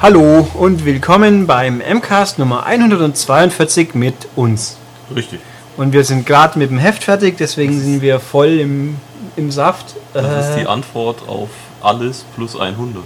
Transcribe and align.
Hallo 0.00 0.46
und 0.52 0.84
willkommen 0.84 1.46
beim 1.46 1.78
MCAST 1.78 2.38
Nummer 2.38 2.66
142 2.66 3.94
mit 3.94 4.14
uns. 4.36 4.76
Richtig. 5.16 5.40
Und 5.78 5.94
wir 5.94 6.04
sind 6.04 6.26
gerade 6.26 6.58
mit 6.58 6.68
dem 6.68 6.76
Heft 6.76 7.04
fertig, 7.04 7.38
deswegen 7.38 7.80
sind 7.80 8.02
wir 8.02 8.20
voll 8.20 8.60
im, 8.60 8.96
im 9.36 9.50
Saft. 9.50 9.96
Das 10.12 10.26
Äh, 10.26 10.40
ist 10.40 10.60
die 10.60 10.66
Antwort 10.66 11.26
auf 11.26 11.48
alles 11.84 12.24
plus 12.34 12.56
100. 12.58 13.02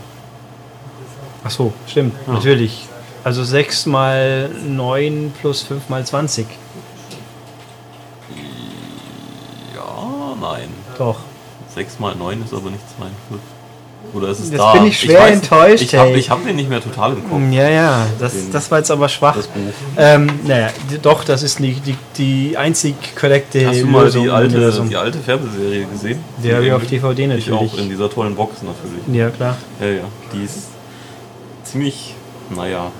Ach 1.45 1.51
so, 1.51 1.73
stimmt, 1.87 2.29
natürlich. 2.29 2.87
Also 3.25 3.45
6 3.45 3.87
mal 3.87 4.49
9 4.49 5.33
plus 5.41 5.63
5 5.63 5.89
mal 5.89 6.05
20. 6.07 6.47
Ja, 9.75 10.37
nein. 10.41 10.69
Doch. 10.97 11.19
6 11.75 11.99
mal 11.99 12.15
9 12.15 12.43
ist 12.45 12.55
aber 12.55 12.71
nicht 12.71 12.85
42. 12.97 13.58
Oder 14.15 14.29
ist 14.29 14.41
es 14.41 14.51
Jetzt 14.51 14.59
da? 14.59 14.73
bin 14.73 14.87
ich 14.87 14.99
schwer 14.99 15.27
enttäuscht, 15.29 15.83
Ich 15.83 15.95
habe 15.95 16.11
hey. 16.11 16.19
ich 16.19 16.31
hab 16.31 16.45
den 16.45 16.57
nicht 16.57 16.69
mehr 16.71 16.81
total 16.83 17.13
im 17.13 17.29
Kopf, 17.29 17.41
Ja, 17.51 17.69
ja, 17.69 18.07
das, 18.19 18.33
Den- 18.33 18.53
das 18.53 18.71
war 18.71 18.79
jetzt 18.79 18.91
aber 18.91 19.09
schwach. 19.09 19.37
das 19.37 19.47
Buch. 19.47 19.61
Ähm, 19.97 20.31
naja, 20.47 20.69
doch, 21.03 21.25
das 21.25 21.43
ist 21.43 21.59
die, 21.59 21.75
die, 21.75 21.95
die 22.17 22.57
einzig 22.57 22.95
korrekte 23.15 23.67
Hast 23.67 23.83
du 23.83 23.87
mal 23.87 24.05
Lösung 24.05 24.25
die 24.25 24.31
alte, 24.31 24.83
die 24.89 24.97
alte 24.97 25.19
Fernsehserie 25.19 25.87
gesehen? 25.87 26.21
Die 26.43 26.53
habe 26.55 26.65
ich 26.67 26.73
auf? 26.73 26.87
DVD 26.87 27.23
Ich 27.23 27.29
natürlich. 27.29 27.53
auch, 27.73 27.79
in 27.79 27.89
dieser 27.91 28.11
tollen 28.11 28.35
Box 28.35 28.57
natürlich. 28.63 29.03
Ja, 29.21 29.29
klar. 29.31 29.57
Ja, 29.81 29.87
ja. 29.87 30.03
Die 30.33 30.45
ist 30.45 30.69
ziemlich, 31.65 32.15
naja, 32.55 32.91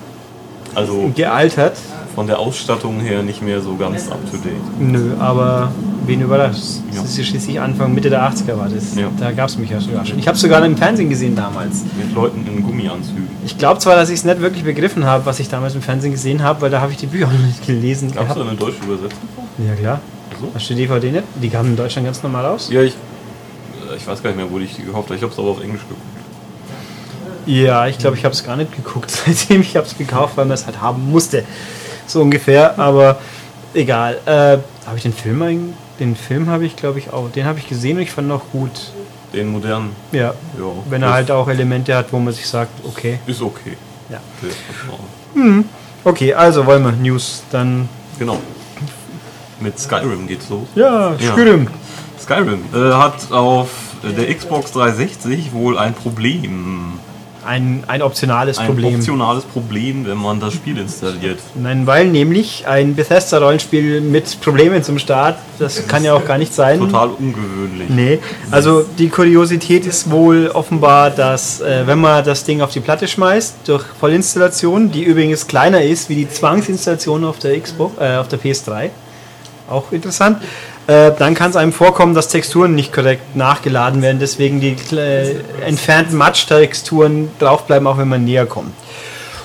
also 0.75 1.11
Gealtert? 1.15 1.77
von 2.19 2.27
der 2.27 2.39
Ausstattung 2.39 2.99
her 2.99 3.23
nicht 3.23 3.41
mehr 3.41 3.61
so 3.61 3.77
ganz 3.77 4.09
up 4.09 4.19
to 4.29 4.37
date. 4.37 4.53
Nö, 4.77 5.13
aber 5.19 5.71
wen 6.05 6.19
überrascht? 6.19 6.81
Ja. 6.91 7.01
Das 7.01 7.11
ist 7.11 7.17
ja 7.17 7.23
schließlich 7.23 7.59
Anfang, 7.61 7.93
Mitte 7.93 8.09
der 8.09 8.21
80er 8.29 8.57
war 8.57 8.67
das. 8.67 8.95
Ja. 8.95 9.09
Da 9.17 9.31
gab 9.31 9.47
es 9.47 9.57
mich 9.57 9.69
ja 9.69 9.79
sogar 9.79 10.05
schon. 10.05 10.19
Ich 10.19 10.27
habe 10.27 10.35
es 10.35 10.41
sogar 10.41 10.65
im 10.65 10.75
Fernsehen 10.75 11.09
gesehen 11.09 11.35
damals. 11.35 11.83
Mit 11.97 12.13
Leuten 12.13 12.45
in 12.45 12.61
Gummianzügen. 12.61 13.27
Ich 13.45 13.57
glaube 13.57 13.79
zwar, 13.79 13.95
dass 13.95 14.09
ich 14.09 14.15
es 14.15 14.25
nicht 14.25 14.41
wirklich 14.41 14.65
begriffen 14.65 15.05
habe, 15.05 15.25
was 15.25 15.39
ich 15.39 15.47
damals 15.47 15.75
im 15.75 15.81
Fernsehen 15.81 16.11
gesehen 16.11 16.43
habe, 16.43 16.61
weil 16.61 16.69
da 16.69 16.81
habe 16.81 16.91
ich 16.91 16.97
die 16.97 17.05
Bücher 17.07 17.27
noch 17.31 17.39
nicht 17.39 17.65
gelesen. 17.65 18.13
Gab 18.13 18.27
es 18.27 18.35
da 18.35 18.41
eine 18.41 18.55
deutsche 18.55 18.83
Übersetzung? 18.83 19.19
Ja, 19.65 19.75
klar. 19.75 20.01
So? 20.41 20.51
Hast 20.53 20.69
du 20.69 20.73
die 20.73 20.81
DVD 20.81 21.11
nicht? 21.11 21.23
Die 21.41 21.49
kamen 21.49 21.69
in 21.69 21.77
Deutschland 21.77 22.05
ganz 22.05 22.21
normal 22.21 22.45
raus? 22.45 22.69
Ja, 22.69 22.81
ich, 22.81 22.95
ich 23.95 24.05
weiß 24.05 24.21
gar 24.21 24.31
nicht 24.31 24.37
mehr, 24.37 24.51
wo 24.51 24.59
ich 24.59 24.75
die 24.75 24.83
gekauft 24.83 25.07
habe. 25.07 25.15
Ich 25.15 25.21
habe 25.21 25.31
es 25.31 25.39
aber 25.39 25.49
auf 25.49 25.61
Englisch 25.63 25.83
geguckt. 25.83 26.18
Ja, 27.49 27.87
ich 27.87 27.97
glaube, 27.97 28.15
ich 28.15 28.23
habe 28.25 28.33
es 28.33 28.43
gar 28.43 28.55
nicht 28.55 28.75
geguckt, 28.75 29.09
seitdem 29.25 29.61
ich 29.61 29.75
habe 29.75 29.87
es 29.87 29.97
gekauft, 29.97 30.37
weil 30.37 30.45
man 30.45 30.53
es 30.53 30.67
halt 30.67 30.79
haben 30.81 31.09
musste. 31.09 31.43
So 32.05 32.21
ungefähr, 32.21 32.77
aber 32.77 33.17
egal. 33.73 34.19
Äh, 34.27 34.57
habe 34.87 34.97
ich 34.97 35.01
den 35.01 35.13
Film 35.13 35.41
eigentlich? 35.41 35.75
Den 35.99 36.15
Film 36.15 36.47
habe 36.47 36.65
ich, 36.65 36.75
glaube 36.75 36.99
ich, 36.99 37.11
auch. 37.11 37.29
Den 37.31 37.45
habe 37.45 37.57
ich 37.57 37.67
gesehen 37.67 37.97
und 37.97 38.03
ich 38.03 38.11
fand 38.11 38.31
auch 38.31 38.43
gut. 38.51 38.71
Den 39.33 39.51
modernen, 39.51 39.95
Ja. 40.11 40.19
ja. 40.19 40.33
Wenn 40.89 41.01
er 41.03 41.11
halt 41.11 41.31
auch 41.31 41.47
Elemente 41.47 41.95
hat, 41.95 42.13
wo 42.13 42.19
man 42.19 42.33
sich 42.33 42.47
sagt, 42.47 42.71
okay. 42.87 43.19
Ist 43.25 43.41
okay. 43.41 43.77
Ja. 44.09 44.19
Vertrauen. 44.39 45.65
Okay, 46.03 46.33
also 46.33 46.65
wollen 46.67 46.83
wir 46.83 46.91
News 46.91 47.43
dann. 47.51 47.89
Genau. 48.19 48.37
Mit 49.59 49.77
Skyrim 49.79 50.27
geht's 50.27 50.49
los. 50.49 50.67
Ja, 50.75 51.13
Ja. 51.19 51.33
Skyrim. 51.33 51.67
Skyrim 52.19 52.61
äh, 52.73 52.93
hat 52.93 53.31
auf 53.31 53.69
der 54.03 54.33
Xbox 54.33 54.71
360 54.71 55.51
wohl 55.51 55.77
ein 55.77 55.93
Problem. 55.93 56.99
Ein, 57.49 57.83
ein 57.87 58.03
optionales 58.03 58.59
Ein 58.59 58.67
Problem. 58.67 58.95
optionales 58.95 59.43
Problem, 59.43 60.05
wenn 60.05 60.19
man 60.19 60.39
das 60.39 60.53
Spiel 60.53 60.77
installiert. 60.77 61.39
Nein, 61.55 61.87
weil 61.87 62.05
nämlich 62.05 62.67
ein 62.67 62.93
Bethesda-Rollenspiel 62.95 64.01
mit 64.01 64.39
Problemen 64.39 64.83
zum 64.83 64.99
Start, 64.99 65.39
das 65.57 65.87
kann 65.87 66.03
ja 66.03 66.13
auch 66.13 66.23
gar 66.25 66.37
nicht 66.37 66.53
sein. 66.53 66.77
Total 66.77 67.09
ungewöhnlich. 67.09 67.89
Nee, 67.89 68.19
also 68.51 68.85
die 68.99 69.09
Kuriosität 69.09 69.87
ist 69.87 70.11
wohl 70.11 70.51
offenbar, 70.53 71.09
dass 71.09 71.59
äh, 71.59 71.87
wenn 71.87 71.99
man 71.99 72.23
das 72.23 72.43
Ding 72.43 72.61
auf 72.61 72.69
die 72.69 72.81
Platte 72.81 73.07
schmeißt, 73.07 73.55
durch 73.65 73.83
Vollinstallation, 73.99 74.91
die 74.91 75.01
übrigens 75.01 75.47
kleiner 75.47 75.81
ist 75.81 76.07
wie 76.07 76.15
die 76.15 76.29
Zwangsinstallation 76.29 77.25
auf 77.25 77.39
der 77.39 77.59
Xbox, 77.59 77.99
äh, 77.99 78.17
auf 78.17 78.27
der 78.27 78.39
PS3, 78.39 78.91
auch 79.67 79.91
interessant, 79.91 80.37
äh, 80.89 81.11
dann 81.15 81.35
kann 81.35 81.51
es 81.51 81.55
einem 81.55 81.71
vorkommen, 81.71 82.15
dass 82.15 82.29
Texturen 82.29 82.73
nicht 82.73 82.91
korrekt 82.91 83.35
nachgeladen 83.35 84.01
werden, 84.01 84.17
deswegen 84.19 84.59
die 84.59 84.75
äh, 84.91 85.35
entfernten 85.63 86.17
Matsch-Texturen 86.17 87.29
draufbleiben, 87.37 87.87
auch 87.87 87.99
wenn 87.99 88.07
man 88.07 88.25
näher 88.25 88.47
kommt. 88.47 88.73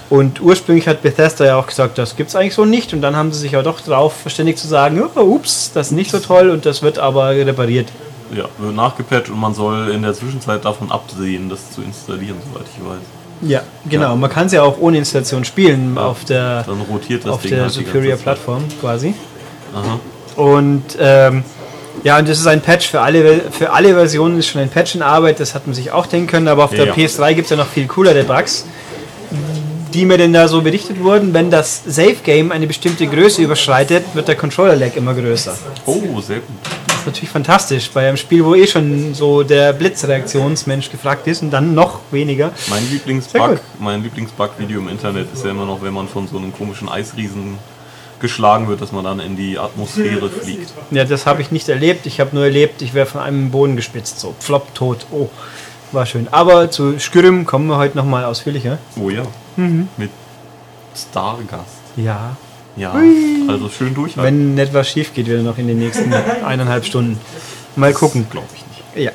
Und 0.08 0.40
ursprünglich 0.40 0.88
hat 0.88 1.02
Bethesda 1.02 1.44
ja 1.44 1.56
auch 1.56 1.66
gesagt, 1.66 1.98
das 1.98 2.16
gibt 2.16 2.30
es 2.30 2.36
eigentlich 2.36 2.54
so 2.54 2.64
nicht. 2.64 2.94
Und 2.94 3.02
dann 3.02 3.14
haben 3.14 3.30
sie 3.30 3.40
sich 3.40 3.54
aber 3.54 3.62
doch 3.62 3.80
drauf 3.80 4.14
verständigt 4.14 4.58
zu 4.58 4.66
sagen, 4.66 5.02
oh, 5.02 5.20
ups, 5.20 5.70
das 5.74 5.88
ist 5.88 5.92
nicht 5.92 6.10
so 6.10 6.18
toll 6.18 6.48
und 6.48 6.64
das 6.64 6.82
wird 6.82 6.98
aber 6.98 7.30
repariert. 7.30 7.88
Ja, 8.34 8.44
wird 8.58 8.74
nachgepatcht 8.74 9.28
und 9.28 9.38
man 9.38 9.52
soll 9.52 9.90
in 9.90 10.00
der 10.00 10.14
Zwischenzeit 10.14 10.64
davon 10.64 10.90
absehen, 10.90 11.50
das 11.50 11.72
zu 11.72 11.82
installieren, 11.82 12.36
soweit 12.50 12.66
ich 12.74 12.82
weiß. 12.82 13.50
Ja, 13.50 13.62
genau. 13.88 14.10
Ja. 14.10 14.16
Man 14.16 14.30
kann 14.30 14.46
es 14.46 14.52
ja 14.52 14.62
auch 14.62 14.78
ohne 14.78 14.96
Installation 14.96 15.44
spielen 15.44 15.98
auf 15.98 16.24
der, 16.24 16.64
auf 17.26 17.42
Ding 17.42 17.50
der 17.50 17.62
halt 17.62 17.72
Superior. 17.72 18.16
Plattform 18.16 18.64
quasi. 18.80 19.14
Aha. 19.74 20.00
Und 20.36 20.84
ähm, 20.98 21.44
ja, 22.02 22.18
und 22.18 22.28
das 22.28 22.38
ist 22.38 22.46
ein 22.46 22.60
Patch 22.60 22.88
für 22.90 23.00
alle, 23.00 23.40
für 23.50 23.72
alle 23.72 23.94
Versionen, 23.94 24.38
ist 24.38 24.48
schon 24.48 24.60
ein 24.60 24.68
Patch 24.68 24.94
in 24.94 25.02
Arbeit, 25.02 25.40
das 25.40 25.54
hat 25.54 25.66
man 25.66 25.74
sich 25.74 25.90
auch 25.92 26.06
denken 26.06 26.26
können, 26.26 26.48
aber 26.48 26.64
auf 26.64 26.70
der 26.70 26.86
Ja. 26.86 26.92
PS3 26.92 27.34
gibt 27.34 27.44
es 27.46 27.50
ja 27.50 27.56
noch 27.56 27.68
viel 27.68 27.86
coolere 27.86 28.24
Bugs, 28.24 28.66
die 29.94 30.04
mir 30.04 30.18
denn 30.18 30.32
da 30.32 30.48
so 30.48 30.60
berichtet 30.60 31.02
wurden. 31.02 31.32
Wenn 31.32 31.50
das 31.50 31.82
Save 31.86 32.16
Game 32.24 32.50
eine 32.52 32.66
bestimmte 32.66 33.06
Größe 33.06 33.42
überschreitet, 33.42 34.04
wird 34.14 34.26
der 34.28 34.34
Controller-Lag 34.34 34.96
immer 34.96 35.14
größer. 35.14 35.56
Oh, 35.86 36.20
sehr 36.20 36.38
gut. 36.40 36.48
Das 36.88 36.96
ist 37.00 37.06
natürlich 37.06 37.30
fantastisch 37.30 37.90
bei 37.90 38.08
einem 38.08 38.16
Spiel, 38.16 38.44
wo 38.44 38.54
eh 38.54 38.66
schon 38.66 39.14
so 39.14 39.42
der 39.42 39.72
Blitzreaktionsmensch 39.72 40.90
gefragt 40.90 41.26
ist 41.26 41.42
und 41.42 41.50
dann 41.50 41.74
noch 41.74 42.00
weniger. 42.10 42.50
Mein 42.68 42.82
Lieblingsbug, 42.90 43.60
mein 43.78 44.02
Lieblingsbug-Video 44.02 44.80
im 44.80 44.88
Internet 44.88 45.28
ist 45.32 45.44
ja 45.44 45.50
immer 45.50 45.66
noch, 45.66 45.80
wenn 45.82 45.92
man 45.94 46.08
von 46.08 46.26
so 46.26 46.38
einem 46.38 46.52
komischen 46.52 46.88
Eisriesen 46.88 47.58
geschlagen 48.24 48.68
wird, 48.68 48.80
dass 48.80 48.90
man 48.90 49.04
dann 49.04 49.20
in 49.20 49.36
die 49.36 49.58
Atmosphäre 49.58 50.30
fliegt. 50.30 50.72
Ja, 50.90 51.04
das 51.04 51.26
habe 51.26 51.42
ich 51.42 51.50
nicht 51.50 51.68
erlebt. 51.68 52.06
Ich 52.06 52.20
habe 52.20 52.34
nur 52.34 52.44
erlebt, 52.44 52.80
ich 52.80 52.94
wäre 52.94 53.04
von 53.04 53.20
einem 53.20 53.50
Boden 53.50 53.76
gespitzt. 53.76 54.18
So, 54.18 54.34
flop, 54.40 54.74
tot. 54.74 55.06
Oh, 55.12 55.28
war 55.92 56.06
schön. 56.06 56.26
Aber 56.30 56.70
zu 56.70 56.98
Skyrim 56.98 57.44
kommen 57.44 57.66
wir 57.66 57.76
heute 57.76 57.98
nochmal 57.98 58.24
ausführlicher. 58.24 58.78
Oh 58.98 59.10
ja. 59.10 59.24
Mhm. 59.56 59.88
Mit 59.98 60.10
Stargast. 60.96 61.82
Ja. 61.96 62.36
Ja, 62.76 62.94
also 63.46 63.68
schön 63.68 63.94
durchhalten. 63.94 64.24
Wenn 64.24 64.54
nicht 64.54 64.72
was 64.72 64.88
schief 64.88 65.12
geht, 65.12 65.26
wieder 65.26 65.42
noch 65.42 65.58
in 65.58 65.68
den 65.68 65.78
nächsten 65.78 66.12
eineinhalb 66.44 66.86
Stunden. 66.86 67.20
Mal 67.76 67.92
gucken. 67.92 68.26
Glaube 68.30 68.48
ich 68.54 68.64
nicht. 68.96 69.12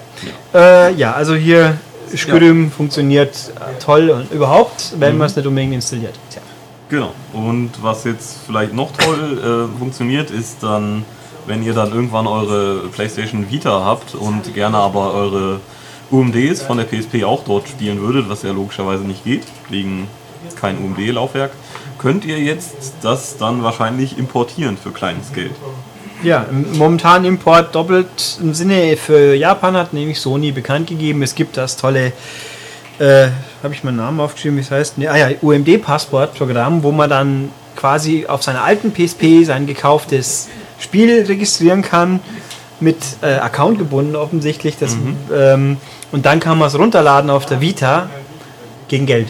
Ja. 0.53 0.88
Äh, 0.88 0.94
ja, 0.94 1.14
also 1.14 1.34
hier 1.36 1.78
Skyrim 2.16 2.72
funktioniert 2.72 3.36
äh, 3.56 3.81
toll 3.84 4.12
und 4.12 4.31
überhaupt, 4.31 4.94
wenn 5.00 5.18
man 5.18 5.28
es 5.28 5.36
nicht 5.36 5.48
unbedingt 5.48 5.74
installiert. 5.74 6.14
Tja. 6.30 6.42
Genau. 6.90 7.14
Und 7.34 7.72
was 7.82 8.04
jetzt 8.04 8.40
vielleicht 8.46 8.74
noch 8.74 8.92
toll 8.92 9.70
äh, 9.74 9.78
funktioniert, 9.80 10.32
ist 10.32 10.64
dann, 10.64 11.06
wenn 11.46 11.64
ihr 11.64 11.74
dann 11.74 11.92
irgendwann 11.92 12.26
eure 12.26 12.88
PlayStation 12.90 13.50
Vita 13.50 13.86
habt 13.86 14.16
und 14.16 14.54
gerne 14.56 14.78
aber 14.78 15.14
eure 15.14 15.60
UMDs 16.12 16.64
von 16.64 16.78
der 16.78 16.86
PSP 16.86 17.24
auch 17.24 17.44
dort 17.44 17.70
spielen 17.70 18.02
würdet, 18.02 18.28
was 18.30 18.42
ja 18.42 18.52
logischerweise 18.52 19.04
nicht 19.04 19.24
geht, 19.24 19.44
wegen 19.70 20.08
kein 20.56 20.78
UMD-Laufwerk, 20.80 21.52
könnt 22.00 22.26
ihr 22.26 22.40
jetzt 22.40 22.94
das 23.02 23.38
dann 23.38 23.62
wahrscheinlich 23.64 24.18
importieren 24.18 24.78
für 24.78 24.92
kleines 24.92 25.32
Geld. 25.34 25.52
Ja, 26.24 26.46
momentan 26.74 27.24
Import 27.24 27.74
doppelt 27.76 28.40
im 28.42 28.54
Sinne 28.54 28.98
für 28.98 29.36
Japan 29.36 29.78
hat 29.78 29.94
nämlich 29.94 30.20
Sony 30.20 30.52
bekannt 30.52 30.88
gegeben. 30.88 31.22
Es 31.24 31.34
gibt 31.34 31.56
das 31.56 31.78
tolle, 31.78 32.12
äh, 33.00 33.30
habe 33.63 33.74
ich 33.74 33.84
meinen 33.84 33.98
Namen 33.98 34.19
aufgeschrieben, 34.19 34.57
wie 34.57 34.62
es 34.62 34.72
heißt? 34.72 34.98
Nee, 34.98 35.07
ah 35.07 35.18
ja, 35.18 35.30
UMD-Passport-Programm, 35.42 36.84
wo 36.84 36.92
man 36.92 37.10
dann 37.10 37.50
quasi 37.75 38.25
auf 38.28 38.44
seiner 38.44 38.63
alten 38.63 38.92
PSP 38.92 39.46
sein 39.46 39.66
gekauftes 39.66 40.50
Spiel 40.80 41.25
registrieren 41.25 41.81
kann, 41.81 42.19
mit 42.80 42.98
äh, 43.22 43.36
Account 43.36 43.78
gebunden 43.78 44.16
offensichtlich. 44.16 44.78
Das, 44.78 44.96
ähm, 45.34 45.78
und 46.12 46.25
dann 46.25 46.40
kann 46.40 46.57
man 46.57 46.68
es 46.68 46.78
runterladen 46.78 47.30
auf 47.30 47.46
der 47.46 47.62
Vita 47.62 48.10
gegen 48.88 49.06
Geld. 49.06 49.28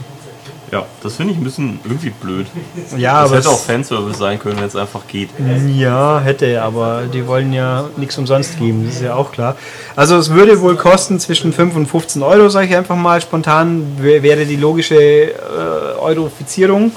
Ja, 0.71 0.85
das 1.01 1.15
finde 1.15 1.33
ich 1.33 1.39
ein 1.39 1.43
bisschen 1.43 1.79
irgendwie 1.83 2.11
blöd. 2.11 2.45
Ja, 2.97 3.21
das 3.21 3.29
aber 3.31 3.37
hätte 3.39 3.49
auch 3.49 3.59
Fanservice 3.59 4.17
sein 4.19 4.37
können, 4.39 4.57
wenn 4.57 4.65
es 4.65 4.75
einfach 4.75 5.01
geht. 5.07 5.29
Ja, 5.75 6.19
hätte, 6.19 6.61
aber 6.61 7.03
die 7.11 7.25
wollen 7.25 7.51
ja 7.53 7.85
nichts 7.97 8.17
umsonst 8.17 8.59
geben, 8.59 8.85
das 8.85 8.95
ist 8.95 9.01
ja 9.01 9.15
auch 9.15 9.31
klar. 9.31 9.55
Also 9.95 10.17
es 10.17 10.29
würde 10.29 10.59
wohl 10.61 10.75
kosten 10.75 11.19
zwischen 11.19 11.53
5 11.53 11.75
und 11.75 11.87
15 11.87 12.21
Euro, 12.21 12.49
sage 12.49 12.67
ich 12.67 12.75
einfach 12.75 12.95
mal 12.95 13.19
spontan, 13.21 13.97
wär- 13.99 14.21
wäre 14.21 14.45
die 14.45 14.57
logische 14.57 14.95
äh, 14.95 15.33
Eurofizierung. 15.99 16.91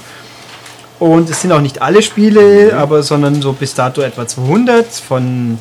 Und 0.99 1.29
es 1.29 1.41
sind 1.41 1.51
auch 1.51 1.59
nicht 1.61 1.81
alle 1.81 2.01
Spiele, 2.01 2.77
aber 2.77 3.03
sondern 3.03 3.41
so 3.41 3.51
bis 3.53 3.73
dato 3.73 4.01
etwa 4.01 4.25
200 4.27 4.85
von 4.87 5.57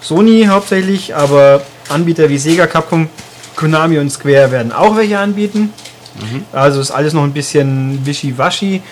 Sony 0.00 0.46
hauptsächlich, 0.48 1.14
aber 1.14 1.62
Anbieter 1.88 2.28
wie 2.28 2.38
Sega, 2.38 2.66
Capcom, 2.66 3.08
Konami 3.54 3.98
und 3.98 4.10
Square 4.10 4.50
werden 4.50 4.72
auch 4.72 4.96
welche 4.96 5.18
anbieten. 5.18 5.72
Also 6.52 6.80
ist 6.80 6.90
alles 6.90 7.12
noch 7.12 7.22
ein 7.24 7.32
bisschen 7.32 8.04
wischiwaschi. 8.06 8.82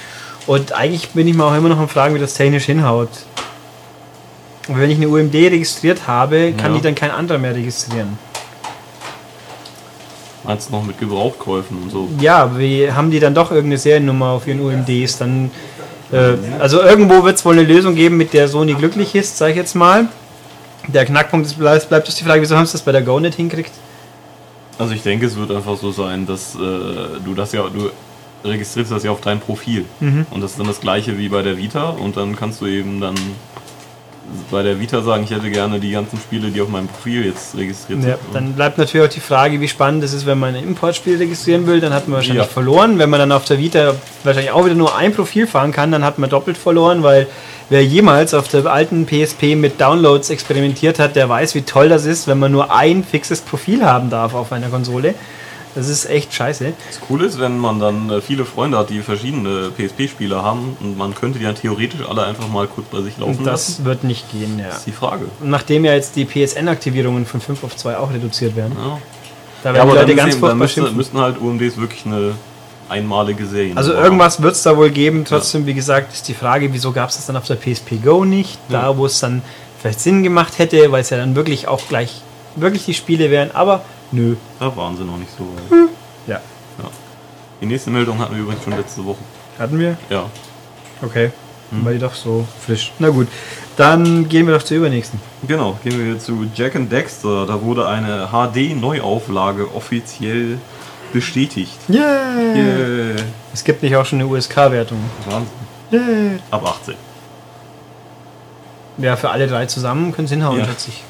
Und 0.46 0.72
eigentlich 0.72 1.10
bin 1.10 1.26
ich 1.26 1.34
mir 1.34 1.44
auch 1.44 1.54
immer 1.54 1.68
noch 1.70 1.78
am 1.78 1.88
Fragen, 1.88 2.14
wie 2.14 2.18
das 2.18 2.34
technisch 2.34 2.64
hinhaut. 2.66 3.08
Und 4.68 4.78
wenn 4.78 4.90
ich 4.90 4.96
eine 4.96 5.08
UMD 5.08 5.34
registriert 5.34 6.06
habe, 6.06 6.52
kann 6.52 6.72
Ja. 6.72 6.78
die 6.78 6.82
dann 6.82 6.94
kein 6.94 7.10
anderer 7.10 7.38
mehr 7.38 7.54
registrieren. 7.54 8.18
Meinst 10.44 10.68
du 10.68 10.72
noch 10.74 10.82
mit 10.84 10.98
Gebrauchkäufen 10.98 11.82
und 11.82 11.90
so? 11.90 12.08
Ja, 12.20 12.58
wie 12.58 12.90
haben 12.92 13.10
die 13.10 13.18
dann 13.20 13.34
doch 13.34 13.50
irgendeine 13.50 13.78
Seriennummer 13.78 14.26
auf 14.30 14.46
ihren 14.46 14.60
UMDs? 14.60 15.16
Dann, 15.18 15.50
äh, 16.12 16.34
also 16.60 16.82
irgendwo 16.82 17.24
wird 17.24 17.36
es 17.36 17.44
wohl 17.46 17.54
eine 17.54 17.62
Lösung 17.62 17.94
geben, 17.94 18.18
mit 18.18 18.34
der 18.34 18.46
Sony 18.48 18.74
glücklich 18.74 19.14
ist, 19.14 19.38
sag 19.38 19.50
ich 19.50 19.56
jetzt 19.56 19.74
mal. 19.74 20.06
Der 20.88 21.06
Knackpunkt 21.06 21.46
ist, 21.46 21.58
bleibt, 21.58 21.88
bleibt 21.88 22.08
es 22.08 22.16
die 22.16 22.24
Frage, 22.24 22.42
wieso 22.42 22.56
haben 22.58 22.66
sie 22.66 22.72
das 22.72 22.82
bei 22.82 22.92
der 22.92 23.00
Go 23.00 23.18
nicht 23.18 23.36
hinkriegt? 23.36 23.72
Also 24.78 24.92
ich 24.94 25.02
denke, 25.02 25.26
es 25.26 25.36
wird 25.36 25.50
einfach 25.50 25.76
so 25.76 25.92
sein, 25.92 26.26
dass 26.26 26.54
äh, 26.54 26.58
du 27.24 27.34
das 27.34 27.52
ja, 27.52 27.62
du 27.68 27.90
registrierst 28.48 28.90
das 28.92 29.04
ja 29.04 29.10
auf 29.10 29.20
dein 29.20 29.40
Profil. 29.40 29.84
Mhm. 30.00 30.26
Und 30.30 30.42
das 30.42 30.52
ist 30.52 30.60
dann 30.60 30.66
das 30.66 30.80
gleiche 30.80 31.16
wie 31.16 31.28
bei 31.28 31.42
der 31.42 31.56
Vita 31.56 31.90
und 31.90 32.16
dann 32.16 32.36
kannst 32.36 32.60
du 32.60 32.66
eben 32.66 33.00
dann 33.00 33.14
bei 34.50 34.62
der 34.62 34.80
Vita 34.80 35.02
sagen, 35.02 35.22
ich 35.24 35.30
hätte 35.30 35.50
gerne 35.50 35.78
die 35.78 35.90
ganzen 35.92 36.18
Spiele, 36.18 36.50
die 36.50 36.60
auf 36.60 36.68
meinem 36.68 36.88
Profil 36.88 37.26
jetzt 37.26 37.56
registriert 37.56 38.00
Ja, 38.02 38.08
sind. 38.16 38.18
dann 38.34 38.52
bleibt 38.54 38.78
natürlich 38.78 39.06
auch 39.06 39.12
die 39.12 39.20
Frage, 39.20 39.60
wie 39.60 39.68
spannend 39.68 40.02
es 40.02 40.12
ist, 40.12 40.26
wenn 40.26 40.38
man 40.38 40.54
ein 40.54 40.64
Importspiel 40.64 41.18
registrieren 41.18 41.66
will, 41.66 41.80
dann 41.80 41.92
hat 41.92 42.08
man 42.08 42.16
wahrscheinlich 42.16 42.42
Ja. 42.44 42.48
verloren. 42.48 42.98
Wenn 42.98 43.10
man 43.10 43.20
dann 43.20 43.32
auf 43.32 43.44
der 43.44 43.58
Vita 43.58 43.94
wahrscheinlich 44.24 44.50
auch 44.52 44.64
wieder 44.64 44.74
nur 44.74 44.96
ein 44.96 45.12
Profil 45.14 45.46
fahren 45.46 45.72
kann, 45.72 45.92
dann 45.92 46.04
hat 46.04 46.18
man 46.18 46.30
doppelt 46.30 46.56
verloren, 46.58 47.02
weil 47.02 47.26
wer 47.70 47.84
jemals 47.84 48.34
auf 48.34 48.48
der 48.48 48.66
alten 48.66 49.06
PSP 49.06 49.54
mit 49.56 49.80
Downloads 49.80 50.30
experimentiert 50.30 50.98
hat, 50.98 51.16
der 51.16 51.28
weiß, 51.28 51.54
wie 51.54 51.62
toll 51.62 51.88
das 51.88 52.04
ist, 52.04 52.26
wenn 52.28 52.38
man 52.38 52.52
nur 52.52 52.72
ein 52.74 53.04
fixes 53.04 53.40
Profil 53.40 53.84
haben 53.84 54.10
darf 54.10 54.34
auf 54.34 54.52
einer 54.52 54.68
Konsole. 54.68 55.14
Das 55.76 55.88
ist 55.88 56.08
echt 56.08 56.32
scheiße. 56.32 56.72
Das 56.88 57.00
Coole 57.00 57.26
ist, 57.26 57.40
wenn 57.40 57.58
man 57.58 57.80
dann 57.80 58.08
äh, 58.08 58.20
viele 58.20 58.44
Freunde 58.44 58.78
hat, 58.78 58.90
die 58.90 59.00
verschiedene 59.00 59.70
PSP-Spiele 59.76 60.40
haben 60.40 60.76
und 60.80 60.96
man 60.96 61.16
könnte 61.16 61.40
die 61.40 61.44
dann 61.46 61.56
theoretisch 61.56 61.98
alle 62.08 62.24
einfach 62.24 62.46
mal 62.46 62.68
kurz 62.68 62.86
bei 62.92 63.02
sich 63.02 63.18
laufen 63.18 63.38
Und 63.38 63.44
lassen. 63.44 63.78
das 63.78 63.84
wird 63.84 64.04
nicht 64.04 64.30
gehen, 64.30 64.56
ja. 64.60 64.66
Das 64.68 64.76
ist 64.78 64.86
die 64.86 64.92
Frage. 64.92 65.24
Und 65.40 65.50
nachdem 65.50 65.84
ja 65.84 65.92
jetzt 65.94 66.14
die 66.14 66.26
PSN-Aktivierungen 66.26 67.26
von 67.26 67.40
5 67.40 67.64
auf 67.64 67.74
2 67.76 67.96
auch 67.98 68.12
reduziert 68.12 68.54
werden, 68.54 68.76
Ja. 68.78 68.98
da 69.64 69.70
Ja, 69.70 69.74
werden 69.74 69.80
aber 69.88 69.92
die 69.92 69.98
Leute 70.12 70.14
ganz 70.14 70.34
eben, 70.34 70.40
dann 70.42 70.50
furchtbar 70.50 70.54
müsste, 70.54 70.74
schimpfen. 70.80 70.96
müssten 70.96 71.18
halt 71.18 71.40
UMDs 71.40 71.76
wirklich 71.76 72.06
eine 72.06 72.32
einmalige 72.88 73.46
Serie 73.46 73.76
Also 73.76 73.92
irgendwas 73.92 74.42
wird 74.42 74.54
es 74.54 74.62
da 74.62 74.76
wohl 74.76 74.90
geben. 74.90 75.24
Trotzdem, 75.24 75.66
wie 75.66 75.74
gesagt, 75.74 76.12
ist 76.12 76.28
die 76.28 76.34
Frage, 76.34 76.72
wieso 76.72 76.92
gab 76.92 77.10
es 77.10 77.16
das 77.16 77.26
dann 77.26 77.36
auf 77.36 77.46
der 77.46 77.56
PSP 77.56 78.02
Go 78.02 78.24
nicht? 78.24 78.58
Da, 78.68 78.96
wo 78.96 79.06
es 79.06 79.20
dann 79.20 79.42
vielleicht 79.80 80.00
Sinn 80.00 80.22
gemacht 80.22 80.58
hätte, 80.58 80.90
weil 80.92 81.02
es 81.02 81.10
ja 81.10 81.16
dann 81.16 81.34
wirklich 81.34 81.68
auch 81.68 81.80
gleich 81.88 82.22
wirklich 82.56 82.84
die 82.84 82.94
Spiele 82.94 83.30
wären. 83.30 83.50
Aber 83.52 83.84
nö. 84.12 84.36
Da 84.60 84.74
waren 84.76 84.96
sie 84.96 85.04
noch 85.04 85.18
nicht 85.18 85.30
so 85.36 85.44
weit. 85.44 85.88
Ja. 86.26 86.40
Die 87.60 87.66
nächste 87.66 87.90
Meldung 87.90 88.18
hatten 88.18 88.34
wir 88.34 88.42
übrigens 88.42 88.64
schon 88.64 88.76
letzte 88.76 89.04
Woche. 89.04 89.18
Hatten 89.58 89.78
wir? 89.78 89.96
Ja. 90.10 90.26
Okay. 91.02 91.30
War 91.70 91.92
die 91.92 91.98
doch 91.98 92.14
so 92.14 92.46
frisch. 92.64 92.92
Na 92.98 93.08
gut. 93.08 93.26
Dann 93.76 94.28
gehen 94.28 94.46
wir 94.46 94.54
doch 94.54 94.62
zur 94.62 94.76
übernächsten. 94.76 95.20
Genau, 95.48 95.76
gehen 95.82 95.98
wir 95.98 96.18
zu 96.18 96.46
Jack 96.54 96.76
and 96.76 96.92
Dexter. 96.92 97.46
Da 97.46 97.60
wurde 97.60 97.88
eine 97.88 98.28
HD-Neuauflage 98.28 99.74
offiziell 99.74 100.58
bestätigt. 101.14 101.78
Yeah. 101.88 102.54
Yeah. 102.54 103.16
Es 103.54 103.64
gibt 103.64 103.82
nicht 103.82 103.94
auch 103.96 104.04
schon 104.04 104.20
eine 104.20 104.28
USK-Wertung. 104.28 104.98
Wahnsinn. 105.24 105.48
Yeah. 105.92 106.40
Ab 106.50 106.66
18. 106.66 106.94
Ja, 108.98 109.16
für 109.16 109.30
alle 109.30 109.46
drei 109.46 109.66
zusammen 109.66 110.12
können 110.12 110.26
es 110.26 110.30
hinhauen, 110.32 110.58
Ja. 110.58 110.66
schätze 110.66 110.90
ich. 110.90 111.02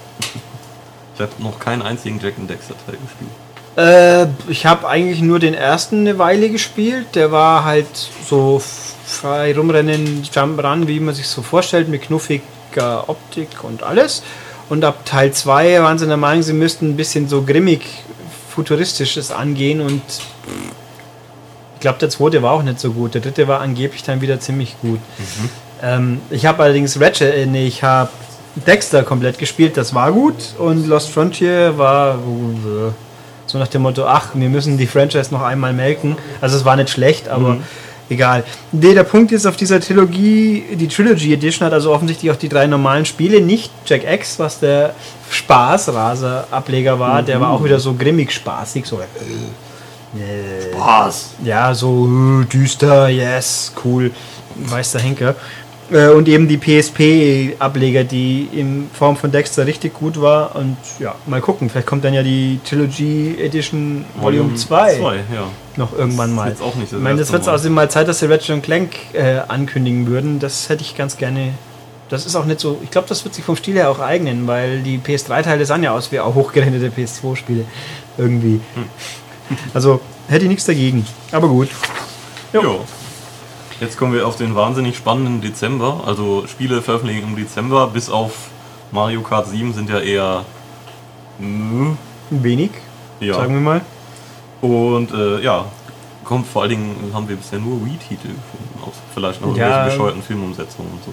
Ich 1.15 1.21
habe 1.21 1.33
noch 1.39 1.59
keinen 1.59 1.83
einzigen 1.83 2.21
Jack 2.23 2.35
and 2.39 2.49
Dexter 2.51 2.75
Teil 2.87 2.97
gespielt. 3.03 3.31
Äh, 3.77 4.27
ich 4.51 4.67
habe 4.67 4.87
eigentlich 4.89 5.21
nur 5.23 5.39
den 5.39 5.55
ersten 5.55 6.01
eine 6.01 6.19
Weile 6.19 6.51
gespielt. 6.51 7.15
Der 7.15 7.33
war 7.33 7.65
halt 7.65 7.87
so 8.29 8.62
frei 9.06 9.55
rumrennen, 9.56 10.23
Jump 10.33 10.62
Run, 10.62 10.87
wie 10.87 11.01
man 11.01 11.15
sich 11.15 11.27
so 11.29 11.43
vorstellt, 11.43 11.89
mit 11.89 12.03
knuffiger 12.03 13.09
Optik 13.09 13.49
und 13.62 13.83
alles. 13.83 14.23
Und 14.69 14.85
ab 14.85 15.05
Teil 15.05 15.33
2 15.33 15.83
waren 15.83 15.99
sie 15.99 16.06
der 16.06 16.17
Meinung, 16.17 16.43
sie 16.43 16.53
müssten 16.53 16.91
ein 16.91 16.97
bisschen 16.97 17.29
so 17.29 17.43
grimmig 17.43 17.83
futuristisches 18.55 19.31
angehen 19.31 19.81
und 19.81 20.03
ich 21.75 21.81
glaube, 21.81 21.99
der 21.99 22.09
zweite 22.09 22.43
war 22.43 22.53
auch 22.53 22.62
nicht 22.62 22.81
so 22.81 22.93
gut. 22.93 23.15
Der 23.15 23.21
dritte 23.21 23.47
war 23.47 23.61
angeblich 23.61 24.03
dann 24.03 24.21
wieder 24.21 24.41
ziemlich 24.41 24.77
gut. 24.81 25.01
Ähm, 25.83 26.21
ich 26.31 26.47
habe 26.47 26.62
allerdings 26.62 26.99
Ratchet, 26.99 27.35
äh, 27.35 27.47
nee, 27.47 27.67
ich 27.67 27.83
habe 27.83 28.11
Dexter 28.67 29.03
komplett 29.03 29.39
gespielt, 29.39 29.77
das 29.77 29.95
war 29.95 30.12
gut. 30.12 30.55
Und 30.59 30.87
Lost 30.87 31.11
Frontier 31.11 31.77
war 31.77 32.15
äh, 32.15 32.93
so 33.47 33.59
nach 33.59 33.69
dem 33.69 33.83
Motto, 33.83 34.06
ach, 34.06 34.29
wir 34.35 34.49
müssen 34.49 34.79
die 34.79 34.87
Franchise 34.87 35.33
noch 35.33 35.43
einmal 35.43 35.73
melken. 35.73 36.17
Also 36.41 36.56
es 36.56 36.65
war 36.65 36.77
nicht 36.77 36.91
schlecht, 36.91 37.29
aber 37.29 37.59
egal. 38.09 38.45
Nee, 38.73 38.95
der 38.95 39.05
Punkt 39.05 39.33
ist, 39.33 39.47
auf 39.47 39.56
dieser 39.56 39.81
Trilogie, 39.81 40.65
die 40.73 40.89
Trilogy 40.89 41.33
Edition 41.33 41.67
hat 41.67 41.73
also 41.73 41.93
offensichtlich 41.93 42.31
auch 42.31 42.37
die 42.37 42.49
drei 42.49 42.67
normalen 42.67 43.05
Spiele, 43.05 43.41
nicht 43.41 43.71
Jack 43.87 44.05
X, 44.11 44.39
was 44.39 44.61
der 44.61 44.95
Spaßraser-Ableger 45.31 46.99
war, 46.99 47.23
der 47.23 47.41
war 47.41 47.51
auch 47.51 47.65
wieder 47.65 47.81
so 47.81 47.95
grimmig 47.95 48.33
spaßig, 48.33 48.87
so 48.87 49.01
äh, 49.01 49.05
Was? 50.79 51.31
ja, 51.43 51.75
so 51.75 52.06
äh, 52.06 52.45
düster, 52.45 53.09
yes, 53.09 53.73
cool, 53.85 54.12
weiß 54.56 54.93
der 54.93 55.01
Henker. 55.01 55.35
Äh, 55.90 56.08
Und 56.08 56.28
eben 56.28 56.48
die 56.48 56.56
PSP-Ableger, 56.56 58.04
die 58.04 58.48
in 58.52 58.88
Form 58.92 59.16
von 59.16 59.31
Dexter 59.31 59.66
richtig 59.66 59.94
gut 59.94 60.20
war. 60.20 60.56
Und 60.56 60.76
ja, 60.98 61.14
mal 61.26 61.40
gucken, 61.40 61.69
vielleicht 61.69 61.86
kommt 61.86 62.04
dann 62.04 62.14
ja 62.14 62.22
die 62.22 62.60
Trilogy 62.64 63.36
Edition 63.40 64.04
Volume 64.16 64.54
2 64.54 64.98
2, 64.98 65.16
ja. 65.16 65.22
noch 65.76 65.96
irgendwann 65.96 66.34
mal. 66.34 66.48
jetzt 66.48 66.62
auch 66.62 66.75
nicht 66.75 66.92
das 66.92 66.98
ich 66.98 67.02
meine, 67.02 67.19
das 67.19 67.32
wird 67.32 67.44
Mal. 67.46 67.54
außerdem 67.54 67.75
mal 67.75 67.90
Zeit, 67.90 68.08
dass 68.08 68.20
sie 68.20 68.26
Ratchet 68.26 68.62
Clank 68.62 68.92
äh, 69.12 69.40
ankündigen 69.46 70.06
würden. 70.06 70.38
Das 70.38 70.69
hätte 70.69 70.82
ich 70.82 70.96
ganz 70.96 71.16
gerne. 71.16 71.52
Das 72.08 72.26
ist 72.26 72.36
auch 72.36 72.44
nicht 72.44 72.60
so. 72.60 72.81
Ich 72.82 72.90
glaube, 72.90 73.08
das 73.08 73.25
wird 73.25 73.34
sich 73.34 73.44
vom 73.44 73.56
Stil 73.56 73.75
her 73.75 73.90
auch 73.90 73.98
eignen, 73.98 74.46
weil 74.46 74.82
die 74.82 74.98
PS3-Teile 74.98 75.64
sahen 75.66 75.82
ja 75.82 75.92
aus 75.92 76.12
wie 76.12 76.20
auch 76.20 76.34
hochgerenderte 76.34 76.88
PS2-Spiele. 76.88 77.64
Irgendwie. 78.16 78.60
Hm. 78.75 79.58
Also 79.75 80.00
hätte 80.28 80.44
ich 80.44 80.48
nichts 80.48 80.64
dagegen. 80.64 81.06
Aber 81.32 81.48
gut. 81.48 81.69
Jo. 82.52 82.62
Jo. 82.62 82.84
Jetzt 83.81 83.99
kommen 83.99 84.12
wir 84.15 84.26
auf 84.26 84.37
den 84.37 84.55
wahnsinnig 84.55 84.97
spannenden 84.97 85.41
Dezember. 85.41 86.03
Also 86.06 86.47
Spiele 86.47 86.81
veröffentlichen 86.82 87.25
im 87.29 87.37
Dezember, 87.37 87.88
bis 87.88 88.09
auf 88.09 88.32
Mario 88.93 89.23
Kart 89.23 89.49
7 89.49 89.73
sind 89.75 89.91
ja 89.91 89.99
eher. 90.00 90.44
mh, 91.38 91.97
Wenig, 92.31 92.71
Ja. 93.21 93.35
sagen 93.35 93.55
wir 93.55 93.61
mal. 93.61 93.81
Und 94.61 95.12
äh, 95.12 95.41
ja, 95.43 95.67
kommt 96.25 96.46
vor 96.46 96.63
allen 96.63 96.70
Dingen, 96.70 97.10
haben 97.13 97.29
wir 97.29 97.37
bisher 97.37 97.58
nur 97.58 97.84
Wii-Titel 97.84 98.29
gefunden. 98.29 98.93
Vielleicht 99.13 99.41
noch 99.43 99.56
Ja. 99.56 99.84
bescheuerten 99.87 100.22
Filmumsetzungen 100.22 100.93
und 100.93 101.05
so. 101.05 101.13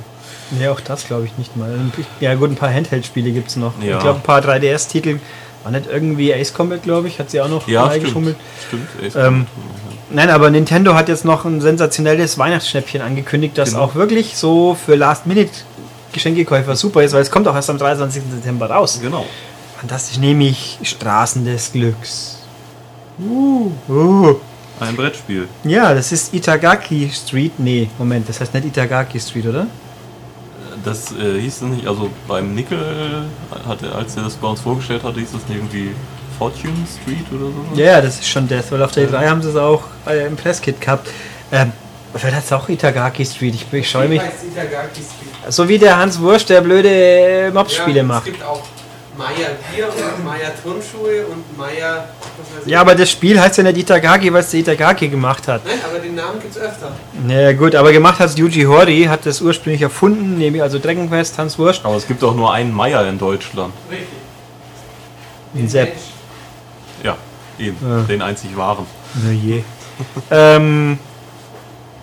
Nee, 0.52 0.68
auch 0.68 0.80
das 0.80 1.06
glaube 1.08 1.26
ich 1.26 1.38
nicht 1.38 1.56
mal. 1.58 1.74
Ja, 2.20 2.36
gut, 2.36 2.50
ein 2.52 2.56
paar 2.56 2.72
Handheld-Spiele 2.74 3.32
gibt 3.32 3.50
es 3.50 3.56
noch. 3.56 3.74
Ja. 3.82 3.96
Ich 3.98 4.04
glaube, 4.04 4.20
ein 4.20 4.24
paar 4.24 4.42
3DS-Titel. 4.42 5.20
War 5.64 5.72
nicht 5.72 5.86
irgendwie 5.88 6.34
Ace 6.34 6.54
Combat, 6.54 6.82
glaube 6.84 7.08
ich, 7.08 7.20
hat 7.20 7.30
sie 7.30 7.40
auch 7.42 7.48
noch 7.50 7.68
Ja, 7.68 7.86
beigeschummelt. 7.88 8.36
stimmt. 8.68 8.88
Stimmt. 8.98 9.06
Ace 9.08 9.16
Ähm, 9.16 9.46
Combat, 9.46 9.48
Nein, 10.14 10.30
aber 10.30 10.50
Nintendo 10.50 10.94
hat 10.96 11.08
jetzt 11.10 11.24
noch 11.26 11.46
ein 11.46 11.62
sensationelles 11.62 12.38
Weihnachtsschnäppchen 12.38 13.02
angekündigt, 13.02 13.58
das 13.58 13.72
Genau. 13.72 13.84
auch 13.84 13.96
wirklich 13.96 14.36
so 14.36 14.76
für 14.76 14.96
Last-Minute-Geschenkekäufer 14.96 16.76
super 16.76 17.04
ist, 17.04 17.14
weil 17.14 17.22
es 17.22 17.32
kommt 17.32 17.48
auch 17.48 17.56
erst 17.56 17.70
am 17.70 17.78
23. 17.78 18.24
September 18.32 18.70
raus. 18.70 19.00
Genau. 19.02 19.26
Fantastisch, 19.80 20.18
nämlich 20.20 20.80
Straßen 20.84 21.46
des 21.46 21.72
Glücks. 21.72 22.40
Uh, 23.20 23.72
uh. 23.90 24.36
Ein 24.80 24.96
Brettspiel. 24.96 25.48
Ja, 25.64 25.94
das 25.94 26.12
ist 26.12 26.34
Itagaki 26.34 27.10
Street. 27.14 27.54
Nee, 27.60 27.90
Moment, 27.98 28.28
das 28.28 28.42
heißt 28.42 28.54
nicht 28.54 28.66
Itagaki 28.66 29.20
Street, 29.20 29.46
oder? 29.46 29.68
Das 30.84 31.12
äh, 31.12 31.40
hieß 31.40 31.56
es 31.56 31.62
nicht, 31.62 31.88
also 31.88 32.10
beim 32.28 32.56
Nickel, 32.56 33.26
hat 33.68 33.84
er, 33.84 33.96
als 33.96 34.18
er 34.18 34.24
das 34.24 34.36
bei 34.36 34.48
uns 34.48 34.62
vorgestellt 34.62 35.04
hatte, 35.04 35.20
hieß 35.20 35.34
das 35.34 35.42
irgendwie 35.48 35.92
Fortune 36.42 36.88
Street 36.88 37.26
oder 37.32 37.52
so? 37.52 37.80
Ja, 37.80 37.86
ja, 37.86 38.02
das 38.02 38.16
ist 38.16 38.28
schon 38.28 38.48
Death, 38.48 38.72
weil 38.72 38.82
auf 38.82 38.92
der 38.94 39.08
E3 39.08 39.30
haben 39.30 39.44
sie 39.44 39.50
es 39.50 39.56
auch 39.56 39.84
äh, 40.08 40.26
im 40.26 40.36
Presskit 40.36 40.82
gehabt. 40.82 41.08
Ähm, 41.52 41.72
vielleicht 42.16 42.36
hat 42.36 42.44
es 42.44 42.52
auch 42.52 42.68
Itagaki 42.68 43.24
Street. 43.24 43.54
Ich, 43.54 43.72
ich 43.72 43.88
scheue 43.88 44.08
mich. 44.08 44.20
heißt 44.20 44.46
Itagaki 44.52 45.02
Street. 45.02 45.54
So 45.54 45.70
wie 45.70 45.78
der 45.78 45.96
Hans 45.96 46.20
Wurst, 46.20 46.50
der 46.50 46.62
blöde 46.62 46.90
äh, 46.90 47.52
Mobs-Spiele 47.52 47.98
ja, 47.98 48.04
macht. 48.04 48.26
Es 48.26 48.34
gibt 48.34 48.44
auch 48.44 48.64
Maya 49.16 49.50
Bier 49.72 49.88
und 49.88 50.26
Maya 50.26 50.50
Turnschuhe 50.64 51.28
und 51.28 51.56
Maya. 51.56 52.06
Ja, 52.66 52.82
aber 52.82 52.96
das 52.96 53.12
Spiel 53.12 53.40
heißt 53.40 53.60
ja 53.60 53.64
nicht 53.64 53.78
Itagaki, 53.78 54.34
weil 54.34 54.42
es 54.42 54.50
der 54.50 54.62
Itagaki 54.62 55.10
gemacht 55.10 55.48
hat. 55.48 55.62
Nein, 55.64 55.76
aber 55.88 56.00
den 56.00 56.16
Namen 56.16 56.40
gibt 56.42 56.56
es 56.56 56.60
öfter. 56.60 56.92
Ja 57.28 57.54
gut, 57.54 57.76
aber 57.76 57.92
gemacht 57.92 58.20
hat 58.20 58.30
es 58.30 58.38
Yuji 58.40 58.64
Horii, 58.64 59.06
hat 59.06 59.28
das 59.28 59.42
ursprünglich 59.42 59.84
erfunden, 59.84 60.40
nämlich 60.40 60.64
also 60.64 60.80
Dragon 60.80 61.08
Quest, 61.08 61.38
Hans 61.38 61.60
Wurst. 61.60 61.86
Aber 61.86 61.98
es 61.98 62.08
gibt 62.08 62.24
auch 62.24 62.34
nur 62.34 62.52
einen 62.52 62.74
Meier 62.74 63.08
in 63.08 63.20
Deutschland. 63.20 63.76
Richtig. 63.92 64.08
Den 65.54 65.70
Sepp. 65.70 65.94
Eben. 67.62 67.78
Ja. 67.82 68.02
Den 68.04 68.22
einzig 68.22 68.56
wahren. 68.58 68.86
Na 69.24 69.32
je. 69.32 69.64
ähm, 70.32 70.98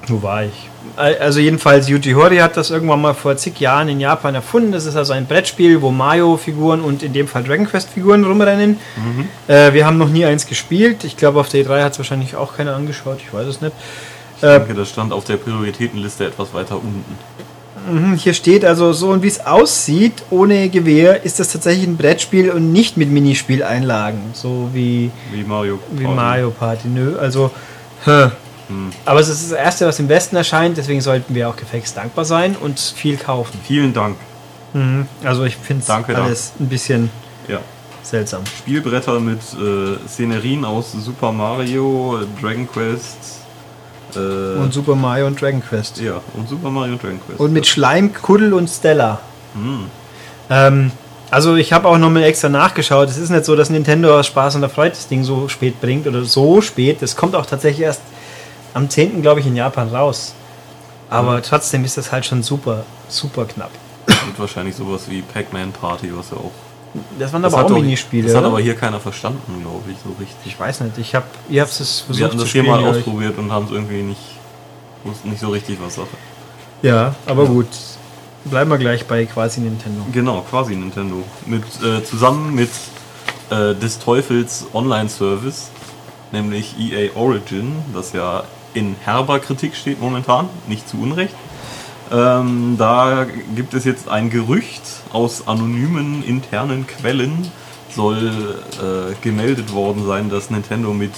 Wo 0.06 0.22
war 0.22 0.44
ich? 0.44 0.68
Also 0.96 1.40
jedenfalls 1.40 1.88
Yuji 1.88 2.12
Horii 2.12 2.38
hat 2.38 2.56
das 2.56 2.70
irgendwann 2.70 3.00
mal 3.00 3.14
vor 3.14 3.36
zig 3.36 3.60
Jahren 3.60 3.88
in 3.88 4.00
Japan 4.00 4.34
erfunden. 4.34 4.72
Das 4.72 4.86
ist 4.86 4.96
also 4.96 5.12
ein 5.12 5.26
Brettspiel, 5.26 5.82
wo 5.82 5.90
Mario-Figuren 5.90 6.80
und 6.80 7.02
in 7.02 7.12
dem 7.12 7.28
Fall 7.28 7.44
Dragon 7.44 7.66
Quest-Figuren 7.66 8.24
rumrennen. 8.24 8.78
Äh, 9.46 9.72
wir 9.72 9.86
haben 9.86 9.98
noch 9.98 10.08
nie 10.08 10.24
eins 10.24 10.46
gespielt. 10.46 11.04
Ich 11.04 11.16
glaube, 11.16 11.40
auf 11.40 11.48
der 11.48 11.64
E3 11.64 11.82
hat 11.82 11.92
es 11.92 11.98
wahrscheinlich 11.98 12.36
auch 12.36 12.56
keiner 12.56 12.74
angeschaut. 12.74 13.18
Ich 13.18 13.32
weiß 13.32 13.46
es 13.46 13.60
nicht. 13.60 13.74
Ich 14.36 14.42
denke, 14.42 14.74
das 14.74 14.90
stand 14.90 15.12
auf 15.12 15.24
der 15.24 15.36
Prioritätenliste 15.36 16.26
etwas 16.26 16.54
weiter 16.54 16.76
unten. 16.76 17.04
Mhm, 17.90 18.14
Hier 18.16 18.35
steht 18.35 18.64
also 18.64 18.92
so 18.92 19.11
und 19.11 19.23
wie 19.23 19.28
es 19.28 19.45
aussieht, 19.45 20.23
ohne 20.30 20.68
Gewehr, 20.68 21.25
ist 21.25 21.40
das 21.40 21.52
tatsächlich 21.52 21.87
ein 21.87 21.97
Brettspiel 21.97 22.50
und 22.50 22.73
nicht 22.73 22.97
mit 22.97 23.11
Minispieleinlagen. 23.11 24.21
So 24.35 24.71
wie, 24.73 25.11
Wie 25.33 25.45
Mario. 25.45 25.78
wie 25.92 26.04
Party. 26.04 26.16
Mario 26.16 26.50
Party. 26.50 26.88
Nö, 26.88 27.16
also. 27.18 27.50
Hä. 28.04 28.28
Hm. 28.68 28.90
Aber 29.07 29.21
es 29.21 29.28
ist 29.28 29.50
das 29.50 29.59
erste, 29.59 29.87
was 29.87 29.99
im 29.99 30.09
Westen 30.09 30.37
erscheint, 30.37 30.76
deswegen 30.76 31.00
sollten 31.00 31.35
wir 31.35 31.49
auch 31.49 31.57
gefälligst 31.57 31.97
dankbar 31.97 32.25
sein 32.26 32.54
und 32.54 32.78
viel 32.78 33.16
kaufen. 33.16 33.59
Vielen 33.64 33.95
Dank. 33.95 34.16
Mhm. 34.75 35.07
Also 35.25 35.45
ich 35.45 35.57
finde 35.57 35.83
es 35.83 35.88
alles 35.90 36.52
ein 36.61 36.68
bisschen 36.68 37.11
Ja. 37.49 37.61
seltsam. 38.02 38.42
Spielbretter 38.59 39.18
mit 39.21 39.38
äh, 39.38 40.07
Szenerien 40.07 40.66
aus 40.66 40.92
Super 40.92 41.33
Mario, 41.33 42.18
Dragon 42.42 42.68
Quest. 42.71 43.38
Äh, 44.16 44.18
Und 44.60 44.72
Super 44.72 44.94
Mario 44.94 45.26
und 45.26 45.40
Dragon 45.40 45.62
Quest. 45.62 45.98
ja, 46.00 46.20
und 46.34 46.48
Super 46.48 46.70
Mario 46.70 46.92
und 46.94 47.02
Dragon 47.02 47.20
Quest. 47.26 47.40
Und 47.40 47.52
mit 47.52 47.66
Schleim, 47.66 48.12
Kuddel 48.12 48.54
und 48.54 48.68
Stella. 48.68 49.20
Hm. 49.54 49.86
Ähm, 50.50 50.90
also 51.30 51.56
ich 51.56 51.72
habe 51.72 51.88
auch 51.88 51.98
nochmal 51.98 52.22
extra 52.24 52.48
nachgeschaut. 52.48 53.08
Es 53.10 53.18
ist 53.18 53.28
nicht 53.30 53.44
so, 53.44 53.54
dass 53.54 53.68
Nintendo 53.70 54.18
aus 54.18 54.26
Spaß 54.26 54.54
und 54.54 54.62
der 54.62 54.70
Freude 54.70 54.90
das 54.90 55.08
Ding 55.08 55.24
so 55.24 55.48
spät 55.48 55.80
bringt 55.80 56.06
oder 56.06 56.24
so 56.24 56.60
spät. 56.62 57.02
Das 57.02 57.14
kommt 57.16 57.34
auch 57.34 57.44
tatsächlich 57.46 57.82
erst 57.84 58.00
am 58.74 58.88
10. 58.88 59.20
glaube 59.22 59.40
ich 59.40 59.46
in 59.46 59.54
Japan 59.56 59.88
raus. 59.88 60.34
Aber 61.10 61.36
Mhm. 61.38 61.42
trotzdem 61.42 61.84
ist 61.84 61.96
das 61.98 62.12
halt 62.12 62.24
schon 62.26 62.42
super, 62.42 62.84
super 63.08 63.44
knapp. 63.44 63.70
Und 64.06 64.38
wahrscheinlich 64.38 64.74
sowas 64.76 65.02
wie 65.08 65.20
Pac-Man 65.22 65.72
Party, 65.72 66.10
was 66.16 66.30
ja 66.30 66.36
auch. 66.38 66.50
Das 67.18 67.33
waren 67.33 67.42
Das, 67.42 67.54
aber 67.54 67.64
auch 67.66 67.71
Minispiele. 67.71 68.26
das 68.26 68.37
hat 68.37 68.45
aber 68.45 68.61
hier 68.61 68.75
keiner 68.75 69.00
verstanden, 69.00 69.61
glaube 69.62 69.90
ich, 69.90 69.97
so 70.02 70.11
richtig. 70.18 70.52
ich 70.52 70.59
weiß 70.59 70.80
nicht. 70.80 70.99
Ich 70.99 71.14
hab, 71.14 71.25
ihr 71.49 71.62
habt 71.62 71.71
es 71.71 72.00
versucht 72.00 72.18
Wir 72.18 72.26
hatten 72.26 72.38
zu 72.38 72.45
das 72.45 72.52
hier 72.52 72.62
mal 72.62 72.83
ausprobiert 72.85 73.38
und 73.38 73.52
haben 73.52 73.66
es 73.66 73.73
irgendwie 73.73 74.02
nicht. 74.02 74.21
wussten 75.04 75.30
nicht 75.30 75.40
so 75.40 75.49
richtig, 75.49 75.78
was 75.83 75.97
Sache. 75.97 76.09
Ja, 76.83 77.14
aber 77.26 77.47
gut. 77.47 77.66
Bleiben 78.45 78.71
wir 78.71 78.78
gleich 78.78 79.07
bei 79.07 79.26
quasi 79.26 79.61
Nintendo. 79.61 80.02
Genau, 80.12 80.45
quasi 80.49 80.75
Nintendo. 80.75 81.23
Mit, 81.45 81.64
äh, 81.83 82.02
zusammen 82.04 82.54
mit 82.54 82.71
äh, 83.50 83.75
des 83.75 83.99
Teufels 83.99 84.66
Online-Service, 84.73 85.71
nämlich 86.33 86.75
EA 86.78 87.11
Origin, 87.14 87.76
das 87.92 88.12
ja 88.12 88.45
in 88.75 88.97
herber 89.04 89.40
Kritik 89.40 89.75
steht 89.75 90.00
momentan, 90.00 90.49
nicht 90.68 90.88
zu 90.88 90.99
Unrecht. 90.99 91.35
Ähm, 92.10 92.76
da 92.78 93.26
gibt 93.54 93.74
es 93.74 93.84
jetzt 93.84 94.08
ein 94.08 94.30
Gerücht 94.30 94.82
aus 95.12 95.46
anonymen 95.46 96.24
internen 96.24 96.86
Quellen, 96.86 97.50
soll 97.94 98.62
äh, 98.78 99.14
gemeldet 99.22 99.72
worden 99.72 100.06
sein, 100.06 100.30
dass 100.30 100.50
Nintendo 100.50 100.94
mit 100.94 101.12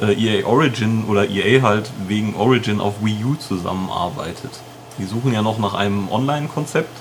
äh, 0.00 0.12
EA 0.14 0.46
Origin 0.46 1.04
oder 1.08 1.28
EA 1.28 1.62
halt 1.62 1.90
wegen 2.08 2.34
Origin 2.34 2.80
auf 2.80 2.94
Wii 3.02 3.24
U 3.24 3.34
zusammenarbeitet. 3.36 4.50
Die 4.98 5.04
suchen 5.04 5.32
ja 5.32 5.42
noch 5.42 5.58
nach 5.58 5.74
einem 5.74 6.08
Online-Konzept 6.10 6.96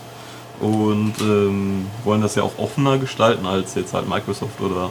und 0.60 1.14
ähm, 1.22 1.88
wollen 2.04 2.22
das 2.22 2.36
ja 2.36 2.44
auch 2.44 2.58
offener 2.58 2.98
gestalten 2.98 3.46
als 3.46 3.76
jetzt 3.76 3.94
halt 3.94 4.08
Microsoft 4.08 4.62
oder 4.62 4.90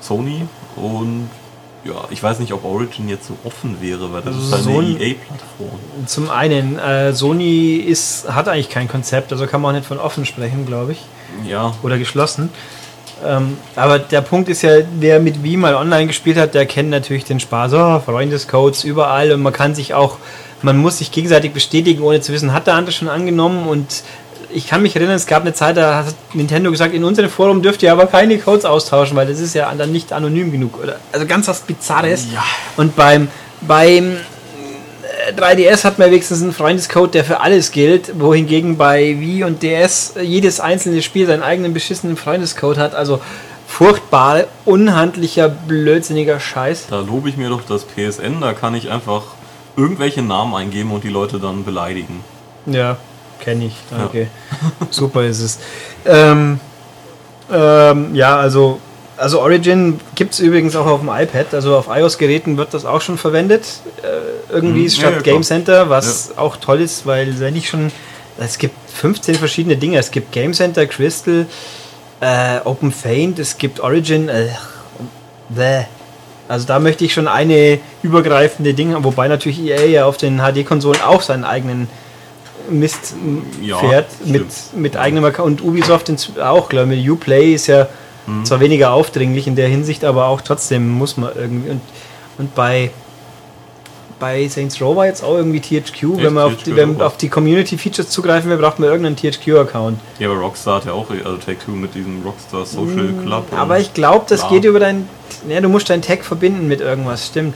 Sony. 0.00 0.46
Und 0.76 1.30
ja, 1.84 1.94
ich 2.10 2.22
weiß 2.22 2.38
nicht, 2.40 2.52
ob 2.52 2.64
Origin 2.64 3.08
jetzt 3.08 3.26
so 3.26 3.36
offen 3.44 3.78
wäre, 3.80 4.12
weil 4.12 4.22
das 4.22 4.34
Also 4.34 4.56
ist 4.56 4.66
eine 4.68 4.78
ein- 4.78 5.00
EA-Plattform. 5.00 5.80
Zum 6.06 6.30
einen, 6.30 6.78
äh, 6.78 7.12
Sony 7.12 7.76
ist, 7.76 8.30
hat 8.32 8.48
eigentlich 8.48 8.68
kein 8.68 8.88
Konzept, 8.88 9.32
also 9.32 9.46
kann 9.46 9.60
man 9.62 9.70
auch 9.74 9.78
nicht 9.78 9.86
von 9.88 9.98
offen 9.98 10.26
sprechen, 10.26 10.66
glaube 10.66 10.92
ich. 10.92 10.98
Ja, 11.48 11.74
Oder 11.82 11.96
geschlossen. 11.98 12.50
Ähm, 13.24 13.58
aber 13.76 13.98
der 13.98 14.22
Punkt 14.22 14.48
ist 14.48 14.62
ja, 14.62 14.78
wer 14.98 15.20
mit 15.20 15.42
Wii 15.42 15.58
mal 15.58 15.74
online 15.74 16.06
gespielt 16.06 16.38
hat, 16.38 16.54
der 16.54 16.64
kennt 16.66 16.88
natürlich 16.90 17.24
den 17.24 17.38
Spaß. 17.38 17.72
Oh, 17.74 18.00
Freundescodes 18.00 18.82
überall 18.84 19.32
und 19.32 19.42
man 19.42 19.52
kann 19.52 19.74
sich 19.74 19.92
auch, 19.92 20.16
man 20.62 20.78
muss 20.78 20.98
sich 20.98 21.12
gegenseitig 21.12 21.52
bestätigen, 21.52 22.02
ohne 22.02 22.20
zu 22.22 22.32
wissen, 22.32 22.52
hat 22.54 22.66
der 22.66 22.74
andere 22.74 22.92
schon 22.92 23.08
angenommen 23.08 23.68
und 23.68 24.02
ich 24.52 24.66
kann 24.66 24.82
mich 24.82 24.96
erinnern, 24.96 25.16
es 25.16 25.26
gab 25.26 25.42
eine 25.42 25.54
Zeit, 25.54 25.76
da 25.76 26.04
hat 26.04 26.14
Nintendo 26.34 26.70
gesagt, 26.70 26.94
in 26.94 27.04
unserem 27.04 27.30
Forum 27.30 27.62
dürft 27.62 27.82
ihr 27.82 27.92
aber 27.92 28.06
keine 28.06 28.38
Codes 28.38 28.64
austauschen, 28.64 29.16
weil 29.16 29.26
das 29.26 29.40
ist 29.40 29.54
ja 29.54 29.72
dann 29.74 29.92
nicht 29.92 30.12
anonym 30.12 30.52
genug. 30.52 30.82
Oder, 30.82 30.96
also 31.12 31.26
ganz 31.26 31.48
was 31.48 31.60
Bizarres. 31.60 32.26
Ja. 32.32 32.42
Und 32.76 32.96
beim, 32.96 33.28
beim 33.60 34.16
3DS 35.36 35.84
hat 35.84 35.98
man 35.98 36.10
wenigstens 36.10 36.42
einen 36.42 36.52
Freundescode, 36.52 37.14
der 37.14 37.24
für 37.24 37.40
alles 37.40 37.70
gilt, 37.70 38.18
wohingegen 38.18 38.76
bei 38.76 39.18
Wii 39.18 39.44
und 39.44 39.62
DS 39.62 40.14
jedes 40.20 40.60
einzelne 40.60 41.02
Spiel 41.02 41.26
seinen 41.26 41.42
eigenen 41.42 41.74
beschissenen 41.74 42.16
Freundescode 42.16 42.78
hat. 42.78 42.94
Also 42.94 43.20
furchtbar, 43.66 44.44
unhandlicher, 44.64 45.48
blödsinniger 45.48 46.40
Scheiß. 46.40 46.86
da 46.90 47.00
lobe 47.00 47.28
ich 47.28 47.36
mir 47.36 47.48
doch 47.48 47.62
das 47.62 47.84
PSN, 47.84 48.40
da 48.40 48.52
kann 48.52 48.74
ich 48.74 48.90
einfach 48.90 49.22
irgendwelche 49.76 50.22
Namen 50.22 50.54
eingeben 50.54 50.90
und 50.90 51.04
die 51.04 51.08
Leute 51.08 51.38
dann 51.38 51.64
beleidigen. 51.64 52.24
Ja, 52.66 52.98
kenne 53.40 53.66
ich. 53.66 53.74
Danke. 53.90 54.28
Super 54.90 55.24
ist 55.24 55.40
es. 55.40 55.58
Ähm, 56.06 56.60
ähm, 57.52 58.14
ja, 58.14 58.38
also, 58.38 58.78
also 59.16 59.40
Origin 59.40 60.00
gibt 60.14 60.34
es 60.34 60.40
übrigens 60.40 60.76
auch 60.76 60.86
auf 60.86 61.00
dem 61.00 61.08
iPad. 61.08 61.52
Also 61.54 61.76
auf 61.76 61.88
iOS-Geräten 61.88 62.56
wird 62.56 62.72
das 62.74 62.84
auch 62.84 63.00
schon 63.00 63.18
verwendet. 63.18 63.64
Äh, 64.02 64.52
irgendwie 64.54 64.84
Mhm. 64.84 64.90
statt 64.90 65.10
Ja, 65.10 65.16
ja. 65.16 65.22
Game 65.22 65.42
Center, 65.42 65.90
was 65.90 66.36
auch 66.36 66.56
toll 66.56 66.80
ist, 66.80 67.06
weil 67.06 67.38
wenn 67.40 67.56
ich 67.56 67.68
schon. 67.68 67.90
Es 68.38 68.56
gibt 68.56 68.74
15 68.94 69.34
verschiedene 69.34 69.76
Dinge. 69.76 69.98
Es 69.98 70.10
gibt 70.10 70.32
Game 70.32 70.54
Center, 70.54 70.86
Crystal, 70.86 71.46
äh, 72.20 72.60
Open 72.64 72.90
Faint, 72.92 73.38
es 73.38 73.58
gibt 73.58 73.80
Origin. 73.80 74.28
Äh, 74.30 74.46
bäh. 75.50 75.84
Also 76.48 76.66
da 76.66 76.78
möchte 76.80 77.04
ich 77.04 77.12
schon 77.12 77.28
eine 77.28 77.78
übergreifende 78.02 78.74
Ding 78.74 78.92
haben, 78.94 79.04
wobei 79.04 79.28
natürlich 79.28 79.60
EA 79.60 79.84
ja 79.86 80.04
auf 80.06 80.16
den 80.16 80.38
HD-Konsolen 80.40 81.00
auch 81.00 81.22
seinen 81.22 81.44
eigenen 81.44 81.86
Mist 82.68 83.14
Ja, 83.62 83.78
fährt 83.78 84.06
mit, 84.26 84.46
mit 84.74 84.96
eigenem 84.96 85.24
Account. 85.24 85.60
Und 85.62 85.68
Ubisoft 85.68 86.10
auch, 86.40 86.68
glaube 86.68 86.94
ich. 86.94 87.08
Uplay 87.10 87.54
ist 87.54 87.66
ja 87.68 87.88
Mhm. 88.26 88.44
zwar 88.44 88.60
weniger 88.60 88.92
aufdringlich 88.92 89.46
in 89.46 89.56
der 89.56 89.68
Hinsicht, 89.68 90.04
aber 90.04 90.26
auch 90.26 90.40
trotzdem 90.42 90.88
muss 90.90 91.16
man 91.16 91.30
irgendwie. 91.34 91.70
Und, 91.70 91.80
und 92.38 92.54
bei, 92.54 92.90
bei 94.18 94.46
Saints 94.48 94.80
Row 94.80 94.94
war 94.94 95.06
jetzt 95.06 95.24
auch 95.24 95.36
irgendwie 95.36 95.60
THQ. 95.60 96.02
wenn 96.18 96.34
man 96.34 96.44
auf 96.52 96.62
die, 96.62 96.76
wenn 96.76 97.00
auf 97.00 97.16
die 97.16 97.28
Community-Features 97.30 98.10
zugreifen 98.10 98.50
will, 98.50 98.58
braucht 98.58 98.78
man 98.78 98.90
irgendeinen 98.90 99.16
THQ-Account. 99.16 99.98
Ja, 100.18 100.30
aber 100.30 100.38
Rockstar 100.40 100.76
hat 100.76 100.84
ja 100.84 100.92
auch, 100.92 101.08
also 101.10 101.36
Take-Two 101.38 101.70
mit 101.72 101.94
diesem 101.94 102.22
Rockstar 102.22 102.66
Social 102.66 103.12
Club. 103.24 103.50
Mm, 103.50 103.54
Aber 103.56 103.76
und 103.76 103.80
ich 103.80 103.94
glaube, 103.94 104.26
das 104.28 104.40
bla. 104.40 104.50
geht 104.50 104.64
über 104.66 104.78
dein. 104.80 105.08
Ja, 105.48 105.60
du 105.62 105.68
musst 105.70 105.88
deinen 105.88 106.02
Tag 106.02 106.22
verbinden 106.24 106.68
mit 106.68 106.80
irgendwas, 106.82 107.26
stimmt. 107.26 107.54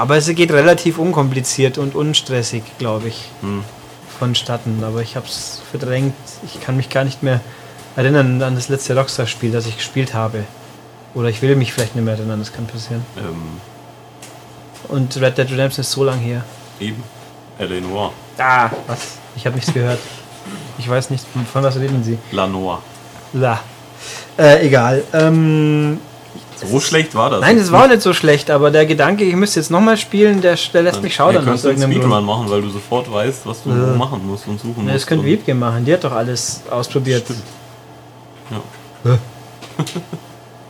Aber 0.00 0.16
es 0.16 0.26
geht 0.28 0.50
relativ 0.50 0.98
unkompliziert 0.98 1.76
und 1.78 1.94
unstressig, 1.94 2.62
glaube 2.78 3.08
ich, 3.08 3.28
Hm. 3.42 3.62
vonstatten. 4.18 4.82
Aber 4.82 5.02
ich 5.02 5.16
habe 5.16 5.26
es 5.26 5.60
verdrängt. 5.70 6.14
Ich 6.44 6.60
kann 6.60 6.76
mich 6.76 6.88
gar 6.88 7.04
nicht 7.04 7.22
mehr 7.22 7.40
erinnern 7.96 8.40
an 8.42 8.54
das 8.54 8.68
letzte 8.68 8.96
Rockstar-Spiel, 8.96 9.50
das 9.52 9.66
ich 9.66 9.76
gespielt 9.76 10.14
habe. 10.14 10.44
Oder 11.14 11.28
ich 11.28 11.42
will 11.42 11.54
mich 11.56 11.72
vielleicht 11.72 11.96
nicht 11.96 12.04
mehr 12.04 12.14
erinnern, 12.14 12.38
das 12.38 12.52
kann 12.52 12.66
passieren. 12.66 13.04
Ähm, 13.18 13.60
Und 14.88 15.16
Red 15.20 15.36
Dead 15.38 15.50
Redemption 15.50 15.82
ist 15.82 15.90
so 15.92 16.04
lang 16.04 16.18
her. 16.18 16.44
eben. 16.80 17.02
L.A. 17.58 17.80
Noir. 17.80 18.12
Ah, 18.38 18.70
was? 18.86 19.18
Ich 19.36 19.44
habe 19.44 19.56
nichts 19.56 19.72
gehört. 19.74 19.98
Ich 20.78 20.88
weiß 20.88 21.10
nicht, 21.10 21.24
von 21.52 21.62
was 21.62 21.76
reden 21.76 22.02
Sie. 22.02 22.16
La 22.32 22.46
Noir. 22.46 22.80
La. 23.34 23.60
Äh, 24.38 24.66
egal. 24.66 25.02
Ähm, 25.12 26.00
So 26.66 26.80
schlecht 26.80 27.14
war 27.14 27.30
das. 27.30 27.40
Nein, 27.40 27.56
das 27.58 27.72
war 27.72 27.88
nicht 27.88 28.02
so 28.02 28.12
schlecht, 28.12 28.50
aber 28.50 28.70
der 28.70 28.84
Gedanke, 28.86 29.24
ich 29.24 29.34
müsste 29.34 29.60
jetzt 29.60 29.70
nochmal 29.70 29.96
spielen, 29.96 30.40
der, 30.40 30.56
der 30.72 30.82
lässt 30.82 31.02
mich 31.02 31.12
Wir 31.12 31.16
schaudern 31.16 31.44
können 31.44 31.54
aus 31.54 31.64
einen 31.66 31.80
Speedrun 31.92 32.24
machen, 32.24 32.50
weil 32.50 32.60
du 32.62 32.68
sofort 32.70 33.10
weißt, 33.12 33.46
was 33.46 33.62
du 33.62 33.70
Ja. 33.70 33.76
machen 33.96 34.26
musst 34.26 34.46
und 34.46 34.60
suchen 34.60 34.84
Ne, 34.84 34.92
musst. 34.92 34.94
das 34.96 35.06
könnte 35.06 35.24
Wiebke 35.24 35.54
machen, 35.54 35.84
die 35.84 35.92
hat 35.94 36.04
doch 36.04 36.12
alles 36.12 36.62
ausprobiert. 36.70 37.24
Stimmt. 37.24 37.42
Ja. 39.04 39.18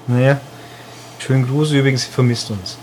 Naja. 0.07 0.41
Schönen 1.19 1.47
Gruß 1.47 1.73
übrigens, 1.73 2.03
sie 2.05 2.11
vermisst 2.11 2.51
uns. 2.51 2.79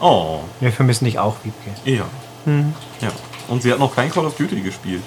Oh, 0.00 0.40
Wir 0.60 0.72
vermissen 0.72 1.04
dich 1.04 1.18
auch, 1.18 1.36
Wiebke. 1.42 1.70
ja. 1.84 2.04
Mhm. 2.44 2.74
ja. 3.00 3.08
Und 3.48 3.62
sie 3.62 3.72
hat 3.72 3.78
noch 3.78 3.94
kein 3.94 4.10
Call 4.10 4.24
of 4.26 4.34
Duty 4.36 4.60
gespielt. 4.60 5.02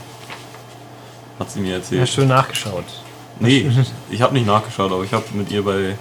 Hat 1.40 1.50
sie 1.52 1.62
mir 1.62 1.76
erzählt. 1.76 2.02
Ja, 2.02 2.06
schön 2.08 2.28
nachgeschaut. 2.28 2.84
Nee, 3.40 3.70
ich 4.12 4.22
habe 4.22 4.34
nicht 4.34 4.46
nachgeschaut, 4.46 4.92
aber 4.92 5.04
ich 5.04 5.14
habe 5.14 5.24
mit 5.34 5.50
ihr 5.52 5.64
bei 5.64 5.98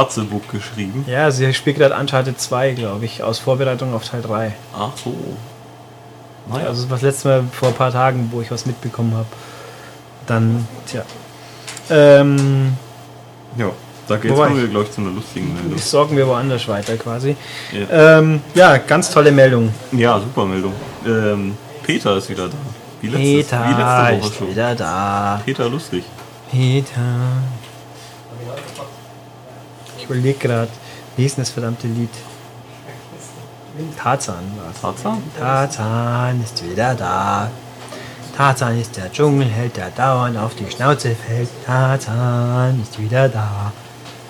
Fatzebook 0.00 0.48
geschrieben. 0.50 1.04
Ja, 1.06 1.30
sie 1.30 1.52
spielt 1.54 1.76
gerade 1.78 1.94
Uncharted 1.96 2.40
2, 2.40 2.72
glaube 2.72 3.04
ich, 3.04 3.22
aus 3.22 3.38
Vorbereitung 3.38 3.92
auf 3.94 4.04
Teil 4.08 4.22
3. 4.22 4.52
Ach 4.76 4.90
so. 5.02 5.14
Naja, 6.50 6.68
Also 6.68 6.82
das 6.82 6.90
war 6.90 6.96
das 6.96 7.02
letzte 7.02 7.28
Mal 7.28 7.44
vor 7.52 7.68
ein 7.68 7.74
paar 7.74 7.92
Tagen, 7.92 8.28
wo 8.32 8.40
ich 8.40 8.50
was 8.50 8.66
mitbekommen 8.66 9.12
habe. 9.14 9.26
Dann, 10.26 10.66
tja. 10.86 11.02
Ähm, 11.90 12.74
ja. 13.56 13.70
Da 14.08 14.16
jetzt 14.16 14.28
Wobei- 14.30 14.48
kommen 14.48 14.60
wir, 14.60 14.68
glaube 14.68 14.86
ich, 14.86 14.92
zu 14.92 15.00
einer 15.02 15.10
lustigen 15.10 15.54
Meldung. 15.54 15.78
Sorgen 15.78 16.16
wir 16.16 16.26
woanders 16.26 16.66
weiter 16.66 16.96
quasi. 16.96 17.36
Ja, 17.72 18.18
Ähm, 18.18 18.40
ja, 18.54 18.76
ganz 18.78 19.10
tolle 19.10 19.30
Meldung. 19.30 19.72
ja 19.92 20.18
super 20.18 20.46
Meldung. 20.46 20.72
Ähm, 21.06 21.56
Peter 21.84 22.16
ist 22.16 22.28
wieder 22.28 22.48
da. 22.48 22.54
Wie, 23.00 23.06
letztes, 23.06 23.22
wie 23.28 23.36
Peter 23.42 23.60
letzte 23.68 24.20
Woche 24.20 24.28
ist 24.32 24.36
schon. 24.38 24.50
wieder 24.50 24.74
da. 24.74 25.40
Peter 25.44 25.68
lustig. 25.68 26.04
Peter. 26.50 27.00
Überlege 30.10 30.38
gerade, 30.38 30.70
wie 31.16 31.24
ist 31.24 31.36
denn 31.36 31.42
das 31.44 31.50
verdammte 31.50 31.86
Lied? 31.86 32.10
Tarzan 33.96 34.42
war 34.56 34.72
es. 34.74 34.80
Tarzan? 34.80 35.22
Tarzan 35.38 36.42
ist 36.42 36.68
wieder 36.68 36.94
da. 36.96 37.50
Tarzan 38.36 38.80
ist 38.80 38.96
der 38.96 39.12
Dschungelheld, 39.12 39.76
der 39.76 39.90
dauernd 39.90 40.36
auf 40.36 40.54
die 40.56 40.68
Schnauze 40.68 41.14
fällt. 41.14 41.48
Tarzan 41.64 42.82
ist 42.82 42.98
wieder 43.00 43.28
da. 43.28 43.72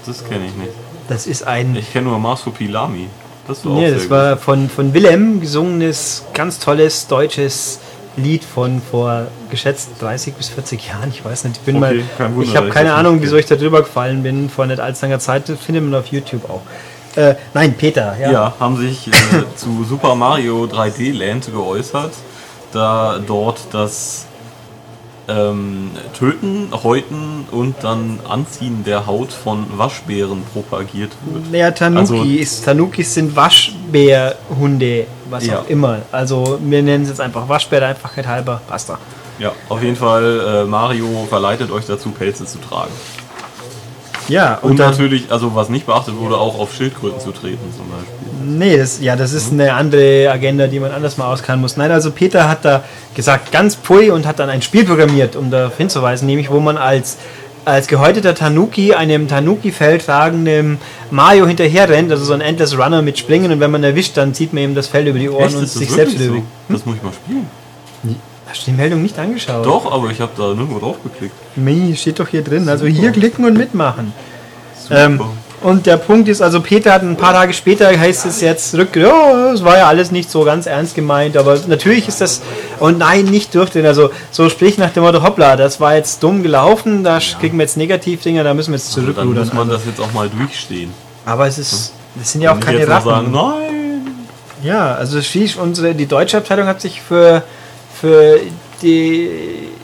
Das 0.04 0.22
kenne 0.22 0.46
ich 0.46 0.54
nicht. 0.54 0.72
Das 1.08 1.26
ist 1.26 1.46
ein. 1.46 1.74
Ich 1.74 1.92
kenne 1.92 2.10
nur 2.10 2.18
Marsupilami. 2.18 3.08
Das 3.48 3.64
war 3.64 3.72
Nee, 3.72 3.90
das 3.90 4.10
war 4.10 4.36
von, 4.36 4.68
von 4.68 4.92
Willem 4.92 5.40
gesungenes, 5.40 6.24
ganz 6.34 6.58
tolles 6.58 7.06
deutsches 7.06 7.80
Lied 8.16 8.44
von 8.44 8.82
vor 8.90 9.28
geschätzt 9.50 9.90
30 10.00 10.34
bis 10.34 10.48
40 10.48 10.88
Jahren. 10.88 11.10
Ich 11.10 11.24
weiß 11.24 11.44
nicht, 11.44 11.56
ich 11.58 11.62
bin 11.62 11.76
Okay, 11.82 12.04
mal. 12.18 12.34
Wunder, 12.34 12.42
ich 12.42 12.56
habe 12.56 12.68
keine 12.68 12.94
Ahnung, 12.94 13.18
wieso 13.20 13.36
ich 13.36 13.46
da 13.46 13.56
drüber 13.56 13.80
gefallen 13.82 14.22
bin 14.22 14.50
vor 14.50 14.66
nicht 14.66 14.80
allzu 14.80 15.06
langer 15.06 15.18
Zeit. 15.18 15.44
Findet 15.46 15.84
man 15.84 15.94
auf 15.94 16.06
YouTube 16.06 16.48
auch. 16.50 16.62
Äh, 17.16 17.34
nein, 17.54 17.74
Peter, 17.76 18.16
ja. 18.20 18.30
Ja, 18.30 18.54
haben 18.60 18.76
sich 18.76 19.08
äh, 19.08 19.10
zu 19.56 19.84
Super 19.84 20.14
Mario 20.14 20.64
3D 20.64 21.12
Land 21.12 21.50
geäußert, 21.52 22.12
da 22.72 23.18
dort 23.24 23.58
das 23.72 24.26
ähm, 25.30 25.90
Töten, 26.18 26.70
Häuten 26.82 27.46
und 27.50 27.76
dann 27.82 28.18
Anziehen 28.28 28.82
der 28.84 29.06
Haut 29.06 29.32
von 29.32 29.66
Waschbären 29.76 30.42
propagiert 30.52 31.12
wird. 31.26 31.50
Naja, 31.52 31.70
Tanuki 31.70 32.40
Also- 32.40 32.64
Tanukis 32.64 33.14
sind 33.14 33.36
Waschbärhunde, 33.36 35.06
was 35.28 35.46
Ja. 35.46 35.60
auch 35.60 35.68
immer. 35.68 35.98
Also 36.12 36.58
wir 36.62 36.82
nennen 36.82 37.04
es 37.04 37.10
jetzt 37.10 37.20
einfach 37.20 37.48
Waschbär, 37.48 37.80
der 37.80 37.90
Einfachheit 37.90 38.26
halber. 38.26 38.60
Basta. 38.68 38.98
Ja, 39.38 39.52
auf 39.68 39.82
jeden 39.82 39.96
Fall, 39.96 40.64
äh, 40.64 40.68
Mario 40.68 41.26
verleitet 41.28 41.70
euch 41.70 41.86
dazu, 41.86 42.10
Pelze 42.10 42.44
zu 42.44 42.58
tragen. 42.58 42.90
Ja, 44.30 44.58
Und, 44.62 44.72
und, 44.72 44.78
natürlich, 44.78 45.30
also 45.30 45.54
was 45.54 45.68
nicht 45.68 45.86
beachtet 45.86 46.16
wurde, 46.16 46.36
auch 46.36 46.58
auf 46.58 46.74
Schildkröten 46.74 47.20
zu 47.20 47.32
treten 47.32 47.58
zum 47.76 47.86
Beispiel. 47.90 48.58
Nee, 48.58 48.76
das, 48.76 49.00
ja, 49.00 49.16
das 49.16 49.32
ist 49.32 49.52
eine 49.52 49.74
andere 49.74 50.30
Agenda, 50.30 50.66
die 50.66 50.80
man 50.80 50.92
anders 50.92 51.18
mal 51.18 51.30
auskannen 51.32 51.60
muss. 51.60 51.76
Nein, 51.76 51.90
also 51.90 52.10
Peter 52.10 52.48
hat 52.48 52.64
da 52.64 52.84
gesagt, 53.14 53.52
ganz 53.52 53.76
pui 53.76 54.10
und 54.10 54.26
hat 54.26 54.38
dann 54.38 54.48
ein 54.48 54.62
Spiel 54.62 54.84
programmiert, 54.84 55.36
um 55.36 55.50
darauf 55.50 55.76
hinzuweisen, 55.76 56.26
nämlich 56.26 56.50
wo 56.50 56.58
man 56.60 56.78
als, 56.78 57.18
als 57.64 57.86
gehäuteter 57.86 58.34
Tanuki 58.34 58.94
einem 58.94 59.28
Tanuki-Fell 59.28 59.98
tragenden 59.98 60.78
Mario 61.10 61.46
hinterher 61.46 61.88
rennt, 61.88 62.10
also 62.10 62.24
so 62.24 62.32
ein 62.32 62.40
Endless 62.40 62.78
Runner 62.78 63.02
mit 63.02 63.18
Springen 63.18 63.52
und 63.52 63.60
wenn 63.60 63.70
man 63.70 63.84
erwischt, 63.84 64.16
dann 64.16 64.32
zieht 64.32 64.52
man 64.52 64.62
ihm 64.64 64.74
das 64.74 64.86
Fell 64.86 65.06
über 65.06 65.18
die 65.18 65.28
Ohren 65.28 65.54
und 65.54 65.62
ist 65.64 65.74
das 65.74 65.80
sich 65.80 65.90
selbst 65.90 66.18
so? 66.18 66.34
weg. 66.34 66.42
Das 66.68 66.86
muss 66.86 66.96
ich 66.96 67.02
mal 67.02 67.12
spielen. 67.12 67.46
Hast 68.50 68.66
du 68.66 68.72
die 68.72 68.76
Meldung 68.76 69.02
nicht 69.02 69.18
angeschaut? 69.18 69.64
Doch, 69.64 69.90
aber 69.92 70.10
ich 70.10 70.20
habe 70.20 70.32
da 70.36 70.48
nirgendwo 70.48 70.80
drauf 70.80 70.96
geklickt. 71.02 71.34
Nee, 71.54 71.94
steht 71.94 72.18
doch 72.18 72.28
hier 72.28 72.42
drin. 72.42 72.68
Also 72.68 72.86
hier 72.86 73.12
klicken 73.12 73.44
und 73.44 73.56
mitmachen. 73.56 74.12
Super. 74.82 75.04
Ähm, 75.04 75.20
und 75.62 75.84
der 75.86 75.98
Punkt 75.98 76.26
ist, 76.28 76.40
also 76.40 76.60
Peter 76.60 76.92
hat 76.92 77.02
ein 77.02 77.16
paar 77.16 77.34
Tage 77.34 77.52
später, 77.52 77.86
heißt 77.88 78.24
es 78.24 78.40
jetzt 78.40 78.70
zurück, 78.70 78.96
ja, 78.96 79.52
es 79.52 79.62
war 79.62 79.76
ja 79.76 79.86
alles 79.88 80.10
nicht 80.10 80.30
so 80.30 80.42
ganz 80.42 80.64
ernst 80.66 80.94
gemeint, 80.94 81.36
aber 81.36 81.58
natürlich 81.66 82.08
ist 82.08 82.22
das, 82.22 82.40
und 82.78 82.96
nein, 82.98 83.26
nicht 83.26 83.54
durchdrehen, 83.54 83.84
also 83.84 84.10
so 84.30 84.48
sprich 84.48 84.78
nach 84.78 84.90
dem 84.90 85.02
Motto, 85.02 85.22
hoppla, 85.22 85.56
das 85.56 85.78
war 85.78 85.94
jetzt 85.94 86.22
dumm 86.22 86.42
gelaufen, 86.42 87.04
da 87.04 87.18
kriegen 87.18 87.58
wir 87.58 87.64
jetzt 87.64 87.76
Negativdinger, 87.76 88.42
da 88.42 88.54
müssen 88.54 88.72
wir 88.72 88.78
jetzt 88.78 88.88
Also 88.88 89.02
dann 89.02 89.14
zurückrudern. 89.14 89.44
muss 89.44 89.52
man 89.54 89.68
das 89.68 89.82
jetzt 89.84 90.00
auch 90.00 90.12
mal 90.14 90.30
durchstehen. 90.30 90.94
aber 91.26 91.46
es 91.46 91.58
ist, 91.58 91.92
das 92.14 92.32
sind 92.32 92.40
ja 92.40 92.54
auch 92.54 92.60
keine 92.60 92.88
Ratten. 92.88 93.08
sagen, 93.10 93.30
nein. 93.30 94.06
Ja, 94.62 94.94
also 94.94 95.18
unsere, 95.62 95.94
die 95.94 96.06
deutsche 96.06 96.38
Abteilung 96.38 96.66
hat 96.66 96.80
sich 96.80 97.02
für, 97.02 97.42
für 98.00 98.40
die 98.82 99.28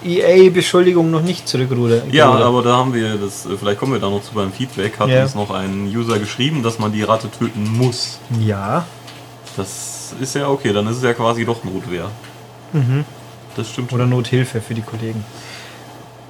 EA-Beschuldigung 0.05 1.11
noch 1.11 1.21
nicht 1.23 1.47
zurückrudert. 1.49 2.13
Ja, 2.13 2.31
aber 2.31 2.63
da 2.63 2.77
haben 2.77 2.95
wir 2.95 3.17
das, 3.17 3.45
äh, 3.47 3.57
vielleicht 3.59 3.79
kommen 3.79 3.93
wir 3.93 4.01
da 4.01 4.09
noch 4.09 4.23
zu 4.23 4.33
beim 4.33 4.53
Feedback, 4.53 4.99
hat 4.99 5.09
Ja. 5.09 5.23
uns 5.23 5.35
noch 5.35 5.51
ein 5.51 5.93
User 5.95 6.19
geschrieben, 6.19 6.63
dass 6.63 6.79
man 6.79 6.93
die 6.93 7.03
Ratte 7.03 7.31
töten 7.31 7.65
muss. 7.77 8.19
Ja, 8.41 8.85
Das 9.57 10.15
ist 10.21 10.35
ja 10.35 10.49
okay, 10.49 10.73
dann 10.73 10.87
ist 10.87 10.99
es 10.99 11.03
ja 11.03 11.15
quasi 11.15 11.45
doch 11.45 11.65
Notwehr. 11.65 12.11
Das 13.57 13.71
stimmt 13.71 13.93
oder 13.93 14.05
Nothilfe 14.07 14.61
für 14.61 14.75
die 14.75 14.83
Kollegen. 14.83 15.25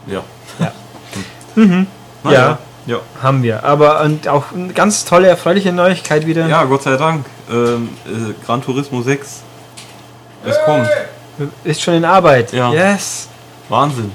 Ja. 0.06 0.22
Ja. 0.58 0.72
Naja. 2.24 2.58
Ja. 2.86 2.98
Haben 3.22 3.42
wir. 3.42 3.64
Aber 3.64 4.00
und 4.02 4.28
auch 4.28 4.44
eine 4.52 4.72
ganz 4.72 5.04
tolle, 5.04 5.26
erfreuliche 5.28 5.72
Neuigkeit 5.72 6.26
wieder. 6.26 6.46
Ja, 6.48 6.64
Gott 6.64 6.82
sei 6.84 6.96
Dank. 6.96 7.26
Ähm, 7.50 7.88
äh, 8.06 8.44
Gran 8.44 8.62
Turismo 8.62 9.02
6. 9.02 9.42
Es 10.44 10.56
kommt. 10.64 10.88
Ist 11.64 11.82
schon 11.82 11.94
in 11.94 12.04
Arbeit. 12.04 12.52
Ja. 12.52 12.72
Yes. 12.72 13.28
Wahnsinn. 13.68 14.12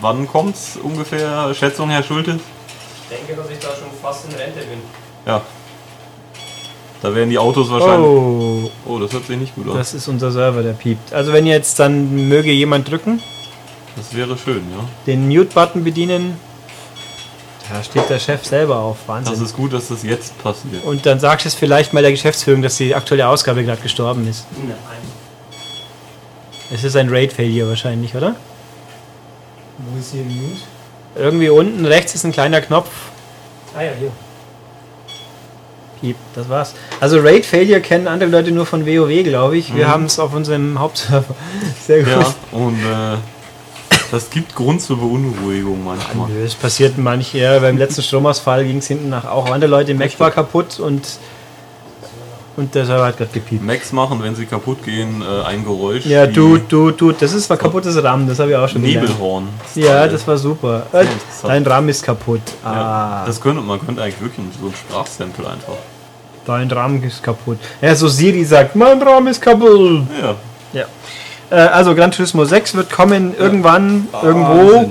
Wann 0.00 0.26
kommt's 0.26 0.78
ungefähr? 0.82 1.52
Schätzung, 1.54 1.90
Herr 1.90 2.02
Schulte? 2.02 2.38
Ich 3.10 3.16
denke, 3.16 3.40
dass 3.40 3.50
ich 3.50 3.58
da 3.58 3.68
schon 3.68 3.88
fast 4.02 4.24
in 4.28 4.34
Rente 4.36 4.60
bin. 4.60 4.80
Ja. 5.26 5.42
Da 7.00 7.14
werden 7.14 7.30
die 7.30 7.38
Autos 7.38 7.70
wahrscheinlich. 7.70 8.00
Oh, 8.08 8.70
Oh, 8.86 8.98
das 8.98 9.12
hört 9.12 9.26
sich 9.26 9.36
nicht 9.38 9.54
gut 9.54 9.68
an. 9.68 9.76
das 9.76 9.94
ist 9.94 10.08
unser 10.08 10.32
Server, 10.32 10.62
der 10.62 10.72
piept. 10.72 11.12
Also 11.12 11.32
wenn 11.32 11.46
jetzt 11.46 11.78
dann 11.78 12.28
möge 12.28 12.50
jemand 12.50 12.90
drücken, 12.90 13.22
Das 13.96 14.14
wäre 14.14 14.36
schön, 14.36 14.62
ja. 14.76 14.84
den 15.06 15.28
Mute-Button 15.28 15.84
bedienen. 15.84 16.36
Da 17.72 17.82
steht 17.84 18.08
der 18.08 18.18
Chef 18.18 18.44
selber 18.44 18.78
auf. 18.78 18.96
Wahnsinn. 19.06 19.34
Das 19.34 19.42
ist 19.42 19.54
gut, 19.54 19.72
dass 19.74 19.88
das 19.88 20.02
jetzt 20.02 20.36
passiert. 20.42 20.84
Und 20.84 21.04
dann 21.06 21.20
sagst 21.20 21.44
du 21.44 21.48
es 21.48 21.54
vielleicht 21.54 21.92
mal 21.92 22.02
der 22.02 22.10
Geschäftsführung, 22.12 22.62
dass 22.62 22.76
die 22.78 22.94
aktuelle 22.94 23.28
Ausgabe 23.28 23.62
gerade 23.62 23.80
gestorben 23.82 24.26
ist. 24.26 24.46
Nein. 24.56 24.74
Es 26.72 26.84
ist 26.84 26.96
ein 26.96 27.08
Raid-Failure 27.08 27.68
wahrscheinlich, 27.68 28.14
oder? 28.14 28.36
Wo 29.78 29.98
ist 29.98 30.12
hier 30.12 30.22
die 30.22 30.34
News? 30.34 30.64
Irgendwie 31.16 31.48
unten 31.48 31.84
rechts 31.86 32.14
ist 32.14 32.24
ein 32.24 32.32
kleiner 32.32 32.60
Knopf. 32.60 32.88
Ah 33.76 33.82
ja, 33.82 33.92
hier. 33.98 34.12
Piep, 36.00 36.16
das 36.34 36.48
war's. 36.48 36.74
Also 37.00 37.18
Raid 37.20 37.44
Failure 37.44 37.80
kennen 37.80 38.06
andere 38.06 38.30
Leute 38.30 38.52
nur 38.52 38.66
von 38.66 38.86
WoW, 38.86 39.22
glaube 39.24 39.56
ich. 39.56 39.74
Wir 39.74 39.86
Mhm. 39.86 39.90
haben 39.90 40.04
es 40.04 40.18
auf 40.20 40.32
unserem 40.34 40.78
Hauptserver. 40.78 41.34
Sehr 41.86 42.04
gut. 42.04 42.12
Ja, 42.12 42.34
und 42.52 42.78
äh, 42.78 43.16
das 44.12 44.30
gibt 44.30 44.54
Grund 44.54 44.80
zur 44.80 44.98
Beunruhigung 44.98 45.82
manchmal. 45.84 46.30
Es 46.44 46.54
passiert 46.54 46.98
manchmal. 46.98 47.60
Beim 47.60 47.76
letzten 47.78 48.02
Stromausfall 48.02 48.64
ging 48.64 48.78
es 48.78 48.86
hinten 48.86 49.08
nach 49.08 49.24
auch. 49.24 49.50
Andere 49.50 49.70
Leute, 49.70 49.92
Mac 49.94 50.18
war 50.20 50.30
kaputt 50.30 50.78
und, 50.78 51.18
und 52.58 52.74
der 52.74 52.84
Server 52.84 53.06
hat 53.06 53.16
gerade 53.16 53.30
gepiept. 53.32 53.62
Macs 53.62 53.92
machen, 53.92 54.20
wenn 54.22 54.34
sie 54.34 54.44
kaputt 54.44 54.82
gehen, 54.84 55.22
äh, 55.22 55.46
ein 55.46 55.64
Geräusch. 55.64 56.04
Ja, 56.04 56.26
du, 56.26 56.58
du, 56.58 56.90
du, 56.90 57.12
das 57.12 57.32
ist 57.32 57.44
zwar 57.46 57.56
kaputtes 57.56 58.02
RAM, 58.02 58.26
das 58.28 58.38
habe 58.40 58.50
ich 58.50 58.56
auch 58.56 58.68
schon. 58.68 58.82
Nebelhorn. 58.82 59.48
Ja, 59.76 60.06
das 60.08 60.26
war 60.26 60.36
super. 60.36 60.86
Äh. 60.92 61.06
Dein 61.44 61.64
RAM 61.64 61.88
ist 61.88 62.02
kaputt. 62.02 62.40
Ja, 62.64 62.70
Ah, 62.70 63.24
das 63.26 63.40
könnte 63.40 63.62
man 63.62 63.78
könnte 63.84 64.02
eigentlich 64.02 64.20
wirklich 64.20 64.44
so 64.60 64.66
ein 64.66 64.74
Sprachsample 64.74 65.48
einfach. 65.48 65.74
dein 66.46 66.70
RAM 66.70 67.02
ist 67.04 67.22
kaputt. 67.22 67.58
Ja, 67.80 67.94
so 67.94 68.08
Siri 68.08 68.44
sagt, 68.44 68.74
mein 68.74 69.00
RAM 69.00 69.28
ist 69.28 69.40
kaputt. 69.40 70.02
Ja. 70.20 70.34
Ja. 70.72 70.84
Äh, 71.50 71.68
also 71.68 71.94
Gran 71.94 72.10
Turismo 72.10 72.44
6 72.44 72.74
wird 72.74 72.90
kommen 72.90 73.34
irgendwann, 73.38 74.08
irgendwo. 74.22 74.72
Wahnsinn. 74.74 74.90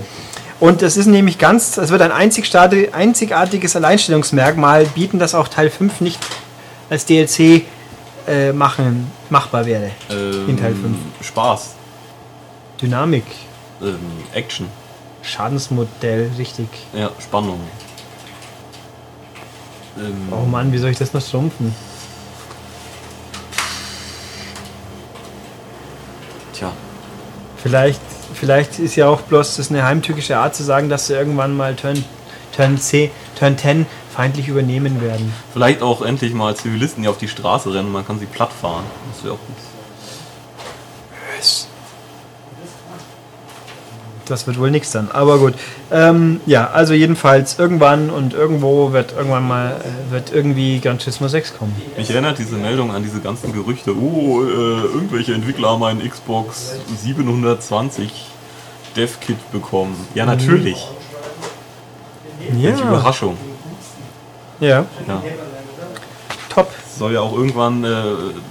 Und 0.59 0.81
es 0.81 0.97
ist 0.97 1.05
nämlich 1.05 1.37
ganz, 1.37 1.77
es 1.77 1.91
wird 1.91 2.01
ein 2.01 2.11
einzigartiges 2.11 3.75
Alleinstellungsmerkmal 3.75 4.85
bieten, 4.85 5.19
das 5.19 5.35
auch 5.35 5.49
Teil 5.49 5.69
5 5.69 6.01
nicht 6.01 6.17
als 6.89 7.05
DLC 7.05 7.63
äh, 8.27 8.51
machen, 8.51 9.11
machbar 9.29 9.65
wäre. 9.65 9.91
Ähm, 10.09 10.49
In 10.49 10.57
Teil 10.57 10.73
5. 10.73 10.97
Spaß. 11.21 11.75
Dynamik, 12.81 13.25
Ähm, 13.81 13.99
Action. 14.33 14.67
Schadensmodell, 15.21 16.31
richtig. 16.37 16.67
Ja, 16.93 17.11
Spannung. 17.19 17.59
Ähm, 19.97 20.27
Oh 20.31 20.45
Mann, 20.45 20.71
wie 20.71 20.77
soll 20.77 20.91
ich 20.91 20.97
das 20.97 21.13
noch 21.13 21.21
schrumpfen? 21.25 21.73
Tja. 26.53 26.71
Vielleicht, 27.61 27.99
vielleicht 28.33 28.79
ist 28.79 28.95
ja 28.95 29.07
auch 29.07 29.21
bloß 29.21 29.57
das 29.57 29.69
eine 29.69 29.83
heimtückische 29.83 30.37
Art 30.37 30.55
zu 30.55 30.63
sagen, 30.63 30.89
dass 30.89 31.07
sie 31.07 31.13
irgendwann 31.13 31.55
mal 31.55 31.75
Turn, 31.75 32.03
Turn 32.55 32.77
C, 32.77 33.11
Turn 33.37 33.57
10 33.57 33.85
feindlich 34.17 34.47
übernehmen 34.47 34.99
werden. 34.99 35.31
Vielleicht 35.53 35.83
auch 35.83 36.01
endlich 36.01 36.33
mal 36.33 36.55
Zivilisten, 36.55 37.03
die 37.03 37.07
auf 37.07 37.19
die 37.19 37.27
Straße 37.27 37.71
rennen 37.71 37.85
und 37.85 37.93
man 37.93 38.07
kann 38.07 38.17
sie 38.17 38.25
platt 38.25 38.49
fahren. 38.51 38.83
Das 39.13 39.23
wäre 39.23 39.35
auch 39.35 39.39
gut. 39.39 39.55
Das 44.25 44.47
wird 44.47 44.59
wohl 44.59 44.71
nichts 44.71 44.91
dann, 44.91 45.11
aber 45.11 45.37
gut. 45.37 45.53
Ähm, 45.91 46.41
ja, 46.47 46.71
also 46.71 46.95
jedenfalls 46.95 47.59
irgendwann 47.59 48.09
und 48.09 48.33
irgendwo 48.33 48.91
wird 48.91 49.13
irgendwann 49.15 49.47
mal 49.47 49.79
äh, 49.79 50.11
wird 50.11 50.33
irgendwie 50.33 50.79
Gran 50.79 50.97
Turismo 50.97 51.27
6 51.27 51.55
kommen. 51.59 51.79
Mich 51.95 52.09
erinnert 52.09 52.39
diese 52.39 52.55
Meldung 52.55 52.91
an 52.91 53.03
diese 53.03 53.21
ganzen 53.21 53.53
Gerüchte. 53.53 53.95
Oh, 53.95 54.41
äh, 54.43 54.47
irgendwelche 54.47 55.35
Entwickler 55.35 55.69
haben 55.69 55.83
einen 55.83 56.09
Xbox 56.09 56.73
720 57.03 58.11
Dev-Kit 58.95 59.51
bekommen. 59.51 59.95
Ja, 60.15 60.25
natürlich. 60.25 60.87
Ja, 62.57 62.71
Welche 62.71 62.83
Überraschung. 62.83 63.37
Ja, 64.59 64.85
Ja. 65.07 65.21
top. 66.53 66.69
Soll 66.97 67.13
ja 67.13 67.21
auch 67.21 67.33
irgendwann 67.33 67.83
äh, 67.83 68.01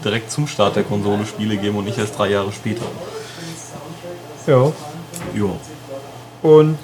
direkt 0.04 0.30
zum 0.30 0.46
Start 0.46 0.76
der 0.76 0.84
Konsole 0.84 1.26
Spiele 1.26 1.56
geben 1.56 1.76
und 1.78 1.84
nicht 1.84 1.98
erst 1.98 2.16
drei 2.16 2.28
Jahre 2.30 2.52
später. 2.52 2.84
Ja. 4.46 4.70
Jo. 5.34 5.56
Und 6.42 6.78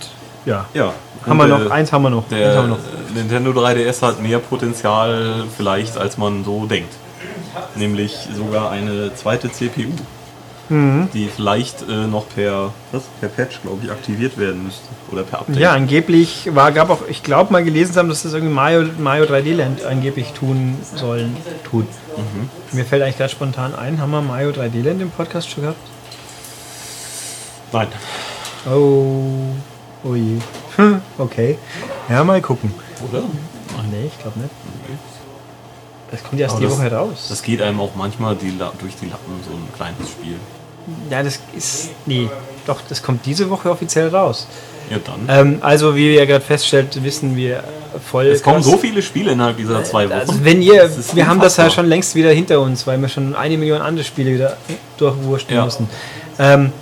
ja. 0.45 0.67
Ja. 0.75 0.93
Haben 1.25 1.37
wir 1.39 1.47
noch, 1.47 1.67
äh, 1.67 1.71
eins 1.71 1.93
haben 1.93 2.03
wir 2.03 2.11
noch. 2.11 2.27
Der 2.29 2.57
haben 2.57 2.71
wir 2.71 2.77
noch. 2.77 3.15
Nintendo 3.15 3.53
3DS 3.53 4.03
hat 4.03 4.21
mehr 4.21 4.41
Potenzial 4.41 5.45
vielleicht, 5.57 5.97
als 5.97 6.19
man 6.19 6.45
so 6.45 6.67
denkt. 6.67 6.93
Nämlich 7.77 8.17
sogar 8.37 8.71
eine 8.71 9.15
zweite 9.15 9.51
CPU, 9.53 9.91
Mhm. 10.69 11.09
die 11.13 11.29
vielleicht 11.29 11.83
äh, 11.83 12.07
noch 12.09 12.27
per, 12.35 12.71
was? 12.91 13.03
per 13.21 13.29
Patch, 13.29 13.61
glaube 13.63 13.85
ich, 13.85 13.91
aktiviert 13.91 14.37
werden 14.39 14.65
müsste. 14.65 14.89
Oder 15.13 15.23
per 15.25 15.41
Update. 15.41 15.59
Ja, 15.59 15.73
angeblich 15.73 16.49
war, 16.55 16.73
gab 16.73 16.89
auch, 16.91 17.01
ich 17.09 17.23
glaube 17.23 17.53
mal 17.53 17.63
gelesen 17.63 17.93
zu 17.93 17.99
haben, 17.99 18.09
dass 18.09 18.23
das 18.23 18.33
irgendwie 18.33 18.55
Mario, 18.55 18.85
Mario 18.99 19.25
3D 19.25 19.55
Land 19.55 19.85
angeblich 19.85 20.33
tun 20.33 20.77
sollen, 20.97 21.37
tut. 21.65 21.87
Mhm. 22.17 22.49
Mir 22.73 22.85
fällt 22.87 23.03
eigentlich 23.03 23.19
gerade 23.19 23.31
spontan 23.31 23.75
ein, 23.75 24.01
haben 24.01 24.11
wir 24.11 24.23
Mario 24.23 24.51
3D 24.51 24.83
Land 24.83 25.03
im 25.03 25.11
Podcast 25.11 25.51
schon 25.51 25.65
gehabt? 25.65 25.79
Nein. 27.73 27.89
Oh, 28.67 29.55
oh 30.05 30.15
je. 30.15 30.39
Hm, 30.77 31.01
okay. 31.19 31.59
Ja, 32.09 32.25
mal 32.25 32.41
gucken. 32.41 32.73
Oder? 33.11 33.23
Ach 33.79 33.83
nee, 33.91 34.07
ich 34.07 34.19
glaube 34.19 34.39
nicht. 34.41 34.51
Das 36.11 36.23
kommt 36.23 36.39
ja 36.41 36.45
erst 36.47 36.57
Aber 36.57 36.65
die 36.65 36.69
das- 36.71 36.79
Woche 36.79 36.93
raus. 36.95 37.27
Das 37.29 37.43
geht 37.43 37.63
einem 37.63 37.81
auch 37.81 37.95
manchmal 37.95 38.37
die, 38.37 38.51
durch 38.79 38.97
die 39.01 39.07
Lappen, 39.07 39.33
so 39.47 39.51
ein 39.55 39.69
kleines 39.75 40.11
Spiel. 40.11 40.37
ja, 41.11 41.23
das 41.23 41.39
ist. 41.57 41.91
Nee, 42.07 42.29
doch, 42.67 42.81
das 42.89 43.03
kommt 43.03 43.25
diese 43.25 43.49
Woche 43.49 43.71
offiziell 43.71 44.09
raus. 44.15 44.47
Ja, 44.93 44.99
dann. 45.05 45.49
Ähm, 45.53 45.59
also, 45.63 45.97
wie 45.97 46.15
ihr 46.15 46.27
gerade 46.27 46.45
feststellt, 46.45 47.03
wissen 47.03 47.35
wir 47.37 47.65
voll. 48.11 48.27
es 48.27 48.43
kommen 48.43 48.63
so 48.63 48.77
viele 48.77 49.03
Spiele 49.03 49.33
innerhalb 49.33 49.57
dieser 49.57 49.83
zwei 49.85 50.09
Wochen. 50.09 50.19
Also 50.19 50.45
wenn 50.45 50.61
ihr, 50.63 50.91
wir 51.15 51.27
haben 51.27 51.41
das 51.41 51.57
ja 51.57 51.65
unfassbar. 51.65 51.71
schon 51.71 51.87
längst 51.87 52.15
wieder 52.15 52.31
hinter 52.31 52.61
uns, 52.61 52.87
weil 52.87 52.99
wir 53.01 53.09
schon 53.09 53.35
eine 53.35 53.57
Million 53.57 53.81
andere 53.81 54.05
Spiele 54.05 54.35
wieder 54.35 54.57
durchwursten 54.99 55.55
Ja. 55.57 55.65
müssen. 55.65 55.89
Ähm, 56.39 56.73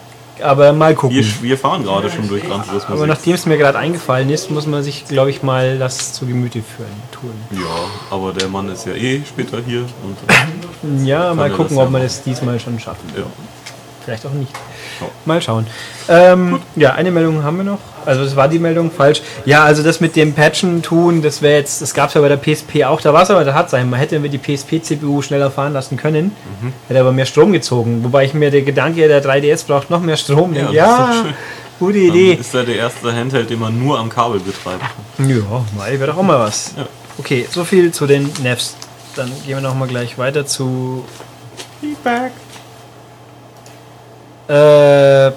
aber 0.43 0.73
mal 0.73 0.95
gucken. 0.95 1.17
wir, 1.17 1.25
wir 1.43 1.59
fahren 1.59 1.83
gerade 1.83 2.11
schon 2.11 2.27
durch 2.29 2.43
Turismo 2.43 2.73
aber 2.89 2.99
6. 2.99 3.09
nachdem 3.09 3.35
es 3.35 3.47
mir 3.47 3.59
gerade 3.59 3.77
eingefallen 3.79 4.31
ist, 4.31 4.51
muss 4.51 4.67
man 4.67 4.83
sich, 4.83 5.05
glaube 5.07 5.31
ich, 5.31 5.43
mal 5.43 5.79
das 5.79 6.15
zu 6.15 6.25
Gemüte 6.27 6.63
führen 6.63 6.89
tun. 7.13 7.33
Ja, 7.53 7.85
aber 8.11 8.33
der 8.33 8.49
Mann 8.49 8.69
ist 8.71 8.87
ja 8.87 8.95
eh 8.95 9.21
später 9.29 9.59
hier 9.67 9.81
und 10.03 11.07
Ja, 11.07 11.35
mal 11.35 11.51
gucken, 11.51 11.77
ob 11.77 11.91
wir 11.91 12.01
das 12.01 12.23
diesmal 12.23 12.59
schon 12.59 12.79
schaffen. 12.81 13.07
ja. 13.17 13.25
Vielleicht 14.05 14.25
auch 14.25 14.33
nicht. 14.33 14.51
Ja. 15.01 15.07
Mal 15.25 15.41
schauen. 15.43 15.67
Ähm, 16.09 16.61
ja, 16.77 16.93
eine 16.95 17.11
Meldung 17.11 17.43
haben 17.43 17.57
wir 17.59 17.65
noch. 17.65 17.79
Also 18.07 18.25
das 18.25 18.35
war 18.35 18.49
die 18.49 18.59
Meldung 18.59 18.91
falsch. 18.91 19.21
Ja, 19.45 19.65
also 19.65 19.83
das 19.83 20.01
mit 20.01 20.17
dem 20.17 20.33
Patchen 20.33 20.83
tun, 20.83 21.21
das 21.23 21.43
wäre 21.43 21.59
jetzt, 21.59 21.83
das 21.83 21.93
gab 21.93 22.09
es 22.09 22.15
ja 22.15 22.21
bei 22.23 22.29
der 22.29 22.39
PSP 22.39 22.85
auch, 22.85 23.01
da 23.01 23.13
war 23.13 23.23
es 23.23 23.31
aber 23.31 23.45
der 23.45 23.55
hat 23.55 23.69
sein. 23.71 23.91
Man 23.91 24.01
hätte 24.01 24.19
die 24.21 24.39
PSP-CPU 24.39 25.21
schneller 25.23 25.51
fahren 25.51 25.73
lassen 25.75 25.97
können, 25.99 26.33
Mhm. 26.63 26.73
hätte 26.89 27.01
aber 27.01 27.13
mehr 27.13 27.27
Strom 27.27 27.53
gezogen. 27.53 28.03
Wobei 28.03 28.25
ich 28.25 28.33
mir 28.35 28.51
der 28.51 28.63
Gedanke, 28.63 29.07
der 29.07 29.23
3DS 29.23 29.65
braucht 29.67 29.91
noch 29.91 30.01
mehr 30.01 30.17
Strom. 30.17 30.55
Ja, 30.55 30.63
denke, 30.63 30.77
das 30.77 31.17
ist 31.17 31.25
ja 31.27 31.33
gute 31.79 31.99
Dann 31.99 32.07
Idee. 32.09 32.33
ist 32.35 32.55
er 32.55 32.65
der 32.65 32.77
erste 32.77 33.13
Handheld, 33.15 33.51
den 33.51 33.59
man 33.61 33.79
nur 33.79 33.99
am 33.99 34.09
Kabel 34.09 34.41
betreibt. 34.41 34.83
Ja, 35.19 35.65
mal 35.77 35.93
wäre 35.93 36.07
doch 36.11 36.17
auch 36.19 36.23
mal 36.23 36.39
was. 36.39 36.73
Ja. 36.77 36.87
Okay, 37.19 37.47
so 37.51 37.65
viel 37.65 37.93
zu 37.93 38.07
den 38.07 38.31
Nevs. 38.43 38.77
Dann 39.15 39.31
gehen 39.45 39.57
wir 39.57 39.61
noch 39.61 39.75
mal 39.75 39.89
gleich 39.89 40.17
weiter 40.17 40.47
zu 40.47 41.05
Feedback. 41.81 42.33
Äh, 44.51 45.33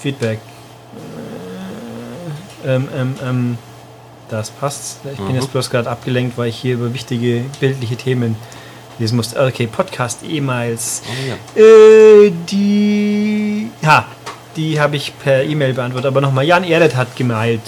Feedback. 0.00 0.38
Äh, 2.64 2.74
ähm, 2.74 2.88
ähm, 2.96 3.14
ähm, 3.22 3.58
das 4.28 4.50
passt. 4.50 4.98
Ich 5.10 5.18
bin 5.18 5.28
Mhm. 5.28 5.34
jetzt 5.34 5.52
bloß 5.52 5.70
gerade 5.70 5.90
abgelenkt, 5.90 6.38
weil 6.38 6.48
ich 6.48 6.56
hier 6.56 6.74
über 6.74 6.92
wichtige 6.94 7.44
bildliche 7.58 7.96
Themen 7.96 8.36
lesen 8.98 9.16
musste. 9.16 9.40
Okay, 9.44 9.66
Podcast, 9.66 10.20
E-Mails. 10.28 11.02
Oh 11.06 11.58
ja. 11.58 11.62
Äh, 11.62 12.32
die. 12.50 13.70
Ha, 13.84 14.04
die 14.56 14.80
habe 14.80 14.96
ich 14.96 15.12
per 15.18 15.42
E-Mail 15.44 15.74
beantwortet. 15.74 16.06
Aber 16.08 16.20
nochmal, 16.20 16.44
Jan 16.44 16.64
Erdet 16.64 16.96
hat 16.96 17.16
gemailt. 17.16 17.62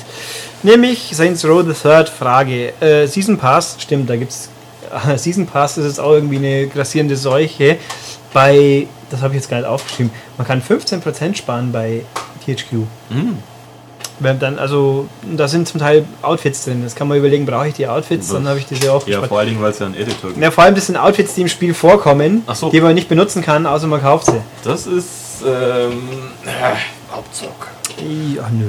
Nämlich 0.63 1.11
Saints 1.15 1.45
Row 1.45 1.65
the 1.67 1.75
Third 1.75 2.09
Frage. 2.09 2.73
Äh, 2.81 3.07
Season 3.09 3.37
Pass, 3.37 3.77
stimmt, 3.81 4.09
da 4.09 4.17
gibt's. 4.17 4.49
Season 5.17 5.47
Pass 5.47 5.79
ist 5.79 5.87
jetzt 5.87 6.01
auch 6.01 6.13
irgendwie 6.13 6.37
eine 6.37 6.67
grassierende 6.69 7.17
Seuche. 7.17 7.79
Bei. 8.33 8.87
Das 9.11 9.21
habe 9.23 9.35
ich 9.35 9.40
jetzt 9.40 9.51
gar 9.51 9.59
nicht 9.59 9.66
aufgeschrieben. 9.66 10.11
Man 10.38 10.47
kann 10.47 10.62
15% 10.62 11.37
sparen 11.37 11.71
bei 11.73 12.03
THQ. 12.47 12.73
Hm. 13.11 13.38
Wenn 14.21 14.38
dann, 14.38 14.59
also, 14.59 15.09
da 15.37 15.49
sind 15.49 15.66
zum 15.68 15.81
Teil 15.81 16.05
Outfits 16.23 16.64
drin. 16.64 16.83
Das 16.85 16.95
kann 16.95 17.09
man 17.09 17.18
überlegen, 17.18 17.45
brauche 17.45 17.68
ich 17.68 17.75
die 17.75 17.87
Outfits? 17.88 18.29
Das- 18.29 18.37
Dann 18.37 18.47
habe 18.49 18.59
ich 18.59 18.66
diese 18.66 18.87
Ja, 18.87 18.92
aufgespart. 18.92 19.29
vor 19.29 19.38
allen 19.40 19.49
Dingen, 19.49 19.61
weil 19.62 19.71
es 19.73 19.79
ja 19.81 19.87
einen 19.87 19.97
Editor 19.97 20.31
gibt. 20.31 20.42
Ja, 20.42 20.51
vor 20.51 20.64
allem 20.64 20.75
das 20.75 20.87
sind 20.87 20.97
Outfits, 20.97 21.35
die 21.35 21.42
im 21.42 21.49
Spiel 21.49 21.75
vorkommen, 21.75 22.42
so. 22.55 22.71
die 22.71 22.81
man 22.81 22.95
nicht 22.95 23.09
benutzen 23.09 23.42
kann, 23.42 23.66
außer 23.66 23.87
man 23.87 24.01
kauft 24.01 24.27
sie. 24.27 24.40
Das 24.64 24.87
ist 24.87 25.42
ähm, 25.47 26.03
äh, 26.47 27.12
Abzug. 27.14 27.51
I- 28.01 28.38
Ach 28.42 28.51
nö. 28.51 28.66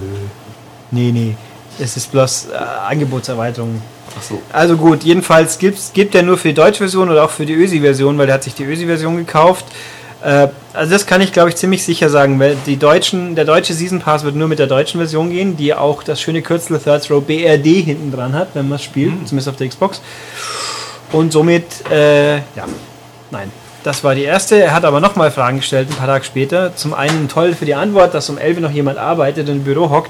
Nee, 0.92 1.12
nee. 1.12 1.36
Es 1.80 1.98
ist 1.98 2.12
bloß 2.12 2.48
äh, 2.52 2.56
Angebotserweiterung. 2.90 3.82
Ach 4.18 4.22
so. 4.22 4.42
Also 4.52 4.78
gut, 4.78 5.04
jedenfalls 5.04 5.58
gibt's, 5.58 5.92
gibt 5.94 6.14
er 6.16 6.24
nur 6.24 6.38
für 6.38 6.50
die 6.50 6.54
deutsche 6.54 6.80
Version 6.80 7.10
oder 7.10 7.24
auch 7.24 7.32
für 7.32 7.46
die 7.46 7.54
ÖSI-Version, 7.54 8.18
weil 8.18 8.28
er 8.28 8.36
hat 8.36 8.44
sich 8.44 8.54
die 8.54 8.64
ÖSI-Version 8.64 9.18
gekauft. 9.18 9.66
Äh, 10.24 10.50
also 10.74 10.92
das 10.92 11.06
kann 11.06 11.22
ich 11.22 11.34
glaube 11.34 11.50
ich 11.50 11.56
ziemlich 11.56 11.84
sicher 11.84 12.10
sagen, 12.10 12.40
weil 12.40 12.56
die 12.66 12.78
deutschen, 12.78 13.36
der 13.36 13.46
deutsche 13.46 13.74
Season 13.74 14.00
Pass 14.00 14.24
wird 14.24 14.36
nur 14.36 14.48
mit 14.48 14.60
der 14.60 14.68
deutschen 14.68 15.00
Version 15.00 15.30
gehen, 15.30 15.58
die 15.58 15.74
auch 15.74 16.04
das 16.04 16.22
schöne 16.22 16.42
Kürzel 16.42 16.80
Third 16.80 17.10
Row 17.10 17.24
BRD 17.24 17.84
hinten 17.84 18.12
dran 18.12 18.34
hat, 18.34 18.50
wenn 18.54 18.70
man 18.70 18.78
es 18.78 18.84
spielt, 18.84 19.28
zumindest 19.28 19.50
auf 19.50 19.58
der 19.58 19.68
Xbox. 19.68 20.02
Und 21.12 21.32
somit, 21.32 21.90
äh, 21.92 22.38
ja, 22.38 22.66
nein. 23.32 23.52
Das 23.84 24.02
war 24.02 24.16
die 24.16 24.24
erste. 24.24 24.56
Er 24.64 24.74
hat 24.74 24.86
aber 24.86 25.02
nochmal 25.02 25.30
Fragen 25.30 25.58
gestellt, 25.58 25.90
ein 25.92 25.98
paar 25.98 26.08
Tage 26.08 26.24
später. 26.24 26.74
Zum 26.74 26.94
einen 26.94 27.28
toll 27.28 27.54
für 27.54 27.66
die 27.66 27.76
Antwort, 27.76 28.14
dass 28.14 28.30
um 28.30 28.38
11 28.38 28.56
Uhr 28.58 28.62
noch 28.62 28.72
jemand 28.72 28.98
arbeitet 28.98 29.50
und 29.50 29.58
im 29.58 29.64
Büro 29.66 29.90
hockt. 29.90 30.10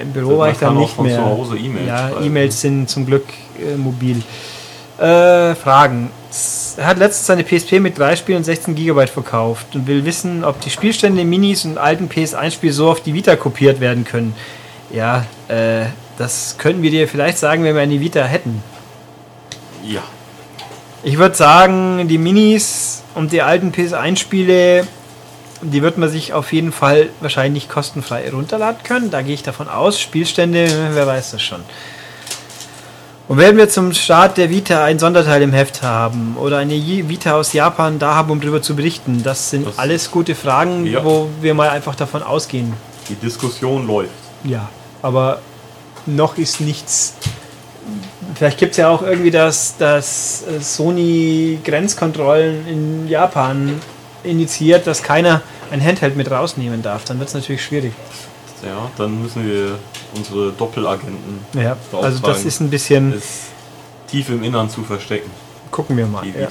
Im 0.00 0.12
Büro 0.12 0.38
war 0.38 0.50
ich 0.50 0.58
dann 0.58 0.76
nicht 0.76 0.94
von 0.94 1.06
mehr. 1.06 1.18
zu 1.18 1.24
Hause 1.24 1.56
E-Mails 1.56 1.86
ja. 1.86 2.20
E-Mails 2.20 2.60
sind 2.60 2.88
zum 2.88 3.06
Glück 3.06 3.24
äh, 3.58 3.76
mobil. 3.76 4.22
Äh, 4.98 5.54
Fragen. 5.54 6.10
Er 6.76 6.86
hat 6.86 6.98
letztens 6.98 7.26
seine 7.26 7.42
PSP 7.42 7.80
mit 7.80 7.98
drei 7.98 8.14
Spielen 8.14 8.38
und 8.38 8.44
16 8.44 8.74
GB 8.74 9.06
verkauft 9.06 9.74
und 9.74 9.86
will 9.86 10.04
wissen, 10.04 10.44
ob 10.44 10.60
die 10.60 10.70
Spielstände 10.70 11.22
in 11.22 11.30
Minis 11.30 11.64
und 11.64 11.78
alten 11.78 12.08
PS1-Spielen 12.08 12.72
so 12.72 12.90
auf 12.90 13.02
die 13.02 13.14
Vita 13.14 13.34
kopiert 13.34 13.80
werden 13.80 14.04
können. 14.04 14.34
Ja, 14.92 15.24
äh, 15.48 15.86
das 16.18 16.56
könnten 16.58 16.82
wir 16.82 16.90
dir 16.90 17.08
vielleicht 17.08 17.38
sagen, 17.38 17.64
wenn 17.64 17.74
wir 17.74 17.82
eine 17.82 17.98
Vita 17.98 18.22
hätten. 18.22 18.62
Ja. 19.84 20.02
Ich 21.02 21.16
würde 21.16 21.34
sagen, 21.34 22.06
die 22.08 22.18
Minis 22.18 23.02
und 23.14 23.32
die 23.32 23.40
alten 23.40 23.72
PS1-Spiele, 23.72 24.86
die 25.62 25.82
wird 25.82 25.98
man 25.98 26.08
sich 26.08 26.32
auf 26.32 26.52
jeden 26.52 26.72
Fall 26.72 27.08
wahrscheinlich 27.20 27.68
kostenfrei 27.68 28.30
runterladen 28.30 28.82
können. 28.82 29.10
Da 29.10 29.22
gehe 29.22 29.34
ich 29.34 29.42
davon 29.42 29.68
aus. 29.68 30.00
Spielstände, 30.00 30.68
wer 30.92 31.06
weiß 31.06 31.32
das 31.32 31.42
schon. 31.42 31.60
Und 33.28 33.38
werden 33.38 33.56
wir 33.58 33.68
zum 33.68 33.92
Start 33.92 34.38
der 34.38 34.50
Vita 34.50 34.82
ein 34.84 34.98
Sonderteil 34.98 35.42
im 35.42 35.52
Heft 35.52 35.82
haben 35.82 36.36
oder 36.36 36.58
eine 36.58 36.74
Vita 36.74 37.34
aus 37.36 37.52
Japan 37.52 37.98
da 38.00 38.16
haben, 38.16 38.30
um 38.30 38.40
darüber 38.40 38.60
zu 38.60 38.74
berichten? 38.74 39.22
Das 39.22 39.50
sind 39.50 39.66
Das- 39.68 39.78
alles 39.78 40.10
gute 40.10 40.34
Fragen, 40.34 40.84
Ja. 40.86 41.04
wo 41.04 41.28
wir 41.40 41.54
mal 41.54 41.68
einfach 41.70 41.94
davon 41.94 42.22
ausgehen. 42.24 42.72
Die 43.08 43.14
Diskussion 43.14 43.86
läuft. 43.86 44.10
Ja, 44.42 44.68
aber 45.02 45.40
noch 46.06 46.38
ist 46.38 46.60
nichts. 46.60 47.14
Vielleicht 48.34 48.58
gibt 48.58 48.72
es 48.72 48.78
ja 48.78 48.88
auch 48.88 49.02
irgendwie 49.02 49.30
das, 49.30 49.74
das 49.78 50.42
äh, 50.48 50.60
Sony 50.60 51.58
Grenzkontrollen 51.64 52.66
in 52.66 53.08
Japan 53.08 53.80
initiiert, 54.24 54.86
dass 54.86 55.02
keiner 55.02 55.42
ein 55.70 55.84
Handheld 55.84 56.16
mit 56.16 56.30
rausnehmen 56.30 56.82
darf. 56.82 57.04
Dann 57.04 57.18
wird 57.18 57.28
es 57.28 57.34
natürlich 57.34 57.64
schwierig. 57.64 57.92
Ja, 58.64 58.90
dann 58.98 59.22
müssen 59.22 59.46
wir 59.48 59.78
unsere 60.14 60.52
Doppelagenten 60.52 61.40
Ja, 61.54 61.76
also 61.92 62.18
das 62.20 62.44
ist 62.44 62.60
ein 62.60 62.68
bisschen. 62.68 63.12
es 63.14 63.44
tief 64.10 64.28
im 64.28 64.42
Innern 64.42 64.68
zu 64.68 64.82
verstecken, 64.82 65.30
Gucken 65.70 65.96
wir 65.96 66.06
mal. 66.06 66.26
Ja. 66.26 66.48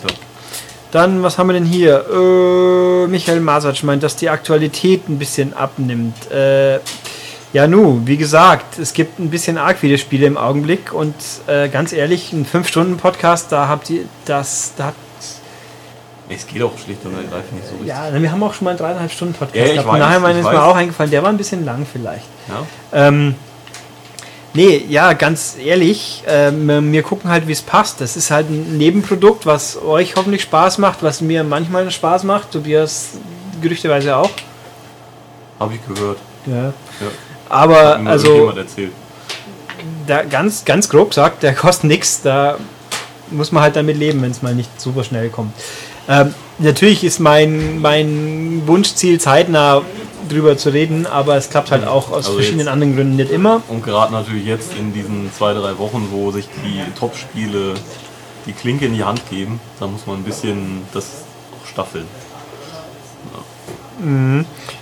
Dann, 0.91 1.21
was 1.21 1.38
haben 1.38 1.47
wir 1.47 1.53
denn 1.53 1.65
hier? 1.65 2.05
Äh, 2.10 3.08
Michael 3.08 3.41
Masatsch 3.41 3.84
meint, 3.84 4.01
dass 4.01 4.15
die 4.15 4.29
Aktualität 4.29 5.08
ein 5.08 5.19
bisschen 5.19 5.53
abnimmt. 5.53 6.32
Äh, 6.32 6.79
ja, 7.51 7.67
nu, 7.67 8.01
wie 8.05 8.17
gesagt, 8.17 8.79
es 8.79 8.93
gibt 8.93 9.19
ein 9.19 9.29
bisschen 9.29 9.58
arg 9.58 9.77
viele 9.77 9.97
Spiele 9.97 10.25
im 10.25 10.38
Augenblick 10.38 10.93
und 10.93 11.15
äh, 11.47 11.67
ganz 11.67 11.93
ehrlich, 11.93 12.32
ein 12.32 12.45
5-Stunden-Podcast, 12.45 13.51
da 13.51 13.67
habt 13.67 13.89
ihr 13.89 14.05
das, 14.25 14.73
da 14.77 14.86
habt, 14.86 14.97
Es 16.32 16.46
geht 16.46 16.62
auch 16.62 16.78
schlicht 16.78 17.04
und 17.06 17.15
ergreifend 17.15 17.54
nicht 17.54 17.65
so 17.68 17.72
richtig. 17.72 17.88
ja, 17.88 18.13
wir 18.13 18.32
haben 18.32 18.44
auch 18.44 18.54
schon 18.54 18.65
mal 18.65 18.72
einen 18.72 18.80
dreieinhalb 18.80 19.12
Stunden 19.12 19.34
Podcast 19.34 19.56
Ja, 19.58 19.65
ich 19.65 19.74
gehabt. 19.82 19.98
nachher 19.98 20.18
ist 20.30 20.38
mir 20.38 20.44
weiß. 20.46 20.60
auch 20.60 20.76
eingefallen, 20.76 21.10
der 21.12 21.24
war 21.24 21.30
ein 21.30 21.38
bisschen 21.38 21.65
lang 21.65 21.88
vielleicht. 21.92 22.26
Ja? 22.48 23.08
Ähm, 23.08 23.34
nee, 24.54 24.86
ja, 24.88 25.13
ganz 25.13 25.56
ehrlich, 25.63 26.24
ähm, 26.28 26.92
wir 26.94 27.02
gucken 27.02 27.32
halt, 27.32 27.48
wie 27.48 27.52
es 27.52 27.63
passt. 27.63 28.00
Das 28.00 28.15
ist 28.15 28.30
halt 28.30 28.50
ein 28.50 28.78
Nebenprodukt, 28.78 29.48
was 29.48 29.82
euch 29.82 30.15
hoffentlich 30.15 30.44
Spaß 30.44 30.78
macht, 30.78 31.02
was 31.02 31.22
mir 31.22 31.44
manchmal 31.44 31.89
Spaß 31.89 32.24
macht. 32.26 32.52
Tobias 32.52 33.10
gerüchteweise 33.60 34.15
auch. 34.15 34.30
Habe 35.60 35.74
ich 35.74 35.96
gehört. 35.96 36.20
Ja. 36.46 36.65
Ja. 36.65 36.74
Aber 37.50 37.89
Hat 37.89 38.02
mir 38.04 38.10
also, 38.12 38.28
irgendjemand 38.28 38.58
erzählt. 38.60 38.92
da 40.06 40.22
ganz, 40.24 40.63
ganz 40.63 40.88
grob 40.89 41.10
gesagt, 41.10 41.42
der 41.42 41.56
kostet 41.56 41.86
nichts. 41.86 42.22
Da 42.22 42.58
muss 43.32 43.52
man 43.52 43.63
halt 43.63 43.76
damit 43.76 43.98
leben, 43.98 44.22
wenn 44.22 44.32
es 44.32 44.42
mal 44.44 44.54
nicht 44.54 44.80
super 44.80 45.04
schnell 45.04 45.30
kommt. 45.30 45.54
Ähm, 46.10 46.34
natürlich 46.58 47.04
ist 47.04 47.19
mein, 47.19 47.80
mein 47.80 48.63
Wunschziel, 48.65 49.19
zeitnah 49.19 49.84
drüber 50.28 50.58
zu 50.58 50.69
reden, 50.69 51.06
aber 51.06 51.38
es 51.38 51.50
klappt 51.50 51.72
halt 51.72 51.88
auch 51.88 52.10
aus 52.10 52.26
Also 52.26 52.34
verschiedenen 52.34 52.67
anderen 52.67 52.95
Gründen 52.95 53.15
nicht 53.15 53.32
immer. 53.32 53.62
Und 53.67 53.84
gerade 53.84 54.12
natürlich 54.12 54.45
jetzt 54.45 54.72
in 54.78 54.93
diesen 54.93 55.32
zwei, 55.34 55.54
drei 55.54 55.78
Wochen, 55.78 56.10
wo 56.12 56.32
sich 56.32 56.48
die 56.65 56.82
Top-Spiele 57.00 57.76
die 58.45 58.54
Klinke 58.54 58.86
in 58.86 58.93
die 58.95 59.04
Hand 59.04 59.22
geben, 59.30 59.60
da 59.80 59.88
muss 59.88 60.06
man 60.08 60.17
ein 60.17 60.24
bisschen 60.24 60.82
das 60.93 61.24
auch 61.54 61.67
staffeln. 61.67 62.06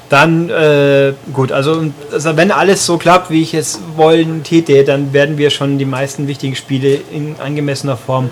Dann, 0.09 0.49
äh, 0.49 1.13
gut, 1.33 1.51
also, 1.51 1.85
also 2.11 2.37
wenn 2.37 2.51
alles 2.51 2.85
so 2.85 2.97
klappt, 2.97 3.29
wie 3.29 3.41
ich 3.41 3.53
es 3.53 3.79
wollen 3.95 4.43
täte, 4.43 4.83
dann 4.83 5.11
werden 5.11 5.37
wir 5.37 5.49
schon 5.49 5.77
die 5.77 5.85
meisten 5.85 6.27
wichtigen 6.27 6.55
Spiele 6.55 6.99
in 7.11 7.35
angemessener 7.39 7.97
Form 7.97 8.29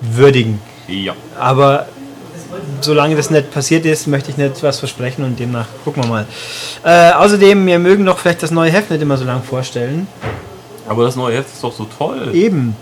würdigen. 0.00 0.60
Ja. 0.88 1.14
Aber 1.38 1.86
solange 2.80 3.16
das 3.16 3.30
nicht 3.30 3.50
passiert 3.52 3.84
ist, 3.84 4.06
möchte 4.06 4.30
ich 4.30 4.36
nicht 4.36 4.62
was 4.62 4.78
versprechen 4.78 5.24
und 5.24 5.38
demnach 5.38 5.66
gucken 5.84 6.02
wir 6.04 6.08
mal. 6.08 6.26
Äh, 6.84 7.12
außerdem, 7.12 7.66
wir 7.66 7.78
mögen 7.78 8.04
doch 8.06 8.18
vielleicht 8.18 8.42
das 8.42 8.50
neue 8.50 8.70
Heft 8.70 8.90
nicht 8.90 9.02
immer 9.02 9.16
so 9.16 9.24
lang 9.24 9.42
vorstellen. 9.42 10.06
Aber 10.88 11.04
das 11.04 11.16
neue 11.16 11.36
Heft 11.36 11.52
ist 11.52 11.62
doch 11.62 11.72
so 11.72 11.86
toll. 11.98 12.30
Eben. 12.34 12.74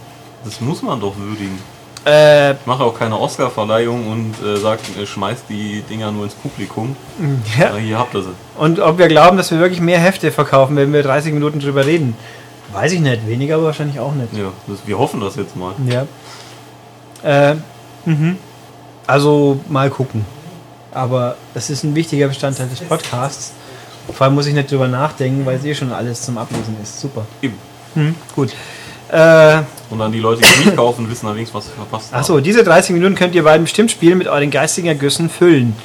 Das 0.44 0.60
muss 0.60 0.82
man 0.82 1.00
doch 1.00 1.16
würdigen. 1.16 1.58
Äh, 2.06 2.52
Ich 2.52 2.66
mache 2.66 2.84
auch 2.84 2.96
keine 2.96 3.18
Oscar-Verleihung 3.18 4.06
und 4.06 4.46
äh, 4.46 4.56
sag, 4.58 4.78
äh, 5.00 5.04
schmeißt 5.04 5.44
die 5.48 5.82
Dinger 5.90 6.12
nur 6.12 6.24
ins 6.24 6.34
Publikum. 6.34 6.94
ja. 7.58 7.70
Na, 7.72 7.76
hier 7.78 7.98
habt 7.98 8.14
ihr 8.14 8.22
sie. 8.22 8.30
Und 8.56 8.78
ob 8.78 8.98
wir 8.98 9.08
glauben, 9.08 9.36
dass 9.36 9.50
wir 9.50 9.58
wirklich 9.58 9.80
mehr 9.80 9.98
Hefte 9.98 10.30
verkaufen, 10.30 10.76
wenn 10.76 10.92
wir 10.92 11.02
30 11.02 11.32
Minuten 11.32 11.58
drüber 11.58 11.84
reden, 11.84 12.14
weiß 12.72 12.92
ich 12.92 13.00
nicht. 13.00 13.26
Weniger 13.26 13.56
aber 13.56 13.64
wahrscheinlich 13.64 13.98
auch 13.98 14.14
nicht. 14.14 14.32
Ja, 14.34 14.52
das, 14.68 14.78
wir 14.86 14.96
hoffen 14.98 15.20
das 15.20 15.34
jetzt 15.34 15.56
mal. 15.56 15.72
Ja. 15.88 16.06
Äh, 17.24 17.56
mhm. 18.04 18.38
Also 19.06 19.60
mal 19.68 19.90
gucken. 19.90 20.24
Aber 20.92 21.36
das 21.54 21.70
ist 21.70 21.84
ein 21.84 21.94
wichtiger 21.94 22.28
Bestandteil 22.28 22.68
des 22.68 22.80
Podcasts. 22.80 23.52
Vor 24.12 24.24
allem 24.24 24.34
muss 24.34 24.46
ich 24.46 24.54
nicht 24.54 24.70
drüber 24.70 24.88
nachdenken, 24.88 25.44
weil 25.44 25.56
es 25.58 25.64
eh 25.64 25.74
schon 25.74 25.92
alles 25.92 26.22
zum 26.22 26.38
Ablesen 26.38 26.76
ist. 26.82 27.00
Super. 27.00 27.26
Eben. 27.42 27.54
Mhm, 27.94 28.14
gut. 28.34 28.52
Äh, 29.10 29.58
Und 29.90 29.98
dann 29.98 30.10
die 30.12 30.18
Leute, 30.20 30.40
die 30.42 30.46
es 30.48 30.64
nicht 30.64 30.76
kaufen, 30.76 31.08
wissen 31.10 31.26
allerdings, 31.26 31.52
was 31.54 31.66
sie 31.66 31.72
verpasst 31.72 32.12
haben. 32.12 32.20
Achso, 32.20 32.40
diese 32.40 32.64
30 32.64 32.92
Minuten 32.92 33.14
könnt 33.14 33.34
ihr 33.34 33.44
beiden 33.44 33.64
bestimmt 33.64 33.90
spielen 33.90 34.18
mit 34.18 34.26
euren 34.28 34.50
geistigen 34.50 34.88
Ergüssen 34.88 35.28
füllen. 35.30 35.76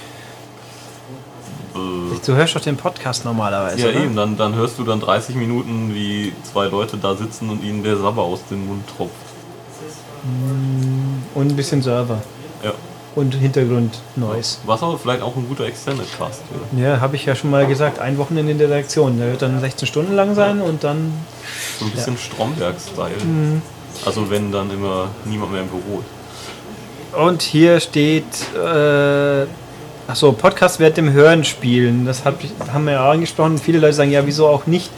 Äh, 1.75 1.77
Du 2.25 2.33
hörst 2.35 2.55
doch 2.55 2.61
den 2.61 2.77
Podcast 2.77 3.25
normalerweise. 3.25 3.81
ja, 3.81 3.89
oder? 3.89 3.99
eben, 4.03 4.15
dann, 4.15 4.37
dann 4.37 4.53
hörst 4.55 4.77
du 4.77 4.83
dann 4.83 4.99
30 4.99 5.35
Minuten, 5.35 5.93
wie 5.93 6.31
zwei 6.51 6.65
Leute 6.65 6.97
da 6.97 7.15
sitzen 7.15 7.49
und 7.49 7.63
ihnen 7.63 7.83
der 7.83 7.97
Sabber 7.97 8.21
aus 8.21 8.39
dem 8.49 8.67
Mund 8.67 8.83
tropft. 8.95 9.13
Und 11.33 11.47
ein 11.51 11.55
bisschen 11.55 11.81
Server. 11.81 12.21
Ja. 12.63 12.71
Und 13.13 13.35
Hintergrund 13.35 13.99
Noise. 14.15 14.59
Was 14.65 14.81
aber 14.83 14.97
vielleicht 14.97 15.21
auch 15.21 15.35
ein 15.35 15.45
guter 15.47 15.65
Extended 15.65 16.07
Cast 16.17 16.41
wäre. 16.73 16.81
Ja, 16.91 17.01
habe 17.01 17.17
ich 17.17 17.25
ja 17.25 17.35
schon 17.35 17.49
mal 17.49 17.65
gesagt. 17.67 17.99
Ein 17.99 18.17
Wochenende 18.17 18.53
in 18.53 18.57
der 18.57 18.69
Redaktion. 18.69 19.17
Der 19.19 19.31
wird 19.31 19.41
dann 19.41 19.59
16 19.59 19.85
Stunden 19.87 20.15
lang 20.15 20.33
sein 20.33 20.61
und 20.61 20.83
dann. 20.85 21.11
So 21.77 21.85
ein 21.85 21.91
bisschen 21.91 22.17
Stromberg-Style. 22.17 23.23
Mhm. 23.25 23.61
Also 24.05 24.29
wenn 24.29 24.51
dann 24.51 24.71
immer 24.71 25.09
niemand 25.25 25.51
mehr 25.51 25.61
im 25.61 25.67
Büro 25.67 25.99
ist. 25.99 27.17
Und 27.19 27.41
hier 27.41 27.79
steht. 27.81 28.23
Äh, 28.55 29.45
Achso, 30.07 30.31
Podcast 30.33 30.79
wird 30.79 30.97
dem 30.97 31.11
Hören 31.13 31.43
spielen. 31.45 32.05
Das 32.05 32.25
hab, 32.25 32.43
ich- 32.43 32.51
haben 32.73 32.85
wir 32.85 32.93
ja 32.93 33.09
angesprochen. 33.11 33.57
Viele 33.57 33.79
Leute 33.79 33.93
sagen, 33.93 34.11
ja, 34.11 34.25
wieso 34.25 34.47
auch 34.47 34.65
nicht? 34.67 34.89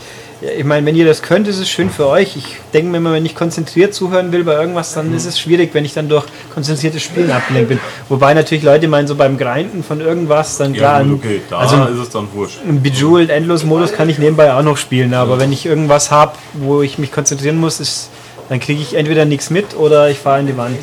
Ja, 0.43 0.49
Ich 0.57 0.63
meine, 0.65 0.85
wenn 0.85 0.95
ihr 0.95 1.05
das 1.05 1.21
könnt, 1.21 1.47
ist 1.47 1.59
es 1.59 1.69
schön 1.69 1.89
für 1.89 2.07
euch. 2.07 2.35
Ich 2.35 2.57
denke 2.73 2.89
mir 2.91 2.97
immer, 2.97 3.13
wenn 3.13 3.25
ich 3.25 3.35
konzentriert 3.35 3.93
zuhören 3.93 4.31
will 4.31 4.43
bei 4.43 4.53
irgendwas, 4.55 4.93
dann 4.93 5.13
ist 5.15 5.25
es 5.25 5.39
schwierig, 5.39 5.73
wenn 5.73 5.85
ich 5.85 5.93
dann 5.93 6.09
durch 6.09 6.25
konzentriertes 6.53 7.01
Spielen 7.01 7.31
abgelenkt 7.31 7.69
bin. 7.69 7.79
Wobei 8.09 8.33
natürlich 8.33 8.63
Leute 8.63 8.87
meinen, 8.87 9.07
so 9.07 9.15
beim 9.15 9.37
Grinden 9.37 9.83
von 9.83 10.01
irgendwas, 10.01 10.57
dann 10.57 10.73
klar. 10.73 10.95
Ja, 10.95 10.99
ein- 10.99 11.09
gut, 11.11 11.19
okay, 11.23 11.41
da 11.49 11.57
also 11.59 11.83
ist 11.85 11.99
es 11.99 12.09
dann 12.09 12.27
wurscht. 12.33 12.59
Im 12.67 12.81
Bejeweled 12.81 13.29
Endlos-Modus 13.29 13.93
kann 13.93 14.09
ich 14.09 14.19
nebenbei 14.19 14.53
auch 14.53 14.63
noch 14.63 14.77
spielen, 14.77 15.13
aber 15.13 15.39
wenn 15.39 15.51
ich 15.53 15.65
irgendwas 15.65 16.11
habe, 16.11 16.33
wo 16.53 16.81
ich 16.81 16.97
mich 16.97 17.11
konzentrieren 17.11 17.57
muss, 17.57 17.79
ist, 17.79 18.09
dann 18.49 18.59
kriege 18.59 18.81
ich 18.81 18.95
entweder 18.95 19.25
nichts 19.25 19.49
mit 19.49 19.75
oder 19.77 20.09
ich 20.09 20.19
fahre 20.19 20.41
in 20.41 20.47
die 20.47 20.57
Wand 20.57 20.77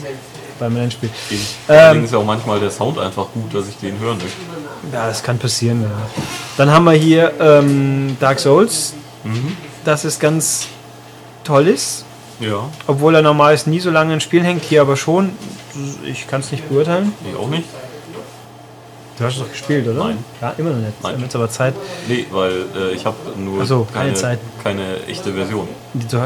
beim 0.59 0.77
Rennspiel. 0.77 1.09
Eben. 1.31 1.41
Ähm, 1.69 2.05
ist 2.05 2.13
ja 2.13 2.19
auch 2.19 2.25
manchmal 2.25 2.61
der 2.61 2.71
Sound 2.71 2.99
einfach 2.99 3.27
gut, 3.35 3.55
dass 3.55 3.69
ich 3.69 3.77
den 3.77 3.99
hören 3.99 4.17
möchte. 4.19 4.37
Ja, 4.93 5.07
das 5.09 5.23
kann 5.23 5.39
passieren. 5.39 5.83
Ja. 5.83 5.89
Dann 6.57 6.71
haben 6.71 6.85
wir 6.85 6.93
hier 6.93 7.33
ähm, 7.41 8.17
Dark 8.21 8.41
Souls, 8.41 8.95
das 9.85 10.05
ist 10.05 10.21
ganz 10.21 10.67
toll 11.45 11.69
ist, 11.69 12.05
Ja, 12.41 12.69
obwohl 12.87 13.15
er 13.15 13.23
normalerweise 13.23 13.71
nie 13.71 13.81
so 13.81 13.91
lange 13.91 14.15
in 14.15 14.21
Spielen 14.21 14.45
hängt, 14.45 14.63
hier 14.63 14.83
aber 14.83 14.97
schon. 14.97 15.31
Ich 16.05 16.27
kann 16.27 16.41
es 16.41 16.51
nicht 16.53 16.69
beurteilen. 16.69 17.13
ich 17.29 17.37
auch 17.37 17.49
nicht. 17.49 17.65
Du 19.21 19.27
hast 19.27 19.35
es 19.35 19.41
doch 19.41 19.51
gespielt, 19.51 19.87
oder? 19.87 20.05
Nein. 20.05 20.25
Ja, 20.41 20.55
immer 20.57 20.71
noch 20.71 20.79
nicht. 20.79 21.03
Nein. 21.03 21.21
Wird's 21.21 21.35
aber 21.37 21.51
Zeit. 21.51 21.75
Nee, 22.09 22.25
weil 22.31 22.65
äh, 22.75 22.95
ich 22.95 23.05
habe 23.05 23.17
nur 23.37 23.67
so, 23.67 23.87
keine 23.93 24.15
keine, 24.15 24.39
keine 24.65 25.05
echte 25.07 25.35
Version. 25.35 25.69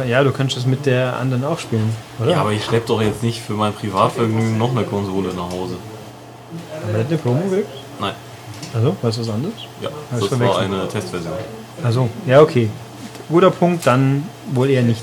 Ja, 0.07 0.23
du 0.23 0.31
könntest 0.31 0.61
es 0.61 0.67
mit 0.67 0.87
der 0.87 1.17
anderen 1.17 1.45
auch 1.45 1.59
spielen, 1.59 1.91
oder? 2.21 2.31
Ja, 2.31 2.41
aber 2.43 2.53
ich 2.53 2.65
schleppe 2.65 2.87
doch 2.87 3.03
jetzt 3.03 3.25
nicht 3.25 3.43
für 3.43 3.55
mein 3.55 3.73
Privatvergnügen 3.73 4.57
noch 4.59 4.71
eine 4.71 4.85
Konsole 4.85 5.35
nach 5.35 5.51
Hause. 5.51 5.75
Aber 6.89 6.99
hat 7.01 7.09
eine 7.09 7.19
Promo 7.19 7.43
gekriegt? 7.49 7.69
Nein. 7.99 8.13
Also, 8.73 8.97
was 9.03 9.19
ist 9.19 9.27
was 9.27 9.35
anderes? 9.35 9.55
Ja, 9.81 9.89
das 10.13 10.41
war 10.41 10.59
eine 10.59 10.89
Testversion. 10.89 11.33
Also, 11.83 12.09
ja, 12.27 12.41
okay. 12.43 12.71
Guter 13.29 13.51
Punkt, 13.51 13.87
dann 13.87 14.29
wohl 14.53 14.71
eher 14.71 14.83
nicht. 14.83 15.03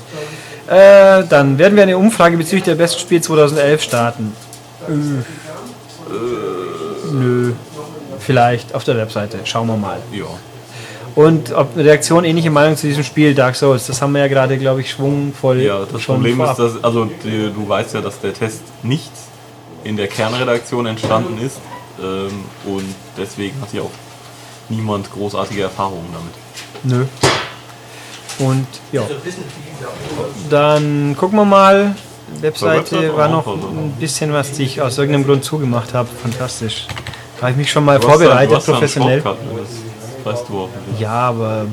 Äh, 0.68 1.24
dann 1.28 1.58
werden 1.58 1.74
wir 1.76 1.82
eine 1.82 1.98
Umfrage 1.98 2.36
bezüglich 2.36 2.64
der 2.64 2.76
besten 2.76 3.00
Spiel 3.00 3.20
2011 3.20 3.82
starten. 3.82 4.32
Äh, 4.88 4.92
nö. 7.12 7.52
Vielleicht 8.20 8.74
auf 8.74 8.84
der 8.84 8.96
Webseite. 8.96 9.38
Schauen 9.44 9.66
wir 9.66 9.76
mal. 9.76 9.98
Ja. 10.12 10.24
Und 11.14 11.52
ob 11.52 11.74
eine 11.74 11.84
Reaktion 11.84 12.24
ähnliche 12.24 12.50
Meinung 12.50 12.76
zu 12.76 12.86
diesem 12.86 13.04
Spiel 13.04 13.34
Dark 13.34 13.54
Souls, 13.56 13.86
das 13.86 14.00
haben 14.00 14.12
wir 14.12 14.20
ja 14.20 14.28
gerade, 14.28 14.56
glaube 14.56 14.80
ich, 14.80 14.90
schwungvoll 14.90 15.60
Ja, 15.60 15.84
das 15.84 16.02
Problem 16.04 16.36
vorab. 16.36 16.58
ist, 16.58 16.76
dass, 16.76 16.84
also 16.84 17.04
die, 17.04 17.52
du 17.52 17.68
weißt 17.68 17.94
ja, 17.94 18.00
dass 18.00 18.18
der 18.20 18.32
Test 18.32 18.62
nicht 18.82 19.10
in 19.84 19.96
der 19.96 20.06
Kernredaktion 20.08 20.86
entstanden 20.86 21.38
ist 21.44 21.58
ähm, 22.00 22.44
und 22.64 22.94
deswegen 23.18 23.60
hat 23.60 23.72
ja 23.74 23.82
auch 23.82 23.90
niemand 24.70 25.12
großartige 25.12 25.62
Erfahrungen 25.62 26.06
damit. 26.14 27.00
Nö. 27.00 27.04
Und 28.46 28.66
ja. 28.92 29.02
Dann 30.50 31.16
gucken 31.18 31.38
wir 31.38 31.44
mal. 31.44 31.94
Webseite 32.40 32.92
Webseite 32.96 33.16
war 33.16 33.28
noch 33.28 33.46
ein 33.46 33.94
bisschen 34.00 34.32
was, 34.32 34.52
die 34.52 34.62
ich 34.64 34.80
aus 34.80 34.96
irgendeinem 34.96 35.26
Grund 35.26 35.44
zugemacht 35.44 35.92
habe. 35.92 36.08
Fantastisch. 36.22 36.86
Da 37.36 37.42
habe 37.42 37.50
ich 37.52 37.56
mich 37.58 37.70
schon 37.70 37.84
mal 37.84 38.00
vorbereitet, 38.00 38.64
professionell. 38.64 39.20
Shortcut, 39.22 39.38
Das 40.24 40.32
weißt 40.32 40.48
du 40.48 40.58
auch. 40.60 40.68
nicht. 40.88 41.00
Ja, 41.00 41.28
aber 41.28 41.66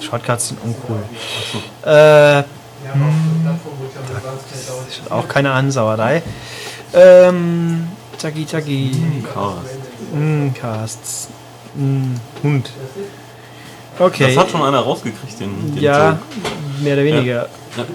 Shortcuts 0.00 0.48
sind 0.48 0.60
uncool. 0.62 0.98
Äh, 1.84 2.42
hm, 2.92 3.44
das 3.44 4.98
ist 4.98 5.10
auch 5.10 5.26
keine 5.26 5.50
Ansauerei. 5.52 6.22
Ähm, 6.92 7.88
Tagi 8.18 8.44
Tagi. 8.44 8.92
Chaos. 9.32 9.56
Mm, 10.12 10.48
Casts. 10.54 11.28
Mm, 11.74 12.14
Hund. 12.42 12.70
Okay. 13.98 14.34
Das 14.34 14.44
hat 14.44 14.50
schon 14.50 14.62
einer 14.62 14.80
rausgekriegt, 14.80 15.40
den, 15.40 15.74
den 15.74 15.82
ja, 15.82 16.10
Joke. 16.10 16.18
mehr 16.82 16.94
oder 16.94 17.04
weniger. 17.04 17.48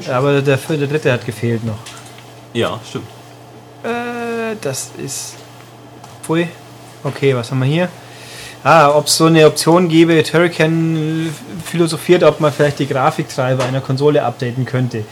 Ja. 0.07 0.15
Aber 0.15 0.41
der, 0.41 0.57
der 0.57 0.88
dritte 0.88 1.12
hat 1.12 1.25
gefehlt 1.25 1.63
noch. 1.63 1.77
ja, 2.53 2.79
stimmt. 2.88 3.07
Äh, 3.83 4.55
das 4.62 4.91
ist. 4.97 5.35
Pfui. 6.23 6.47
Okay, 7.03 7.35
was 7.35 7.49
haben 7.51 7.59
wir 7.59 7.65
hier? 7.65 7.89
Ah, 8.63 8.89
ob 8.89 9.07
es 9.07 9.15
so 9.15 9.25
eine 9.25 9.45
Option 9.47 9.88
gäbe, 9.88 10.21
Turrican 10.21 11.33
philosophiert, 11.63 12.23
ob 12.23 12.41
man 12.41 12.51
vielleicht 12.51 12.79
die 12.79 12.88
Grafiktreiber 12.88 13.63
einer 13.63 13.79
Konsole 13.79 14.21
updaten 14.23 14.65
könnte. 14.65 15.05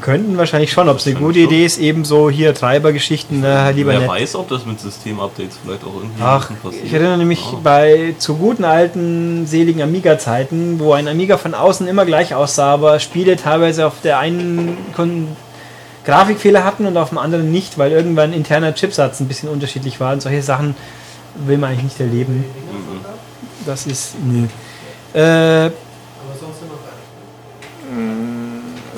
Könnten 0.00 0.36
wahrscheinlich 0.36 0.70
schon, 0.72 0.88
ob 0.88 0.98
es 0.98 1.06
eine 1.06 1.16
gute 1.16 1.40
schon. 1.40 1.48
Idee 1.50 1.64
ist, 1.64 1.78
ebenso 1.78 2.28
hier 2.30 2.54
Treibergeschichten, 2.54 3.40
na, 3.40 3.70
lieber 3.70 3.92
Wer 3.92 4.00
nicht. 4.00 4.08
weiß, 4.08 4.34
ob 4.36 4.48
das 4.48 4.66
mit 4.66 4.80
Systemupdates 4.80 5.56
vielleicht 5.62 5.84
auch 5.84 5.94
irgendwie 5.94 6.22
Ach, 6.22 6.50
passiert. 6.62 6.84
ich 6.84 6.92
erinnere 6.92 7.24
mich 7.24 7.40
Ah. 7.52 7.58
bei 7.62 8.14
zu 8.18 8.36
guten 8.36 8.64
alten, 8.64 9.46
seligen 9.46 9.82
Amiga-Zeiten, 9.82 10.78
wo 10.78 10.92
ein 10.92 11.08
Amiga 11.08 11.36
von 11.38 11.54
außen 11.54 11.86
immer 11.88 12.04
gleich 12.04 12.34
aussah, 12.34 12.72
aber 12.74 12.98
Spiele 13.00 13.36
teilweise 13.36 13.86
auf 13.86 13.94
der 14.02 14.18
einen 14.18 14.76
Grafikfehler 16.04 16.64
hatten 16.64 16.86
und 16.86 16.96
auf 16.96 17.10
dem 17.10 17.18
anderen 17.18 17.52
nicht, 17.52 17.78
weil 17.78 17.92
irgendwann 17.92 18.32
interner 18.32 18.74
Chipsatz 18.74 19.20
ein 19.20 19.28
bisschen 19.28 19.48
unterschiedlich 19.48 20.00
war. 20.00 20.12
Und 20.12 20.20
solche 20.22 20.42
Sachen 20.42 20.74
will 21.46 21.58
man 21.58 21.70
eigentlich 21.70 21.84
nicht 21.84 22.00
erleben. 22.00 22.44
Das 23.66 23.86
ist. 23.86 24.14
Nö. 24.24 24.46
Äh, 25.18 25.70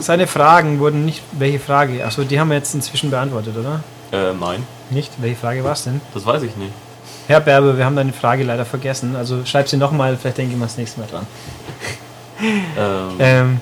seine 0.04 0.26
Fragen 0.26 0.78
wurden 0.80 1.04
nicht. 1.04 1.22
Welche 1.32 1.58
Frage? 1.58 2.04
Achso, 2.04 2.22
die 2.24 2.38
haben 2.38 2.48
wir 2.50 2.56
jetzt 2.56 2.74
inzwischen 2.74 3.10
beantwortet, 3.10 3.54
oder? 3.56 3.82
Äh, 4.12 4.32
nein, 4.38 4.64
Nicht? 4.90 5.10
Welche 5.18 5.36
Frage 5.36 5.64
war 5.64 5.72
es 5.72 5.84
denn? 5.84 6.00
das 6.12 6.24
weiß 6.24 6.42
ich 6.42 6.56
nicht. 6.56 6.70
Herr 7.26 7.40
Berbe, 7.40 7.76
wir 7.78 7.84
haben 7.86 7.96
deine 7.96 8.12
Frage 8.12 8.44
leider 8.44 8.64
vergessen. 8.66 9.16
Also 9.16 9.44
schreib 9.46 9.68
sie 9.68 9.76
nochmal, 9.78 10.16
vielleicht 10.16 10.38
denke 10.38 10.52
ich 10.52 10.58
mal 10.58 10.66
das 10.66 10.76
nächste 10.76 11.00
Mal 11.00 11.06
dran. 11.10 11.26
Ähm, 12.76 13.10
Ähm, 13.20 13.60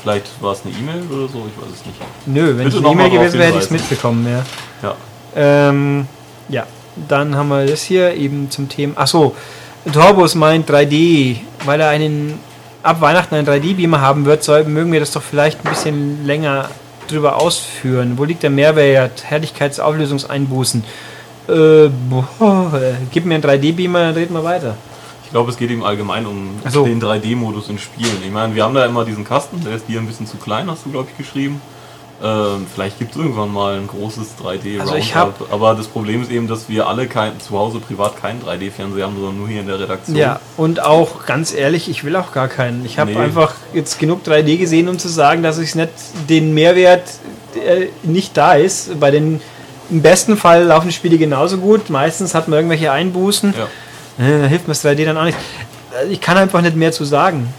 vielleicht 0.00 0.40
war 0.40 0.52
es 0.52 0.60
eine 0.64 0.72
E-Mail 0.74 1.02
oder 1.10 1.28
so, 1.28 1.46
ich 1.48 1.60
weiß 1.60 1.74
es 1.80 1.84
nicht. 1.84 1.98
nö, 2.26 2.56
wenn 2.56 2.68
ich 2.68 2.76
eine 2.76 2.88
E-Mail 2.88 3.10
gewesen 3.10 3.38
wäre, 3.38 3.48
hätte 3.48 3.58
ich 3.58 3.64
es 3.64 3.70
mitbekommen, 3.70 4.26
ja. 4.26 4.44
Ja. 4.88 4.94
Ähm, 5.68 6.06
ja, 6.48 6.64
dann 7.08 7.34
haben 7.36 7.48
wir 7.48 7.66
das 7.66 7.82
hier 7.82 8.14
eben 8.14 8.50
zum 8.50 8.68
Thema. 8.68 8.98
Achso, 9.00 9.34
Torbus 9.92 10.36
meint 10.36 10.70
3D, 10.70 11.38
weil 11.64 11.80
er 11.80 11.88
einen 11.88 12.38
ab 12.82 13.00
Weihnachten 13.00 13.34
einen 13.34 13.46
3D-Beamer 13.46 14.00
haben 14.00 14.24
wird, 14.24 14.42
soll, 14.42 14.64
mögen 14.64 14.92
wir 14.92 15.00
das 15.00 15.12
doch 15.12 15.22
vielleicht 15.22 15.64
ein 15.64 15.70
bisschen 15.70 16.26
länger 16.26 16.68
drüber 17.08 17.40
ausführen. 17.40 18.14
Wo 18.16 18.24
liegt 18.24 18.42
der 18.42 18.50
Mehrwert? 18.50 19.24
Herrlichkeitsauflösungseinbußen. 19.24 20.84
Äh, 21.48 21.88
boah, 22.08 22.72
äh, 22.74 22.94
gib 23.10 23.24
mir 23.24 23.34
einen 23.34 23.44
3D-Beamer, 23.44 24.00
dann 24.00 24.14
reden 24.14 24.34
wir 24.34 24.44
weiter. 24.44 24.76
Ich 25.24 25.30
glaube, 25.30 25.50
es 25.50 25.56
geht 25.56 25.70
ihm 25.70 25.82
allgemein 25.82 26.26
um 26.26 26.50
so. 26.68 26.84
den 26.84 27.00
3D-Modus 27.00 27.68
in 27.70 27.78
Spielen. 27.78 28.18
Ich 28.24 28.30
meine, 28.30 28.54
wir 28.54 28.64
haben 28.64 28.74
da 28.74 28.84
immer 28.84 29.04
diesen 29.04 29.24
Kasten, 29.24 29.62
der 29.64 29.76
ist 29.76 29.88
dir 29.88 29.98
ein 29.98 30.06
bisschen 30.06 30.26
zu 30.26 30.36
klein, 30.36 30.70
hast 30.70 30.84
du, 30.84 30.90
glaube 30.90 31.08
ich, 31.10 31.16
geschrieben. 31.16 31.60
Ähm, 32.24 32.66
vielleicht 32.72 33.00
gibt 33.00 33.12
es 33.12 33.16
irgendwann 33.16 33.52
mal 33.52 33.74
ein 33.74 33.88
großes 33.88 34.36
3D 34.40 34.80
Also. 34.80 34.94
Aber 35.50 35.74
das 35.74 35.88
Problem 35.88 36.22
ist 36.22 36.30
eben, 36.30 36.46
dass 36.46 36.68
wir 36.68 36.86
alle 36.86 37.08
kein, 37.08 37.40
zu 37.40 37.58
Hause 37.58 37.80
privat 37.80 38.20
keinen 38.20 38.40
3D-Fernseher 38.42 39.06
haben, 39.06 39.16
sondern 39.16 39.38
nur 39.38 39.48
hier 39.48 39.60
in 39.60 39.66
der 39.66 39.80
Redaktion. 39.80 40.16
Ja, 40.16 40.38
und 40.56 40.80
auch 40.84 41.26
ganz 41.26 41.52
ehrlich, 41.52 41.88
ich 41.90 42.04
will 42.04 42.14
auch 42.14 42.32
gar 42.32 42.46
keinen. 42.46 42.84
Ich 42.86 42.98
habe 43.00 43.10
Nee. 43.10 43.16
einfach 43.18 43.54
jetzt 43.74 43.98
genug 43.98 44.22
3D 44.24 44.56
gesehen, 44.56 44.88
um 44.88 44.98
zu 45.00 45.08
sagen, 45.08 45.42
dass 45.42 45.58
ich 45.58 45.74
nicht 45.74 45.90
den 46.28 46.54
Mehrwert 46.54 47.02
der 47.56 47.88
nicht 48.04 48.36
da 48.36 48.54
ist. 48.54 48.98
Bei 49.00 49.10
den 49.10 49.40
im 49.90 50.00
besten 50.00 50.36
Fall 50.36 50.62
laufen 50.64 50.86
die 50.88 50.94
Spiele 50.94 51.18
genauso 51.18 51.58
gut. 51.58 51.90
Meistens 51.90 52.34
hat 52.34 52.46
man 52.48 52.56
irgendwelche 52.58 52.92
Einbußen. 52.92 53.52
Ja. 54.18 54.24
Äh, 54.24 54.42
Da 54.42 54.46
hilft 54.46 54.68
mir 54.68 54.74
das 54.74 54.84
3D 54.84 55.04
dann 55.04 55.18
auch 55.18 55.24
nicht. 55.24 55.36
Äh, 56.00 56.12
Ich 56.12 56.20
kann 56.20 56.36
einfach 56.36 56.60
nicht 56.62 56.76
mehr 56.76 56.92
zu 56.92 57.04
sagen. 57.04 57.52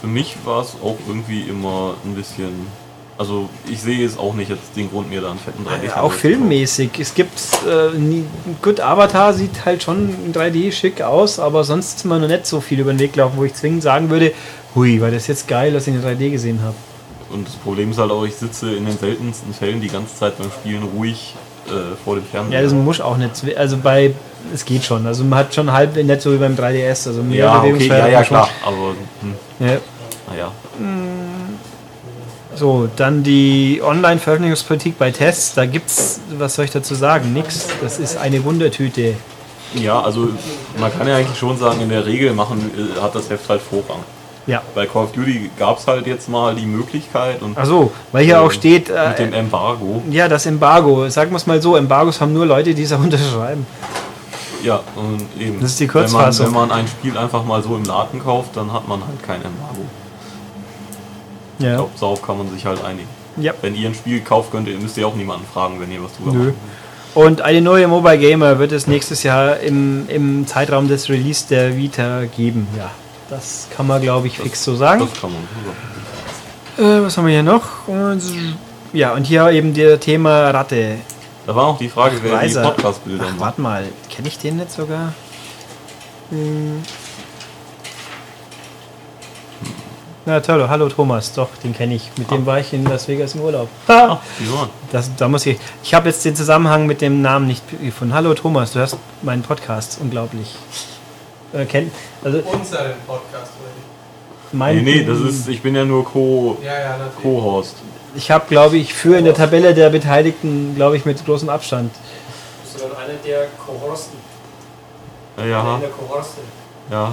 Für 0.00 0.06
mich 0.06 0.36
war 0.44 0.62
es 0.62 0.76
auch 0.82 0.96
irgendwie 1.08 1.40
immer 1.42 1.94
ein 2.04 2.14
bisschen. 2.14 2.68
Also, 3.16 3.48
ich 3.70 3.80
sehe 3.80 4.04
es 4.04 4.18
auch 4.18 4.34
nicht 4.34 4.50
jetzt 4.50 4.74
den 4.76 4.90
Grund, 4.90 5.08
mir 5.08 5.20
da 5.20 5.30
einen 5.30 5.38
fetten 5.38 5.64
3D-Fernseher 5.64 6.02
Auch 6.02 6.12
zu 6.12 6.18
filmmäßig. 6.18 6.90
Es 6.98 7.14
gibt 7.14 7.38
äh, 7.64 7.96
nie, 7.96 8.24
gut, 8.60 8.80
Avatar 8.80 9.32
sieht 9.32 9.64
halt 9.64 9.84
schon 9.84 10.12
in 10.26 10.32
3D 10.32 10.72
schick 10.72 11.00
aus, 11.00 11.38
aber 11.38 11.62
sonst 11.62 11.98
ist 11.98 12.04
man 12.04 12.20
noch 12.20 12.28
nicht 12.28 12.44
so 12.46 12.60
viel 12.60 12.80
über 12.80 12.92
den 12.92 12.98
Weg 12.98 13.12
gelaufen, 13.12 13.34
wo 13.36 13.44
ich 13.44 13.54
zwingend 13.54 13.84
sagen 13.84 14.10
würde, 14.10 14.32
hui, 14.74 15.00
war 15.00 15.12
das 15.12 15.28
jetzt 15.28 15.46
geil, 15.46 15.72
dass 15.72 15.86
ich 15.86 15.94
in 15.94 16.02
3D 16.02 16.30
gesehen 16.30 16.60
habe. 16.62 16.74
Und 17.30 17.46
das 17.46 17.54
Problem 17.54 17.92
ist 17.92 17.98
halt 17.98 18.10
auch, 18.10 18.24
ich 18.24 18.34
sitze 18.34 18.74
in 18.74 18.84
den 18.84 18.98
seltensten 18.98 19.54
Fällen 19.54 19.80
die 19.80 19.88
ganze 19.88 20.16
Zeit 20.16 20.36
beim 20.38 20.50
Spielen 20.50 20.82
ruhig 20.82 21.34
äh, 21.66 21.96
vor 22.04 22.16
dem 22.16 22.24
Fernseher. 22.24 22.58
Ja, 22.58 22.64
das 22.64 22.72
muss 22.72 23.00
auch 23.00 23.16
nicht. 23.16 23.30
Also 23.56 23.76
bei, 23.76 24.12
es 24.52 24.64
geht 24.64 24.84
schon. 24.84 25.06
Also 25.06 25.24
man 25.24 25.38
hat 25.38 25.54
schon 25.54 25.72
halb 25.72 25.96
nicht 25.96 26.20
so 26.20 26.32
wie 26.32 26.36
beim 26.38 26.54
3DS. 26.54 27.08
Also 27.08 27.22
mehr 27.22 27.38
ja, 27.38 27.62
okay, 27.62 27.86
ja, 27.88 28.08
ja, 28.08 28.22
klar. 28.22 28.48
Aber, 28.64 28.94
hm, 29.20 29.34
Ja. 29.60 29.78
naja. 30.28 30.52
So, 32.56 32.88
dann 32.96 33.22
die 33.22 33.80
Online-Veröffentlichungspolitik 33.84 34.98
bei 34.98 35.10
Tests. 35.10 35.54
Da 35.54 35.66
gibt's, 35.66 36.20
was 36.38 36.54
soll 36.54 36.66
ich 36.66 36.70
dazu 36.70 36.94
sagen? 36.94 37.32
Nix. 37.32 37.66
Das 37.82 37.98
ist 37.98 38.16
eine 38.16 38.44
Wundertüte. 38.44 39.14
Ja, 39.74 40.00
also 40.00 40.28
man 40.78 40.96
kann 40.96 41.08
ja 41.08 41.16
eigentlich 41.16 41.36
schon 41.38 41.58
sagen, 41.58 41.80
in 41.80 41.88
der 41.88 42.06
Regel 42.06 42.32
machen, 42.32 42.70
äh, 42.76 43.00
hat 43.00 43.14
das 43.14 43.28
Heft 43.28 43.48
halt 43.48 43.60
Vorrang. 43.60 44.04
Ja. 44.46 44.62
Bei 44.74 44.86
Call 44.86 45.04
of 45.04 45.12
Duty 45.12 45.50
gab 45.58 45.78
es 45.78 45.86
halt 45.86 46.06
jetzt 46.06 46.28
mal 46.28 46.54
die 46.54 46.66
Möglichkeit 46.66 47.40
und 47.42 47.56
Achso, 47.58 47.90
weil 48.12 48.24
hier 48.26 48.36
Ähm, 48.36 48.42
auch 48.42 48.52
steht, 48.52 48.88
mit 48.90 49.18
dem 49.18 49.32
äh, 49.32 49.38
Embargo. 49.38 50.02
ja, 50.10 50.28
das 50.28 50.46
Embargo. 50.46 51.08
Sagen 51.08 51.30
wir 51.32 51.38
es 51.38 51.46
mal 51.46 51.60
so, 51.62 51.76
Embargos 51.76 52.20
haben 52.20 52.32
nur 52.34 52.44
Leute, 52.46 52.74
die 52.74 52.82
es 52.82 52.92
auch 52.92 52.98
unterschreiben. 53.02 53.66
Ja, 54.62 54.80
und 54.96 55.26
eben. 55.42 55.60
Das 55.60 55.70
ist 55.72 55.80
die 55.80 55.88
wenn 55.88 56.02
man, 56.02 56.10
Kurzfassung. 56.10 56.46
wenn 56.46 56.52
man 56.54 56.72
ein 56.72 56.86
Spiel 56.86 57.16
einfach 57.18 57.44
mal 57.44 57.62
so 57.62 57.74
im 57.74 57.84
Laden 57.84 58.22
kauft, 58.22 58.56
dann 58.56 58.72
hat 58.72 58.86
man 58.86 59.00
halt 59.00 59.22
kein 59.22 59.42
Embargo. 59.42 59.80
Ich 61.58 61.64
Ja. 61.64 61.76
glaube, 61.76 61.90
darauf 61.98 62.22
kann 62.22 62.38
man 62.38 62.50
sich 62.50 62.64
halt 62.66 62.82
einigen. 62.84 63.08
ja. 63.36 63.52
Wenn 63.62 63.74
ihr 63.74 63.88
ein 63.88 63.94
Spiel 63.94 64.20
kauft, 64.20 64.50
könnt 64.52 64.68
ihr, 64.68 64.78
müsst 64.78 64.96
ihr 64.96 65.06
auch 65.06 65.14
niemanden 65.14 65.46
fragen, 65.52 65.80
wenn 65.80 65.90
ihr 65.92 66.02
was 66.02 66.12
drüber 66.16 66.32
Nö. 66.32 66.44
macht. 66.46 66.54
Und 67.14 67.42
eine 67.42 67.60
neue 67.60 67.86
Mobile 67.86 68.18
Gamer 68.18 68.58
wird 68.58 68.72
es 68.72 68.86
nächstes 68.88 69.22
Jahr 69.22 69.58
im, 69.60 70.08
im 70.08 70.46
Zeitraum 70.48 70.88
des 70.88 71.08
Release 71.08 71.44
der 71.48 71.76
Vita 71.76 72.24
geben. 72.24 72.66
Ja, 72.76 72.90
das 73.30 73.68
kann 73.76 73.86
man, 73.86 74.02
glaube 74.02 74.26
ich, 74.26 74.38
fix 74.38 74.64
so 74.64 74.74
sagen. 74.74 75.00
Das 75.08 75.20
kann 75.20 75.30
man. 75.32 75.42
sagen. 76.76 77.00
Äh, 77.02 77.04
was 77.06 77.16
haben 77.16 77.26
wir 77.26 77.32
hier 77.34 77.44
noch? 77.44 77.86
Und, 77.86 78.20
ja, 78.92 79.12
und 79.14 79.24
hier 79.28 79.48
eben 79.50 79.72
der 79.74 80.00
Thema 80.00 80.50
Ratte. 80.50 80.96
Da 81.46 81.54
war 81.54 81.66
noch 81.68 81.78
die 81.78 81.88
Frage, 81.88 82.16
wer 82.20 82.30
die 82.32 82.36
Weiser. 82.46 82.62
Podcast-Bilder 82.62 83.24
Ach, 83.26 83.30
macht. 83.32 83.40
warte 83.40 83.60
mal, 83.60 83.84
kenne 84.10 84.26
ich 84.26 84.38
den 84.38 84.56
nicht 84.56 84.72
sogar? 84.72 85.12
Hm. 86.30 86.82
Na, 90.26 90.40
toll, 90.40 90.66
hallo 90.68 90.88
Thomas, 90.88 91.34
doch, 91.34 91.48
den 91.62 91.74
kenne 91.74 91.96
ich. 91.96 92.10
Mit 92.16 92.30
dem 92.30 92.46
war 92.46 92.58
ich 92.58 92.72
in 92.72 92.84
Las 92.86 93.08
Vegas 93.08 93.34
im 93.34 93.42
Urlaub. 93.42 93.68
Ah, 93.88 94.18
wieso? 94.38 94.68
Das, 94.90 95.14
da 95.16 95.28
muss 95.28 95.44
ich. 95.44 95.58
Ich 95.82 95.92
habe 95.92 96.08
jetzt 96.08 96.24
den 96.24 96.34
Zusammenhang 96.34 96.86
mit 96.86 97.02
dem 97.02 97.20
Namen 97.20 97.46
nicht 97.46 97.62
gefunden. 97.82 98.14
Hallo 98.14 98.32
Thomas, 98.32 98.72
du 98.72 98.78
hörst 98.78 98.96
meinen 99.20 99.42
Podcast, 99.42 99.98
unglaublich. 100.00 100.54
Äh, 101.52 101.66
kennt, 101.66 101.92
also 102.24 102.38
Unseren 102.38 102.92
Podcast, 103.06 103.52
oder 103.60 103.70
mein, 104.52 104.76
Nee, 104.82 104.82
nee, 105.00 105.04
das 105.04 105.20
ist, 105.20 105.46
ich 105.48 105.60
bin 105.60 105.74
ja 105.76 105.84
nur 105.84 106.04
Co- 106.06 106.56
nicht? 106.58 106.64
Ja, 106.66 106.72
ja, 106.80 106.88
natürlich. 106.96 107.22
Co-Host. 107.22 107.76
Ich 108.16 108.30
habe, 108.30 108.46
glaube 108.48 108.76
ich, 108.78 108.94
für 108.94 109.18
in 109.18 109.26
der 109.26 109.34
Tabelle 109.34 109.74
der 109.74 109.90
Beteiligten, 109.90 110.74
glaube 110.74 110.96
ich, 110.96 111.04
mit 111.04 111.22
großem 111.24 111.50
Abstand. 111.50 111.92
Bist 112.62 112.76
du 112.82 112.88
dann 112.88 112.96
einer 112.96 113.18
der 113.24 113.46
Kohorsten? 113.64 114.16
Ja, 115.36 115.74
In 115.74 115.80
der 115.82 115.90
Kohorste. 115.90 116.40
ja. 116.90 117.12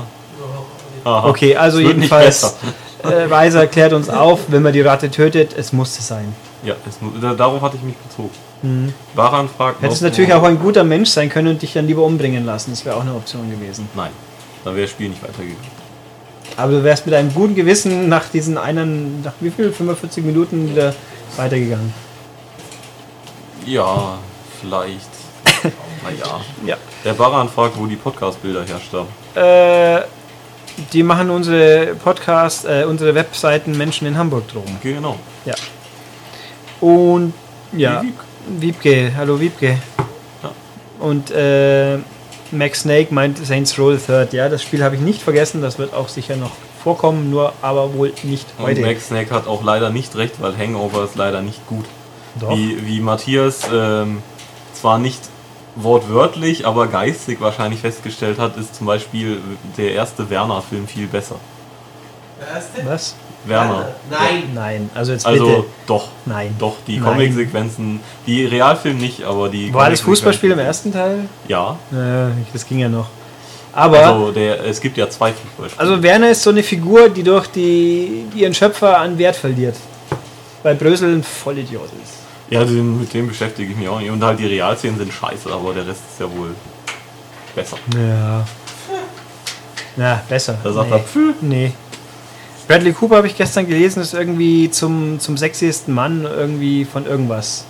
Aha. 1.04 1.28
Okay, 1.30 1.56
also 1.56 1.80
jedenfalls. 1.80 2.56
Äh, 3.04 3.30
Weiser 3.30 3.68
klärt 3.68 3.94
uns 3.94 4.10
auf, 4.10 4.40
wenn 4.48 4.62
man 4.62 4.74
die 4.74 4.82
Ratte 4.82 5.10
tötet, 5.12 5.54
es 5.58 5.74
musste 5.74 6.02
sein. 6.02 6.34
Ja, 6.64 6.76
es, 6.88 7.00
darauf 7.38 7.62
hatte 7.62 7.78
ich 7.78 7.84
mich 7.84 7.96
bezogen. 7.96 8.30
Mhm. 8.62 8.94
Baran 9.16 9.50
fragt. 9.50 9.82
Hättest 9.82 10.02
noch- 10.02 10.10
natürlich 10.10 10.34
auch 10.34 10.44
ein 10.44 10.60
guter 10.60 10.84
Mensch 10.84 11.10
sein 11.10 11.30
können 11.30 11.48
und 11.48 11.62
dich 11.62 11.74
dann 11.74 11.88
lieber 11.88 12.04
umbringen 12.04 12.46
lassen. 12.46 12.72
Das 12.72 12.86
wäre 12.86 12.96
auch 12.96 13.02
eine 13.02 13.14
Option 13.16 13.50
gewesen. 13.50 13.90
Nein, 13.96 14.12
dann 14.64 14.76
wäre 14.76 14.84
das 14.86 14.92
Spiel 14.92 15.10
nicht 15.10 15.22
weitergegangen. 15.24 15.82
Aber 16.58 16.72
du 16.74 16.84
wärst 16.84 17.06
mit 17.06 17.16
einem 17.16 17.34
guten 17.34 17.56
Gewissen 17.56 18.10
nach 18.10 18.28
diesen 18.30 18.58
einen, 18.58 19.22
nach 19.24 19.34
wie 19.40 19.50
viel? 19.50 19.72
45 19.72 20.24
Minuten 20.24 20.70
wieder 20.70 20.94
weitergegangen. 21.38 21.94
Ja, 23.66 24.18
vielleicht. 24.60 25.10
naja. 26.04 26.42
Ja. 26.66 26.76
Der 27.06 27.14
Baran 27.14 27.48
fragt, 27.50 27.78
wo 27.80 27.86
die 27.86 27.96
Podcast-Bilder 27.96 28.66
herstammen. 28.66 29.08
Äh, 29.36 30.02
die 30.94 31.04
machen 31.04 31.30
unsere 31.30 31.96
Podcast, 31.96 32.66
äh, 32.66 32.86
unsere 32.88 33.14
Webseiten 33.16 33.78
Menschen 33.78 34.08
in 34.08 34.18
Hamburg 34.18 34.48
drum. 34.48 34.64
Genau. 34.82 35.18
Ja. 35.46 35.56
Und 36.80 37.34
ja, 37.74 38.02
Wie- 38.02 38.14
Wiebke, 38.68 39.12
hallo 39.16 39.40
Wiebke. 39.40 39.78
Ja. 40.44 40.52
Und 41.00 41.32
äh, 41.32 41.98
Max 42.52 42.82
Snake 42.82 43.14
meint 43.14 43.38
Saints 43.46 43.78
Row 43.80 43.98
the 43.98 44.06
Third. 44.06 44.34
Ja, 44.34 44.50
das 44.50 44.62
Spiel 44.64 44.84
habe 44.84 44.96
ich 44.96 45.02
nicht 45.02 45.22
vergessen, 45.22 45.62
das 45.62 45.78
wird 45.80 45.94
auch 45.94 46.10
sicher 46.10 46.36
noch 46.36 46.52
vorkommen, 46.84 47.30
nur 47.30 47.54
aber 47.62 47.94
wohl 47.94 48.12
nicht 48.24 48.48
Und 48.58 48.66
heute. 48.66 48.82
Max 48.82 49.08
Snake 49.08 49.34
hat 49.34 49.48
auch 49.48 49.64
leider 49.64 49.90
nicht 49.92 50.16
recht, 50.16 50.42
weil 50.42 50.58
Hangover 50.58 51.04
ist 51.06 51.16
leider 51.16 51.42
nicht 51.42 51.66
gut. 51.68 51.86
Doch. 52.40 52.56
Wie, 52.56 52.86
wie 52.88 53.00
Matthias 53.00 53.62
ähm, 53.72 54.24
zwar 54.74 54.98
nicht 54.98 55.22
wortwörtlich, 55.76 56.66
aber 56.66 56.88
geistig 56.88 57.40
wahrscheinlich 57.42 57.82
festgestellt 57.82 58.40
hat, 58.40 58.58
ist 58.58 58.76
zum 58.76 58.88
Beispiel 58.88 59.40
der 59.78 59.94
erste 59.94 60.30
Werner-Film 60.30 60.88
viel 60.88 61.08
besser. 61.08 61.36
Der 62.40 62.56
erste? 62.56 62.86
Was? 62.86 63.16
Werner. 63.46 63.90
Nein. 64.10 64.44
Nein, 64.54 64.90
also 64.94 65.14
jetzt 65.14 65.26
Also 65.26 65.46
bitte. 65.46 65.64
doch. 65.88 66.10
Nein. 66.26 66.56
Doch, 66.60 66.76
die. 66.86 67.00
Comic-Sequenzen, 67.00 68.00
die 68.28 68.46
Realfilm 68.46 68.98
nicht, 68.98 69.24
aber 69.24 69.50
die. 69.50 69.74
War 69.74 69.90
das 69.90 70.02
Fußballspiel 70.02 70.52
im 70.52 70.60
ersten 70.60 70.92
Teil? 70.94 71.28
Ja. 71.48 71.78
Naja, 71.90 72.32
das 72.54 72.66
ging 72.68 72.80
ja 72.80 72.90
noch. 72.90 73.08
Aber, 73.74 73.98
also, 74.00 74.12
Also 74.12 74.32
der, 74.34 74.66
es 74.66 74.80
gibt 74.82 74.98
ja 74.98 75.10
zwei 75.10 75.34
Fußballspiele. 75.34 76.04
Werner 76.04 76.30
ist 76.32 76.44
so 76.44 76.50
eine 76.52 76.62
Figur, 76.62 77.10
die 77.10 77.24
durch 77.24 77.48
die, 77.48 78.26
ihren 78.36 78.54
Schöpfer 78.54 79.00
an 79.00 79.18
Wert 79.18 79.36
verliert. 79.38 79.76
Weil 80.62 80.76
Brösel 80.76 81.16
ein 81.16 81.24
Vollidiot 81.24 81.90
ist. 82.04 82.21
Ja, 82.52 82.66
den, 82.66 83.00
mit 83.00 83.14
dem 83.14 83.30
beschäftige 83.30 83.72
ich 83.72 83.78
mich 83.78 83.88
auch 83.88 84.00
nicht. 84.00 84.12
Und 84.12 84.22
halt 84.24 84.38
die 84.38 84.46
Realszenen 84.46 84.98
sind 84.98 85.14
scheiße, 85.14 85.50
aber 85.52 85.74
der 85.74 85.88
Rest 85.88 86.02
ist 86.12 86.20
ja 86.20 86.26
wohl 86.26 86.54
besser. 87.56 87.78
Ja. 87.96 88.46
Na, 89.96 90.22
besser. 90.28 90.58
Da 90.62 90.74
sagt 90.74 90.90
nee. 90.90 90.96
er, 90.98 91.00
pfü. 91.00 91.34
Nee. 91.42 91.72
Bradley 92.68 92.92
Cooper 92.94 93.18
habe 93.18 93.28
ich 93.28 93.38
gestern 93.38 93.68
gelesen, 93.68 94.02
ist 94.02 94.14
irgendwie 94.14 94.70
zum, 94.70 95.20
zum 95.20 95.38
sexiesten 95.38 95.94
Mann 95.94 96.24
irgendwie 96.26 96.84
von 96.86 97.06
irgendwas 97.06 97.66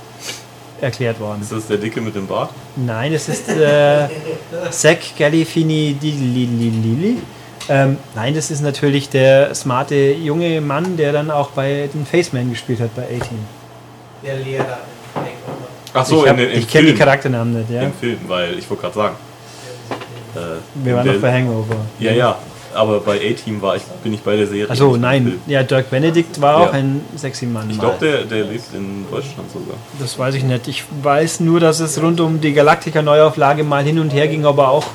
erklärt 0.82 1.20
worden. 1.20 1.42
Ist 1.42 1.52
das 1.52 1.68
der 1.68 1.78
Dicke 1.78 2.02
mit 2.02 2.16
dem 2.16 2.26
Bart? 2.26 2.50
Nein, 2.76 3.14
es 3.14 3.30
ist 3.30 3.50
äh, 3.50 4.08
Zach 4.72 4.98
Galifianakis. 5.18 6.16
Ähm, 7.70 7.98
nein, 8.16 8.34
das 8.34 8.50
ist 8.50 8.62
natürlich 8.62 9.10
der 9.10 9.54
smarte 9.54 10.14
junge 10.14 10.60
Mann, 10.60 10.98
der 10.98 11.14
dann 11.14 11.30
auch 11.30 11.52
bei 11.52 11.88
den 11.94 12.06
Faceman 12.06 12.50
gespielt 12.50 12.80
hat 12.80 12.96
bei 12.96 13.04
18. 13.04 13.61
Der 14.24 14.36
Lehrer 14.38 14.80
in 15.16 15.22
Hangover. 15.22 15.68
Ach 15.94 16.06
so, 16.06 16.26
ich 16.26 16.58
ich 16.58 16.68
kenne 16.68 16.92
die. 16.92 16.98
Charakternamen 16.98 17.58
nicht, 17.60 17.70
ja. 17.70 17.82
Im 17.82 17.94
Film, 17.94 18.18
weil 18.28 18.58
ich 18.58 18.70
wollte 18.70 18.82
gerade 18.84 18.96
sagen. 18.96 19.16
Äh, 20.36 20.40
Wir 20.86 20.96
waren 20.96 21.04
der- 21.06 21.14
noch 21.16 21.22
bei 21.22 21.34
Hangover. 21.34 21.76
Ja, 22.00 22.12
ja. 22.14 22.38
aber 22.74 23.02
bei 23.02 23.18
A-Team 23.18 23.62
war 23.62 23.76
ich, 23.76 23.82
bin 24.04 24.14
ich 24.14 24.22
bei 24.22 24.38
der 24.38 24.48
Serie. 24.48 24.70
Also 24.70 24.86
nicht 24.88 24.96
im 24.96 25.02
nein, 25.02 25.42
ja, 25.48 25.62
Dirk 25.64 25.90
Benedict 25.90 26.40
war 26.40 26.62
Ja. 26.62 26.68
auch 26.70 26.74
ein 26.74 27.02
sexy 27.18 27.46
Mann. 27.46 27.70
Ich 27.70 27.78
glaube, 27.80 27.98
der, 28.00 28.24
der 28.24 28.46
lebt 28.46 28.74
in 28.74 29.06
Deutschland 29.12 29.52
sogar. 29.52 29.76
Das 30.00 30.18
weiß 30.18 30.36
ich 30.36 30.44
nicht. 30.44 30.68
Ich 30.70 30.86
weiß 31.04 31.42
nur, 31.42 31.60
dass 31.60 31.82
es 31.82 32.02
rund 32.02 32.22
um 32.22 32.40
die 32.40 32.54
Galactica-Neuauflage 32.54 33.66
mal 33.66 33.84
hin 33.84 34.00
und 34.00 34.12
her 34.14 34.28
ging, 34.30 34.46
ob 34.46 34.58
er 34.60 34.70
auch 34.70 34.86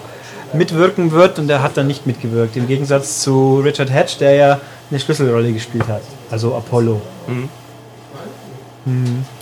mitwirken 0.54 1.10
wird 1.12 1.38
und 1.38 1.50
er 1.50 1.62
hat 1.62 1.76
dann 1.76 1.86
nicht 1.88 2.06
mitgewirkt. 2.06 2.56
Im 2.56 2.66
Gegensatz 2.66 3.20
zu 3.20 3.60
Richard 3.62 3.90
Hatch, 3.92 4.16
der 4.18 4.34
ja 4.34 4.60
eine 4.90 4.98
Schlüsselrolle 5.00 5.52
gespielt 5.52 5.86
hat. 5.88 6.00
Also 6.30 6.54
Apollo. 6.54 7.02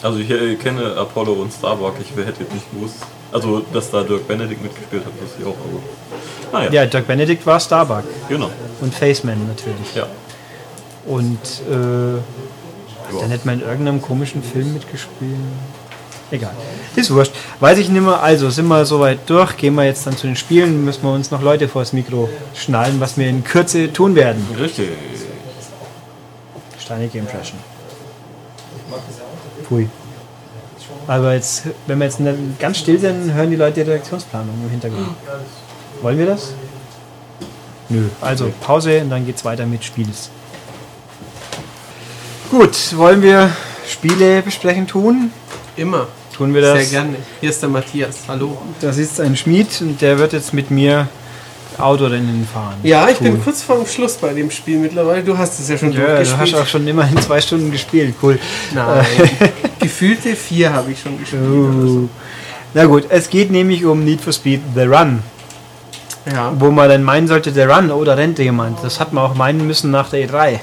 Also 0.02 0.18
ich 0.18 0.30
äh, 0.30 0.54
kenne 0.56 0.96
Apollo 0.96 1.32
und 1.34 1.52
Starbuck, 1.52 1.94
ich 2.00 2.10
hätte 2.16 2.42
jetzt 2.42 2.54
nicht 2.54 2.70
gewusst. 2.72 2.96
Also, 3.30 3.62
dass 3.72 3.90
da 3.90 4.02
Dirk 4.02 4.26
Benedict 4.26 4.62
mitgespielt 4.62 5.04
hat, 5.04 5.12
wusste 5.20 5.40
ich 5.40 5.46
auch. 5.46 5.56
Aber, 6.50 6.58
naja, 6.60 6.72
Ja, 6.72 6.86
Dirk 6.86 7.06
Benedict 7.06 7.44
war 7.44 7.60
Starbuck 7.60 8.04
genau. 8.28 8.50
und 8.80 8.94
Faceman 8.94 9.48
natürlich. 9.48 9.94
Ja. 9.94 10.06
Und 11.06 11.38
äh, 11.68 13.20
dann 13.20 13.30
hätte 13.30 13.46
man 13.46 13.60
in 13.60 13.66
irgendeinem 13.66 14.00
komischen 14.00 14.42
Film 14.42 14.72
mitgespielt. 14.72 15.36
Egal. 16.30 16.52
Ist 16.96 17.10
wurscht. 17.12 17.32
Weiß 17.60 17.78
ich 17.78 17.88
nicht 17.90 18.02
mehr. 18.02 18.22
Also 18.22 18.48
sind 18.50 18.66
wir 18.66 18.86
soweit 18.86 19.28
durch. 19.28 19.56
Gehen 19.56 19.74
wir 19.74 19.84
jetzt 19.84 20.06
dann 20.06 20.16
zu 20.16 20.26
den 20.26 20.36
Spielen. 20.36 20.84
Müssen 20.84 21.02
wir 21.02 21.12
uns 21.12 21.30
noch 21.30 21.42
Leute 21.42 21.68
vors 21.68 21.92
Mikro 21.92 22.30
schnallen, 22.54 22.98
was 22.98 23.18
wir 23.18 23.28
in 23.28 23.44
Kürze 23.44 23.92
tun 23.92 24.14
werden. 24.14 24.44
Richtig. 24.58 24.88
Steinige 26.78 27.18
Impression. 27.18 27.58
Pui. 29.68 29.88
Aber 31.06 31.34
jetzt, 31.34 31.64
wenn 31.86 31.98
wir 31.98 32.06
jetzt 32.06 32.18
ganz 32.58 32.78
still 32.78 32.98
sind, 32.98 33.32
hören 33.32 33.50
die 33.50 33.56
Leute 33.56 33.84
die 33.84 33.90
Redaktionsplanung 33.90 34.54
im 34.64 34.70
Hintergrund. 34.70 35.08
Wollen 36.02 36.18
wir 36.18 36.26
das? 36.26 36.54
Nö. 37.88 38.08
Also 38.20 38.52
Pause 38.60 39.00
und 39.00 39.10
dann 39.10 39.26
geht's 39.26 39.44
weiter 39.44 39.66
mit 39.66 39.84
Spiels. 39.84 40.30
Gut, 42.50 42.96
wollen 42.96 43.22
wir 43.22 43.50
Spiele 43.86 44.42
besprechen 44.42 44.86
tun? 44.86 45.30
Immer. 45.76 46.06
Tun 46.34 46.52
wir 46.54 46.62
das? 46.62 46.88
Sehr 46.88 47.02
gerne. 47.02 47.16
Hier 47.40 47.50
ist 47.50 47.62
der 47.62 47.68
Matthias. 47.68 48.20
Hallo. 48.26 48.58
Das 48.80 48.98
ist 48.98 49.20
ein 49.20 49.36
Schmied 49.36 49.80
und 49.80 50.00
der 50.00 50.18
wird 50.18 50.32
jetzt 50.32 50.52
mit 50.52 50.70
mir 50.70 51.08
Autorennen 51.80 52.46
fahren. 52.52 52.76
Ja, 52.82 53.08
ich 53.08 53.18
bin 53.18 53.34
Cool. 53.34 53.40
kurz 53.44 53.62
vorm 53.62 53.86
Schluss 53.86 54.14
bei 54.16 54.32
dem 54.32 54.50
Spiel 54.50 54.78
mittlerweile. 54.78 55.22
Du 55.22 55.36
hast 55.36 55.58
es 55.60 55.68
ja 55.68 55.76
schon 55.78 55.92
Ja, 55.92 56.00
du 56.00 56.18
hast 56.18 56.30
durchgespielt. 56.30 56.62
auch 56.62 56.66
schon 56.66 56.86
immerhin 56.86 57.20
zwei 57.20 57.40
Stunden 57.40 57.70
gespielt. 57.70 58.14
Cool. 58.22 58.38
Nein. 58.74 59.04
Gefühlte 59.80 60.34
vier 60.36 60.72
habe 60.72 60.92
ich 60.92 61.00
schon 61.00 61.18
gespielt. 61.18 61.42
Uh. 61.42 62.08
Na 62.74 62.84
gut, 62.86 63.06
es 63.08 63.28
geht 63.30 63.50
nämlich 63.50 63.84
um 63.84 64.04
Need 64.04 64.20
for 64.20 64.32
Speed 64.32 64.60
The 64.74 64.82
Run. 64.82 65.22
Ja. 66.32 66.52
Wo 66.58 66.70
man 66.70 66.88
dann 66.88 67.02
meinen 67.02 67.28
sollte, 67.28 67.52
der 67.52 67.68
Run, 67.68 67.90
oh, 67.90 68.02
da 68.04 68.14
rennt 68.14 68.38
jemand. 68.38 68.82
Das 68.82 68.98
hat 69.00 69.12
man 69.12 69.24
auch 69.24 69.34
meinen 69.34 69.66
müssen 69.66 69.90
nach 69.90 70.08
der 70.10 70.28
E3. 70.28 70.58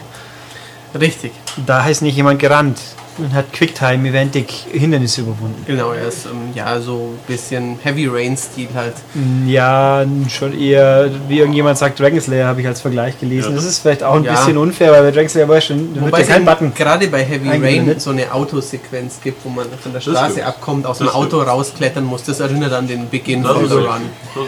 Richtig. 1.00 1.32
Da 1.66 1.84
heißt 1.84 2.02
nicht 2.02 2.16
jemand 2.18 2.40
gerannt 2.40 2.80
und 3.18 3.34
hat 3.34 3.52
Quicktime-Eventig 3.54 4.68
Hindernisse 4.72 5.22
überwunden. 5.22 5.64
Genau, 5.68 5.92
er 5.92 6.08
ist 6.08 6.26
ähm, 6.26 6.54
ja 6.56 6.80
so 6.80 7.14
ein 7.14 7.20
bisschen 7.28 7.78
Heavy 7.84 8.08
Rain-Stil 8.08 8.70
halt. 8.74 8.94
Ja, 9.46 10.06
schon 10.30 10.58
eher, 10.58 11.10
wie 11.28 11.40
irgendjemand 11.40 11.78
sagt, 11.78 12.00
Dragon 12.00 12.20
Slayer 12.22 12.48
habe 12.48 12.62
ich 12.62 12.68
als 12.68 12.82
Vergleich 12.82 13.20
gelesen. 13.20 13.50
Ja. 13.50 13.56
Das 13.56 13.66
ist 13.66 13.80
vielleicht 13.80 14.04
auch 14.04 14.16
ein 14.16 14.24
Ja. 14.24 14.34
bisschen 14.34 14.58
unfair, 14.58 14.92
weil 14.92 15.04
bei 15.04 15.12
Dragon 15.12 15.30
Slayer 15.30 15.48
war 15.50 15.62
schon, 15.62 15.94
da 15.94 16.02
wird 16.02 16.14
ja 16.14 16.20
es 16.20 16.28
kein 16.28 16.46
Button. 16.46 16.74
gerade 16.74 17.08
bei 17.08 17.24
Heavy. 17.24 17.50
Rain 17.50 18.00
so 18.00 18.12
eine 18.12 18.32
Autosequenz 18.34 19.20
gibt, 19.24 19.44
wo 19.46 19.50
man 19.50 19.68
von 19.82 19.94
der 19.94 20.00
Straße 20.02 20.46
abkommt, 20.46 20.86
aus 20.86 21.00
dem 21.00 21.08
Das 21.08 21.16
Auto 21.16 21.42
rausklettern 21.42 22.04
muss. 22.06 22.24
Das 22.24 22.40
erinnert 22.40 22.74
an 22.74 22.88
den 22.88 23.10
Beginn 23.10 23.44
von 23.44 23.68
The. 23.68 23.74
Run. 23.76 24.02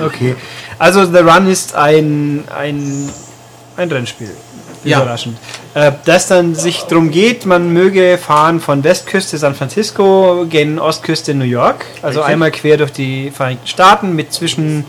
Okay. 0.06 0.36
Also 0.80 1.06
The 1.06 1.20
Run 1.20 1.48
ist 1.48 1.76
ein, 1.76 2.44
ein, 2.56 3.10
ein 3.78 3.92
Rennspiel. 3.92 4.32
Ja. 4.84 5.02
Überraschend. 5.02 5.38
Äh, 5.76 5.94
das 6.06 6.28
dann 6.28 6.56
sich 6.56 6.82
darum 6.84 7.10
geht, 7.10 7.46
man 7.46 7.72
möge 7.72 8.18
fahren 8.18 8.60
von 8.60 8.84
Westküste 8.84 9.38
San 9.38 9.56
Francisco 9.56 10.46
gen 10.50 10.78
Ostküste 10.80 11.34
New 11.34 11.46
York. 11.46 11.86
Also 12.02 12.20
Richtig. 12.20 12.34
einmal 12.34 12.52
quer 12.52 12.78
durch 12.78 12.92
die 12.92 13.32
Vereinigten 13.32 13.68
Staaten 13.68 14.14
mit 14.16 14.34
zwischen, 14.34 14.86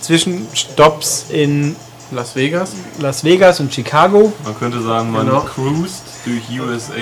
Zwischenstopps 0.00 1.26
in 1.30 1.76
Las 2.10 2.36
Vegas. 2.36 2.72
Las 2.98 3.24
Vegas 3.24 3.60
und 3.60 3.72
Chicago. 3.72 4.32
Man 4.44 4.58
könnte 4.58 4.80
sagen, 4.82 5.10
man 5.10 5.26
Genau. 5.26 5.40
cruised 5.40 6.02
durch 6.24 6.60
USA. 6.60 6.92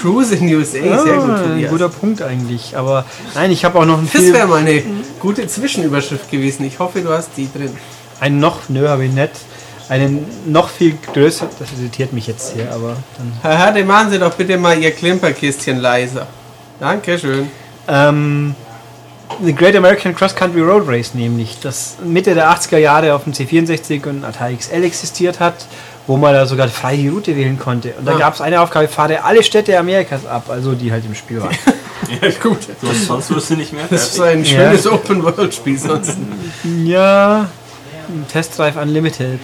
Cruise 0.00 0.34
in 0.34 0.54
USA, 0.54 0.72
sehr 1.02 1.16
gut. 1.16 1.30
Ah, 1.30 1.52
ein 1.54 1.66
guter 1.68 1.88
Punkt 1.88 2.22
eigentlich. 2.22 2.76
Aber 2.76 3.04
nein, 3.34 3.50
ich 3.52 3.64
habe 3.64 3.78
auch 3.78 3.84
noch 3.84 3.98
ein 3.98 4.08
Das 4.12 4.32
wäre 4.32 4.46
mal 4.48 4.60
eine 4.60 4.82
gute 5.20 5.46
Zwischenüberschrift 5.46 6.30
gewesen. 6.30 6.64
Ich 6.64 6.78
hoffe, 6.78 7.00
du 7.02 7.10
hast 7.10 7.30
die 7.36 7.48
drin. 7.52 7.76
einen 8.20 8.40
noch, 8.40 8.68
nö, 8.68 8.88
habe 8.88 9.04
ich 9.04 9.12
nicht, 9.12 9.30
einen 9.88 10.26
noch 10.46 10.68
viel 10.68 10.96
größer, 11.12 11.48
das 11.58 11.68
irritiert 11.78 12.12
mich 12.12 12.26
jetzt 12.26 12.54
hier, 12.54 12.70
aber 12.72 12.96
dann 13.18 13.32
Haha, 13.42 13.70
dann 13.72 13.86
machen 13.86 14.10
Sie 14.10 14.18
doch 14.18 14.34
bitte 14.34 14.56
mal 14.58 14.78
Ihr 14.78 14.90
Klimperkistchen 14.92 15.78
leiser. 15.78 16.26
Dankeschön. 16.80 17.48
Ähm, 17.88 18.54
The 19.42 19.54
Great 19.54 19.74
American 19.76 20.14
Cross 20.14 20.34
Country 20.34 20.60
Road 20.60 20.84
Race 20.86 21.14
nämlich, 21.14 21.58
das 21.62 21.96
Mitte 22.04 22.34
der 22.34 22.50
80er 22.50 22.76
Jahre 22.78 23.14
auf 23.14 23.24
dem 23.24 23.32
C64 23.32 24.06
und 24.06 24.24
Atari 24.24 24.56
XL 24.56 24.84
existiert 24.84 25.40
hat, 25.40 25.66
wo 26.06 26.16
man 26.16 26.34
da 26.34 26.44
sogar 26.46 26.68
frei 26.68 26.96
die 26.96 27.08
Route 27.08 27.34
wählen 27.36 27.58
konnte. 27.58 27.94
Und 27.98 28.06
da 28.06 28.12
Ah. 28.14 28.18
gab 28.18 28.34
es 28.34 28.40
eine 28.40 28.60
Aufgabe, 28.60 28.88
fahre 28.88 29.24
alle 29.24 29.42
Städte 29.42 29.78
Amerikas 29.78 30.26
ab, 30.26 30.46
also 30.50 30.72
die 30.74 30.92
halt 30.92 31.04
im 31.06 31.14
Spiel 31.14 31.40
waren. 31.40 31.56
Ja, 32.20 32.28
gut. 32.42 32.58
Sonst, 33.06 33.30
wirst 33.30 33.50
du 33.50 33.54
nicht 33.54 33.72
mehr 33.72 33.84
Das 33.88 34.08
ist 34.08 34.16
fertig. 34.16 34.40
ein 34.40 34.44
schönes 34.44 34.86
Open-World-Spiel 34.88 35.78
sonst. 35.78 36.16
ja, 36.84 37.46
Test 38.30 38.58
Drive 38.58 38.76
Unlimited 38.76 39.40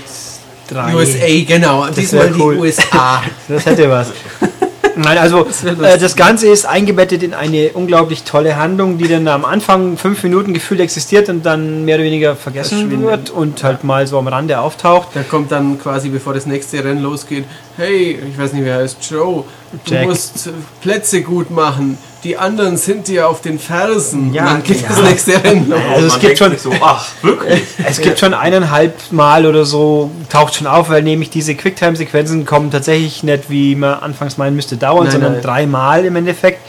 3. 0.69 0.95
USA, 0.95 1.45
genau. 1.47 1.87
Diesmal 1.89 2.33
cool. 2.39 2.55
die 2.55 2.61
USA. 2.61 3.23
Das 3.49 3.67
hätte 3.67 3.89
was. 3.91 4.13
Nein, 4.97 5.17
also 5.17 5.45
lustig. 5.45 5.81
äh, 5.81 5.97
das 5.97 6.17
Ganze 6.17 6.49
ist 6.49 6.67
eingebettet 6.67 7.23
in 7.23 7.33
eine 7.33 7.71
unglaublich 7.71 8.25
tolle 8.25 8.57
Handlung, 8.57 8.99
die 8.99 9.07
dann 9.07 9.29
am 9.29 9.45
Anfang 9.45 9.97
fünf 9.97 10.25
Minuten 10.25 10.55
gefühlt 10.55 10.81
existiert 10.81 11.29
und 11.29 11.47
dann 11.47 11.85
mehr 11.85 11.97
oder 11.97 12.05
weniger 12.05 12.35
vergessen 12.35 12.91
wird 13.01 13.31
und 13.31 13.63
halt 13.63 13.85
mal 13.85 14.07
so 14.09 14.19
am 14.19 14.27
Rande 14.27 14.59
auftaucht. 14.59 15.11
Da 15.15 15.23
kommt 15.23 15.53
dann 15.53 15.79
quasi, 15.79 16.09
bevor 16.09 16.35
das 16.35 16.47
nächste 16.47 16.83
Rennen 16.83 17.03
losgeht, 17.03 17.45
hey, 17.79 18.19
ich 18.31 18.39
weiß 18.39 18.53
nicht, 18.53 18.65
wer 18.65 18.77
heißt 18.79 18.99
Joe, 19.11 19.45
du 19.85 19.95
Jack. 19.95 20.07
musst 20.07 20.47
äh, 20.47 20.51
Plätze 20.83 21.23
gut 21.23 21.51
machen. 21.51 21.97
Die 22.25 22.37
anderen 22.37 22.77
sind 22.77 23.07
dir 23.09 23.29
auf 23.29 23.41
den 23.41 23.59
Fersen. 23.61 24.35
Ja, 24.35 24.45
dann 24.47 24.63
geht 24.65 24.83
ja. 24.83 24.89
das 24.89 25.03
nächste 25.03 25.43
Rennen. 25.43 25.73
Also 25.73 26.07
es 26.09 26.13
Man 26.15 26.21
gibt 26.21 26.39
schon- 26.39 26.59
so, 26.59 26.73
ach, 26.83 27.07
wirklich? 27.23 27.63
Es 27.87 28.01
gibt 28.01 28.19
schon 28.19 28.35
eineinhalb 28.35 28.95
Mal 29.13 29.47
oder 29.47 29.65
so, 29.65 30.11
taucht 30.29 30.57
schon 30.57 30.67
auf, 30.67 30.91
weil 30.91 31.03
nämlich 31.03 31.31
diese 31.31 31.55
Quicktime-Sequenzen 31.55 32.45
kommen 32.45 32.71
tatsächlich 32.73 33.23
nicht, 33.23 33.49
wie 33.51 33.77
man 33.77 33.95
anfangs 34.01 34.37
meinen 34.37 34.57
müsste, 34.57 34.77
dauern, 34.77 35.05
Nein, 35.05 35.13
sondern 35.13 35.33
nein. 35.35 35.43
dreimal 35.43 36.05
im 36.05 36.17
Endeffekt. 36.17 36.61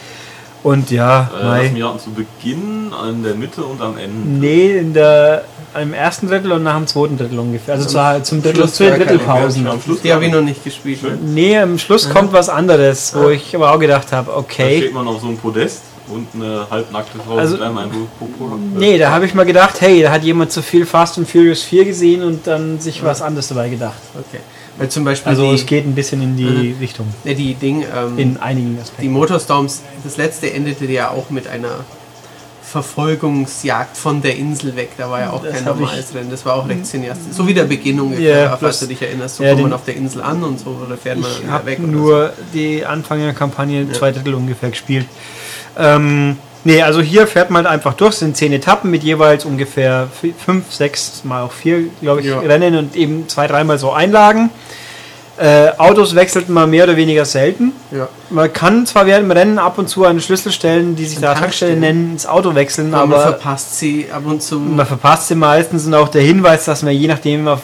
Und 0.62 0.92
ja, 0.92 1.32
Äh, 1.42 1.64
lass 1.64 1.72
mich 1.72 1.84
raten, 1.84 2.00
zu 2.00 2.10
Beginn, 2.12 2.92
in 3.10 3.24
der 3.24 3.34
Mitte 3.34 3.64
und 3.64 3.82
am 3.82 3.98
Ende. 3.98 4.30
nee, 4.30 4.78
in 4.78 4.94
der, 4.94 5.46
im 5.82 5.94
ersten 5.94 6.28
Drittel 6.28 6.52
und 6.52 6.64
nach 6.64 6.76
dem 6.78 6.88
zweiten 6.88 7.18
Drittel 7.18 7.40
ungefähr. 7.40 7.76
Also 7.76 7.88
zu, 7.88 8.24
zum 8.24 8.42
Drittel, 8.42 8.62
Schluss 8.62 8.74
zu 8.76 8.84
den 8.84 8.96
Drittelpausen. 8.96 9.68
Die 10.04 10.14
habe 10.14 10.26
ich 10.26 10.32
noch 10.32 10.42
nicht 10.42 10.64
gespielt. 10.64 11.04
Ne? 11.04 11.18
Nee, 11.24 11.58
am 11.58 11.78
Schluss 11.78 12.10
kommt 12.10 12.34
was 12.34 12.50
anderes, 12.50 13.14
wo 13.16 13.30
ich 13.30 13.56
aber 13.56 13.74
auch 13.74 13.80
gedacht 13.80 14.12
habe, 14.12 14.32
Da 14.32 14.38
okay. 14.38 14.78
steht 14.78 14.94
man 14.94 15.08
auf 15.08 15.22
so 15.22 15.28
einem 15.28 15.38
Podest 15.38 15.82
und 16.08 16.28
eine 16.34 16.68
halbnackte 16.70 17.20
Frau 17.20 17.38
Also- 17.38 17.56
mit 17.58 17.64
einem. 17.64 17.90
Nee, 18.76 18.98
da 18.98 19.12
habe 19.12 19.26
ich 19.26 19.34
mal 19.34 19.46
gedacht, 19.46 19.82
hey, 19.82 20.02
da 20.02 20.12
hat 20.12 20.24
jemand 20.24 20.52
zu 20.52 20.62
viel 20.62 20.86
Fast 20.86 21.18
and 21.18 21.30
Furious 21.30 21.62
4 21.64 21.86
gesehen 21.86 22.24
und 22.24 22.48
dann 22.48 22.80
sich 22.80 23.04
was 23.04 23.22
anderes 23.22 23.48
dabei 23.50 23.70
gedacht. 23.70 24.00
Okay. 24.16 24.42
Weil 24.78 24.90
zum 24.90 25.04
Beispiel 25.04 25.30
Also 25.30 25.44
die, 25.50 25.56
es 25.56 25.66
geht 25.66 25.86
ein 25.86 25.94
bisschen 25.94 26.22
in 26.22 26.38
die 26.38 26.74
Richtung, 26.80 27.08
ja, 27.26 27.34
die 27.34 27.54
Ding, 27.54 27.82
ähm, 27.84 28.18
in 28.18 28.38
einigen 28.38 28.76
die 28.78 28.82
Aspekten. 28.82 29.12
Motorstorms, 29.12 29.82
das 30.06 30.16
letzte 30.16 30.52
endete 30.54 30.86
ja 30.86 31.12
auch 31.12 31.30
mit 31.30 31.48
einer 31.48 31.84
Verfolgungsjagd 32.72 33.98
von 33.98 34.22
der 34.22 34.36
Insel 34.36 34.76
weg. 34.76 34.92
Da 34.98 35.10
war 35.10 35.20
ja 35.20 35.30
auch 35.32 35.44
Das 35.44 35.54
kein 35.56 35.66
normales 35.66 36.14
Rennen. 36.14 36.30
Das 36.30 36.46
war 36.46 36.56
auch 36.56 36.68
recht 36.70 36.86
cineastisch. 36.86 37.34
So 37.34 37.48
wie 37.48 37.54
der 37.54 37.64
Beginn 37.66 38.00
ungefähr, 38.00 38.44
Ja, 38.46 38.58
falls 38.58 38.80
du 38.80 38.86
dich 38.88 39.02
erinnerst. 39.02 39.38
So 39.38 39.44
ja, 39.44 39.52
kommt 39.52 39.64
man 39.64 39.74
auf 39.74 39.84
der 39.86 39.96
Insel 39.96 40.22
an 40.22 40.44
und 40.44 40.60
so, 40.60 40.78
oder 40.86 40.98
fährt 40.98 41.20
man 41.20 41.30
Ich 41.32 41.42
wieder 41.42 41.52
habe 41.52 41.66
weg. 41.66 41.80
nur 41.80 42.34
die 42.54 42.86
Anfang 42.86 43.20
der 43.20 43.34
Kampagne 43.34 43.92
zwei 43.92 44.12
Drittel 44.12 44.34
ungefähr 44.36 44.70
gespielt. 44.70 45.06
Ähm, 45.78 46.38
nee, 46.64 46.82
also 46.82 47.02
hier 47.02 47.26
fährt 47.28 47.50
man 47.50 47.66
halt 47.66 47.74
einfach 47.74 47.94
durch, 47.94 48.14
es 48.14 48.20
sind 48.20 48.36
zehn 48.38 48.52
Etappen 48.54 48.92
mit 48.92 49.04
jeweils 49.04 49.46
ungefähr 49.46 50.08
fünf, 50.38 50.72
sechs, 50.74 51.24
mal 51.24 51.44
auch 51.44 51.52
vier, 51.52 51.84
glaube 52.02 52.22
ich, 52.22 52.28
Ja. 52.28 52.40
Rennen 52.40 52.76
und 52.76 52.96
eben 52.96 53.28
zwei, 53.30 53.48
dreimal 53.48 53.78
so 53.80 53.92
Einlagen. 53.92 54.50
Äh, 55.40 55.72
Autos 55.78 56.16
wechselt 56.16 56.50
man 56.50 56.70
mehr 56.70 56.84
oder 56.84 56.98
weniger 56.98 57.24
selten. 57.24 57.72
Ja. 57.92 58.10
Man 58.30 58.52
kann 58.52 58.86
zwar 58.86 59.06
während 59.06 59.24
dem 59.26 59.32
Rennen 59.32 59.58
ab 59.58 59.78
und 59.78 59.88
zu 59.88 60.04
an 60.06 60.20
Schlüsselstellen, 60.20 60.96
die 60.98 61.06
sich 61.06 61.20
da 61.20 61.34
Tankstelle 61.34 61.72
Tankstellen. 61.74 61.80
nennen, 61.80 62.12
ins 62.14 62.26
Auto 62.26 62.54
wechseln, 62.56 62.94
Aber 62.94 63.08
man 63.08 63.20
aber 63.22 63.32
verpasst 63.32 63.78
sie 63.80 64.08
ab 64.12 64.24
und 64.26 64.44
zu. 64.44 64.60
man 64.60 64.86
verpasst 64.86 65.30
sie 65.30 65.36
meistens 65.36 65.86
und 65.86 65.94
auch 65.94 66.10
der 66.10 66.24
Hinweis, 66.24 66.66
dass 66.66 66.84
man 66.84 66.94
je 66.94 67.08
nachdem, 67.08 67.48
auf, 67.48 67.62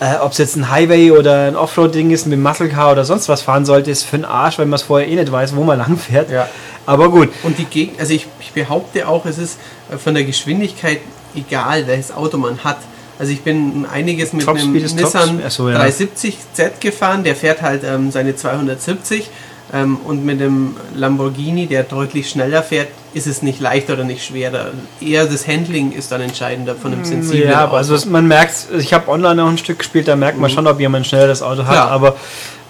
äh, 0.00 0.16
ob 0.20 0.32
es 0.32 0.38
jetzt 0.38 0.56
ein 0.56 0.68
Highway 0.68 1.12
oder 1.12 1.46
ein 1.46 1.54
Offroad-Ding 1.54 2.10
ist, 2.10 2.26
mit 2.26 2.32
dem 2.32 2.42
Muscle 2.42 2.68
Car 2.68 2.90
oder 2.90 3.04
sonst 3.04 3.28
was 3.28 3.40
fahren 3.40 3.64
sollte, 3.64 3.90
ist 3.92 4.02
für 4.02 4.16
den 4.18 4.24
Arsch, 4.24 4.58
weil 4.58 4.66
man 4.66 4.74
es 4.74 4.82
vorher 4.82 5.06
eh 5.08 5.14
nicht 5.14 5.30
weiß, 5.30 5.54
wo 5.54 5.62
man 5.62 5.78
lang 5.84 5.96
fährt. 5.96 6.28
Ja. 6.30 6.48
Aber 6.86 7.08
gut, 7.10 7.28
Und 7.44 7.56
die 7.58 7.64
Gegend, 7.66 8.00
also 8.00 8.12
ich, 8.14 8.26
ich 8.40 8.50
behaupte 8.52 9.06
auch, 9.06 9.24
es 9.26 9.38
ist 9.38 9.58
äh, 9.92 9.96
von 9.96 10.12
der 10.14 10.24
Geschwindigkeit 10.24 10.98
egal, 11.36 11.86
welches 11.86 12.10
Auto 12.12 12.36
man 12.36 12.58
hat. 12.64 12.78
Also 13.18 13.32
ich 13.32 13.42
bin 13.42 13.86
einiges 13.90 14.32
mit 14.32 14.44
Top 14.44 14.56
einem 14.56 14.72
Nissan 14.72 15.40
so, 15.48 15.70
ja. 15.70 15.80
370Z 15.80 16.72
gefahren, 16.80 17.24
der 17.24 17.34
fährt 17.34 17.62
halt 17.62 17.82
ähm, 17.84 18.10
seine 18.10 18.36
270 18.36 19.30
ähm, 19.72 19.96
und 20.04 20.24
mit 20.24 20.38
dem 20.40 20.76
Lamborghini, 20.94 21.66
der 21.66 21.82
deutlich 21.82 22.28
schneller 22.30 22.62
fährt, 22.62 22.88
ist 23.14 23.26
es 23.26 23.42
nicht 23.42 23.58
leichter 23.60 23.94
oder 23.94 24.04
nicht 24.04 24.24
schwerer. 24.24 24.66
Eher 25.00 25.26
das 25.26 25.48
Handling 25.48 25.92
ist 25.92 26.12
dann 26.12 26.20
entscheidender 26.20 26.74
von 26.76 26.92
einem 26.92 27.04
sensiblen 27.04 27.48
Mm, 27.48 27.50
Ja, 27.50 27.58
aber 27.60 27.78
Auto. 27.80 27.92
also 27.94 28.08
man 28.10 28.26
merkt, 28.28 28.66
ich 28.78 28.92
habe 28.92 29.10
online 29.10 29.42
auch 29.42 29.48
ein 29.48 29.58
Stück 29.58 29.78
gespielt, 29.78 30.06
da 30.08 30.14
merkt 30.16 30.38
man 30.38 30.50
schon, 30.50 30.66
ob 30.66 30.78
jemand 30.78 31.06
schneller 31.06 31.26
das 31.26 31.42
Auto 31.42 31.64
hat. 31.64 31.72
Klar. 31.72 31.90
Aber 31.90 32.16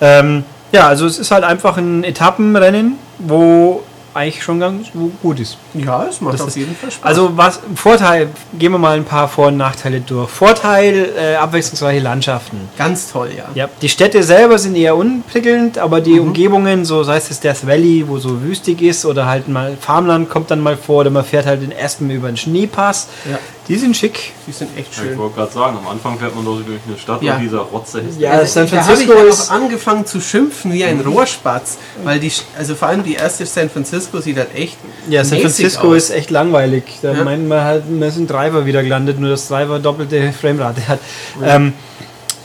ähm, 0.00 0.44
ja, 0.72 0.86
also 0.88 1.06
es 1.06 1.18
ist 1.18 1.30
halt 1.30 1.44
einfach 1.44 1.76
ein 1.76 2.04
Etappenrennen, 2.04 2.94
wo 3.18 3.82
eigentlich 4.16 4.42
schon 4.42 4.58
ganz 4.60 4.86
gut 5.22 5.38
ist. 5.40 5.56
ja, 5.74 6.04
es 6.08 6.20
macht 6.20 6.34
Das 6.34 6.40
auf 6.42 6.48
ist- 6.48 6.56
jeden 6.56 6.74
Fall 6.74 6.90
Spaß. 6.90 7.04
Also 7.06 7.36
was 7.36 7.60
Vorteil, 7.74 8.28
gehen 8.58 8.72
wir 8.72 8.78
mal 8.78 8.96
ein 8.96 9.04
paar 9.04 9.28
Vor- 9.28 9.48
und 9.48 9.56
Nachteile 9.56 10.00
durch. 10.00 10.28
Vorteil, 10.30 11.10
äh, 11.18 11.34
abwechslungsreiche 11.36 12.00
Landschaften. 12.00 12.68
ganz 12.78 13.12
toll, 13.12 13.30
ja. 13.36 13.44
Ja, 13.54 13.68
die 13.82 13.88
Städte 13.88 14.22
selber 14.22 14.58
sind 14.58 14.76
eher 14.76 14.96
unprickelnd, 14.96 15.78
aber 15.78 16.00
die 16.00 16.18
Umgebungen, 16.18 16.84
so 16.84 17.02
sei 17.04 17.16
es 17.18 17.28
das 17.28 17.40
Death 17.40 17.66
Valley, 17.66 18.04
wo 18.08 18.18
so 18.18 18.42
wüstig 18.42 18.82
ist, 18.82 19.04
oder 19.04 19.26
halt 19.26 19.48
mal 19.48 19.76
Farmland 19.80 20.28
kommt 20.30 20.50
dann 20.50 20.60
mal 20.60 20.76
vor, 20.76 21.00
oder 21.00 21.10
man 21.10 21.24
fährt 21.24 21.46
halt 21.46 21.62
in 21.62 21.72
Aspen 21.78 22.10
über 22.10 22.28
einen 22.28 22.36
Schneepass, 22.36 23.08
Ja. 23.30 23.38
Die 23.68 23.76
sind 23.76 23.96
schick. 23.96 24.32
Die 24.46 24.52
sind 24.52 24.70
echt 24.78 24.88
Ich 24.92 24.96
schön. 24.96 25.18
wollte 25.18 25.34
gerade 25.36 25.52
sagen, 25.52 25.76
am 25.78 25.88
Anfang 25.88 26.18
fährt 26.18 26.34
man 26.36 26.44
doch 26.44 26.56
durch 26.64 26.78
eine 26.86 26.96
Stadt 26.98 27.22
Ja. 27.22 27.34
und 27.36 27.42
dieser 27.42 27.58
Rotze 27.58 28.00
ist. 28.00 28.18
Ja, 28.20 28.32
Also, 28.32 28.52
San 28.52 28.66
da 28.70 28.70
habe 28.70 28.80
ich 28.80 29.06
Francisco 29.08 29.12
ja 29.14 29.24
ist. 29.28 29.48
noch 29.50 29.56
angefangen 29.56 30.06
zu 30.06 30.20
schimpfen 30.20 30.72
wie 30.72 30.84
ein 30.84 31.00
Rohrspatz, 31.00 31.78
weil 32.04 32.20
die, 32.20 32.30
also 32.56 32.74
vor 32.74 32.88
allem 32.88 33.02
die 33.02 33.14
erste 33.14 33.44
San 33.46 33.68
Francisco 33.68 34.20
sieht 34.20 34.36
halt 34.38 34.54
echt 34.54 34.76
Ja, 35.08 35.24
San 35.24 35.40
Francisco 35.40 35.88
aus. 35.88 35.96
ist 35.96 36.10
echt 36.10 36.30
langweilig. 36.30 36.84
Da 37.02 37.12
Ja. 37.12 37.24
meint 37.24 37.48
man 37.48 37.60
halt, 37.64 37.90
man 37.90 38.08
ist 38.08 38.16
ein 38.16 38.26
Driver 38.26 38.66
wieder 38.66 38.82
gelandet, 38.82 39.18
nur 39.18 39.30
das 39.30 39.48
Driver 39.48 39.78
doppelte 39.78 40.32
Framerate 40.32 40.86
hat. 40.88 41.00
Ähm, 41.42 41.72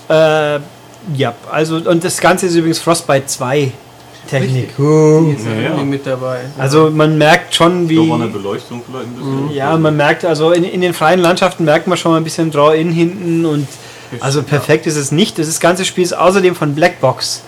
äh, 0.10 0.60
ja, 1.16 1.34
also 1.52 1.76
und 1.78 2.04
das 2.04 2.20
Ganze 2.20 2.46
ist 2.48 2.56
übrigens 2.56 2.80
Frostbite 2.80 3.26
2 3.28 3.72
Technik. 4.30 4.78
Uh. 4.80 5.34
Ja, 5.46 5.76
ja. 5.78 5.84
mit 5.84 6.06
dabei. 6.06 6.42
Also 6.58 6.90
man 6.90 7.18
merkt 7.18 7.56
schon, 7.56 7.88
Da 7.88 7.96
war 7.96 8.16
eine 8.16 8.28
wie. 8.28 8.30
Beleuchtung 8.30 8.82
vielleicht 8.86 9.08
ein 9.08 9.16
bisschen. 9.16 9.52
Ja, 9.52 9.78
man 9.78 9.98
merkt, 9.98 10.24
also 10.26 10.52
in, 10.52 10.64
in 10.64 10.82
den 10.82 10.94
freien 10.94 11.20
Landschaften 11.20 11.66
merkt 11.66 11.88
man 11.88 11.98
schon 11.98 12.12
mal 12.12 12.18
ein 12.18 12.24
bisschen 12.24 12.52
Draw-In 12.52 12.92
hinten 12.92 13.46
und 13.46 13.68
also 14.20 14.44
perfekt 14.44 14.88
ist 14.88 14.98
es 14.98 15.12
nicht. 15.12 15.40
Das 15.40 15.60
ganze 15.60 15.86
Spiel 15.86 16.04
ist 16.04 16.14
außerdem 16.14 16.56
von 16.56 16.76
Blackbox, 16.76 17.44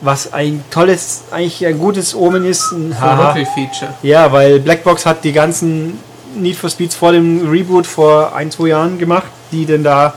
was 0.00 0.32
ein 0.32 0.62
tolles, 0.70 1.22
eigentlich 1.30 1.64
ein 1.66 1.78
gutes 1.78 2.14
Omen 2.14 2.44
ist. 2.44 2.72
Ein. 2.72 2.92
Ruckel-Feature. 2.92 3.94
Ja, 4.02 4.30
weil 4.32 4.60
Blackbox 4.60 5.06
hat 5.06 5.24
die 5.24 5.32
ganzen 5.32 5.98
Need 6.36 6.56
for 6.56 6.70
Speeds 6.70 6.94
vor 6.94 7.12
dem 7.12 7.48
Reboot 7.48 7.86
vor 7.86 8.34
ein, 8.34 8.50
zwei 8.50 8.68
Jahren 8.68 8.98
gemacht, 8.98 9.26
die 9.50 9.66
denn 9.66 9.82
da 9.84 10.14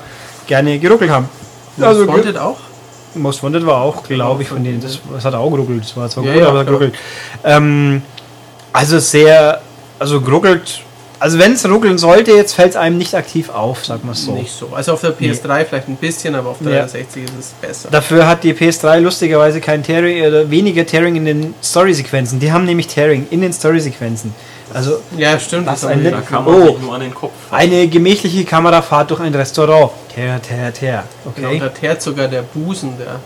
gerne 0.47 0.79
geruckelt 0.79 1.11
haben. 1.11 1.29
Also 1.77 2.01
Also 2.01 2.07
Wanted 2.07 2.37
auch? 2.37 2.57
Most 3.15 3.43
Wanted 3.43 3.65
war 3.65 3.81
auch, 3.81 4.03
glaube 4.03 4.43
ich, 4.43 4.49
von 4.49 4.63
denen. 4.63 4.81
Das, 4.81 4.99
das 5.13 5.25
hat 5.25 5.33
auch 5.33 5.49
geruckelt. 5.49 5.83
Das 5.83 5.95
war 5.97 6.09
zwar 6.09 6.23
Ja, 6.25 6.33
gut, 6.33 6.41
ja, 6.41 6.47
aber 6.49 6.53
klar. 6.63 6.65
geruckelt. 6.65 6.95
Ähm, 7.43 8.01
also 8.73 8.99
sehr, 8.99 9.61
also 9.99 10.21
geruckelt. 10.21 10.81
Also 11.17 11.39
wenn 11.39 11.53
es 11.53 11.67
ruckeln 11.67 11.97
sollte, 11.97 12.31
jetzt 12.31 12.53
fällt 12.53 12.71
es 12.71 12.75
einem 12.75 12.97
nicht 12.97 13.15
aktiv 13.15 13.49
auf, 13.49 13.85
sag 13.85 14.03
mal 14.03 14.13
so. 14.13 14.33
Nicht 14.33 14.51
so. 14.51 14.69
Also 14.75 14.93
auf 14.93 15.01
der 15.01 15.17
PS3 15.17 15.63
vielleicht 15.65 15.87
ein 15.87 15.95
bisschen, 15.95 16.35
aber 16.35 16.49
auf 16.49 16.57
der 16.59 16.71
Ja. 16.71 16.77
360 16.81 17.23
ist 17.23 17.31
es 17.39 17.49
besser. 17.61 17.89
Dafür 17.89 18.27
hat 18.27 18.43
die 18.43 18.53
PS3 18.53 18.99
lustigerweise 18.99 19.61
kein 19.61 19.81
Tearing 19.81 20.25
oder 20.27 20.51
weniger 20.51 20.85
Tearing 20.85 21.15
in 21.15 21.25
den 21.25 21.53
Story-Sequenzen. 21.63 22.39
Die 22.41 22.51
haben 22.51 22.65
nämlich 22.65 22.87
Tearing 22.87 23.27
in 23.31 23.39
den 23.41 23.53
Story-Sequenzen. 23.53 24.35
Also 24.75 24.97
Ja, 25.17 25.39
stimmt. 25.39 25.65
Was 25.67 25.81
das 25.81 25.89
ein 25.89 26.03
Da 26.03 26.21
kann 26.21 26.43
man 26.45 26.53
Oh. 26.53 26.65
sich 26.73 26.79
nur 26.81 26.93
an 26.95 27.01
den 27.01 27.13
Kopf 27.13 27.31
fassen. 27.49 27.61
Eine 27.61 27.87
gemächliche 27.87 28.43
Kamerafahrt 28.43 29.09
durch 29.11 29.21
ein 29.21 29.33
Restaurant. 29.33 29.91
Ter, 30.13 30.41
ter, 30.41 30.73
ter. 30.73 31.03
Genau, 31.35 31.47
Okay. 31.49 31.59
da 31.59 31.69
teert 31.69 32.01
sogar 32.01 32.27
der 32.27 32.41
Busen 32.41 32.93
der 32.97 33.19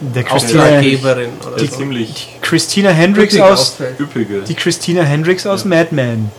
Der 0.00 0.24
Christina, 0.24 0.62
Auftraggeberin 0.64 1.30
oder 1.46 1.56
Der 1.56 1.64
ist 1.64 1.72
so. 1.72 1.78
ziemlich 1.78 2.36
Christina 2.42 2.90
Hendricks 2.90 3.38
aus. 3.40 3.76
üppige. 3.98 4.40
Die 4.42 4.54
Christina 4.54 5.02
Hendricks 5.02 5.46
aus 5.46 5.64
Mad 5.64 5.88
Men. 5.92 6.30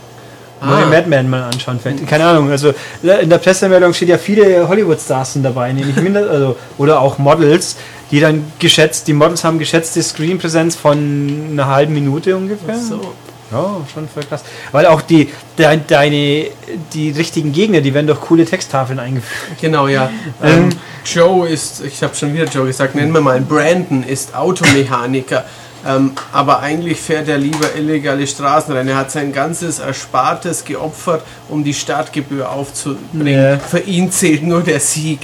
Neue 0.61 0.85
Ah. 0.85 0.89
Mad 0.89 1.07
Men 1.07 1.29
mal 1.29 1.43
anschauen. 1.43 1.79
Vielleicht. 1.81 2.05
Keine 2.07 2.25
Ahnung. 2.25 2.49
Also 2.51 2.73
in 3.03 3.29
der 3.29 3.37
Pressemeldung 3.37 3.93
steht 3.93 4.09
ja 4.09 4.17
viele 4.17 4.67
Hollywood-Stars 4.67 5.33
sind 5.33 5.43
dabei, 5.43 5.71
nämlich 5.71 5.95
minder, 5.97 6.29
also 6.29 6.55
oder 6.77 6.99
auch 7.01 7.17
Models, 7.17 7.77
die 8.11 8.19
dann 8.19 8.43
geschätzt, 8.59 9.07
die 9.07 9.13
Models 9.13 9.43
haben 9.43 9.57
geschätzte 9.59 10.01
Screenpräsenz 10.03 10.75
von 10.75 11.49
einer 11.51 11.67
halben 11.67 11.93
Minute 11.93 12.35
ungefähr. 12.35 12.77
So. 12.77 13.13
Ja, 13.51 13.77
schon 13.93 14.07
voll 14.09 14.23
krass. 14.23 14.43
Weil 14.71 14.85
auch 14.87 15.01
die, 15.01 15.29
de, 15.57 15.79
deine, 15.87 16.47
die 16.93 17.11
richtigen 17.11 17.51
Gegner, 17.53 17.81
die 17.81 17.93
werden 17.93 18.07
durch 18.07 18.19
coole 18.21 18.45
Texttafeln 18.45 18.99
eingeführt. 18.99 19.59
Genau, 19.61 19.87
ja. 19.87 20.09
Ähm, 20.43 20.69
Joe 21.03 21.47
ist, 21.47 21.83
ich 21.83 22.03
habe 22.03 22.13
schon 22.15 22.33
wieder 22.33 22.45
Joe 22.45 22.67
gesagt, 22.67 22.95
nennen 22.95 23.11
wir 23.11 23.21
mal, 23.21 23.41
Brandon 23.41 24.03
ist 24.03 24.35
Automechaniker. 24.35 25.45
Ähm, 25.85 26.11
aber 26.33 26.59
eigentlich 26.59 26.99
fährt 26.99 27.27
er 27.27 27.37
lieber 27.37 27.75
illegale 27.75 28.27
Straßenrennen. 28.27 28.89
Er 28.89 28.97
hat 28.97 29.11
sein 29.11 29.31
ganzes 29.31 29.79
Erspartes 29.79 30.65
geopfert, 30.65 31.23
um 31.49 31.63
die 31.63 31.73
Startgebühr 31.73 32.51
aufzubringen. 32.51 33.41
Ja. 33.41 33.59
Für 33.59 33.79
ihn 33.79 34.11
zählt 34.11 34.43
nur 34.43 34.61
der 34.61 34.79
Sieg. 34.79 35.19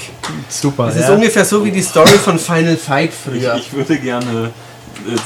Super. 0.50 0.88
Es 0.88 0.96
ist 0.96 1.10
ja. 1.10 1.16
ungefähr 1.16 1.44
so 1.44 1.66
wie 1.66 1.72
die 1.72 1.82
Story 1.82 2.18
von 2.24 2.40
Final 2.40 2.78
Fight 2.78 3.12
früher. 3.14 3.56
Ich, 3.56 3.68
ich 3.68 3.74
würde 3.74 3.98
gerne 3.98 4.52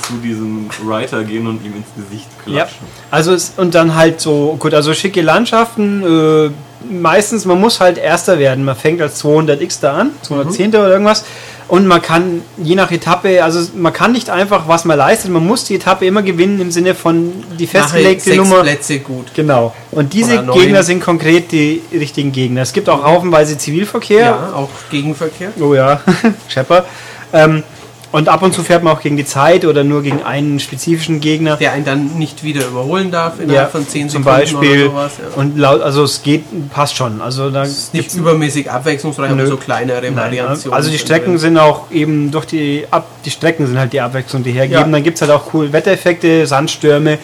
zu 0.07 0.13
diesem 0.23 0.69
Writer 0.85 1.23
gehen 1.23 1.45
und 1.47 1.63
ihm 1.65 1.73
ins 1.75 1.87
Gesicht 2.09 2.27
Ja, 2.45 2.63
klatschen. 2.63 2.87
also 3.11 3.33
es, 3.33 3.53
und 3.57 3.75
dann 3.75 3.95
halt 3.95 4.21
so, 4.21 4.55
gut, 4.59 4.73
also 4.73 4.93
schicke 4.93 5.21
Landschaften, 5.21 6.03
äh, 6.03 6.49
meistens, 6.91 7.45
man 7.45 7.59
muss 7.59 7.79
halt 7.79 7.97
Erster 7.97 8.39
werden, 8.39 8.63
man 8.63 8.75
fängt 8.75 9.01
als 9.01 9.23
200x 9.23 9.79
da 9.81 9.93
an, 9.97 10.11
210. 10.21 10.69
oder 10.69 10.89
irgendwas 10.89 11.25
und 11.67 11.85
man 11.85 12.01
kann 12.01 12.43
je 12.57 12.75
nach 12.75 12.91
Etappe, 12.91 13.43
also 13.43 13.59
man 13.75 13.91
kann 13.91 14.13
nicht 14.13 14.29
einfach, 14.29 14.69
was 14.69 14.85
man 14.85 14.97
leistet, 14.97 15.31
man 15.31 15.45
muss 15.45 15.65
die 15.65 15.75
Etappe 15.75 16.05
immer 16.05 16.21
gewinnen 16.21 16.61
im 16.61 16.71
Sinne 16.71 16.95
von 16.95 17.33
die 17.59 17.65
Nachher 17.65 17.81
festgelegte 17.81 18.23
sechs 18.23 18.37
Nummer. 18.37 18.61
Plätze 18.61 18.99
gut. 18.99 19.33
Genau. 19.33 19.73
Und 19.91 20.13
diese. 20.13 20.43
Gegner 20.45 20.83
sind 20.83 21.03
konkret 21.03 21.51
die 21.51 21.81
richtigen 21.91 22.31
Gegner. 22.31 22.61
Es 22.61 22.71
gibt 22.71 22.87
auch 22.87 23.03
haufenweise 23.03 23.57
Zivilverkehr. 23.57 24.21
Ja, 24.21 24.53
auch 24.55 24.69
Gegenverkehr. 24.89 25.51
Oh 25.59 25.73
ja, 25.73 25.99
Schepper. 26.47 26.85
Ähm, 27.33 27.63
und 28.11 28.29
ab 28.29 28.41
und 28.41 28.53
zu 28.53 28.63
fährt 28.63 28.83
man 28.83 28.95
auch 28.95 29.01
gegen 29.01 29.17
die 29.17 29.25
Zeit 29.25 29.65
oder 29.65 29.83
nur 29.83 30.01
gegen 30.01 30.23
einen 30.23 30.59
spezifischen 30.59 31.19
Gegner. 31.19 31.57
Der 31.57 31.73
einen 31.73 31.83
dann 31.83 32.17
nicht 32.17 32.43
wieder 32.43 32.65
überholen 32.65 33.11
darf 33.11 33.39
innerhalb 33.39 33.71
von 33.71 33.85
10 33.85 34.09
zum 34.09 34.23
Sekunden 34.23 34.39
Beispiel. 34.39 34.87
oder 34.87 34.91
sowas. 34.91 35.11
Ja. 35.19 35.41
Und 35.41 35.57
laut, 35.57 35.81
also 35.81 36.03
es 36.03 36.23
geht, 36.23 36.43
passt 36.69 36.95
schon. 36.95 37.21
Also 37.21 37.49
da 37.49 37.63
ist 37.63 37.93
nicht 37.93 38.13
übermäßig 38.15 38.71
abwechslungsreich, 38.71 39.31
aber 39.31 39.45
so 39.47 39.57
kleinere 39.57 40.15
Variationen. 40.15 40.73
also 40.73 40.89
die 40.89 40.97
Strecken 40.97 41.37
sind 41.37 41.57
auch 41.57 41.91
eben 41.91 42.31
durch 42.31 42.45
die 42.45 42.85
ab 42.89 43.07
die 43.25 43.31
Strecken 43.31 43.67
sind 43.67 43.77
halt 43.77 43.91
die 43.91 43.99
Abwechslung, 43.99 44.41
die 44.41 44.51
hergeben. 44.51 44.79
Ja. 44.79 44.87
Dann 44.87 45.03
gibt 45.03 45.15
es 45.15 45.21
halt 45.21 45.31
auch 45.31 45.45
coole 45.45 45.73
Wettereffekte, 45.73 46.47
Sandstürme, 46.47 47.13
äh, 47.13 47.17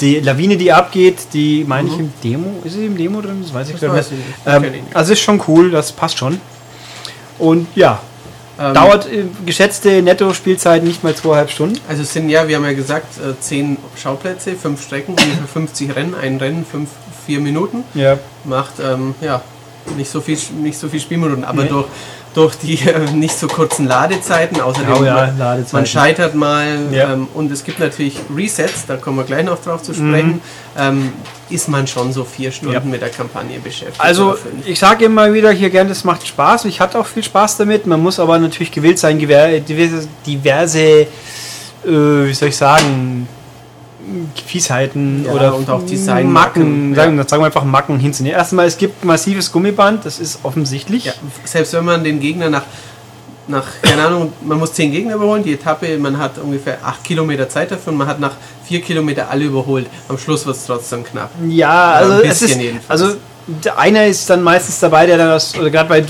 die 0.00 0.20
Lawine, 0.20 0.56
die 0.56 0.72
abgeht, 0.72 1.18
die 1.32 1.64
meine 1.66 1.88
ich 1.88 1.98
im 1.98 2.12
Demo. 2.22 2.60
Ist 2.62 2.74
sie 2.74 2.86
im 2.86 2.96
Demo 2.96 3.20
drin? 3.20 3.40
Das 3.42 3.52
weiß 3.52 3.70
ich 3.70 3.80
Das 3.80 3.90
weiß 3.90 4.10
nicht. 4.12 4.22
ich 4.46 4.52
Ähm, 4.52 4.64
also 4.94 5.12
ist 5.12 5.20
schon 5.20 5.42
cool, 5.48 5.72
das 5.72 5.90
passt 5.90 6.18
schon. 6.18 6.40
Und 7.38 7.66
ja, 7.74 8.00
Ähm, 8.60 8.74
dauert 8.74 9.06
äh, 9.06 9.24
geschätzte 9.46 10.02
Netto-Spielzeit 10.02 10.84
nicht 10.84 11.02
mal 11.02 11.14
zweieinhalb 11.14 11.50
Stunden. 11.50 11.78
Also 11.88 12.02
es 12.02 12.12
sind 12.12 12.28
ja, 12.28 12.46
wir 12.48 12.56
haben 12.56 12.64
ja 12.64 12.72
gesagt, 12.74 13.16
äh, 13.18 13.38
10 13.40 13.78
Schauplätze, 14.00 14.52
5 14.54 14.82
Strecken, 14.84 15.12
ungefähr 15.18 15.46
50 15.52 15.96
Rennen, 15.96 16.14
ein 16.14 16.36
Rennen, 16.36 16.64
5, 16.70 16.88
4 17.26 17.40
Minuten. 17.40 17.84
Ja. 17.94 18.18
Macht 18.44 18.74
ähm, 18.84 19.14
ja 19.20 19.40
nicht 19.96 20.10
so 20.10 20.20
viel 20.20 20.38
nicht 20.62 20.78
so 20.78 20.88
viel 20.88 21.00
Spielminuten, 21.00 21.44
aber 21.44 21.62
Nee. 21.64 21.68
durch, 21.70 21.86
durch 22.34 22.54
die 22.56 22.74
äh, 22.88 23.10
nicht 23.12 23.36
so 23.36 23.48
kurzen 23.48 23.86
Ladezeiten, 23.88 24.60
außerdem 24.60 24.92
Oh 25.00 25.04
ja, 25.04 25.14
man, 25.14 25.38
Ladezeiten. 25.38 25.78
man 25.78 25.86
scheitert 25.86 26.34
mal 26.36 26.66
Ja. 26.92 27.12
ähm, 27.14 27.26
und 27.34 27.50
es 27.50 27.64
gibt 27.64 27.80
natürlich 27.80 28.16
Resets, 28.36 28.86
da 28.86 28.96
kommen 28.96 29.16
wir 29.16 29.24
gleich 29.24 29.44
noch 29.44 29.60
drauf 29.60 29.82
zu 29.82 29.92
sprechen, 29.92 30.40
ähm, 30.78 31.12
ist 31.52 31.68
man 31.68 31.86
schon 31.86 32.12
so 32.12 32.24
vier 32.24 32.50
Stunden 32.50 32.74
Ja. 32.74 32.80
mit 32.80 33.00
der 33.00 33.10
Kampagne 33.10 33.58
beschäftigt. 33.58 34.00
Also 34.00 34.36
ich 34.64 34.78
sage 34.78 35.04
immer 35.04 35.32
wieder 35.32 35.50
hier 35.50 35.70
gern, 35.70 35.88
das 35.88 36.04
macht 36.04 36.26
Spaß. 36.26 36.64
Ich 36.66 36.80
hatte 36.80 36.98
auch 36.98 37.06
viel 37.06 37.22
Spaß 37.22 37.58
damit. 37.58 37.86
Man 37.86 38.00
muss 38.00 38.18
aber 38.18 38.38
natürlich 38.38 38.72
gewillt 38.72 38.98
sein, 38.98 39.18
diverse, 39.18 40.08
diverse 40.26 40.78
äh, 40.80 41.06
wie 41.84 42.34
soll 42.34 42.48
ich 42.48 42.56
sagen, 42.56 43.26
Fiesheiten 44.46 45.24
Ja, 45.24 45.32
oder 45.32 45.54
und 45.54 45.68
auch 45.70 45.84
Designmacken, 45.84 46.62
Macken, 46.62 46.90
ja. 46.90 46.96
sagen, 46.96 47.28
sagen 47.28 47.42
wir 47.42 47.46
einfach 47.46 47.64
Macken 47.64 47.98
hinzunehmen. 47.98 48.36
Erstmal, 48.36 48.66
es 48.66 48.76
gibt 48.76 49.04
massives 49.04 49.52
Gummiband, 49.52 50.04
das 50.04 50.18
ist 50.18 50.40
offensichtlich. 50.42 51.04
Ja, 51.06 51.12
selbst 51.44 51.72
wenn 51.72 51.84
man 51.84 52.02
den 52.04 52.20
Gegner 52.20 52.50
nach, 52.50 52.62
nach, 53.48 53.66
keine 53.82 54.06
Ahnung, 54.06 54.32
man 54.42 54.58
muss 54.58 54.72
10 54.72 54.92
Gegner 54.92 55.14
überholen, 55.14 55.42
die 55.42 55.54
Etappe, 55.54 55.98
man 55.98 56.18
hat 56.18 56.38
ungefähr 56.38 56.78
8 56.84 57.04
Kilometer 57.04 57.48
Zeit 57.48 57.70
dafür 57.70 57.92
und 57.92 57.98
man 57.98 58.06
hat 58.06 58.20
nach 58.20 58.32
4 58.66 58.80
Kilometer 58.80 59.28
alle 59.30 59.44
überholt. 59.44 59.86
Am 60.08 60.18
Schluss 60.18 60.46
wird 60.46 60.56
es 60.56 60.66
trotzdem 60.66 61.04
knapp. 61.04 61.30
Ja, 61.48 61.92
also 61.92 62.12
ein 62.14 62.20
es 62.20 62.40
bisschen 62.40 62.60
ist, 62.60 62.64
jedenfalls. 62.64 63.02
also 63.02 63.16
der 63.46 63.78
einer 63.78 64.06
ist 64.06 64.28
dann 64.30 64.42
meistens 64.42 64.78
dabei, 64.78 65.06
der 65.06 65.18
dann 65.18 65.40
oder 65.58 65.70
gerade 65.70 65.88
bei 65.88 66.00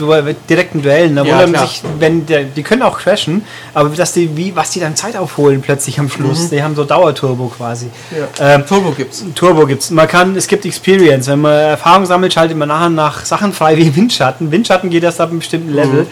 direkten 0.48 0.82
Duellen, 0.82 1.16
da 1.16 1.24
Ja, 1.24 1.46
sich, 1.46 1.82
wenn 1.98 2.26
der, 2.26 2.44
die 2.44 2.62
können 2.62 2.82
auch 2.82 2.98
crashen, 2.98 3.44
aber 3.74 3.88
dass 3.90 4.12
die, 4.12 4.36
wie, 4.36 4.54
was 4.54 4.70
die 4.70 4.80
dann 4.80 4.96
Zeit 4.96 5.16
aufholen 5.16 5.62
plötzlich 5.62 5.98
am 5.98 6.10
Schluss, 6.10 6.50
die 6.50 6.62
haben 6.62 6.74
so 6.74 6.84
Dauerturbo 6.84 7.48
quasi. 7.48 7.86
Ja. 8.10 8.54
Ähm, 8.54 8.66
Turbo 8.66 8.90
gibt's. 8.90 9.24
Turbo 9.34 9.66
gibt's. 9.66 9.90
Man 9.90 10.08
kann, 10.08 10.36
es 10.36 10.46
gibt 10.46 10.66
Experience. 10.66 11.26
Wenn 11.28 11.40
man 11.40 11.52
Erfahrung 11.52 12.04
sammelt, 12.06 12.32
schaltet 12.32 12.56
man 12.56 12.68
nachher 12.68 12.90
nach 12.90 13.24
Sachen 13.24 13.52
frei 13.52 13.76
wie 13.76 13.94
Windschatten. 13.94 14.50
Windschatten 14.50 14.90
geht 14.90 15.02
erst 15.02 15.20
ab 15.20 15.30
einem 15.30 15.38
bestimmten 15.38 15.72
Level. 15.72 16.06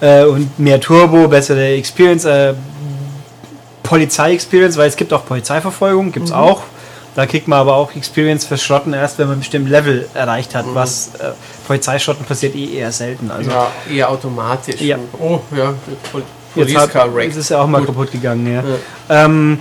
Äh, 0.00 0.24
und 0.24 0.58
mehr 0.58 0.80
Turbo, 0.80 1.28
bessere 1.28 1.68
Experience, 1.74 2.24
äh, 2.24 2.54
Polizei-Experience, 3.82 4.76
weil 4.76 4.88
es 4.88 4.96
gibt 4.96 5.12
auch 5.12 5.24
Polizeiverfolgung, 5.26 6.12
gibt's 6.12 6.32
auch. 6.32 6.62
Da 7.16 7.26
kriegt 7.26 7.48
man 7.48 7.58
aber 7.58 7.74
auch 7.74 7.94
Experience 7.96 8.44
für 8.44 8.56
Schrotten 8.56 8.92
erst, 8.92 9.18
wenn 9.18 9.26
man 9.26 9.36
ein 9.36 9.40
bestimmtes 9.40 9.70
Level 9.70 10.08
erreicht 10.14 10.54
hat, 10.54 10.64
was 10.74 11.10
äh, 11.18 11.32
Polizeischrotten 11.66 12.24
passiert 12.24 12.54
eh 12.54 12.76
eher 12.76 12.92
selten. 12.92 13.30
Also 13.30 13.50
Ja, 13.50 13.66
eher 13.92 14.10
automatisch. 14.10 14.80
Ja. 14.80 14.96
Oh, 15.18 15.40
ja. 15.56 15.74
Pol 16.12 16.22
jetzt 16.54 16.66
Police 16.66 16.76
hat, 16.76 16.90
Car 16.92 17.14
Wreck. 17.14 17.30
es 17.30 17.36
ist 17.36 17.50
ja 17.50 17.60
auch 17.60 17.66
mal 17.66 17.78
Gut. 17.78 17.88
kaputt 17.88 18.12
gegangen, 18.12 18.52
ja. 18.52 18.62
Ähm, 19.08 19.58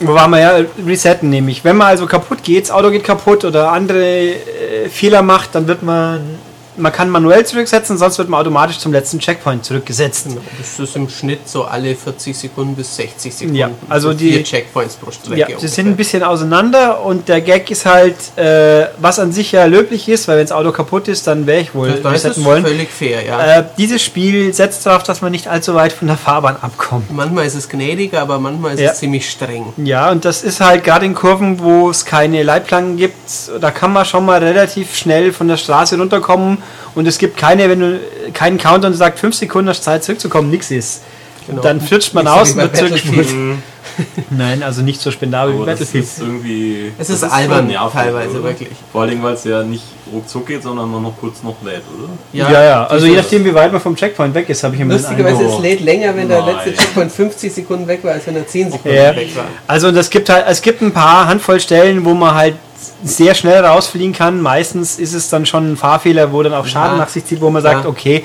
wo 0.00 0.14
waren 0.14 0.30
wir 0.30 0.40
ja? 0.40 0.58
Resetten 0.86 1.30
nämlich. 1.30 1.64
Wenn 1.64 1.76
man 1.76 1.88
also 1.88 2.06
kaputt 2.06 2.42
geht, 2.42 2.64
das 2.64 2.70
Auto 2.70 2.90
geht 2.90 3.04
kaputt 3.04 3.44
oder 3.44 3.70
andere 3.70 4.04
äh, 4.04 4.88
Fehler 4.90 5.22
macht, 5.22 5.54
dann 5.54 5.66
wird 5.68 5.82
man, 5.82 6.38
man 6.76 6.92
kann 6.92 7.08
manuell 7.10 7.44
zurücksetzen, 7.46 7.96
sonst 7.98 8.18
wird 8.18 8.28
man 8.28 8.40
automatisch 8.40 8.78
zum 8.78 8.92
letzten 8.92 9.18
Checkpoint 9.18 9.64
zurückgesetzt. 9.64 10.26
Das 10.58 10.78
ist 10.78 10.96
im 10.96 11.08
Schnitt 11.08 11.48
so 11.48 11.64
alle 11.64 11.94
40 11.94 12.36
Sekunden 12.36 12.74
bis 12.74 12.96
60 12.96 13.34
Sekunden. 13.34 13.56
Ja, 13.56 13.70
also 13.88 14.10
so 14.12 14.16
die- 14.18 14.32
vier 14.32 14.44
Checkpoints 14.44 14.96
pro 14.96 15.10
Strecke. 15.10 15.52
Ja, 15.52 15.58
sie 15.58 15.68
sind 15.68 15.86
ein 15.88 15.96
bisschen 15.96 16.22
auseinander 16.22 17.02
und 17.04 17.28
der 17.28 17.40
Gag 17.40 17.70
ist 17.70 17.86
halt, 17.86 18.16
äh, 18.36 18.86
was 18.98 19.18
an 19.18 19.32
sich 19.32 19.52
ja 19.52 19.64
löblich 19.66 20.08
ist, 20.08 20.26
weil 20.28 20.36
wenn 20.38 20.44
das 20.44 20.52
Auto 20.52 20.72
kaputt 20.72 21.08
ist, 21.08 21.26
dann 21.26 21.46
wäre 21.46 21.60
ich 21.60 21.74
wohl 21.74 21.90
da 22.02 22.10
ist 22.12 22.20
es 22.20 22.24
resetten 22.30 22.44
wollen. 22.44 22.64
völlig 22.64 22.90
fair, 22.90 23.24
ja. 23.24 23.58
Äh, 23.58 23.64
dieses 23.78 24.02
Spiel 24.02 24.52
setzt 24.52 24.84
darauf, 24.86 25.02
dass 25.02 25.20
man 25.22 25.30
nicht 25.32 25.48
allzu 25.48 25.74
weit 25.74 25.92
von 25.92 26.08
der 26.08 26.16
Fahrbahn 26.16 26.56
abkommt. 26.60 27.10
manchmal 27.12 27.46
ist 27.46 27.54
es 27.54 27.68
gnädiger, 27.68 28.20
aber 28.22 28.38
manchmal 28.38 28.74
ist 28.74 28.80
Ja. 28.80 28.90
es 28.92 28.98
ziemlich 28.98 29.30
streng. 29.30 29.72
Ja, 29.76 30.10
und 30.10 30.24
das 30.24 30.42
ist 30.42 30.60
halt 30.60 30.84
gerade 30.84 31.06
in 31.06 31.14
Kurven, 31.14 31.60
wo 31.60 31.90
es 31.90 32.04
keine 32.04 32.42
Leitplanken 32.42 32.96
gibt, 32.96 33.14
da 33.60 33.70
kann 33.70 33.92
man 33.92 34.04
schon 34.04 34.24
mal 34.24 34.42
relativ 34.42 34.94
schnell 34.96 35.32
von 35.32 35.48
der 35.48 35.56
Straße 35.56 35.96
runterkommen 35.98 36.58
und 36.94 37.06
es 37.06 37.18
gibt 37.18 37.36
keine, 37.36 37.68
wenn 37.68 37.80
du 37.80 38.00
keinen 38.32 38.58
Counter 38.58 38.88
und 38.88 38.94
sagt, 38.94 39.18
fünf 39.18 39.34
Sekunden 39.34 39.68
hast 39.68 39.82
Zeit 39.84 40.04
zurückzukommen, 40.04 40.50
nix 40.50 40.70
ist. 40.70 41.02
Genau. 41.46 41.60
Dann 41.60 41.80
flutscht 41.80 42.14
man 42.14 42.24
Nicht 42.24 42.34
so 42.34 42.40
aus 42.40 42.50
und 42.52 42.56
wird 42.56 42.76
zurückgespult. 42.76 43.16
Battlefield. 43.18 43.58
Nein, 44.30 44.62
also 44.62 44.80
nicht 44.82 45.00
so 45.00 45.10
spendabel 45.10 45.60
wie 45.60 45.66
Battlefield. 45.66 46.04
ist 46.04 46.18
irgendwie. 46.18 46.92
Es 46.98 47.08
das 47.08 47.16
ist 47.22 47.24
albern, 47.24 47.66
nervig, 47.66 47.92
teilweise, 47.92 48.30
oder? 48.30 48.44
wirklich. 48.44 48.70
Vor 48.90 49.02
allem, 49.02 49.22
weil 49.22 49.34
es 49.34 49.44
ja 49.44 49.62
nicht 49.62 49.84
ruckzuck 50.12 50.46
geht, 50.46 50.62
sondern 50.62 50.90
man 50.90 51.02
noch 51.02 51.16
kurz 51.20 51.42
noch 51.42 51.56
lädt, 51.62 51.82
oder? 51.98 52.08
Ja, 52.32 52.50
ja, 52.64 52.86
also 52.86 53.06
je 53.06 53.16
nachdem, 53.16 53.44
wie 53.44 53.54
weit 53.54 53.72
man 53.72 53.80
vom 53.80 53.94
Checkpoint 53.94 54.34
weg 54.34 54.48
ist, 54.48 54.64
habe 54.64 54.74
ich 54.74 54.80
immer 54.80 54.94
Lustigerweise, 54.94 55.44
es 55.44 55.58
lädt 55.58 55.80
länger, 55.80 56.16
wenn 56.16 56.28
der 56.28 56.40
Nein. 56.40 56.56
letzte 56.56 56.82
Checkpoint 56.82 57.12
50 57.12 57.52
Sekunden 57.52 57.86
weg 57.86 58.02
war, 58.02 58.12
als 58.12 58.26
wenn 58.26 58.36
er 58.36 58.46
10 58.46 58.72
Sekunden 58.72 58.96
Ja. 58.96 59.14
weg 59.14 59.36
war. 59.36 59.44
Also 59.66 59.92
das 59.92 60.08
gibt 60.08 60.28
halt, 60.30 60.46
es 60.48 60.62
gibt 60.62 60.80
ein 60.80 60.92
paar 60.92 61.28
Handvoll 61.28 61.60
Stellen, 61.60 62.04
wo 62.06 62.14
man 62.14 62.34
halt 62.34 62.54
sehr 63.02 63.34
schnell 63.34 63.64
rausfliegen 63.64 64.12
kann. 64.12 64.40
Meistens 64.40 64.98
ist 64.98 65.14
es 65.14 65.28
dann 65.28 65.46
schon 65.46 65.72
ein 65.72 65.76
Fahrfehler, 65.76 66.32
wo 66.32 66.42
dann 66.42 66.54
auch 66.54 66.66
Schaden 66.66 66.96
Ja. 66.98 67.04
nach 67.04 67.08
sich 67.08 67.24
zieht, 67.24 67.40
wo 67.40 67.50
man 67.50 67.62
sagt, 67.62 67.84
Ja. 67.84 67.90
okay, 67.90 68.24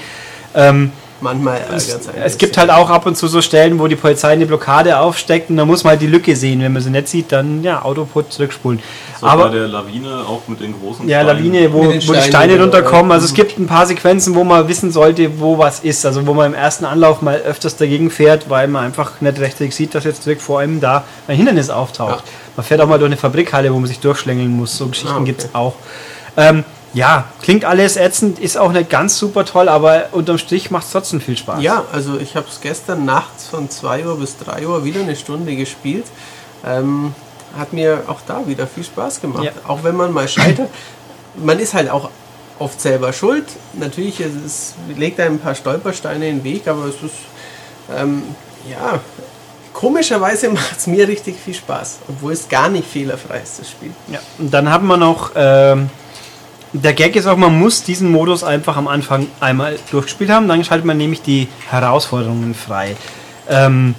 ähm, 0.56 0.92
Manchmal 1.22 1.60
es 1.76 2.00
es 2.24 2.38
gibt 2.38 2.58
halt 2.58 2.70
auch 2.70 2.90
ab 2.90 3.06
und 3.06 3.18
zu 3.18 3.28
so 3.28 3.42
Stellen, 3.42 3.78
wo 3.78 3.88
die 3.88 3.98
Polizei 3.98 4.30
eine 4.30 4.46
Blockade 4.46 4.98
aufsteckt 5.00 5.50
und 5.50 5.58
da 5.58 5.66
muss 5.66 5.84
man 5.84 5.92
halt 5.92 6.02
die 6.02 6.08
Lücke 6.08 6.34
sehen. 6.34 6.62
Wenn 6.62 6.72
man 6.72 6.82
sie 6.82 6.90
nicht 6.90 7.10
sieht, 7.10 7.32
dann 7.34 7.62
ja, 7.62 7.82
Autoput 7.82 8.32
zurückspulen. 8.32 8.80
So 9.20 9.28
Aber 9.28 9.50
bei 9.50 9.56
der 9.58 9.68
Lawine 9.68 10.24
auch 10.28 10.48
mit 10.48 10.62
den 10.62 10.80
großen 10.80 11.08
ja, 11.08 11.22
Steinen. 11.22 11.38
Lawine, 11.44 11.74
wo, 11.74 11.86
wo 11.86 11.92
die 12.14 12.22
Steine 12.22 12.60
runterkommen. 12.62 13.12
Also 13.12 13.26
es 13.26 13.34
gibt 13.34 13.60
ein 13.60 13.68
paar 13.68 13.86
Sequenzen, 13.86 14.34
wo 14.34 14.44
man 14.46 14.68
wissen 14.68 14.92
sollte, 14.92 15.40
wo 15.40 15.58
was 15.58 15.82
ist. 15.82 16.06
Also 16.06 16.26
wo 16.26 16.34
man 16.34 16.48
im 16.48 16.54
ersten 16.54 16.86
Anlauf 16.86 17.22
mal 17.22 17.36
öfters 17.38 17.76
dagegen 17.76 18.12
fährt, 18.12 18.50
weil 18.50 18.68
man 18.70 18.86
einfach 18.86 19.20
nicht 19.20 19.40
rechtzeitig 19.40 19.76
sieht, 19.76 19.94
dass 19.94 20.06
jetzt 20.06 20.26
direkt 20.26 20.42
vor 20.42 20.60
einem 20.62 20.80
da 20.80 21.04
ein 21.28 21.36
Hindernis 21.36 21.70
auftaucht. 21.70 22.24
Ja. 22.26 22.32
Man 22.56 22.66
fährt 22.66 22.80
auch 22.80 22.88
mal 22.88 22.98
durch 22.98 23.10
eine 23.10 23.18
Fabrikhalle, 23.18 23.74
wo 23.74 23.80
man 23.80 23.88
sich 23.88 24.00
durchschlängeln 24.00 24.50
muss. 24.56 24.78
So 24.78 24.88
Geschichten 24.88 25.10
Ah, 25.12 25.18
okay. 25.18 25.26
gibt 25.26 25.42
es 25.42 25.50
auch. 25.54 25.76
Ähm, 26.38 26.64
ja, 26.94 27.26
klingt 27.42 27.66
alles 27.66 27.98
ätzend, 27.98 28.40
ist 28.40 28.58
auch 28.58 28.72
nicht 28.72 28.90
ganz 28.90 29.18
super 29.18 29.46
toll, 29.46 29.70
aber 29.70 30.06
unterm 30.12 30.38
Strich 30.38 30.72
macht 30.72 30.86
es 30.86 30.92
trotzdem 30.92 31.22
viel 31.22 31.38
Spaß. 31.38 31.62
Ja, 31.62 31.84
also 31.92 32.18
ich 32.20 32.36
habe 32.36 32.48
es 32.50 32.62
gestern 32.62 33.06
nachts 33.06 33.48
von 33.48 33.70
2 33.70 34.06
Uhr 34.06 34.18
bis 34.18 34.38
3 34.38 34.66
Uhr 34.66 34.84
wieder 34.86 35.02
eine 35.02 35.16
Stunde 35.16 35.56
gespielt. 35.56 36.06
Ähm, 36.66 37.14
hat 37.58 37.74
mir 37.74 38.04
auch 38.08 38.22
da 38.26 38.48
wieder 38.48 38.68
viel 38.68 38.84
Spaß 38.84 39.22
gemacht. 39.22 39.44
Ja. 39.44 39.52
Auch 39.68 39.84
wenn 39.84 39.96
man 39.96 40.14
mal 40.14 40.28
scheitert. 40.28 40.70
Man 41.36 41.60
ist 41.60 41.74
halt 41.74 41.90
auch 41.90 42.10
oft 42.60 42.80
selber 42.80 43.14
schuld. 43.14 43.46
Natürlich 43.74 44.20
es 44.20 44.36
ist, 44.36 44.76
legt 44.96 45.20
einem 45.20 45.36
ein 45.36 45.40
paar 45.40 45.56
Stolpersteine 45.56 46.28
in 46.28 46.38
den 46.38 46.44
Weg, 46.44 46.68
aber 46.68 46.86
es 46.86 46.96
ist, 46.96 47.16
ähm, 47.96 48.24
ja, 48.70 49.00
komischerweise 49.74 50.50
macht 50.54 50.78
es 50.78 50.88
mir 50.88 51.08
richtig 51.08 51.38
viel 51.40 51.54
Spaß. 51.54 52.00
Obwohl 52.10 52.34
es 52.34 52.48
gar 52.50 52.70
nicht 52.70 52.88
fehlerfrei 52.88 53.40
ist, 53.42 53.60
das 53.60 53.70
Spiel. 53.70 53.92
Ja, 54.12 54.20
und 54.38 54.54
dann 54.54 54.70
haben 54.70 54.88
wir 54.88 54.98
noch, 54.98 55.32
ähm, 55.36 55.90
der 56.74 56.94
Gag 56.94 57.16
ist 57.16 57.26
auch, 57.26 57.38
man 57.38 57.58
muss 57.58 57.84
diesen 57.84 58.12
Modus 58.12 58.44
einfach 58.44 58.78
am 58.78 58.88
Anfang 58.88 59.28
einmal 59.40 59.80
durchgespielt 59.90 60.30
haben, 60.30 60.48
dann 60.48 60.64
schaltet 60.64 60.86
man 60.86 60.98
nämlich 60.98 61.22
die 61.22 61.48
Herausforderungen 61.70 62.54
frei. 62.54 62.96
Ähm, 63.48 63.96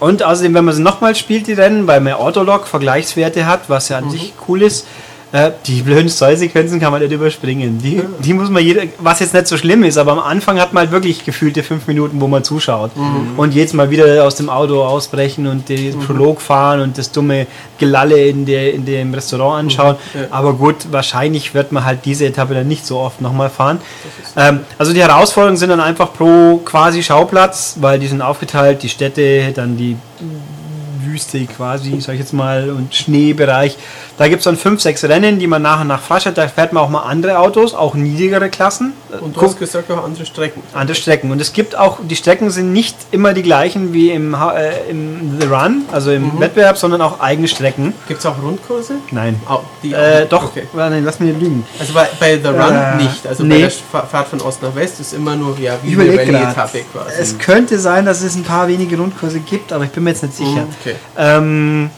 und 0.00 0.22
außerdem, 0.22 0.54
wenn 0.54 0.64
man 0.64 0.74
sie 0.74 0.82
nochmal 0.82 1.14
spielt, 1.14 1.46
die 1.46 1.52
Rennen, 1.52 1.86
weil 1.86 2.00
man 2.00 2.14
Autolog 2.14 2.66
Vergleichswerte 2.66 3.46
hat, 3.46 3.68
was 3.68 3.88
ja 3.88 3.98
an 3.98 4.10
sich 4.10 4.32
cool 4.48 4.62
ist, 4.62 4.86
äh, 5.32 5.50
die 5.66 5.82
blöden 5.82 6.08
Steuersequenzen 6.08 6.80
kann 6.80 6.90
man 6.90 7.02
nicht 7.02 7.12
überspringen. 7.12 7.78
Die, 7.78 8.02
die 8.20 8.32
muss 8.32 8.48
man 8.48 8.64
jeder, 8.64 8.82
was 8.98 9.20
jetzt 9.20 9.34
nicht 9.34 9.46
so 9.46 9.56
schlimm 9.56 9.84
ist, 9.84 9.98
aber 9.98 10.12
am 10.12 10.20
Anfang 10.20 10.58
hat 10.58 10.72
man 10.72 10.84
halt 10.84 10.90
wirklich 10.90 11.24
gefühlte 11.24 11.62
fünf 11.62 11.86
Minuten, 11.86 12.20
wo 12.20 12.28
man 12.28 12.44
zuschaut. 12.44 12.92
Und 13.36 13.54
jedes 13.54 13.74
Mal 13.74 13.90
wieder 13.90 14.24
aus 14.24 14.36
dem 14.36 14.48
Auto 14.48 14.82
ausbrechen 14.82 15.46
und 15.46 15.68
den 15.68 15.98
Prolog 15.98 16.40
fahren 16.40 16.80
und 16.80 16.96
das 16.96 17.12
dumme 17.12 17.46
Gelalle 17.76 18.28
in, 18.28 18.46
der, 18.46 18.72
in 18.72 18.86
dem 18.86 19.12
Restaurant 19.12 19.64
anschauen. 19.64 19.96
Ja. 20.14 20.20
Aber 20.30 20.54
gut, 20.54 20.76
wahrscheinlich 20.90 21.54
wird 21.54 21.72
man 21.72 21.84
halt 21.84 22.04
diese 22.04 22.26
Etappe 22.26 22.54
dann 22.54 22.66
nicht 22.66 22.86
so 22.86 22.98
oft 22.98 23.20
nochmal 23.20 23.50
fahren. 23.50 23.80
Ähm, 24.36 24.60
also 24.78 24.92
die 24.92 25.02
Herausforderungen 25.02 25.56
sind 25.56 25.70
dann 25.70 25.80
einfach 25.80 26.12
pro 26.12 26.60
quasi 26.64 27.02
Schauplatz, 27.02 27.76
weil 27.80 27.98
die 27.98 28.06
sind 28.06 28.22
aufgeteilt, 28.22 28.82
die 28.82 28.88
Städte, 28.88 29.52
dann 29.54 29.76
die 29.76 29.96
Wüste 31.04 31.44
quasi, 31.46 32.00
sag 32.00 32.14
ich 32.14 32.20
jetzt 32.20 32.32
mal, 32.32 32.70
und 32.70 32.94
Schneebereich. 32.94 33.76
Da 34.16 34.28
gibt 34.28 34.40
es 34.40 34.44
dann 34.44 34.56
fünf, 34.56 34.80
sechs 34.80 35.04
Rennen, 35.04 35.38
die 35.38 35.46
man 35.46 35.62
nach 35.62 35.80
und 35.80 35.86
nach 35.86 36.00
freischaltet. 36.02 36.44
Da 36.44 36.48
fährt 36.48 36.72
man 36.72 36.82
auch 36.82 36.88
mal 36.88 37.02
andere 37.02 37.38
Autos, 37.38 37.74
auch 37.74 37.94
niedrigere 37.94 38.48
Klassen. 38.48 38.92
Und 39.20 39.36
du 39.36 39.42
hast 39.42 39.58
gesagt, 39.58 39.90
auch 39.90 40.04
andere 40.04 40.26
Strecken. 40.26 40.62
andere 40.74 40.94
Strecken. 40.96 41.30
Und 41.30 41.40
es 41.40 41.52
gibt 41.52 41.76
auch, 41.76 41.98
die 42.02 42.16
Strecken 42.16 42.50
sind 42.50 42.72
nicht 42.72 42.96
immer 43.12 43.32
die 43.32 43.42
gleichen 43.42 43.92
wie 43.92 44.10
im, 44.10 44.34
äh, 44.34 44.90
im 44.90 45.38
The 45.40 45.46
Run, 45.46 45.82
also 45.92 46.10
im 46.10 46.34
Mhm. 46.34 46.40
Wettbewerb, 46.40 46.76
sondern 46.76 47.00
auch 47.00 47.20
eigene 47.20 47.48
Strecken. 47.48 47.94
Gibt 48.08 48.20
es 48.20 48.26
auch 48.26 48.40
Rundkurse? 48.42 48.94
Nein. 49.10 49.40
Oh, 49.48 49.60
Äh, 49.86 50.26
doch, 50.26 50.44
Okay. 50.48 50.64
Nein, 50.74 51.04
lass 51.04 51.20
mich 51.20 51.30
nicht 51.32 51.40
lügen. 51.42 51.64
Also 51.78 51.92
bei, 51.92 52.08
bei 52.18 52.38
The 52.38 52.48
Run 52.48 52.74
Äh, 52.74 52.96
nicht. 52.96 53.26
Also 53.26 53.44
nee. 53.44 53.54
bei 53.54 53.60
der 53.60 53.70
Fa- 53.70 54.02
Fahrt 54.06 54.28
von 54.28 54.40
Ost 54.40 54.62
nach 54.62 54.74
West 54.74 54.98
ist 55.00 55.12
immer 55.14 55.36
nur 55.36 55.58
ja, 55.58 55.74
wie 55.82 55.94
eine. 55.94 56.18
Rallye-Etappe 56.18 56.80
quasi. 56.92 57.12
Es 57.20 57.38
könnte 57.38 57.78
sein, 57.78 58.04
dass 58.06 58.22
es 58.22 58.34
ein 58.34 58.42
paar 58.44 58.66
wenige 58.68 58.96
Rundkurse 58.96 59.40
gibt, 59.40 59.72
aber 59.72 59.84
ich 59.84 59.90
bin 59.90 60.04
mir 60.04 60.10
jetzt 60.10 60.22
nicht 60.22 60.36
sicher. 60.36 60.62
Mhm, 60.66 60.87
okay. 60.90 60.96
Ähm, 61.16 61.90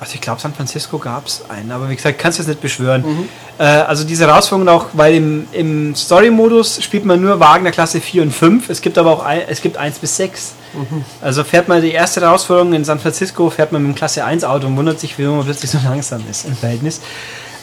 also 0.00 0.16
ich 0.16 0.20
glaube, 0.20 0.38
San 0.40 0.52
Francisco 0.52 0.98
gab 0.98 1.26
es 1.26 1.48
einen, 1.48 1.70
aber 1.70 1.88
wie 1.88 1.96
gesagt, 1.96 2.18
kannst 2.18 2.38
du 2.38 2.42
es 2.42 2.48
nicht 2.48 2.60
beschwören. 2.60 3.02
Mhm. 3.02 3.28
Äh, 3.58 3.62
also 3.62 4.04
diese 4.04 4.26
Herausforderung 4.26 4.68
auch, 4.68 4.86
weil 4.92 5.14
im, 5.14 5.46
im 5.52 5.94
Story-Modus 5.94 6.82
spielt 6.82 7.06
man 7.06 7.22
nur 7.22 7.40
Wagen 7.40 7.64
der 7.64 7.72
Klasse 7.72 8.02
4 8.02 8.22
und 8.22 8.30
5. 8.30 8.68
Es 8.68 8.82
gibt 8.82 8.98
aber 8.98 9.10
auch 9.12 9.24
ein, 9.24 9.42
es 9.48 9.62
gibt 9.62 9.78
1 9.78 10.00
bis 10.00 10.16
6. 10.16 10.54
Mhm. 10.74 11.04
Also 11.22 11.42
fährt 11.42 11.68
man 11.68 11.80
die 11.80 11.92
erste 11.92 12.20
Herausforderung 12.20 12.74
in 12.74 12.84
San 12.84 12.98
Francisco, 12.98 13.48
fährt 13.48 13.72
man 13.72 13.82
mit 13.82 13.92
dem 13.92 13.96
Klasse 13.96 14.24
1 14.24 14.44
Auto 14.44 14.66
und 14.66 14.76
wundert 14.76 15.00
sich, 15.00 15.18
warum 15.18 15.36
man 15.36 15.46
plötzlich 15.46 15.70
so 15.70 15.78
langsam 15.82 16.22
ist 16.30 16.44
im 16.44 16.54
Verhältnis. 16.56 17.00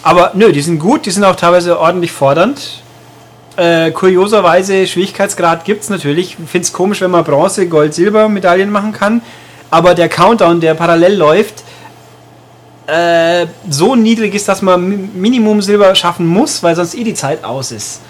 Aber 0.01 0.31
nö, 0.33 0.51
die 0.51 0.61
sind 0.61 0.79
gut, 0.79 1.05
die 1.05 1.11
sind 1.11 1.23
auch 1.23 1.35
teilweise 1.35 1.79
ordentlich 1.79 2.11
fordernd. 2.11 2.81
Äh, 3.57 3.91
kurioserweise, 3.91 4.87
Schwierigkeitsgrad 4.87 5.65
gibt 5.65 5.83
es 5.83 5.89
natürlich. 5.89 6.37
Ich 6.39 6.49
finde 6.49 6.65
es 6.65 6.73
komisch, 6.73 7.01
wenn 7.01 7.11
man 7.11 7.23
Bronze, 7.23 7.67
Gold, 7.67 7.93
Silber 7.93 8.29
Medaillen 8.29 8.71
machen 8.71 8.93
kann. 8.93 9.21
Aber 9.71 9.95
der 9.95 10.09
Countdown, 10.09 10.59
der 10.59 10.73
parallel 10.75 11.15
läuft, 11.15 11.63
äh, 12.87 13.45
so 13.69 13.95
niedrig 13.95 14.35
ist, 14.35 14.47
dass 14.47 14.61
man 14.61 14.81
Mi- 14.87 15.09
Minimum 15.13 15.61
Silber 15.61 15.95
schaffen 15.95 16.27
muss, 16.27 16.61
weil 16.61 16.75
sonst 16.75 16.93
eh 16.95 17.03
die 17.03 17.13
Zeit 17.13 17.43
aus 17.43 17.71
ist. 17.71 18.01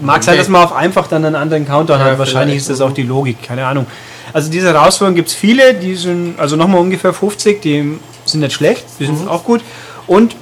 Mag 0.00 0.22
sein, 0.24 0.32
Okay. 0.34 0.38
dass 0.40 0.48
man 0.48 0.64
auf 0.64 0.72
einfach 0.74 1.06
dann 1.06 1.24
einen 1.24 1.36
anderen 1.36 1.66
Countdown 1.66 2.00
Ja, 2.00 2.04
hat. 2.06 2.18
Wahrscheinlich 2.18 2.56
ist 2.56 2.68
das 2.70 2.80
auch 2.80 2.92
die 2.92 3.02
Logik, 3.04 3.42
keine 3.42 3.64
Ahnung. 3.66 3.86
Also 4.32 4.50
diese 4.50 4.68
Herausforderungen 4.72 5.16
gibt 5.16 5.28
es 5.28 5.34
viele, 5.34 5.74
die 5.74 5.94
sind 5.94 6.34
also 6.38 6.56
nochmal 6.56 6.80
ungefähr 6.80 7.12
50, 7.12 7.60
die 7.62 7.98
sind 8.24 8.40
nicht 8.40 8.52
schlecht, 8.52 8.84
die 8.98 9.06
sind 9.06 9.28
auch 9.28 9.44
gut. 9.44 9.60
Und 10.06 10.34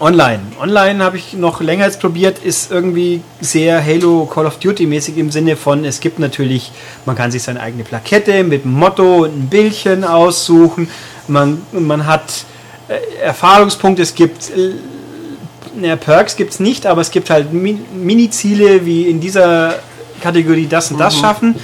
online. 0.00 0.40
Online 0.60 1.02
habe 1.02 1.16
ich 1.16 1.32
noch 1.34 1.60
länger 1.60 1.84
jetzt 1.86 2.00
probiert, 2.00 2.38
ist 2.38 2.70
irgendwie 2.70 3.22
sehr 3.40 3.84
Halo 3.84 4.26
Call 4.26 4.46
of 4.46 4.58
Duty 4.58 4.86
mäßig 4.86 5.16
im 5.18 5.30
Sinne 5.30 5.56
von, 5.56 5.84
es 5.84 6.00
gibt 6.00 6.18
natürlich, 6.18 6.70
man 7.04 7.16
kann 7.16 7.30
sich 7.30 7.42
seine 7.42 7.60
eigene 7.60 7.84
Plakette 7.84 8.44
mit 8.44 8.64
einem 8.64 8.74
Motto 8.74 9.24
und 9.24 9.36
ein 9.36 9.48
Bildchen 9.48 10.04
aussuchen. 10.04 10.88
Man, 11.28 11.62
man 11.72 12.06
hat 12.06 12.44
äh, 12.88 13.22
Erfahrungspunkte, 13.22 14.02
es 14.02 14.14
gibt 14.14 14.50
äh, 14.50 15.96
Perks 15.96 16.36
gibt 16.36 16.52
es 16.52 16.60
nicht, 16.60 16.86
aber 16.86 17.02
es 17.02 17.10
gibt 17.10 17.28
halt 17.28 17.52
Mi- 17.52 17.78
Mini-Ziele, 17.94 18.86
wie 18.86 19.02
in 19.08 19.20
dieser 19.20 19.74
Kategorie 20.22 20.66
das 20.66 20.90
und 20.90 20.98
das 20.98 21.14
schaffen. 21.20 21.54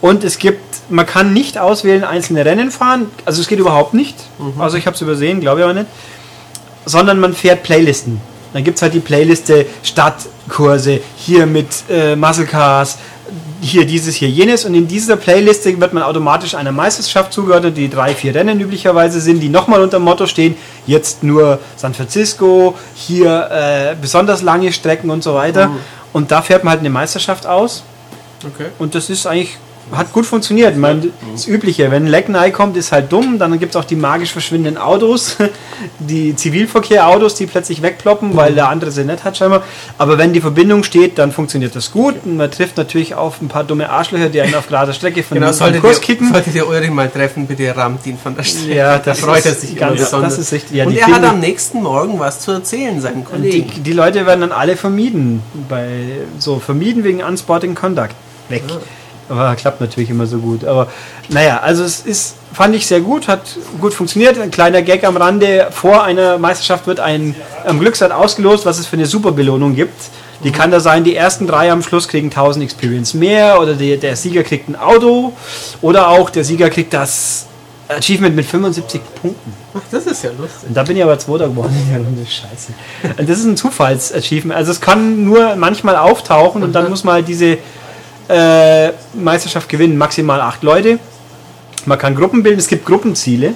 Und 0.00 0.24
es 0.24 0.38
gibt, 0.38 0.62
man 0.88 1.04
kann 1.04 1.34
nicht 1.34 1.58
auswählen, 1.58 2.04
einzelne 2.04 2.42
Rennen 2.46 2.70
fahren. 2.70 3.10
Also 3.26 3.42
es 3.42 3.48
geht 3.48 3.58
überhaupt 3.58 3.92
nicht. 3.92 4.16
Also 4.58 4.78
ich 4.78 4.86
habe 4.86 4.94
es 4.94 5.02
übersehen, 5.02 5.40
glaube 5.40 5.60
ich 5.60 5.64
aber 5.64 5.74
nicht. 5.74 5.88
Sondern 6.84 7.20
man 7.20 7.34
fährt 7.34 7.62
Playlisten. 7.62 8.20
Dann 8.52 8.64
gibt 8.64 8.76
es 8.76 8.82
halt 8.82 8.94
die 8.94 9.00
Playliste 9.00 9.66
Stadtkurse, 9.82 11.00
hier 11.16 11.46
mit 11.46 11.68
äh, 11.88 12.16
Muscle 12.16 12.46
Cars, 12.46 12.98
hier 13.60 13.84
dieses, 13.84 14.16
hier 14.16 14.28
jenes. 14.28 14.64
Und 14.64 14.74
in 14.74 14.88
dieser 14.88 15.16
Playliste 15.16 15.78
wird 15.80 15.92
man 15.92 16.02
automatisch 16.02 16.54
einer 16.54 16.72
Meisterschaft 16.72 17.32
zugeordnet, 17.32 17.76
die 17.76 17.88
drei, 17.88 18.14
vier 18.14 18.34
Rennen 18.34 18.60
üblicherweise 18.60 19.20
sind, 19.20 19.40
die 19.40 19.48
nochmal 19.48 19.82
unter 19.82 19.98
dem 19.98 20.04
Motto 20.04 20.26
stehen, 20.26 20.56
jetzt 20.86 21.22
nur 21.22 21.58
San 21.76 21.94
Francisco, 21.94 22.76
hier 22.94 23.48
äh, 23.50 23.94
besonders 24.00 24.42
lange 24.42 24.72
Strecken 24.72 25.10
und 25.10 25.22
so 25.22 25.34
weiter. 25.34 25.70
Und 26.12 26.32
da 26.32 26.42
fährt 26.42 26.64
man 26.64 26.72
halt 26.72 26.80
eine 26.80 26.90
Meisterschaft 26.90 27.46
aus. 27.46 27.84
Okay. 28.44 28.70
Und 28.78 28.94
das 28.94 29.10
ist 29.10 29.26
eigentlich, 29.26 29.58
hat 29.92 30.12
gut 30.12 30.26
funktioniert. 30.26 30.76
Man, 30.76 31.12
das 31.32 31.46
Übliche, 31.46 31.90
wenn 31.90 32.04
ein 32.04 32.08
Leck 32.08 32.28
nahe 32.28 32.52
kommt, 32.52 32.76
ist 32.76 32.92
halt 32.92 33.10
dumm. 33.12 33.38
Dann 33.38 33.58
gibt 33.58 33.74
es 33.74 33.76
auch 33.80 33.84
die 33.84 33.96
magisch 33.96 34.32
verschwindenden 34.32 34.80
Autos, 34.80 35.36
die 35.98 36.34
Zivilverkehrautos, 36.36 37.34
die 37.34 37.46
plötzlich 37.46 37.82
wegploppen, 37.82 38.36
weil 38.36 38.54
der 38.54 38.68
andere 38.68 38.90
sie 38.90 39.04
nicht 39.04 39.24
hat 39.24 39.36
scheinbar. 39.36 39.62
Aber 39.98 40.18
wenn 40.18 40.32
die 40.32 40.40
Verbindung 40.40 40.82
steht, 40.84 41.18
dann 41.18 41.32
funktioniert 41.32 41.74
das 41.74 41.90
gut. 41.90 42.14
Und 42.24 42.36
man 42.36 42.50
trifft 42.50 42.76
natürlich 42.76 43.14
auf 43.14 43.40
ein 43.42 43.48
paar 43.48 43.64
dumme 43.64 43.90
Arschlöcher, 43.90 44.28
die 44.28 44.40
einen 44.40 44.54
auf 44.54 44.68
gerader 44.68 44.92
Strecke 44.92 45.22
von 45.22 45.38
Genau, 45.38 45.52
solltet 45.52 45.80
Kurs 45.80 45.96
ihr, 45.98 46.02
kicken. 46.02 46.32
solltet 46.32 46.54
ihr 46.54 46.66
Ulrich 46.68 46.90
mal 46.90 47.08
treffen, 47.08 47.46
bitte 47.46 47.76
rammt 47.76 48.06
ihn 48.06 48.18
von 48.18 48.36
der 48.36 48.42
Strecke. 48.44 48.74
Ja, 48.74 48.98
da 48.98 49.04
das 49.10 49.20
freut 49.20 49.44
er 49.46 49.54
sich 49.54 49.76
ganz- 49.76 49.98
besonders. 50.00 50.36
das 50.36 50.46
ist 50.46 50.52
richtig. 50.52 50.76
Ja, 50.76 50.86
Und 50.86 50.92
die 50.92 50.98
er 51.00 51.06
hat 51.08 51.24
am 51.24 51.40
nächsten 51.40 51.82
Morgen 51.82 52.18
was 52.18 52.40
zu 52.40 52.52
erzählen, 52.52 53.00
seinen 53.00 53.18
Die, 53.20 53.24
Kollegen. 53.24 53.82
die 53.82 53.92
Leute 53.92 54.26
werden 54.26 54.40
dann 54.42 54.52
alle 54.52 54.76
vermieden. 54.76 55.42
Bei, 55.68 55.88
so 56.38 56.58
vermieden 56.58 57.04
wegen 57.04 57.22
Unsporting 57.22 57.74
Conduct. 57.74 58.14
Weg. 58.48 58.62
Aber 59.30 59.54
klappt 59.54 59.80
natürlich 59.80 60.10
immer 60.10 60.26
so 60.26 60.38
gut. 60.38 60.64
Aber 60.64 60.88
naja, 61.28 61.60
also 61.60 61.84
es 61.84 62.00
ist, 62.00 62.34
fand 62.52 62.74
ich 62.74 62.86
sehr 62.86 63.00
gut, 63.00 63.28
hat 63.28 63.42
gut 63.80 63.94
funktioniert. 63.94 64.38
Ein 64.38 64.50
kleiner 64.50 64.82
Gag 64.82 65.04
am 65.04 65.16
Rande. 65.16 65.68
Vor 65.70 66.02
einer 66.02 66.36
Meisterschaft 66.38 66.86
wird 66.86 67.00
ein 67.00 67.36
am 67.64 67.78
Glücksrad 67.78 68.10
ausgelost, 68.10 68.66
was 68.66 68.78
es 68.78 68.86
für 68.86 68.96
eine 68.96 69.06
Superbelohnung 69.06 69.74
gibt. 69.76 70.10
Die 70.42 70.50
kann 70.50 70.70
da 70.70 70.80
sein, 70.80 71.04
die 71.04 71.14
ersten 71.14 71.46
drei 71.46 71.70
am 71.70 71.82
Schluss 71.82 72.08
kriegen 72.08 72.28
1000 72.28 72.64
Experience 72.64 73.14
mehr 73.14 73.60
oder 73.60 73.74
die, 73.74 73.96
der 73.98 74.16
Sieger 74.16 74.42
kriegt 74.42 74.68
ein 74.68 74.76
Auto 74.76 75.32
oder 75.82 76.08
auch 76.08 76.30
der 76.30 76.44
Sieger 76.44 76.70
kriegt 76.70 76.94
das 76.94 77.46
Achievement 77.88 78.34
mit 78.36 78.46
75 78.46 79.00
Punkten. 79.20 79.52
Ach, 79.74 79.80
das 79.90 80.06
ist 80.06 80.22
ja 80.24 80.30
lustig. 80.30 80.68
Und 80.68 80.76
da 80.76 80.82
bin 80.82 80.96
ich 80.96 81.02
aber 81.02 81.18
Zweiter 81.18 81.48
geworden 81.48 81.76
in 81.84 81.92
der 81.92 82.02
Runde. 82.02 82.24
Scheiße. 82.24 82.72
Und 83.18 83.28
das 83.28 83.38
ist 83.38 83.44
ein 83.44 83.56
Zufalls-Achievement. 83.56 84.56
Also 84.56 84.72
es 84.72 84.80
kann 84.80 85.24
nur 85.24 85.56
manchmal 85.56 85.96
auftauchen 85.96 86.62
und 86.62 86.72
dann 86.72 86.88
muss 86.88 87.04
man 87.04 87.14
halt 87.14 87.28
diese 87.28 87.58
äh, 88.30 88.92
Meisterschaft 89.14 89.68
gewinnen. 89.68 89.96
Maximal 89.98 90.40
acht 90.40 90.62
Leute. 90.62 90.98
Man 91.86 91.98
kann 91.98 92.14
Gruppen 92.14 92.42
bilden. 92.42 92.58
Es 92.58 92.68
gibt 92.68 92.86
Gruppenziele, 92.86 93.54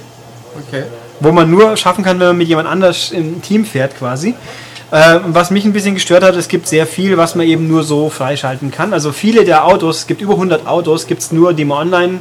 Okay. 0.68 0.84
wo 1.20 1.32
man 1.32 1.50
nur 1.50 1.76
schaffen 1.76 2.04
kann, 2.04 2.18
wenn 2.20 2.28
man 2.28 2.38
mit 2.38 2.48
jemand 2.48 2.68
anders 2.68 3.10
im 3.12 3.40
Team 3.42 3.64
fährt 3.64 3.96
quasi. 3.98 4.34
Äh, 4.90 5.18
was 5.26 5.50
mich 5.50 5.64
ein 5.64 5.72
bisschen 5.72 5.94
gestört 5.94 6.22
hat, 6.22 6.36
es 6.36 6.46
gibt 6.48 6.68
sehr 6.68 6.86
viel, 6.86 7.16
was 7.16 7.34
man 7.34 7.46
eben 7.46 7.66
nur 7.66 7.82
so 7.82 8.10
freischalten 8.10 8.70
kann. 8.70 8.92
Also 8.92 9.10
viele 9.12 9.44
der 9.44 9.64
Autos, 9.64 9.98
es 10.00 10.06
gibt 10.06 10.20
über 10.20 10.34
100 10.34 10.66
Autos, 10.66 11.06
gibt 11.06 11.22
es 11.22 11.32
nur, 11.32 11.52
die 11.52 11.64
man 11.64 11.78
online 11.88 12.18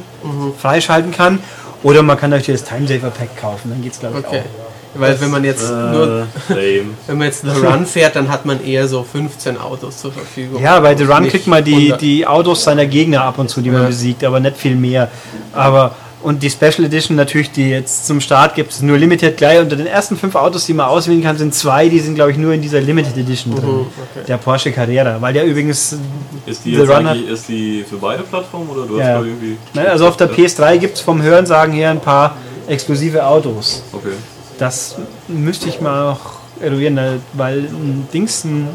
freischalten 0.60 1.12
kann. 1.12 1.38
Oder 1.82 2.02
man 2.02 2.16
kann 2.18 2.30
natürlich 2.30 2.60
das 2.62 2.68
Time 2.68 2.88
Saver 2.88 3.10
Pack 3.10 3.36
kaufen, 3.40 3.70
dann 3.70 3.82
geht 3.82 3.92
es 3.92 4.00
glaube 4.00 4.18
ich 4.20 4.26
Okay. 4.26 4.40
auch. 4.40 4.73
Weil 4.96 5.20
wenn 5.20 5.30
man 5.30 5.44
jetzt 5.44 5.68
nur 5.70 6.26
Äh, 6.50 6.76
lame. 6.78 6.90
wenn 7.06 7.18
man 7.18 7.26
jetzt 7.26 7.42
The 7.42 7.66
Run 7.66 7.84
fährt, 7.86 8.16
dann 8.16 8.28
hat 8.28 8.44
man 8.46 8.64
eher 8.64 8.86
so 8.88 9.02
15 9.02 9.58
Autos 9.58 9.98
zur 9.98 10.12
Verfügung. 10.12 10.62
Ja, 10.62 10.78
bei 10.80 10.96
The 10.96 11.04
Run 11.04 11.28
kriegt 11.28 11.46
man 11.46 11.64
die, 11.64 11.74
100. 11.74 12.00
die 12.00 12.26
Autos 12.26 12.64
seiner 12.64 12.86
Gegner 12.86 13.22
ab 13.22 13.38
und 13.38 13.48
zu, 13.50 13.60
die 13.60 13.70
man 13.70 13.82
Ja. 13.82 13.88
besiegt, 13.88 14.22
aber 14.24 14.40
nicht 14.40 14.56
viel 14.56 14.76
mehr. 14.76 15.10
Aber 15.52 15.96
und 16.22 16.42
die 16.42 16.48
Special 16.48 16.84
Edition 16.86 17.16
natürlich, 17.18 17.50
die 17.52 17.68
jetzt 17.68 18.06
zum 18.06 18.18
Start 18.18 18.54
gibt 18.54 18.72
es 18.72 18.80
nur 18.80 18.96
Limited 18.96 19.36
gleich. 19.36 19.58
Unter 19.60 19.76
den 19.76 19.86
ersten 19.86 20.16
fünf 20.16 20.34
Autos, 20.36 20.64
die 20.64 20.72
man 20.72 20.86
auswählen 20.86 21.22
kann, 21.22 21.36
sind 21.36 21.54
zwei, 21.54 21.86
die 21.90 22.00
sind 22.00 22.14
glaube 22.14 22.30
ich 22.30 22.38
nur 22.38 22.54
in 22.54 22.62
dieser 22.62 22.80
Limited 22.80 23.14
Edition 23.18 23.54
drin. 23.54 23.64
Mhm, 23.66 23.80
okay. 23.80 24.24
Der 24.26 24.38
Porsche 24.38 24.72
Carrera, 24.72 25.20
weil 25.20 25.34
der 25.34 25.44
übrigens, 25.44 25.98
Ist 26.46 26.64
die 26.64 26.76
The 26.76 26.80
jetzt 26.80 26.88
Run 26.90 27.06
eigentlich 27.06 27.28
ist 27.28 27.46
die 27.48 27.84
für 27.86 27.96
beide 27.96 28.22
Plattformen 28.22 28.70
oder 28.70 28.86
du 28.86 28.96
Ja. 28.96 29.04
hast 29.04 29.12
da 29.12 29.18
irgendwie. 29.26 29.56
ne, 29.74 29.88
also 29.90 30.06
auf 30.08 30.16
der 30.16 30.30
PS3 30.30 30.78
gibt 30.78 30.96
es 30.96 31.02
vom 31.02 31.20
Hörensagen 31.20 31.74
her 31.74 31.90
ein 31.90 32.00
paar 32.00 32.36
exklusive 32.68 33.22
Autos. 33.26 33.82
Okay. 33.92 34.08
Das 34.58 34.96
müsste 35.28 35.68
ich 35.68 35.80
mal 35.80 36.10
noch 36.10 36.20
eruieren, 36.60 36.94
ne, 36.94 37.20
weil 37.32 37.58
ein 37.58 38.08
Dings, 38.12 38.44
ein 38.44 38.68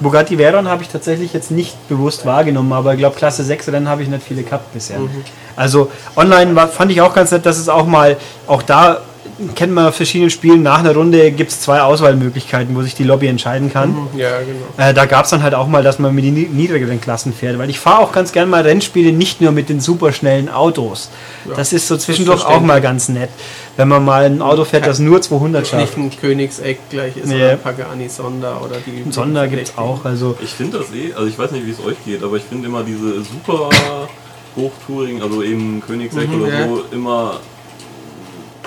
Bugatti 0.00 0.38
Veyron 0.38 0.66
habe 0.66 0.82
ich 0.82 0.88
tatsächlich 0.88 1.32
jetzt 1.32 1.50
nicht 1.50 1.88
bewusst 1.88 2.24
wahrgenommen, 2.24 2.72
aber 2.72 2.94
ich 2.94 2.98
glaube 2.98 3.16
Klasse 3.16 3.44
6 3.44 3.68
Rennen 3.68 3.88
habe 3.88 4.02
ich 4.02 4.08
nicht 4.08 4.22
viele 4.26 4.42
gehabt 4.42 4.72
bisher. 4.72 4.98
Also 5.56 5.90
online 6.16 6.54
war, 6.56 6.68
fand 6.68 6.90
ich 6.90 7.00
auch 7.02 7.14
ganz 7.14 7.30
nett, 7.32 7.44
dass 7.44 7.58
es 7.58 7.68
auch 7.68 7.86
mal, 7.86 8.16
auch 8.46 8.62
da 8.62 9.02
kennt 9.54 9.72
man 9.72 9.92
verschiedenen 9.92 10.30
Spielen, 10.30 10.62
nach 10.62 10.78
einer 10.80 10.94
Runde 10.94 11.30
gibt 11.32 11.50
es 11.50 11.60
zwei 11.60 11.80
Auswahlmöglichkeiten, 11.82 12.74
wo 12.76 12.82
sich 12.82 12.94
die 12.94 13.04
Lobby 13.04 13.26
entscheiden 13.26 13.72
kann. 13.72 13.94
Ja, 14.16 14.38
genau. 14.40 14.88
Äh, 14.88 14.94
da 14.94 15.06
gab 15.06 15.24
es 15.24 15.30
dann 15.30 15.42
halt 15.42 15.54
auch 15.54 15.66
mal, 15.66 15.82
dass 15.82 15.98
man 15.98 16.14
mit 16.14 16.24
den 16.24 16.34
ni- 16.34 16.48
niedrigeren 16.50 17.00
Klassen 17.00 17.32
fährt, 17.32 17.58
weil 17.58 17.70
ich 17.70 17.78
fahre 17.80 18.00
auch 18.00 18.12
ganz 18.12 18.32
gerne 18.32 18.50
mal 18.50 18.62
Rennspiele 18.62 19.12
nicht 19.12 19.40
nur 19.40 19.52
mit 19.52 19.68
den 19.68 19.80
superschnellen 19.80 20.48
Autos. 20.48 21.10
das 21.56 21.72
ist 21.72 21.88
so 21.88 21.96
zwischendurch 21.96 22.44
auch 22.44 22.60
mal 22.60 22.80
ganz 22.80 23.08
nett, 23.08 23.30
wenn 23.76 23.88
man 23.88 24.04
mal 24.04 24.24
ein 24.24 24.42
Auto 24.42 24.64
fährt, 24.64 24.86
das 24.86 24.98
nur 24.98 25.20
200 25.22 25.66
schafft. 25.66 25.96
Nicht 25.98 26.14
ein 26.16 26.20
Königseck 26.20 26.78
gleich 26.90 27.16
ist 27.16 27.26
Nee. 27.26 27.36
oder 27.36 27.50
ein 27.52 27.60
Pagani 27.60 28.08
Sonder 28.08 28.60
oder 28.64 28.76
die 28.84 29.10
Sonder 29.10 29.48
gibt 29.48 29.68
es 29.68 29.78
auch, 29.78 30.04
also 30.04 30.36
Ich 30.42 30.50
finde 30.50 30.78
das 30.78 30.88
eh, 30.94 31.12
also 31.14 31.26
ich 31.26 31.38
weiß 31.38 31.50
nicht, 31.52 31.66
wie 31.66 31.70
es 31.70 31.80
euch 31.84 31.96
geht, 32.04 32.22
aber 32.22 32.36
ich 32.36 32.42
finde 32.44 32.66
immer 32.68 32.82
diese 32.82 33.22
super 33.22 33.70
Hochtouring, 34.56 35.22
also 35.22 35.42
eben 35.42 35.80
Königsegg 35.86 36.28
Mhm, 36.28 36.42
oder 36.42 36.52
ja. 36.52 36.68
so, 36.68 36.82
immer. 36.92 37.40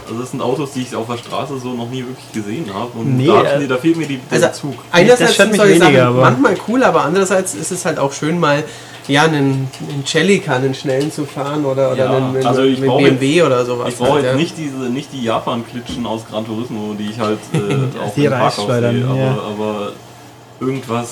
Also 0.08 0.20
das 0.22 0.32
sind 0.32 0.41
Autos, 0.41 0.72
die 0.74 0.82
ich 0.82 0.95
auf 0.95 1.08
der 1.08 1.18
Straße 1.18 1.58
so 1.60 1.74
noch 1.74 1.89
nie 1.89 1.99
wirklich 2.06 2.32
gesehen 2.34 2.66
habe. 2.74 2.89
Und 2.97 3.18
Nee, 3.18 3.28
da, 3.28 3.41
äh, 3.43 3.60
mir- 3.60 3.68
da 3.68 3.78
fehlt 3.78 3.97
mir 3.97 4.08
die, 4.08 4.18
der 4.32 4.47
Also 4.49 4.62
Zug. 4.70 4.76
einerseits 4.91 5.36
sind 5.38 5.51
mich 5.51 5.58
solche 5.60 5.74
weniger, 5.80 5.91
Sachen 5.91 6.08
aber- 6.08 6.22
manchmal 6.22 6.56
cool, 6.68 6.84
aber 6.84 7.04
andererseits 7.04 7.54
ist 7.56 7.72
es 7.72 7.86
halt 7.86 7.99
auch 7.99 8.12
schön 8.14 8.39
mal 8.39 8.64
ja 9.08 9.24
einen, 9.24 9.68
einen 9.89 10.04
Celica, 10.06 10.56
einen 10.56 10.74
schnellen 10.74 11.12
zu 11.12 11.26
fahren 11.26 11.66
oder, 11.66 11.91
oder 11.91 11.97
Ja, 12.06 12.12
einen, 12.18 12.36
einen, 12.38 12.45
also 12.45 12.64
ich 12.64 12.80
mit 12.80 12.88
brauch 12.89 12.99
BMW 12.99 13.41
oder 13.43 13.66
sowas. 13.66 13.89
Ich 13.89 13.97
brauche 13.97 14.14
halt, 14.14 14.24
jetzt 14.24 14.32
ja. 14.32 14.38
nicht 14.38 14.58
diese, 14.58 14.78
nicht 14.89 15.12
die 15.12 15.24
Japan-Klitschen 15.24 16.06
aus 16.06 16.22
Gran 16.30 16.45
Turismo, 16.45 16.93
die 16.97 17.10
ich 17.10 17.20
halt 17.20 17.39
äh, 17.54 17.58
auf 18.06 18.14
Die 18.16 18.22
dem 18.22 18.32
Parkhaus 18.32 18.66
sehe, 18.66 19.06
aber, 19.06 19.18
ja. 19.18 19.32
aber 19.32 19.91
irgendwas, 20.60 21.10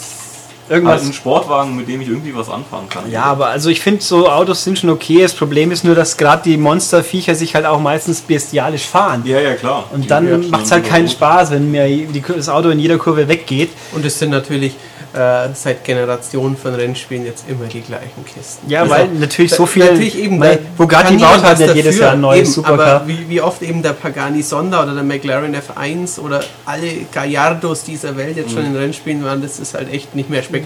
Irgendwas- 0.71 0.93
halt 0.93 1.03
einen 1.03 1.13
Sportwagen, 1.13 1.75
mit 1.75 1.87
dem 1.87 2.01
ich 2.01 2.07
irgendwie 2.07 2.35
was 2.35 2.49
anfahren 2.49 2.87
kann. 2.89 3.09
Ja, 3.11 3.23
aber 3.23 3.47
also 3.47 3.69
ich 3.69 3.81
finde, 3.81 4.01
so 4.01 4.29
Autos 4.29 4.63
sind 4.63 4.79
schon 4.79 4.89
okay. 4.89 5.21
Das 5.21 5.33
Problem 5.33 5.71
ist 5.71 5.83
nur, 5.83 5.95
dass 5.95 6.17
gerade 6.17 6.41
die 6.43 6.57
Monsterviecher 6.57 7.35
sich 7.35 7.53
halt 7.55 7.65
auch 7.65 7.79
meistens 7.79 8.21
bestialisch 8.21 8.85
fahren. 8.87 9.21
ja, 9.25 9.39
ja 9.39 9.53
klar. 9.55 9.85
Die 9.91 9.95
Und 9.95 10.09
dann 10.11 10.25
reagieren 10.27 10.49
macht 10.51 10.65
es 10.65 10.71
halt 10.71 10.85
keinen 10.87 11.05
gut. 11.05 11.13
Spaß, 11.13 11.51
wenn 11.51 11.69
mir 11.71 11.85
die, 11.87 12.23
das 12.35 12.49
Auto 12.49 12.69
in 12.69 12.79
jeder 12.79 12.97
Kurve 12.97 13.27
weggeht. 13.27 13.69
Und 13.93 14.05
es 14.05 14.17
sind 14.17 14.29
natürlich 14.31 14.73
äh, 15.13 15.49
seit 15.53 15.83
Generationen 15.83 16.55
von 16.55 16.73
Rennspielen 16.73 17.25
jetzt 17.25 17.43
immer 17.49 17.65
die 17.65 17.81
gleichen 17.81 18.23
Kisten. 18.23 18.69
Ja, 18.69 18.83
Also, 18.83 18.93
weil 18.93 19.07
natürlich 19.09 19.51
so 19.53 19.65
viel. 19.65 19.83
Natürlich 19.83 20.17
eben, 20.17 20.39
weil 20.39 20.57
Bugatti 20.77 21.17
baut 21.17 21.43
halt 21.43 21.59
nicht 21.59 21.75
jedes 21.75 21.99
Jahr 21.99 22.13
ein 22.13 22.21
neues 22.21 22.43
eben, 22.43 22.51
Supercar. 22.53 22.95
Aber 23.01 23.07
wie, 23.09 23.27
wie 23.27 23.41
oft 23.41 23.61
eben 23.61 23.81
der 23.83 23.89
Pagani 23.91 24.41
Sonder 24.41 24.83
oder 24.83 24.93
der 24.93 25.03
McLaren 25.03 25.53
F1 25.53 26.17
oder 26.17 26.41
alle 26.65 26.87
Gallardos 27.11 27.83
dieser 27.83 28.15
Welt 28.15 28.37
jetzt 28.37 28.51
Mhm. 28.51 28.55
schon 28.55 28.65
in 28.67 28.75
Rennspielen 28.77 29.23
waren, 29.25 29.41
das 29.41 29.59
ist 29.59 29.73
halt 29.73 29.91
echt 29.93 30.15
nicht 30.15 30.29
mehr 30.29 30.43
spektakulär. 30.43 30.60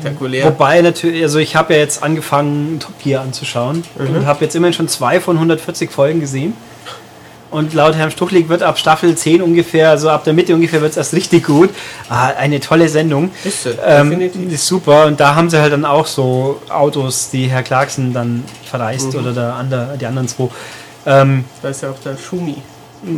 Wobei 0.45 0.81
natürlich, 0.81 1.21
also 1.23 1.39
ich 1.39 1.55
habe 1.55 1.73
ja 1.73 1.79
jetzt 1.79 2.01
angefangen, 2.03 2.79
Top 2.79 2.93
Gear 3.03 3.21
anzuschauen 3.23 3.83
Mhm. 3.97 4.15
und 4.17 4.25
habe 4.25 4.43
jetzt 4.43 4.55
immerhin 4.55 4.73
schon 4.73 4.87
zwei 4.87 5.19
von 5.19 5.37
140 5.37 5.91
Folgen 5.91 6.19
gesehen. 6.19 6.53
Und 7.51 7.73
laut 7.73 7.95
Herrn 7.95 8.11
Stuchlik 8.11 8.49
wird 8.49 8.63
ab 8.63 8.77
Staffel 8.77 9.15
10 9.15 9.41
ungefähr, 9.41 9.89
also 9.91 10.09
ab 10.09 10.25
der 10.25 10.33
Mitte 10.33 10.53
ungefähr 10.53 10.81
wird 10.81 10.91
es 10.91 10.97
erst 10.97 11.13
richtig 11.13 11.45
gut. 11.45 11.69
Ah, 12.09 12.25
eine 12.37 12.59
tolle 12.59 12.89
Sendung. 12.89 13.31
Ist 13.45 13.63
sie, 13.63 13.69
Ähm, 13.85 14.09
definitiv. 14.09 14.51
ist 14.51 14.67
super. 14.67 15.05
Und 15.05 15.19
da 15.19 15.35
haben 15.35 15.49
sie 15.49 15.59
halt 15.61 15.71
dann 15.71 15.85
auch 15.85 16.05
so 16.05 16.59
Autos, 16.69 17.29
die 17.29 17.47
Herr 17.47 17.63
Clarkson 17.63 18.13
dann 18.13 18.43
verreist 18.65 19.13
Mhm. 19.13 19.19
oder 19.19 19.31
der 19.31 19.53
andere, 19.53 19.95
die 19.99 20.05
anderen 20.05 20.27
zwei. 20.27 20.49
Ähm, 21.05 21.45
Da 21.61 21.69
ist 21.69 21.81
ja 21.83 21.91
auch 21.91 21.99
der 22.03 22.17
Schumi. 22.17 22.55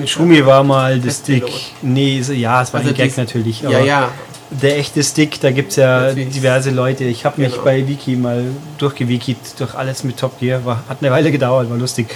Schumi 0.06 0.46
war 0.46 0.64
mal 0.64 0.98
das. 1.00 1.24
Testpilot. 1.24 1.50
Nee, 1.82 2.20
ja, 2.20 2.62
es 2.62 2.74
war 2.74 2.82
Also 2.82 2.92
ein 2.92 2.96
Gag 2.96 3.18
natürlich. 3.18 3.62
Ja, 3.62 3.80
ja. 3.80 4.10
Der 4.50 4.78
echte 4.78 5.04
Stick, 5.04 5.42
da 5.42 5.52
gibt 5.52 5.72
es 5.72 5.76
ja 5.76 6.14
diverse 6.14 6.72
Leute. 6.72 7.04
Ich 7.04 7.26
habe 7.26 7.42
mich 7.42 7.52
Genau. 7.52 7.64
bei 7.66 7.86
Wiki 7.88 8.16
mal 8.16 8.46
durchgewikit, 8.78 9.38
durch 9.60 9.76
alles 9.76 10.04
mit 10.06 10.18
Top 10.18 10.40
Gear. 10.40 10.64
War, 10.64 10.84
hat 10.88 10.98
eine 11.02 11.12
Weile 11.12 11.32
gedauert, 11.32 11.70
war 11.70 11.78
lustig. 11.78 12.08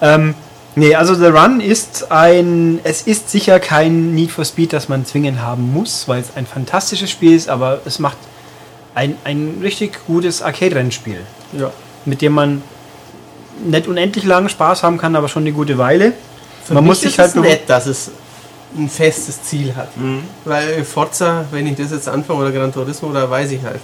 Ähm, 0.00 0.34
nee, 0.76 0.94
also 0.94 1.14
The 1.14 1.26
Run 1.26 1.60
ist 1.60 2.10
ein, 2.10 2.80
es 2.84 3.02
ist 3.02 3.30
sicher 3.30 3.60
kein 3.60 4.14
Need 4.14 4.30
for 4.30 4.46
Speed, 4.46 4.72
das 4.72 4.88
man 4.88 5.04
zwingend 5.04 5.42
haben 5.42 5.72
muss, 5.74 6.08
weil 6.08 6.22
es 6.22 6.36
ein 6.36 6.46
fantastisches 6.46 7.10
Spiel 7.10 7.36
ist, 7.36 7.50
aber 7.50 7.80
es 7.84 7.98
macht 7.98 8.16
ein, 8.94 9.16
ein 9.24 9.58
richtig 9.62 10.06
gutes 10.06 10.40
Arcade-Rennspiel, 10.40 11.20
ja. 11.52 11.70
mit 12.06 12.22
dem 12.22 12.32
man 12.32 12.62
nicht 13.62 13.86
unendlich 13.88 14.24
langen 14.24 14.48
Spaß 14.48 14.82
haben 14.82 14.98
kann, 14.98 15.16
aber 15.16 15.28
schon 15.28 15.42
eine 15.42 15.52
gute 15.52 15.76
Weile. 15.78 16.12
Für 16.64 16.74
man 16.74 16.84
mich 16.84 16.88
muss 16.90 17.00
sich 17.00 17.10
ist 17.10 17.18
halt 17.18 17.36
nett, 17.36 17.62
dass 17.68 17.86
es 17.86 18.10
ein 18.76 18.88
festes 18.88 19.42
Ziel 19.42 19.74
hat. 19.76 19.88
Weil 20.44 20.84
Forza, 20.84 21.44
wenn 21.50 21.66
ich 21.66 21.76
das 21.76 21.90
jetzt 21.92 22.08
anfange 22.08 22.40
oder 22.40 22.52
Gran 22.52 22.72
Turismo, 22.72 23.12
da 23.12 23.28
weiß 23.30 23.52
ich 23.52 23.62
halt. 23.62 23.80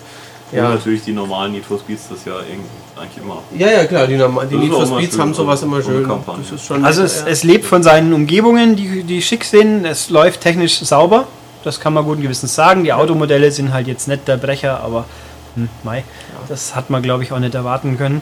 Und 0.52 0.58
Ja, 0.58 0.68
natürlich 0.70 1.04
die 1.04 1.12
normalen 1.12 1.52
Need 1.52 1.64
for 1.64 1.78
Speeds, 1.78 2.08
das 2.10 2.24
ja 2.24 2.32
irgendwie 2.40 2.68
eigentlich 3.00 3.22
immer. 3.22 3.38
ja, 3.56 3.70
ja 3.70 3.84
klar, 3.84 4.06
die, 4.08 4.16
normal- 4.16 4.48
die 4.48 4.56
Need 4.56 4.72
for 4.72 4.84
Speeds 4.86 5.16
haben 5.18 5.32
sowas 5.32 5.60
so- 5.60 5.66
immer 5.66 5.80
schön. 5.80 6.04
Kampagne. 6.06 6.42
Das 6.42 6.52
ist 6.60 6.66
schon 6.66 6.84
Also 6.84 7.02
es, 7.04 7.20
ja. 7.20 7.26
es 7.28 7.44
lebt 7.44 7.64
von 7.64 7.82
seinen 7.84 8.12
Umgebungen, 8.12 8.74
die, 8.74 9.04
die 9.04 9.22
schick 9.22 9.44
sind. 9.44 9.84
Es 9.84 10.10
läuft 10.10 10.40
technisch 10.40 10.80
sauber. 10.80 11.26
Das 11.62 11.78
kann 11.78 11.92
man 11.94 12.04
guten 12.04 12.22
Gewissens 12.22 12.54
sagen. 12.54 12.82
Die 12.84 12.92
Automodelle 12.92 13.52
sind 13.52 13.72
halt 13.72 13.86
jetzt 13.86 14.08
nicht 14.08 14.26
der 14.26 14.38
Brecher, 14.38 14.80
aber 14.82 15.04
hm, 15.54 15.68
mei, 15.84 16.02
das 16.48 16.74
hat 16.74 16.90
man 16.90 17.00
glaube 17.02 17.22
ich 17.22 17.30
auch 17.32 17.38
nicht 17.38 17.54
erwarten 17.54 17.96
können. 17.96 18.20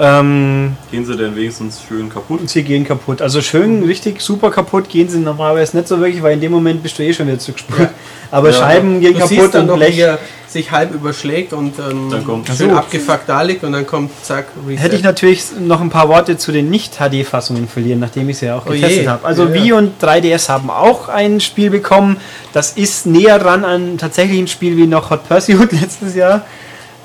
Ähm, 0.00 0.76
Gehen 0.90 1.06
sie 1.06 1.16
denn 1.16 1.36
wenigstens 1.36 1.80
schön 1.86 2.08
kaputt? 2.08 2.40
und 2.40 2.50
sie 2.50 2.64
gehen 2.64 2.84
kaputt. 2.84 3.22
Also 3.22 3.40
schön, 3.40 3.84
richtig 3.84 4.20
super 4.20 4.50
kaputt 4.50 4.88
gehen 4.88 5.08
sie 5.08 5.18
normalerweise 5.18 5.76
nicht 5.76 5.86
so 5.88 6.00
wirklich, 6.00 6.20
weil 6.20 6.32
in 6.34 6.40
dem 6.40 6.50
Moment 6.50 6.82
bist 6.82 6.98
du 6.98 7.04
eh 7.04 7.12
schon 7.14 7.28
wieder 7.28 7.38
zurückgespult. 7.38 7.90
Aber 8.32 8.50
Ja. 8.50 8.58
Scheiben 8.58 9.00
gehen 9.00 9.12
du 9.12 9.20
kaputt 9.20 9.28
siehst 9.38 9.54
dann 9.54 9.62
und 9.62 9.66
noch, 9.68 9.76
Blech. 9.76 9.96
wie 9.96 10.00
er 10.00 10.18
sich 10.48 10.70
halb 10.72 10.92
überschlägt 10.94 11.52
und 11.52 11.78
ähm, 11.78 12.10
Dann 12.10 12.24
kommt- 12.24 12.48
schön 12.48 12.70
so. 12.70 12.76
abgefuckt 12.76 13.28
da 13.28 13.42
liegt 13.42 13.62
und 13.62 13.70
dann 13.72 13.86
kommt 13.86 14.10
zack, 14.24 14.46
Reset. 14.66 14.82
Hätte 14.82 14.96
ich 14.96 15.02
natürlich 15.04 15.44
noch 15.60 15.80
ein 15.80 15.90
paar 15.90 16.08
Worte 16.08 16.36
zu 16.38 16.50
den 16.50 16.70
Nicht-HD-Fassungen 16.70 17.68
verlieren, 17.68 18.00
nachdem 18.00 18.28
ich 18.28 18.38
sie 18.38 18.46
ja 18.46 18.56
auch 18.58 18.66
Oh 18.66 18.70
getestet 18.70 19.06
habe. 19.06 19.24
Also 19.24 19.44
Ja, 19.46 19.52
Wii 19.54 19.68
ja. 19.68 19.74
und 19.76 20.00
3DS 20.02 20.48
haben 20.48 20.70
auch 20.70 21.08
ein 21.08 21.40
Spiel 21.40 21.70
bekommen. 21.70 22.16
Das 22.52 22.72
ist 22.72 23.06
näher 23.06 23.38
dran 23.38 23.64
an 23.64 23.96
tatsächlich 23.98 24.40
ein 24.40 24.48
Spiel 24.48 24.76
wie 24.76 24.88
noch 24.88 25.10
Hot 25.10 25.28
Pursuit 25.28 25.70
letztes 25.80 26.16
Jahr. 26.16 26.44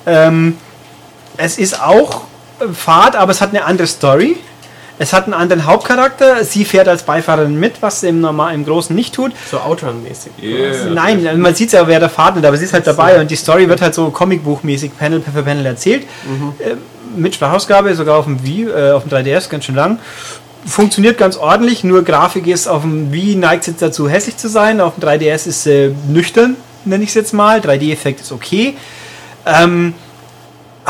Ähm, 0.07 0.57
es 1.37 1.57
ist 1.59 1.79
auch 1.81 2.21
Fahrt, 2.73 3.15
aber 3.15 3.31
es 3.31 3.41
hat 3.41 3.49
eine 3.49 3.65
andere 3.65 3.87
Story. 3.87 4.37
Es 5.01 5.13
hat 5.13 5.23
einen 5.25 5.33
anderen 5.33 5.65
Hauptcharakter. 5.65 6.43
Sie 6.43 6.65
fährt 6.65 6.89
als 6.89 7.03
Beifahrerin 7.03 7.57
mit, 7.57 7.81
was 7.81 8.01
sie 8.01 8.09
im, 8.09 8.19
normal, 8.19 8.53
im 8.53 8.65
Großen 8.65 8.93
nicht 8.93 9.15
tut. 9.15 9.31
so 9.49 9.57
Outrun-mäßig. 9.57 10.33
Yeah. 10.43 10.89
Nein, 10.89 11.39
man 11.39 11.55
sieht 11.55 11.71
ja 11.71 11.87
während 11.87 12.03
der 12.03 12.09
Fahrt 12.09 12.35
nicht, 12.35 12.45
aber 12.45 12.57
sie 12.57 12.65
ist 12.65 12.73
halt 12.73 12.85
dabei 12.85 13.19
und 13.21 13.31
die 13.31 13.37
Story 13.37 13.69
wird 13.69 13.81
halt 13.81 13.95
so 13.95 14.09
Comicbuchmäßig 14.09 14.97
Panel 14.97 15.21
für 15.21 15.41
Panel 15.41 15.65
erzählt. 15.65 16.03
Äh, 16.59 16.75
mit 17.15 17.33
Sprachausgabe, 17.33 17.95
sogar 17.95 18.17
auf 18.17 18.25
dem 18.25 18.43
Wii, 18.43 18.67
äh, 18.67 18.91
auf 18.91 19.03
dem 19.03 19.11
3DS, 19.11 19.49
ganz 19.49 19.65
schön 19.65 19.75
lang. 19.75 19.99
Funktioniert 20.65 21.17
ganz 21.17 21.37
ordentlich, 21.37 21.85
nur 21.85 22.03
Grafik 22.03 22.45
ist 22.45 22.67
auf 22.67 22.81
dem 22.81 23.13
Wii 23.13 23.35
neigt 23.35 23.67
jetzt 23.67 23.81
dazu 23.81 24.09
hässlich 24.09 24.35
zu 24.35 24.49
sein, 24.49 24.81
auf 24.81 24.95
dem 24.95 25.07
3DS 25.07 25.47
ist 25.47 25.65
äh, 25.65 25.91
nüchtern, 26.09 26.57
nenne 26.83 27.03
ich 27.03 27.09
es 27.09 27.15
jetzt 27.15 27.33
mal. 27.33 27.61
3D-Effekt 27.61 28.19
ist 28.19 28.33
okay. 28.33 28.75
Ähm, 29.45 29.93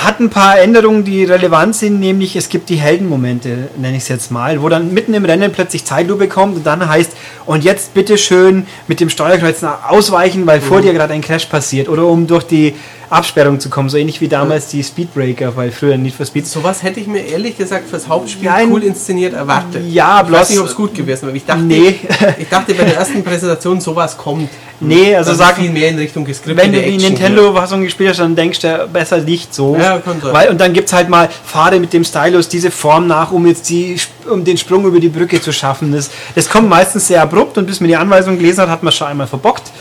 hat 0.04 0.20
ein 0.20 0.30
paar 0.30 0.60
Änderungen, 0.60 1.04
die 1.04 1.24
relevant 1.24 1.76
sind, 1.76 2.00
nämlich 2.00 2.36
es 2.36 2.50
gibt 2.50 2.70
die 2.70 2.76
Heldenmomente, 2.76 3.70
nenne 3.78 3.98
ich 3.98 4.04
es 4.04 4.10
jetzt 4.10 4.32
mal, 4.32 4.62
wo 4.62 4.70
dann 4.70 4.94
mitten 4.94 5.14
im 5.14 5.26
Rennen 5.26 5.52
plötzlich 5.52 5.86
Zeitlupe 5.86 6.28
kommt 6.28 6.58
und 6.58 6.66
dann 6.66 6.88
heißt, 6.88 7.12
und 7.46 7.64
jetzt 7.64 7.94
bitte 7.94 8.18
schön 8.18 8.68
mit 8.88 9.00
dem 9.00 9.10
Steuerkreuz 9.10 9.64
ausweichen, 9.64 10.46
weil 10.46 10.62
vor 10.62 10.82
dir 10.82 10.94
gerade 10.94 11.14
ein 11.14 11.22
Crash 11.22 11.46
passiert 11.46 11.90
oder 11.90 12.06
um 12.06 12.28
durch 12.28 12.44
die 12.44 12.76
Absperrung 13.10 13.60
zu 13.60 13.70
kommen, 13.70 13.90
so 13.90 13.98
ähnlich 13.98 14.22
wie 14.22 14.28
damals 14.28 14.68
die 14.68 14.84
Speedbreaker, 14.84 15.56
weil 15.56 15.72
früher 15.72 15.98
Need 15.98 16.14
for 16.14 16.26
Speed. 16.26 16.46
Sowas 16.48 16.84
hätte 16.84 17.00
ich 17.00 17.08
mir 17.08 17.26
ehrlich 17.26 17.58
gesagt 17.58 17.90
fürs 17.90 18.08
Hauptspiel 18.08 18.48
Nein. 18.50 18.72
cool 18.72 18.84
inszeniert 18.84 19.34
erwartet. 19.34 19.84
Ja, 19.90 20.22
ich 20.22 20.28
bloß- 20.30 20.32
weiß 20.40 20.50
nicht, 20.52 20.60
ob 20.60 20.66
es 20.68 20.76
gut 20.76 20.94
gewesen 20.94 21.28
wäre. 21.28 21.36
Ich 21.38 21.46
dachte, 21.46 21.62
Nee. 21.64 21.96
ich 22.38 22.50
dachte 22.50 22.74
bei 22.74 22.84
der 22.84 22.98
ersten 22.98 23.24
Präsentation 23.24 23.82
sowas 23.82 24.16
kommt. 24.18 24.50
Nee, 24.82 25.14
also 25.16 25.34
sag, 25.34 25.58
viel 25.58 25.72
mehr 25.72 25.90
in 25.90 25.98
Richtung 25.98 26.24
geskriptete 26.24 26.66
wenn 26.72 26.74
du 26.74 26.82
die 26.82 26.98
Nintendo-Fassung 26.98 27.82
gespielt 27.82 28.12
hast, 28.12 28.20
dann 28.20 28.36
denkst 28.36 28.60
du 28.60 28.88
besser 28.94 29.18
nicht 29.18 29.54
so. 29.54 29.76
Ja, 29.76 29.98
kann 29.98 30.22
sein. 30.22 30.32
Weil, 30.34 30.50
und 30.50 30.62
dann 30.62 30.72
gibt 30.72 30.88
es 30.88 30.94
halt 30.94 31.10
mal, 31.10 31.28
fahre 31.44 31.80
mit 31.82 31.92
dem 31.92 32.06
Stylus 32.06 32.48
diese 32.48 32.72
Form 32.72 33.06
nach, 33.08 33.32
um 33.34 33.46
jetzt 33.46 33.70
die, 33.70 33.98
um 34.30 34.44
den 34.44 34.58
Sprung 34.58 34.86
über 34.86 35.00
die 35.00 35.10
Brücke 35.10 35.42
zu 35.42 35.52
schaffen. 35.52 35.92
Das, 35.92 36.10
das 36.36 36.50
kommt 36.50 36.70
meistens 36.70 37.08
sehr 37.08 37.22
abrupt 37.22 37.58
und 37.58 37.66
bis 37.66 37.80
man 37.80 37.90
die 37.90 37.96
Anweisung 37.96 38.38
gelesen 38.38 38.62
hat, 38.62 38.70
hat 38.70 38.84
man 38.84 38.94
schon 38.94 39.08
einmal 39.08 39.28
verbockt. 39.28 39.72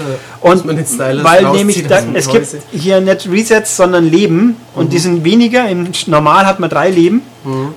und 0.40 0.64
man 0.64 0.76
den 0.76 0.86
Stylus 0.86 1.24
weil 1.24 1.44
nämlich, 1.50 1.86
da, 1.86 2.00
es 2.14 2.28
gibt 2.28 2.46
hier 2.72 3.00
nicht 3.00 3.28
Resets, 3.30 3.76
sondern 3.76 4.08
Leben 4.10 4.56
und 4.74 4.86
Mhm. 4.86 4.90
die 4.90 4.98
sind 4.98 5.24
weniger. 5.24 5.68
Im 5.68 5.88
Normal 6.06 6.46
hat 6.46 6.60
man 6.60 6.70
drei 6.70 6.90
Leben 6.90 7.22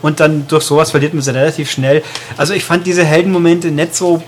und 0.01 0.19
dann 0.19 0.45
durch 0.47 0.63
sowas 0.63 0.91
verliert 0.91 1.13
man 1.13 1.21
sie 1.23 1.33
relativ 1.33 1.69
schnell. 1.71 2.03
Also 2.37 2.53
ich 2.53 2.63
fand 2.65 2.85
diese 2.85 3.03
Heldenmomente 3.03 3.69
nicht 3.69 3.95
so 3.95 4.21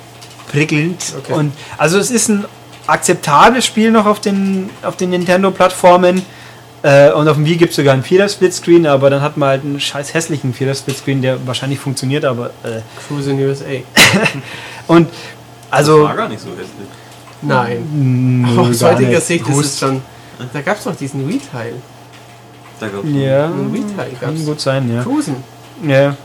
prickelnd. 0.52 1.02
Okay. 1.20 1.34
Und 1.34 1.52
also 1.78 1.98
es 1.98 2.12
ist 2.12 2.30
ein 2.30 2.46
akzeptables 2.88 3.66
Spiel 3.66 3.92
noch 3.92 4.06
auf 4.06 4.20
den, 4.20 4.70
auf 4.84 4.96
den 4.98 5.10
Nintendo-Plattformen. 5.12 6.22
Äh, 6.84 7.12
und 7.14 7.28
auf 7.30 7.38
dem 7.38 7.46
Wii 7.46 7.56
gibt 7.56 7.72
es 7.72 7.78
sogar 7.78 7.94
einen 7.94 8.04
Vierer-Splitscreen, 8.04 8.86
aber 8.86 9.10
dann 9.10 9.22
hat 9.22 9.38
man 9.38 9.50
halt 9.50 9.64
einen 9.64 9.80
scheiß 9.80 10.14
hässlichen 10.14 10.54
Vierer-Splitscreen, 10.54 11.22
der 11.22 11.48
wahrscheinlich 11.48 11.80
funktioniert, 11.80 12.26
aber. 12.26 12.48
Äh, 12.64 12.82
Cruise 13.08 13.32
in 13.32 13.40
USA. 13.40 13.66
und 14.88 15.08
also. 15.72 16.04
War 16.04 16.16
gar 16.16 16.30
nicht 16.30 16.42
so 16.42 16.50
hässlich. 16.50 16.88
Nein. 17.42 18.46
Aber 18.52 18.62
aus 18.70 18.84
heutiger. 18.84 19.22
Sicht 19.22 19.48
ist 19.48 19.58
es 19.58 19.80
schon. 19.80 20.02
Da 20.52 20.62
gab 20.62 20.78
es 20.78 20.84
doch 20.84 20.96
diesen 20.96 21.28
Wii-Teil. 21.28 21.76
Da 22.80 22.88
gab's 22.88 23.08
Ja, 23.14 23.46
Einen 23.46 23.74
Wii-Teil 23.74 24.12
gab 24.12 24.22
kann 24.22 24.36
es. 24.36 24.46
gut 24.46 24.60
sein, 24.60 24.94
ja. 24.94 25.04
Cruisen. 25.04 25.36
ja 25.88 26.18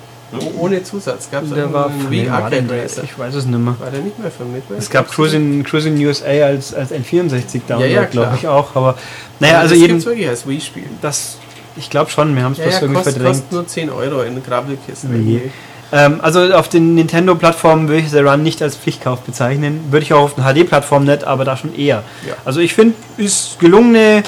Ohne 0.58 0.82
Zusatz. 0.82 1.30
Gab 1.30 1.44
es 1.44 1.50
der 1.50 1.72
war 1.72 1.84
war 1.84 1.90
denn 2.10 2.30
Arcade? 2.30 2.66
Racer. 2.82 3.02
Ich 3.04 3.18
weiß 3.18 3.34
es 3.34 3.46
nicht 3.46 3.58
mehr. 3.58 3.74
War 3.78 3.90
der 3.90 4.00
nicht 4.00 4.18
mehr 4.18 4.30
von 4.30 4.52
Midway? 4.52 4.76
Es 4.76 4.90
gab 4.90 5.10
Cruising, 5.10 5.64
Cruising 5.64 5.96
USA 6.06 6.26
als, 6.26 6.74
als 6.74 6.92
N64 6.92 7.60
Download, 7.66 7.90
Ja, 7.92 8.02
ja, 8.02 8.04
glaube 8.04 8.36
ich 8.36 8.46
auch. 8.46 8.74
Aber 8.76 8.96
naja, 9.40 9.54
Ja, 9.54 9.58
also 9.60 9.70
das 9.74 9.80
jeden, 9.80 9.94
gibt's 9.94 10.06
wirklich 10.06 10.28
als 10.28 10.46
Wii-Spiel. 10.46 10.84
das, 11.00 11.38
ich 11.76 11.88
glaube 11.88 12.10
schon, 12.10 12.34
wir 12.36 12.42
haben 12.42 12.52
es 12.52 12.58
Ja, 12.58 12.64
bloß 12.64 12.74
ja, 12.74 12.80
irgendwie 12.82 12.96
kostet, 12.96 13.14
verdrängt. 13.14 13.36
kostet 13.36 13.52
nur 13.52 13.66
10 13.66 13.90
Euro 13.90 14.22
in 14.22 14.42
Grabbelkisten. 14.44 15.10
Oh 15.10 15.14
irgendwie. 15.14 15.50
Ähm, 15.90 16.20
also 16.20 16.40
auf 16.52 16.68
den 16.68 16.94
Nintendo-Plattformen 16.94 17.88
würde 17.88 18.02
ich 18.02 18.10
The 18.10 18.18
Run 18.18 18.42
nicht 18.42 18.60
als 18.60 18.76
Pflichtkauf 18.76 19.20
bezeichnen. 19.20 19.80
Würde 19.90 20.04
ich 20.04 20.12
auch 20.12 20.20
auf 20.24 20.34
den 20.34 20.44
HD-Plattformen 20.44 21.06
nicht, 21.06 21.24
aber 21.24 21.46
da 21.46 21.56
schon 21.56 21.74
eher. 21.74 22.02
Ja. 22.26 22.34
Also 22.44 22.60
ich 22.60 22.74
finde, 22.74 22.94
ist 23.16 23.58
gelungene 23.58 24.22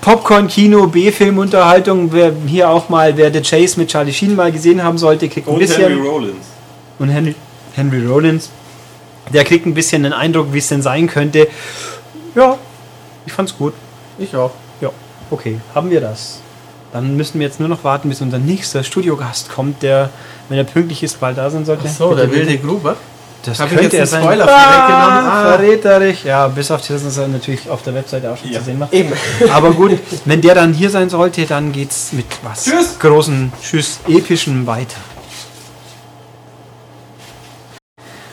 Popcorn-Kino, 0.00 0.86
B-Film-Unterhaltung. 0.86 2.12
Wer 2.12 2.32
hier 2.46 2.70
auch 2.70 2.88
mal, 2.88 3.16
wer 3.16 3.32
The 3.32 3.40
Chase 3.42 3.78
mit 3.78 3.90
Charlie 3.90 4.12
Sheen 4.12 4.34
mal 4.36 4.52
gesehen 4.52 4.82
haben 4.82 4.98
sollte, 4.98 5.28
kriegt 5.28 5.46
ein 5.48 5.54
Und 5.54 5.58
bisschen. 5.60 5.82
Henry 5.82 6.06
Rollins. 6.08 6.46
und 6.98 7.08
Henry, 7.08 7.34
Henry 7.74 8.06
Rollins. 8.06 8.50
Der 9.32 9.44
kriegt 9.44 9.66
ein 9.66 9.74
bisschen 9.74 10.02
den 10.04 10.12
Eindruck, 10.12 10.52
wie 10.52 10.58
es 10.58 10.68
denn 10.68 10.80
sein 10.82 11.06
könnte. 11.06 11.48
Ja, 12.34 12.56
ich 13.26 13.32
fand's 13.32 13.56
gut. 13.56 13.74
Ich 14.18 14.34
auch. 14.34 14.52
Ja, 14.80 14.90
okay, 15.30 15.58
haben 15.74 15.90
wir 15.90 16.00
das. 16.00 16.40
Dann 16.92 17.16
müssen 17.16 17.38
wir 17.38 17.46
jetzt 17.46 17.60
nur 17.60 17.68
noch 17.68 17.84
warten, 17.84 18.08
bis 18.08 18.22
unser 18.22 18.38
nächster 18.38 18.82
Studiogast 18.82 19.50
kommt, 19.50 19.82
der, 19.82 20.08
wenn 20.48 20.56
er 20.56 20.64
pünktlich 20.64 21.02
ist, 21.02 21.20
bald 21.20 21.36
da 21.36 21.50
sein 21.50 21.66
sollte. 21.66 21.82
Ach 21.86 21.90
so, 21.94 22.08
Bitte, 22.10 22.22
der 22.28 22.32
wilde 22.32 22.56
Gruber. 22.58 22.96
Das 23.44 23.60
Hab 23.60 23.68
könnte 23.68 23.84
jetzt 23.84 23.94
er 23.94 24.06
sein. 24.06 24.22
Spoiler 24.22 24.46
vorweggenommen? 24.48 25.26
Ah, 25.26 25.42
Ah. 25.44 25.52
verräterisch. 25.52 26.24
Ja, 26.24 26.48
bis 26.48 26.70
auf 26.70 26.86
das, 26.86 27.02
dass 27.04 27.16
er 27.18 27.28
natürlich 27.28 27.68
auf 27.70 27.82
der 27.82 27.94
Webseite 27.94 28.30
auch 28.30 28.36
schon 28.36 28.50
Ja. 28.50 28.58
zu 28.58 28.64
sehen 28.66 28.80
war. 28.80 28.92
Eben. 28.92 29.12
Aber 29.52 29.70
gut, 29.72 29.98
wenn 30.24 30.40
der 30.40 30.54
dann 30.56 30.72
hier 30.74 30.90
sein 30.90 31.08
sollte, 31.08 31.46
dann 31.46 31.72
geht's 31.72 32.12
mit 32.12 32.26
was 32.42 32.64
Tschüss. 32.64 32.98
großen, 32.98 33.52
tschüss, 33.62 34.00
epischen 34.08 34.66
weiter. 34.66 34.96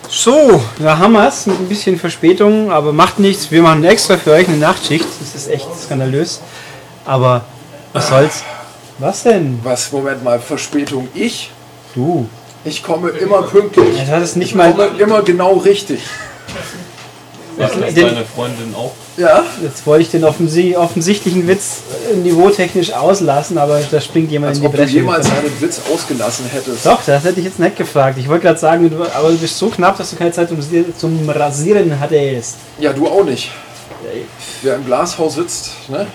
So, 0.09 0.61
da 0.79 0.97
haben 0.97 1.13
wir 1.13 1.27
es 1.27 1.45
mit 1.45 1.59
ein 1.59 1.67
bisschen 1.67 1.97
Verspätung, 1.99 2.71
aber 2.71 2.93
macht 2.93 3.19
nichts. 3.19 3.51
Wir 3.51 3.61
machen 3.61 3.83
extra 3.83 4.17
für 4.17 4.31
euch 4.31 4.47
eine 4.47 4.57
Nachtschicht. 4.57 5.05
Das 5.19 5.35
ist 5.35 5.49
echt 5.49 5.67
skandalös. 5.83 6.39
Aber 7.05 7.43
was 7.93 8.07
soll's? 8.09 8.43
Was 8.99 9.23
denn? 9.23 9.59
Was, 9.63 9.91
Moment 9.91 10.23
mal, 10.23 10.39
Verspätung. 10.39 11.09
Ich? 11.13 11.51
Du. 11.93 12.27
Ich 12.66 12.84
komme 12.84 13.09
immer 13.09 13.43
pünktlich. 13.43 13.97
Das 13.99 14.09
hat 14.09 14.22
es 14.24 14.36
nicht 14.36 14.49
Ich 14.49 14.55
mal. 14.55 14.72
komme 14.74 14.89
immer 14.97 15.22
genau 15.22 15.53
richtig. 15.57 16.01
Was 17.57 17.74
lässt 17.76 17.95
deine 17.95 18.26
Freundin 18.26 18.76
auch? 18.76 18.91
Ja? 19.16 19.43
Jetzt 19.63 19.86
wollte 19.88 20.01
ich 20.01 20.11
den 20.11 20.26
offensi 20.26 20.76
offensichtlichen 20.76 21.47
Witz 21.47 21.84
äh, 22.11 22.18
niveautechnisch 22.18 22.91
auslassen, 22.91 23.57
aber 23.57 23.80
da 23.89 24.01
springt 24.01 24.30
jemand 24.30 24.49
Als 24.49 24.57
in 24.57 24.63
die 24.63 24.68
ob 24.68 24.74
du 24.74 24.80
Bresche. 24.80 24.95
jemals 24.95 25.28
einen 25.28 25.61
Witz 25.61 25.80
ausgelassen 25.93 26.45
hättest. 26.51 26.86
Doch, 26.86 26.99
das 27.05 27.24
hätte 27.24 27.39
ich 27.39 27.45
jetzt 27.45 27.59
nicht 27.59 27.78
gefragt. 27.78 28.18
Ich 28.20 28.28
wollte 28.28 28.43
gerade 28.43 28.59
sagen, 28.59 28.89
du, 28.89 29.03
aber 29.03 29.30
du 29.30 29.38
bist 29.38 29.57
so 29.57 29.70
knapp, 29.70 29.97
dass 29.97 30.09
du 30.09 30.18
keine 30.18 30.34
Zeit 30.34 30.49
zum, 30.49 30.57
zum 30.97 31.30
Rasieren 31.30 31.97
hattest. 31.97 32.57
Ja, 32.80 32.91
du 32.91 33.07
auch 33.07 33.24
nicht. 33.24 33.51
Wer 34.61 34.76
im 34.76 34.86
Glashaus 34.86 35.36
sitzt, 35.36 35.70
ne? 35.89 36.07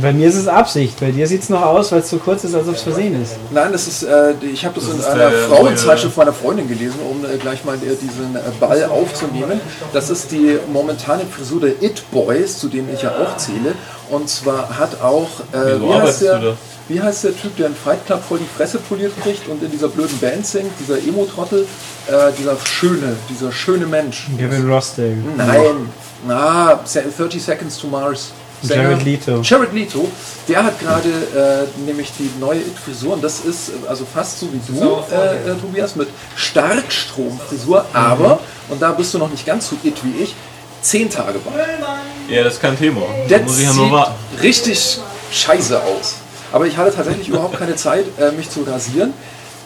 Bei 0.00 0.12
mir 0.12 0.28
ist 0.28 0.36
es 0.36 0.48
Absicht, 0.48 1.00
bei 1.00 1.10
dir 1.10 1.26
sieht 1.26 1.42
es 1.42 1.48
noch 1.48 1.62
aus, 1.62 1.92
weil 1.92 2.00
es 2.00 2.10
so 2.10 2.18
kurz 2.18 2.44
ist, 2.44 2.54
als 2.54 2.68
ob 2.68 2.74
es 2.74 2.82
versehen 2.82 3.20
ist. 3.22 3.36
Nein, 3.50 3.72
das 3.72 3.86
ist, 3.86 4.02
äh, 4.02 4.34
ich 4.42 4.64
habe 4.64 4.74
das, 4.78 4.88
Das 4.88 5.06
in 5.06 5.12
einer 5.20 5.30
Frauenzeitschrift 5.30 6.16
meiner 6.16 6.32
Freundin 6.32 6.68
gelesen, 6.68 6.98
um 7.10 7.24
äh, 7.24 7.36
gleich 7.38 7.64
mal 7.64 7.76
äh, 7.76 7.94
diesen 8.00 8.36
äh, 8.36 8.40
Ball 8.60 8.84
aufzunehmen. 8.84 9.60
Das 9.92 10.10
ist 10.10 10.32
die 10.32 10.58
momentane 10.72 11.24
Frisur 11.26 11.60
der 11.60 11.82
It 11.82 12.02
Boys, 12.10 12.58
zu 12.58 12.68
denen 12.68 12.88
ich 12.92 13.02
ja 13.02 13.10
auch 13.10 13.36
zähle. 13.36 13.74
Und 14.10 14.28
zwar 14.28 14.78
hat 14.78 15.00
auch, 15.00 15.28
äh, 15.52 15.80
wie, 15.80 15.94
heißt 15.94 16.22
der, 16.22 16.56
wie 16.88 17.00
heißt 17.00 17.24
der 17.24 17.36
Typ, 17.36 17.56
der 17.56 17.66
einen 17.66 17.76
Fight 17.76 18.04
Club 18.06 18.22
voll 18.26 18.38
die 18.38 18.56
Fresse 18.56 18.78
poliert 18.78 19.12
kriegt 19.22 19.48
und 19.48 19.62
in 19.62 19.70
dieser 19.70 19.88
blöden 19.88 20.18
Band 20.18 20.46
singt, 20.46 20.72
dieser 20.78 20.98
Emo-Trottel, 20.98 21.66
äh, 22.06 22.12
dieser 22.38 22.56
schöne, 22.64 23.16
dieser 23.30 23.50
schöne 23.52 23.86
Mensch. 23.86 24.28
Gavin 24.38 24.70
Rossdale. 24.70 25.16
Nein, 25.36 25.88
na, 26.26 26.80
30 26.84 27.42
Seconds 27.42 27.78
to 27.78 27.86
Mars. 27.86 28.32
Jared 28.68 29.04
Leto. 29.04 29.40
Jared 29.42 29.72
Leto, 29.72 30.08
der 30.48 30.64
hat 30.64 30.78
gerade 30.80 31.08
äh, 31.08 31.86
nämlich 31.86 32.12
die 32.18 32.30
neue 32.40 32.60
It-Frisur 32.60 33.14
und 33.14 33.24
das 33.24 33.40
ist 33.40 33.70
äh, 33.70 33.88
also 33.88 34.04
fast 34.04 34.40
so 34.40 34.48
wie 34.52 34.60
du, 34.66 35.02
äh, 35.12 35.50
äh, 35.50 35.54
Tobias, 35.60 35.96
mit 35.96 36.08
Starkstromfrisur, 36.36 37.84
aber 37.92 38.40
und 38.68 38.80
da 38.80 38.92
bist 38.92 39.12
du 39.14 39.18
noch 39.18 39.30
nicht 39.30 39.44
ganz 39.46 39.68
so 39.68 39.76
it 39.82 39.96
wie 40.02 40.22
ich, 40.22 40.34
zehn 40.80 41.10
Tage 41.10 41.38
bei. 41.38 42.34
Ja, 42.34 42.44
das 42.44 42.54
ist 42.54 42.60
kein 42.60 42.78
Thema. 42.78 43.02
Da 43.28 43.38
Das 43.38 43.46
muss 43.46 43.58
ich 43.58 43.66
ja 43.66 43.72
nur 43.74 43.90
warten. 43.90 44.14
richtig 44.40 44.98
scheiße 45.32 45.82
aus. 45.82 46.16
Aber 46.52 46.66
ich 46.66 46.76
hatte 46.76 46.94
tatsächlich 46.94 47.28
überhaupt 47.28 47.58
keine 47.58 47.74
Zeit, 47.74 48.04
äh, 48.18 48.30
mich 48.32 48.48
zu 48.48 48.62
rasieren. 48.62 49.12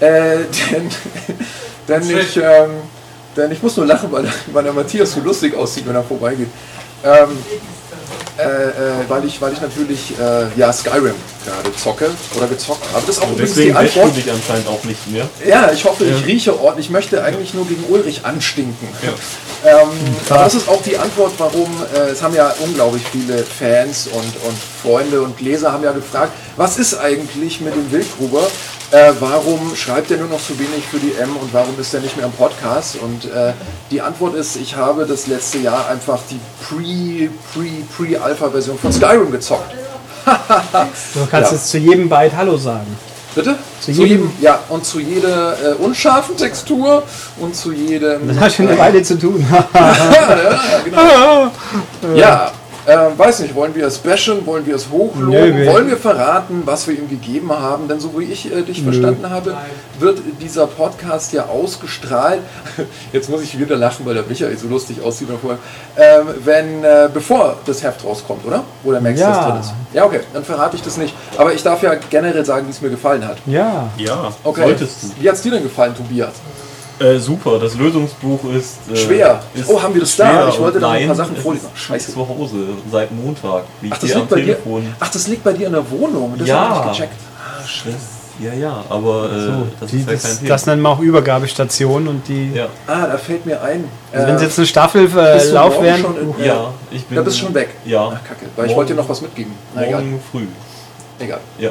Äh, 0.00 0.38
denn, 0.70 0.90
denn, 1.88 2.18
ich, 2.18 2.36
ähm, 2.36 2.70
denn 3.36 3.52
ich 3.52 3.62
muss 3.62 3.76
nur 3.76 3.86
lachen, 3.86 4.10
weil, 4.10 4.24
weil 4.52 4.64
der 4.64 4.72
Matthias 4.72 5.12
so 5.12 5.20
lustig 5.20 5.54
aussieht, 5.54 5.86
wenn 5.86 5.94
er 5.94 6.04
vorbeigeht. 6.04 6.48
Ähm, 7.04 7.38
äh, 8.38 8.42
äh, 8.42 8.72
weil, 9.08 9.24
ich, 9.24 9.40
weil 9.40 9.52
ich 9.52 9.60
natürlich 9.60 10.14
äh, 10.18 10.46
ja, 10.56 10.72
Skyrim 10.72 11.14
gerade 11.44 11.76
zocke 11.76 12.10
oder 12.36 12.46
gezockt 12.46 12.84
habe. 12.92 13.04
Das 13.04 13.16
ist 13.16 13.22
auch 13.22 13.32
übrigens 13.32 13.54
die 13.54 13.72
du 13.72 13.76
Antwort. 13.76 14.16
dich 14.16 14.30
anscheinend 14.30 14.68
auch 14.68 14.84
nicht 14.84 15.10
mehr. 15.10 15.28
Ja, 15.44 15.72
ich 15.72 15.84
hoffe, 15.84 16.04
ich 16.04 16.24
rieche 16.24 16.58
ordentlich. 16.60 16.86
Ich 16.86 16.92
möchte 16.92 17.22
eigentlich 17.24 17.52
nur 17.54 17.66
gegen 17.66 17.84
Ulrich 17.88 18.24
anstinken. 18.24 18.88
Ähm, 19.66 19.88
aber 20.30 20.44
das 20.44 20.54
ist 20.54 20.68
auch 20.68 20.80
die 20.82 20.96
Antwort, 20.96 21.32
warum, 21.38 21.68
äh, 21.92 22.10
es 22.10 22.22
haben 22.22 22.32
ja 22.32 22.54
unglaublich 22.60 23.02
viele 23.10 23.38
Fans 23.42 24.06
und, 24.06 24.22
und 24.22 24.56
Freunde 24.80 25.20
und 25.20 25.40
Leser 25.40 25.72
haben 25.72 25.82
ja 25.82 25.90
gefragt, 25.90 26.32
was 26.56 26.78
ist 26.78 26.96
eigentlich 26.96 27.60
mit 27.60 27.74
dem 27.74 27.90
Wildgruber? 27.90 28.46
Äh, 28.90 29.12
warum 29.20 29.76
schreibt 29.76 30.10
er 30.10 30.16
nur 30.16 30.28
noch 30.28 30.40
so 30.40 30.58
wenig 30.58 30.86
für 30.90 30.98
die 30.98 31.12
M 31.20 31.36
und 31.36 31.52
warum 31.52 31.78
ist 31.78 31.92
er 31.92 32.00
nicht 32.00 32.16
mehr 32.16 32.24
im 32.24 32.32
Podcast? 32.32 32.96
Und 33.02 33.26
äh, 33.26 33.52
die 33.90 34.00
Antwort 34.00 34.34
ist, 34.34 34.56
ich 34.56 34.76
habe 34.76 35.04
das 35.04 35.26
letzte 35.26 35.58
Jahr 35.58 35.88
einfach 35.88 36.18
die 36.30 36.40
Pre, 36.64 37.28
Pre, 37.52 37.68
Pre-Alpha-Version 38.16 38.78
von 38.78 38.92
Skyrim 38.92 39.30
gezockt. 39.30 39.74
Du 41.14 41.26
kannst 41.30 41.50
Ja. 41.52 41.56
jetzt 41.56 41.68
zu 41.70 41.78
jedem 41.78 42.08
Byte 42.08 42.34
Hallo 42.36 42.56
sagen. 42.56 42.96
Bitte? 43.34 43.56
Zu 43.80 43.92
jedem- 43.92 44.30
ja, 44.40 44.58
und 44.68 44.84
zu 44.84 45.00
jeder 45.00 45.52
äh, 45.62 45.74
unscharfen 45.74 46.36
Textur 46.36 47.02
und 47.38 47.54
zu 47.54 47.72
jedem. 47.72 48.26
Das 48.28 48.38
hat 48.38 48.52
schon 48.52 48.68
eine 48.68 48.78
Weile 48.78 49.02
zu 49.02 49.18
tun. 49.18 49.46
Ja, 52.14 52.50
äh, 52.88 53.18
weiß 53.18 53.40
nicht, 53.40 53.54
wollen 53.54 53.74
wir 53.74 53.86
es 53.86 53.98
bashen, 53.98 54.44
wollen 54.46 54.66
wir 54.66 54.74
es 54.74 54.88
hochloben, 54.90 55.30
Nö, 55.30 55.56
wir- 55.56 55.72
wollen 55.72 55.88
wir 55.88 55.96
verraten, 55.96 56.62
was 56.64 56.86
wir 56.88 56.98
ihm 56.98 57.08
gegeben 57.08 57.52
haben? 57.52 57.86
Denn 57.88 58.00
so 58.00 58.18
wie 58.18 58.24
ich 58.24 58.52
äh, 58.52 58.62
dich 58.62 58.82
verstanden 58.82 59.28
habe, 59.30 59.54
wird 59.98 60.20
dieser 60.40 60.66
Podcast 60.66 61.32
ja 61.32 61.46
ausgestrahlt. 61.46 62.40
Jetzt 63.12 63.28
muss 63.30 63.42
ich 63.42 63.58
wieder 63.58 63.76
lachen, 63.76 64.04
weil 64.06 64.14
der 64.14 64.24
Michael 64.24 64.56
so 64.56 64.68
lustig 64.68 65.02
aussieht 65.02 65.28
vorher. 65.40 65.58
Ähm, 65.96 66.28
wenn, 66.44 66.82
äh, 66.84 67.08
bevor 67.12 67.56
das 67.66 67.82
Heft 67.82 68.04
rauskommt, 68.04 68.44
oder? 68.46 68.64
Wo 68.82 68.92
der 68.92 69.00
Max 69.00 69.20
Ja. 69.20 69.30
das 69.34 69.46
drin 69.46 69.60
ist. 69.60 69.72
Ja, 69.92 70.04
okay, 70.04 70.20
dann 70.32 70.44
verrate 70.44 70.76
ich 70.76 70.82
das 70.82 70.96
nicht. 70.96 71.14
Aber 71.36 71.52
ich 71.52 71.62
darf 71.62 71.82
ja 71.82 71.94
generell 72.10 72.44
sagen, 72.44 72.66
wie 72.66 72.70
es 72.70 72.80
mir 72.80 72.90
gefallen 72.90 73.26
hat. 73.26 73.36
ja. 73.46 73.88
Ja, 73.98 74.32
Okay. 74.44 74.62
solltest 74.62 75.02
du. 75.02 75.22
Wie 75.22 75.28
hat 75.28 75.36
es 75.36 75.42
dir 75.42 75.52
denn 75.52 75.62
gefallen, 75.62 75.94
Tobias? 75.96 76.32
Äh, 77.00 77.18
super, 77.18 77.58
das 77.60 77.74
Lösungsbuch 77.76 78.40
ist. 78.52 78.78
Äh, 78.92 78.96
Schwer. 78.96 79.40
Ist 79.54 79.68
Oh, 79.68 79.80
haben 79.80 79.94
wir 79.94 80.00
das 80.00 80.16
da? 80.16 80.48
Ich 80.48 80.58
wollte 80.58 80.80
da 80.80 80.88
noch 80.88 80.94
ein 80.94 81.06
paar 81.06 81.14
Sachen 81.16 81.36
es 81.36 81.42
vorlesen. 81.42 81.68
Scheiße. 81.74 82.12
Zu 82.12 82.28
Hause, 82.28 82.56
seit 82.90 83.12
Montag. 83.12 83.64
Liegt 83.80 83.94
Ach, 83.94 83.98
das 84.00 84.14
liegt 84.14 84.28
bei 84.28 84.36
dir. 84.40 84.44
Telefon. 84.56 84.94
Ach, 84.98 85.10
das 85.10 85.28
liegt 85.28 85.44
bei 85.44 85.52
dir 85.52 85.66
in 85.68 85.72
der 85.74 85.90
Wohnung. 85.90 86.34
Das 86.38 86.48
Ja. 86.48 86.56
habe 86.68 86.90
ich 86.92 86.98
nicht 87.00 87.10
gecheckt. 87.10 87.20
Das, 87.84 87.94
ja, 88.40 88.52
ja, 88.52 88.84
aber 88.88 89.26
äh, 89.32 89.52
das 89.80 89.90
Die, 89.90 89.96
ist 89.98 90.06
ja 90.06 90.12
das, 90.12 90.42
das 90.44 90.66
nennen 90.66 90.82
wir 90.82 90.88
auch 90.90 91.00
Übergabestation 91.00 92.06
und 92.08 92.26
die. 92.28 92.52
ja. 92.54 92.66
Ah, 92.86 93.06
da 93.06 93.18
fällt 93.18 93.44
mir 93.46 93.60
ein. 93.62 93.84
Also 94.12 94.24
äh, 94.24 94.28
wenn 94.28 94.36
es 94.36 94.42
jetzt 94.42 94.58
eine 94.58 94.66
Staffel 94.66 95.02
bist 95.08 95.16
du 95.16 95.20
äh, 95.20 95.52
Lauf 95.52 95.82
wären. 95.82 96.00
schon 96.00 96.16
in- 96.20 96.44
ja, 96.44 96.72
ich 96.90 97.04
bin. 97.06 97.16
Da 97.16 97.22
bist 97.22 97.36
du 97.40 97.44
schon 97.46 97.54
weg. 97.54 97.70
Ja. 97.84 98.06
Ach, 98.14 98.24
kacke. 98.26 98.46
Weil 98.56 98.64
ich 98.66 98.70
Morgen- 98.70 98.76
wollte 98.76 98.94
dir 98.94 99.00
noch 99.00 99.08
was 99.08 99.20
mitgeben. 99.22 99.52
Na, 99.74 99.86
egal. 99.86 100.02
Morgen 100.02 100.20
früh. 100.32 100.46
Egal. 101.20 101.40
Ja. 101.58 101.70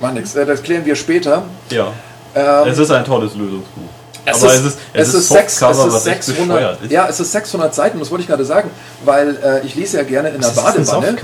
Mach 0.00 0.12
nix. 0.12 0.34
Äh, 0.34 0.44
Das 0.46 0.62
klären 0.62 0.84
wir 0.84 0.94
später. 0.96 1.44
Ja. 1.70 1.88
Ähm, 2.34 2.68
Es 2.68 2.78
ist 2.78 2.90
ein 2.90 3.04
tolles 3.04 3.34
Lösungsbuch. 3.34 3.82
Es 4.30 4.42
aber 4.42 4.52
ist, 4.54 4.60
es 4.60 4.66
ist, 4.66 4.78
es 4.92 5.14
ist, 5.14 5.28
sechs- 5.28 5.60
es 5.62 5.78
ist 5.78 5.92
was 5.92 6.06
echt 6.06 6.24
600, 6.24 6.56
bescheuert 6.56 6.82
ist. 6.84 6.92
ja, 6.92 7.08
es 7.08 7.20
ist 7.20 7.32
600 7.32 7.74
Seiten, 7.74 7.98
das 7.98 8.10
wollte 8.10 8.22
ich 8.22 8.28
gerade 8.28 8.44
sagen, 8.44 8.70
weil 9.04 9.36
äh, 9.44 9.66
ich 9.66 9.74
lese 9.74 9.98
ja 9.98 10.02
gerne 10.02 10.30
in 10.30 10.40
der 10.40 10.48
Badewanne 10.48 11.16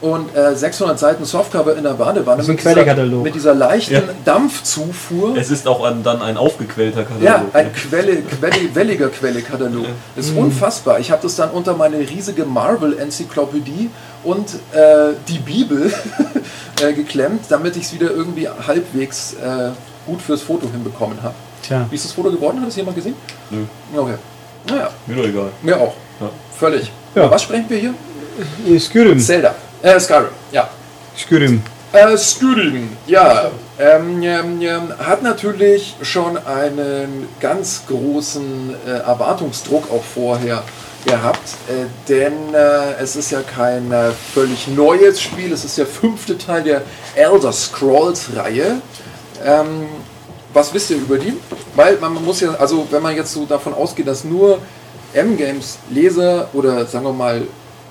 und 0.00 0.36
äh, 0.36 0.54
600 0.54 0.96
Seiten 0.96 1.24
Softcover 1.24 1.74
in 1.76 1.82
der 1.82 1.94
Badewanne 1.94 2.36
Das 2.36 2.48
ist 2.48 2.50
ein 2.66 2.74
mit, 2.76 2.86
dieser, 2.86 3.04
mit 3.06 3.34
dieser 3.34 3.54
leichten 3.54 3.94
Ja. 3.94 4.02
Dampfzufuhr. 4.24 5.36
Es 5.36 5.50
ist 5.50 5.66
auch 5.66 5.82
ein, 5.84 6.04
dann 6.04 6.22
ein 6.22 6.36
aufgequellter 6.36 7.02
Katalog. 7.02 7.22
Ja, 7.24 7.44
ein 7.52 7.72
Quelle, 7.72 8.22
Quelle, 8.22 8.74
welliger 8.74 9.08
Quellekatalog. 9.08 9.86
Das 10.14 10.26
ist 10.26 10.36
unfassbar. 10.36 11.00
Ich 11.00 11.10
habe 11.10 11.22
das 11.22 11.34
dann 11.34 11.50
unter 11.50 11.74
meine 11.74 11.98
riesige 11.98 12.44
Marvel-Enzyklopädie 12.44 13.90
und 14.22 14.48
äh, 14.72 15.14
die 15.26 15.38
Bibel 15.38 15.92
äh, 16.80 16.92
geklemmt, 16.92 17.46
damit 17.48 17.76
ich 17.76 17.84
es 17.84 17.92
wieder 17.92 18.10
irgendwie 18.10 18.48
halbwegs 18.48 19.34
äh, 19.34 19.70
gut 20.06 20.22
fürs 20.22 20.42
Foto 20.42 20.68
hinbekommen 20.70 21.18
habe. 21.22 21.34
Tja. 21.68 21.86
Wie 21.90 21.94
ist 21.96 22.06
das 22.06 22.12
Foto 22.12 22.30
geworden? 22.30 22.62
Hat 22.62 22.68
es 22.68 22.76
jemand 22.76 22.96
gesehen? 22.96 23.14
Nö, 23.50 23.64
Okay. 23.94 24.14
Naja, 24.68 24.90
mir 25.06 25.16
doch 25.16 25.24
egal. 25.24 25.50
mir 25.62 25.76
auch. 25.78 25.94
Ja. 26.20 26.30
Völlig. 26.58 26.90
Ja. 27.14 27.24
Über 27.24 27.30
was 27.30 27.42
sprechen 27.42 27.66
wir 27.68 27.78
hier? 27.78 28.80
Skyrim. 28.80 29.18
Zelda. 29.20 29.54
Äh, 29.82 30.00
Skyrim, 30.00 30.28
ja. 30.50 30.68
Skyrim. 31.16 31.62
Äh, 31.92 32.16
Skyrim, 32.16 32.96
ja, 33.06 33.50
ähm, 33.78 34.22
ähm, 34.22 34.60
ähm, 34.60 34.92
hat 34.98 35.22
natürlich 35.22 35.94
schon 36.02 36.36
einen 36.38 37.28
ganz 37.40 37.82
großen 37.86 38.74
äh, 38.86 38.90
Erwartungsdruck 38.90 39.90
auch 39.90 40.02
vorher 40.02 40.62
gehabt, 41.06 41.48
äh, 41.68 41.86
denn 42.08 42.54
äh, 42.54 43.00
es 43.00 43.16
ist 43.16 43.30
ja 43.30 43.40
kein 43.42 43.90
äh, 43.92 44.10
völlig 44.34 44.68
neues 44.68 45.20
Spiel, 45.20 45.52
es 45.52 45.64
ist 45.64 45.78
der 45.78 45.86
fünfte 45.86 46.36
Teil 46.36 46.62
der 46.62 46.82
Elder 47.14 47.52
Scrolls-Reihe. 47.52 48.80
Was 50.58 50.74
wisst 50.74 50.90
ihr 50.90 50.96
über 50.96 51.18
die? 51.18 51.34
Weil 51.76 51.98
man 51.98 52.14
muss 52.24 52.40
ja, 52.40 52.50
also 52.54 52.84
wenn 52.90 53.00
man 53.00 53.14
jetzt 53.14 53.32
so 53.32 53.44
davon 53.46 53.72
ausgeht, 53.74 54.08
dass 54.08 54.24
nur 54.24 54.58
M-Games 55.12 55.78
Leser 55.88 56.48
oder 56.52 56.84
sagen 56.84 57.04
wir 57.04 57.12
mal 57.12 57.42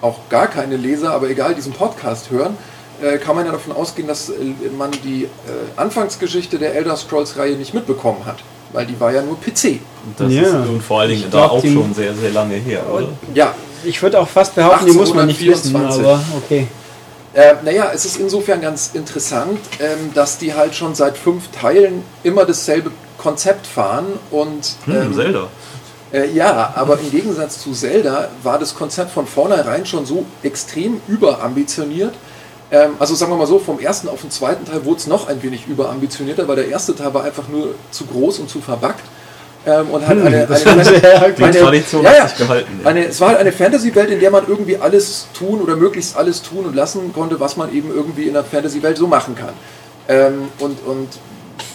auch 0.01 0.17
gar 0.29 0.47
keine 0.47 0.75
Leser, 0.75 1.11
aber 1.11 1.29
egal, 1.29 1.55
diesen 1.55 1.71
Podcast 1.71 2.29
hören, 2.29 2.57
äh, 3.01 3.19
kann 3.19 3.37
man 3.37 3.45
ja 3.45 3.53
davon 3.53 3.71
ausgehen, 3.73 4.05
dass 4.09 4.29
äh, 4.29 4.33
man 4.77 4.91
die 4.91 5.23
äh, 5.23 5.27
Anfangsgeschichte 5.77 6.59
der 6.59 6.75
Elder 6.75 6.97
Scrolls-Reihe 6.97 7.55
nicht 7.55 7.73
mitbekommen 7.73 8.25
hat. 8.25 8.43
Weil 8.73 8.85
die 8.85 8.99
war 8.99 9.13
ja 9.13 9.21
nur 9.21 9.39
PC. 9.39 9.79
Das 10.17 10.29
Ja. 10.29 10.41
ist, 10.41 10.53
und 10.53 10.83
vor 10.83 10.99
allen 10.99 11.11
Dingen 11.11 11.23
da 11.31 11.45
auch 11.45 11.63
schon 11.63 11.93
sehr, 11.93 12.13
sehr 12.15 12.31
lange 12.31 12.55
her, 12.55 12.81
oder? 12.91 13.07
Ja, 13.33 13.55
Ich 13.85 14.01
würde 14.01 14.19
auch 14.19 14.27
fast 14.27 14.55
behaupten, 14.55 14.87
die 14.87 14.91
muss 14.91 15.13
man 15.13 15.27
nicht 15.27 15.39
wissen, 15.39 15.73
1824. 15.73 16.05
aber 16.05 16.21
okay. 16.43 16.67
Äh, 17.37 17.53
naja, 17.63 17.91
es 17.93 18.03
ist 18.03 18.17
insofern 18.17 18.61
ganz 18.61 18.91
interessant, 18.95 19.59
ähm, 19.79 20.11
dass 20.15 20.39
die 20.39 20.55
halt 20.55 20.73
schon 20.73 20.95
seit 20.95 21.19
fünf 21.19 21.49
Teilen 21.51 22.01
immer 22.23 22.45
dasselbe 22.45 22.89
Konzept 23.19 23.67
fahren 23.67 24.07
und 24.31 24.75
Hm, 24.85 24.95
ähm, 24.95 25.13
Zelda. 25.13 25.47
Äh, 26.11 26.31
ja, 26.31 26.73
aber 26.75 26.99
im 26.99 27.11
Gegensatz 27.11 27.59
zu 27.61 27.73
Zelda 27.73 28.29
war 28.41 28.57
das 28.57 28.73
Konzept 28.73 29.11
von 29.11 29.27
vornherein 29.27 29.85
schon 29.85 30.07
so 30.07 30.25
extrem 30.41 30.99
überambitioniert. 31.07 32.15
Ähm, 32.71 32.93
also 32.97 33.13
sagen 33.13 33.31
wir 33.31 33.37
mal 33.37 33.45
so, 33.45 33.59
vom 33.59 33.79
ersten 33.79 34.07
auf 34.07 34.21
den 34.21 34.31
zweiten 34.31 34.65
Teil 34.65 34.83
wurde 34.85 34.97
es 34.97 35.05
noch 35.05 35.27
ein 35.27 35.43
wenig 35.43 35.67
überambitionierter, 35.67 36.47
weil 36.47 36.55
der 36.55 36.69
erste 36.69 36.95
Teil 36.95 37.13
war 37.13 37.23
einfach 37.23 37.49
nur 37.49 37.75
zu 37.91 38.07
groß 38.07 38.39
und 38.39 38.49
zu 38.49 38.61
verbackt. 38.61 39.03
Ähm, 39.67 39.89
und 39.89 40.07
hat 40.07 40.17
eine, 40.17 40.47
das 40.47 40.65
eine, 40.65 40.81
eine- 41.35 41.35
Tradition 41.35 42.03
ja, 42.03 42.13
ja. 42.13 42.21
hat 42.21 42.29
sich 42.29 42.37
gehalten. 42.37 42.79
Ja. 42.83 42.89
eine, 42.89 43.05
es 43.07 43.19
war 43.19 43.29
halt 43.29 43.39
eine 43.39 43.51
Fantasy-Welt, 43.51 44.09
in 44.09 44.21
der 44.21 44.31
man 44.31 44.45
irgendwie 44.47 44.77
alles 44.77 45.27
tun 45.37 45.59
oder 45.61 45.75
möglichst 45.75 46.15
alles 46.15 46.41
tun 46.41 46.65
und 46.65 46.73
lassen 46.75 47.11
konnte, 47.13 47.39
was 47.41 47.57
man 47.57 47.73
eben 47.73 47.91
irgendwie 47.93 48.27
in 48.27 48.33
der 48.33 48.45
Fantasy-Welt 48.45 48.97
so 48.97 49.07
machen 49.07 49.35
kann. 49.35 49.53
Ähm, 50.07 50.47
und, 50.59 50.79
und 50.87 51.09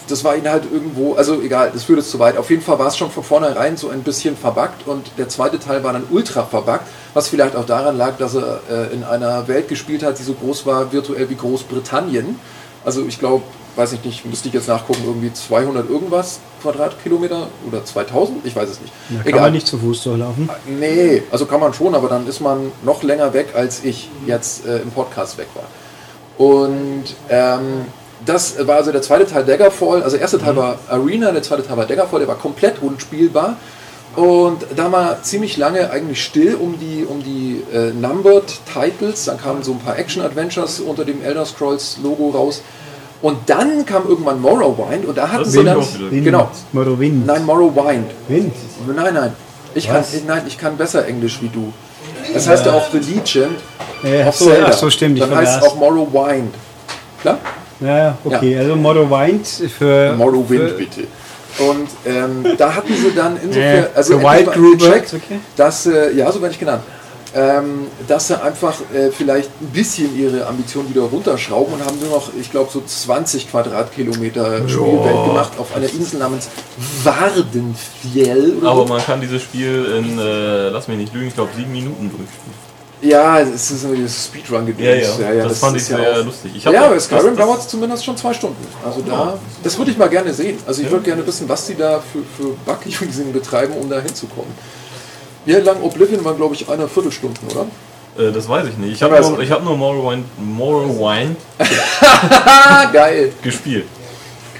das 0.07 0.23
war 0.23 0.35
ihnen 0.35 0.49
halt 0.49 0.63
irgendwo, 0.71 1.13
also 1.13 1.39
egal, 1.41 1.69
das 1.71 1.83
führt 1.83 1.99
es 1.99 2.09
zu 2.09 2.17
weit. 2.17 2.35
Auf 2.37 2.49
jeden 2.49 2.63
Fall 2.63 2.79
war 2.79 2.87
es 2.87 2.97
schon 2.97 3.11
von 3.11 3.23
vornherein 3.23 3.77
so 3.77 3.89
ein 3.89 4.01
bisschen 4.01 4.35
verbuggt 4.35 4.87
und 4.87 5.05
der 5.19 5.29
zweite 5.29 5.59
Teil 5.59 5.83
war 5.83 5.93
dann 5.93 6.03
ultra 6.09 6.43
verbuggt, 6.43 6.85
was 7.13 7.27
vielleicht 7.27 7.55
auch 7.55 7.65
daran 7.65 7.95
lag, 7.97 8.17
dass 8.17 8.35
er 8.35 8.59
äh, 8.69 8.93
in 8.93 9.03
einer 9.03 9.47
Welt 9.47 9.67
gespielt 9.69 10.03
hat, 10.03 10.17
die 10.17 10.23
so 10.23 10.33
groß 10.33 10.65
war, 10.65 10.91
virtuell 10.91 11.29
wie 11.29 11.35
Großbritannien. 11.35 12.39
Also 12.83 13.05
ich 13.07 13.19
glaube, 13.19 13.43
weiß 13.75 13.93
ich 13.93 14.03
nicht, 14.03 14.25
müsste 14.25 14.47
ich 14.47 14.53
jetzt 14.53 14.67
nachgucken, 14.67 15.03
irgendwie 15.05 15.33
200 15.33 15.89
irgendwas 15.89 16.39
Quadratkilometer 16.61 17.47
oder 17.67 17.83
2000, 17.83 18.45
ich 18.45 18.55
weiß 18.55 18.69
es 18.69 18.81
nicht. 18.81 18.93
Da 19.23 19.31
kann 19.31 19.41
man 19.41 19.53
nicht 19.53 19.67
zu 19.67 19.77
Fuß 19.77 20.03
durchlaufen. 20.03 20.49
Nee, 20.79 21.23
also 21.31 21.45
kann 21.45 21.59
man 21.59 21.73
schon, 21.73 21.95
aber 21.95 22.07
dann 22.07 22.27
ist 22.27 22.39
man 22.39 22.71
noch 22.83 23.03
länger 23.03 23.33
weg, 23.33 23.49
als 23.55 23.83
ich 23.83 24.09
jetzt 24.27 24.65
äh, 24.65 24.77
im 24.77 24.91
Podcast 24.91 25.37
weg 25.37 25.47
war. 25.55 25.65
Und 26.37 27.03
ähm, 27.29 27.85
das 28.25 28.65
war 28.67 28.77
also 28.77 28.91
der 28.91 29.01
zweite 29.01 29.25
Teil 29.25 29.45
Daggerfall. 29.45 30.03
Also 30.03 30.11
der 30.11 30.21
erste 30.21 30.39
Teil 30.39 30.55
war 30.55 30.79
Arena, 30.89 31.31
der 31.31 31.43
zweite 31.43 31.65
Teil 31.65 31.77
war 31.77 31.85
Daggerfall, 31.85 32.19
der 32.19 32.27
war 32.27 32.37
komplett 32.37 32.81
unspielbar. 32.81 33.57
Und 34.15 34.65
da 34.75 34.91
war 34.91 35.23
ziemlich 35.23 35.57
lange 35.57 35.89
eigentlich 35.89 36.23
still 36.23 36.55
um 36.55 36.79
die, 36.79 37.03
um 37.03 37.23
die 37.23 37.63
äh, 37.73 37.91
Numbered 37.91 38.59
Titles. 38.71 39.25
Dann 39.25 39.39
kamen 39.39 39.63
so 39.63 39.71
ein 39.71 39.79
paar 39.79 39.97
Action-Adventures 39.97 40.81
unter 40.81 41.03
dem 41.03 41.23
Elder 41.23 41.45
Scrolls 41.45 41.97
Logo 42.03 42.29
raus. 42.29 42.61
Und 43.23 43.49
dann 43.49 43.85
kam 43.85 44.05
irgendwann 44.05 44.41
Morrowind 44.41 45.05
und 45.05 45.17
da 45.17 45.31
hatten 45.31 45.45
Das 45.45 45.53
sie 45.53 45.63
dann. 45.63 45.77
Wind. 45.77 46.25
Genau. 46.25 46.49
Morrowind. 46.73 47.25
Nein, 47.25 47.45
Morrowind. 47.45 48.11
Wind. 48.27 48.53
Nein, 48.93 49.13
nein. 49.13 49.31
Ich 49.73 49.87
kann, 49.87 50.03
nein, 50.27 50.43
ich 50.45 50.57
kann 50.57 50.75
besser 50.75 51.07
Englisch 51.07 51.41
wie 51.41 51.47
du. 51.47 51.71
Das 52.33 52.49
heißt 52.49 52.65
ja 52.65 52.73
auch 52.73 52.91
The 52.91 52.99
Legion 52.99 53.55
Ja, 54.03 54.21
of 54.21 54.27
ach 54.27 54.33
so, 54.33 54.45
Zelda. 54.45 54.67
ach 54.67 54.73
so, 54.73 54.89
stimmt, 54.89 55.17
ich 55.17 55.23
Dann 55.23 55.35
heißt 55.35 55.61
es 55.61 55.63
auch 55.63 55.75
Morrowind. 55.77 56.53
Klar? 57.21 57.37
Ja, 57.79 58.17
okay. 58.25 58.57
Also 58.59 58.75
Morrowind 58.75 59.47
für. 59.47 60.13
Morrowind, 60.17 60.69
für, 60.71 60.77
bitte. 60.77 61.01
Und 61.59 61.87
ähm, 62.05 62.57
da 62.57 62.75
hatten 62.75 62.93
sie 62.93 63.15
dann 63.15 63.37
insofern, 63.41 63.87
also 63.95 64.19
Wild 64.19 64.47
Works, 64.81 65.13
okay. 65.13 65.39
dass, 65.55 65.85
äh, 65.85 66.11
ja, 66.13 66.29
so 66.29 66.41
werde 66.41 66.53
ich 66.53 66.59
genannt, 66.59 66.83
ähm, 67.35 67.87
dass 68.07 68.27
sie 68.27 68.41
einfach 68.41 68.75
äh, 68.93 69.09
vielleicht 69.11 69.49
ein 69.61 69.67
bisschen 69.67 70.15
ihre 70.17 70.45
Ambition 70.45 70.87
wieder 70.89 71.01
runterschrauben 71.01 71.73
und 71.73 71.85
haben 71.85 71.99
nur 71.99 72.09
noch, 72.09 72.29
ich 72.39 72.51
glaube, 72.51 72.69
so 72.71 72.81
20 72.85 73.49
Quadratkilometer 73.49 74.67
Spielwelt 74.69 75.25
gemacht 75.25 75.51
auf 75.57 75.75
einer 75.75 75.87
Insel 75.91 76.19
namens 76.19 76.49
Wardenfjell. 77.03 78.57
oder 78.59 78.69
Aber 78.71 78.87
so. 78.87 78.93
man 78.93 79.03
kann 79.03 79.21
dieses 79.21 79.41
Spiel 79.41 79.85
in, 79.97 80.17
äh, 80.19 80.69
lass 80.69 80.87
mich 80.87 80.97
nicht 80.97 81.13
lügen, 81.13 81.27
ich 81.27 81.33
glaube 81.35 81.51
sieben 81.55 81.71
Minuten 81.71 82.09
durchspielen. 82.09 82.63
Ja, 83.01 83.39
es 83.41 83.69
ist 83.69 83.83
dieses 83.93 84.25
speedrun 84.27 84.65
gedöns 84.65 85.17
Ja, 85.19 85.33
ja, 85.33 85.43
das 85.43 85.59
fand 85.59 85.75
ich 85.75 85.83
sehr 85.83 85.99
auch- 85.99 86.23
lustig. 86.23 86.53
Ich 86.55 86.63
ja, 86.63 86.87
bei 86.87 86.97
Skyrim 86.99 87.25
das- 87.25 87.35
das- 87.35 87.45
dauert 87.45 87.59
es 87.59 87.67
zumindest 87.67 88.05
schon 88.05 88.15
zwei 88.15 88.33
Stunden. 88.33 88.65
Also 88.85 89.01
da, 89.01 89.37
das 89.61 89.77
würde 89.77 89.91
ich 89.91 89.97
mal 89.97 90.07
gerne 90.07 90.33
sehen. 90.33 90.57
Also 90.65 90.81
ich 90.83 90.89
würde 90.89 91.03
gerne 91.03 91.27
wissen, 91.27 91.49
was 91.49 91.65
die 91.67 91.75
da 91.75 91.99
für, 91.99 92.19
für 92.37 92.53
Bug-Using 92.65 93.33
betreiben, 93.33 93.73
um 93.73 93.89
da 93.89 93.99
hinzukommen. 93.99 94.51
Wie 95.45 95.53
lang 95.53 95.81
Oblivion 95.81 96.23
waren, 96.23 96.37
glaube 96.37 96.55
ich, 96.55 96.67
eine 96.69 96.87
Viertelstunden, 96.87 97.47
oder? 97.49 97.65
Äh, 98.27 98.31
das 98.31 98.47
weiß 98.47 98.67
ich 98.67 98.77
nicht. 98.77 98.93
Ich 98.93 99.03
habe 99.03 99.19
nur, 99.19 99.39
ich 99.39 99.51
hab 99.51 99.63
nur 99.63 99.75
Morrowind, 99.77 100.25
Morrowind 100.39 101.37
geil! 102.93 103.31
gespielt. 103.41 103.85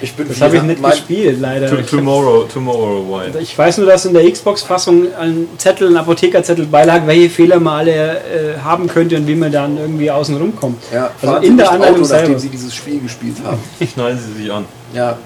Ich 0.01 0.13
bin 0.15 0.27
Das 0.27 0.41
habe 0.41 0.57
ich 0.57 0.63
nicht 0.63 0.83
gespielt, 0.83 1.39
leider. 1.39 1.69
To, 1.69 1.77
Ich, 1.77 1.85
tomorrow, 1.89 2.43
Tomorrowwind. 2.51 3.37
ich 3.37 3.57
weiß 3.57 3.77
nur, 3.77 3.87
dass 3.87 4.03
in 4.05 4.13
der 4.13 4.29
Xbox-Fassung 4.29 5.07
ein 5.17 5.47
Zettel, 5.57 5.87
ein 5.87 5.95
Apothekerzettel 5.95 6.65
beilag, 6.65 7.03
welche 7.05 7.29
Fehler 7.29 7.57
man 7.61 7.79
alle 7.79 8.17
äh, 8.17 8.57
haben 8.61 8.87
könnte 8.87 9.15
und 9.15 9.25
wie 9.27 9.35
man 9.35 9.49
dann 9.49 9.77
irgendwie 9.77 10.11
außen 10.11 10.35
rumkommt. 10.35 10.83
Ja, 10.93 11.09
Also 11.21 11.37
in 11.37 11.55
der 11.55 11.71
Anleitung 11.71 11.95
Auto, 12.03 12.07
nachdem 12.09 12.25
selber. 12.25 12.39
Sie 12.39 12.49
dieses 12.49 12.75
Spiel 12.75 12.99
gespielt 12.99 13.37
haben. 13.45 13.59
Schneiden 13.93 14.19
Sie 14.19 14.41
sich 14.43 14.51
an. 14.51 14.65
Ja. 14.93 15.17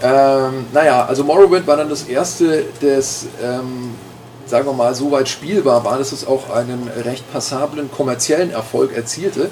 Ähm, 0.00 0.66
naja, 0.72 1.06
also 1.06 1.24
Morrowind 1.24 1.66
war 1.66 1.76
dann 1.78 1.88
das 1.88 2.04
erste, 2.04 2.66
das, 2.80 3.26
ähm, 3.42 3.94
sagen 4.46 4.66
wir 4.66 4.72
mal, 4.72 4.94
so 4.94 5.10
weit 5.10 5.28
spielbar 5.28 5.84
war, 5.84 5.98
dass 5.98 6.12
es 6.12 6.26
auch 6.26 6.50
einen 6.50 6.88
recht 7.04 7.30
passablen 7.32 7.90
kommerziellen 7.90 8.50
Erfolg 8.50 8.94
erzielte. 8.94 9.50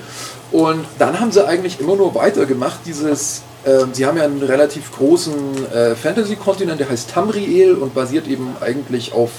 Und 0.50 0.84
dann 0.98 1.18
haben 1.20 1.32
sie 1.32 1.46
eigentlich 1.46 1.80
immer 1.80 1.96
nur 1.96 2.14
weitergemacht, 2.14 2.80
dieses, 2.84 3.42
ähm, 3.64 3.90
sie 3.92 4.06
haben 4.06 4.18
ja 4.18 4.24
einen 4.24 4.42
relativ 4.42 4.92
großen 4.92 5.72
äh, 5.72 5.94
Fantasy-Kontinent, 5.94 6.78
der 6.78 6.90
heißt 6.90 7.10
Tamriel 7.10 7.74
und 7.74 7.94
basiert 7.94 8.26
eben 8.26 8.56
eigentlich 8.60 9.14
auf, 9.14 9.30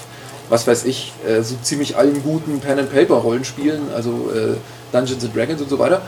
was 0.49 0.65
weiß 0.65 0.85
ich, 0.85 1.13
äh, 1.27 1.41
so 1.41 1.55
ziemlich 1.61 1.97
allen 1.97 2.23
guten 2.23 2.59
Pen-and-Paper-Rollenspielen, 2.59 3.93
also 3.93 4.31
äh, 4.33 4.55
Dungeons 4.91 5.23
and 5.23 5.35
Dragons 5.35 5.61
und 5.61 5.69
so 5.69 5.77
weiter. 5.77 6.01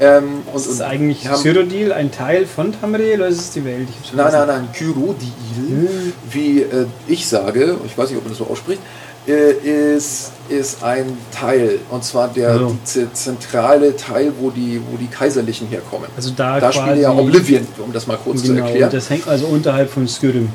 Ähm, 0.00 0.42
und, 0.52 0.64
Ist 0.64 0.80
eigentlich 0.80 1.28
Cyrodiil 1.28 1.92
ein 1.92 2.12
Teil 2.12 2.46
von 2.46 2.72
Tamriel 2.78 3.18
oder 3.20 3.28
ist 3.28 3.38
es 3.40 3.50
die 3.50 3.64
Welt? 3.64 3.88
Nein, 4.12 4.28
nein, 4.32 4.46
nein, 4.46 4.68
Kyrodil, 4.72 6.12
wie 6.30 6.60
äh, 6.62 6.86
ich 7.08 7.26
sage, 7.26 7.76
ich 7.84 7.98
weiß 7.98 8.08
nicht, 8.10 8.18
ob 8.18 8.24
man 8.24 8.30
das 8.32 8.38
so 8.38 8.46
ausspricht, 8.46 8.80
äh, 9.26 9.94
ist, 9.96 10.30
ist 10.48 10.82
ein 10.84 11.18
Teil, 11.32 11.80
und 11.90 12.04
zwar 12.04 12.28
der 12.28 12.50
Also. 12.50 12.76
zentrale 13.12 13.96
Teil, 13.96 14.32
wo 14.38 14.50
die, 14.50 14.80
wo 14.90 14.96
die 14.96 15.08
Kaiserlichen 15.08 15.66
herkommen. 15.68 16.08
Also 16.16 16.30
da, 16.36 16.60
Da 16.60 16.72
spielt 16.72 16.98
ja 16.98 17.10
Oblivion, 17.12 17.66
um 17.84 17.92
das 17.92 18.06
mal 18.06 18.16
kurz 18.18 18.42
zu 18.42 18.54
Genau, 18.54 18.66
erklären. 18.66 18.90
das 18.92 19.10
hängt 19.10 19.26
also 19.28 19.46
unterhalb 19.46 19.90
von 19.90 20.06
Skyrim. 20.06 20.48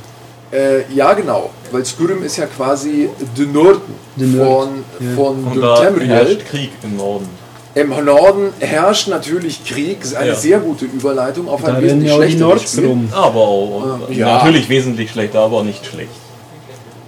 Äh, 0.52 0.84
ja, 0.94 1.14
genau, 1.14 1.50
weil 1.72 1.84
Skyrim 1.86 2.24
ist 2.24 2.38
ja 2.38 2.46
quasi 2.46 3.10
der 3.38 3.48
Norden 3.48 3.82
Der 4.16 4.28
Nord, 4.28 4.70
von, 4.70 5.08
ja. 5.08 5.16
von 5.16 5.44
Und 5.44 5.56
dem 5.56 5.62
da 5.62 5.76
Tamriel. 5.84 6.38
Krieg 6.50 6.72
im 6.84 6.96
Norden. 6.98 7.28
Im 7.76 7.90
Norden 8.06 8.54
herrscht 8.60 9.08
natürlich 9.08 9.66
Krieg, 9.66 10.04
ist 10.04 10.16
eine 10.16 10.30
Ja. 10.30 10.36
sehr 10.36 10.60
gute 10.60 10.86
Überleitung 10.86 11.48
auf 11.50 11.62
Da 11.64 11.74
ein 11.74 11.82
wesentlich 11.82 12.12
auch 12.12 12.18
schlechteres 12.18 12.40
Nords 12.42 12.72
Spiel. 12.74 12.86
rum. 12.88 13.10
Aber 13.12 13.40
auch, 13.40 14.00
Äh, 14.10 14.14
ja. 14.14 14.38
natürlich 14.38 14.70
wesentlich 14.70 15.10
schlechter, 15.12 15.40
aber 15.40 15.64
nicht 15.64 15.84
schlecht. 15.86 16.12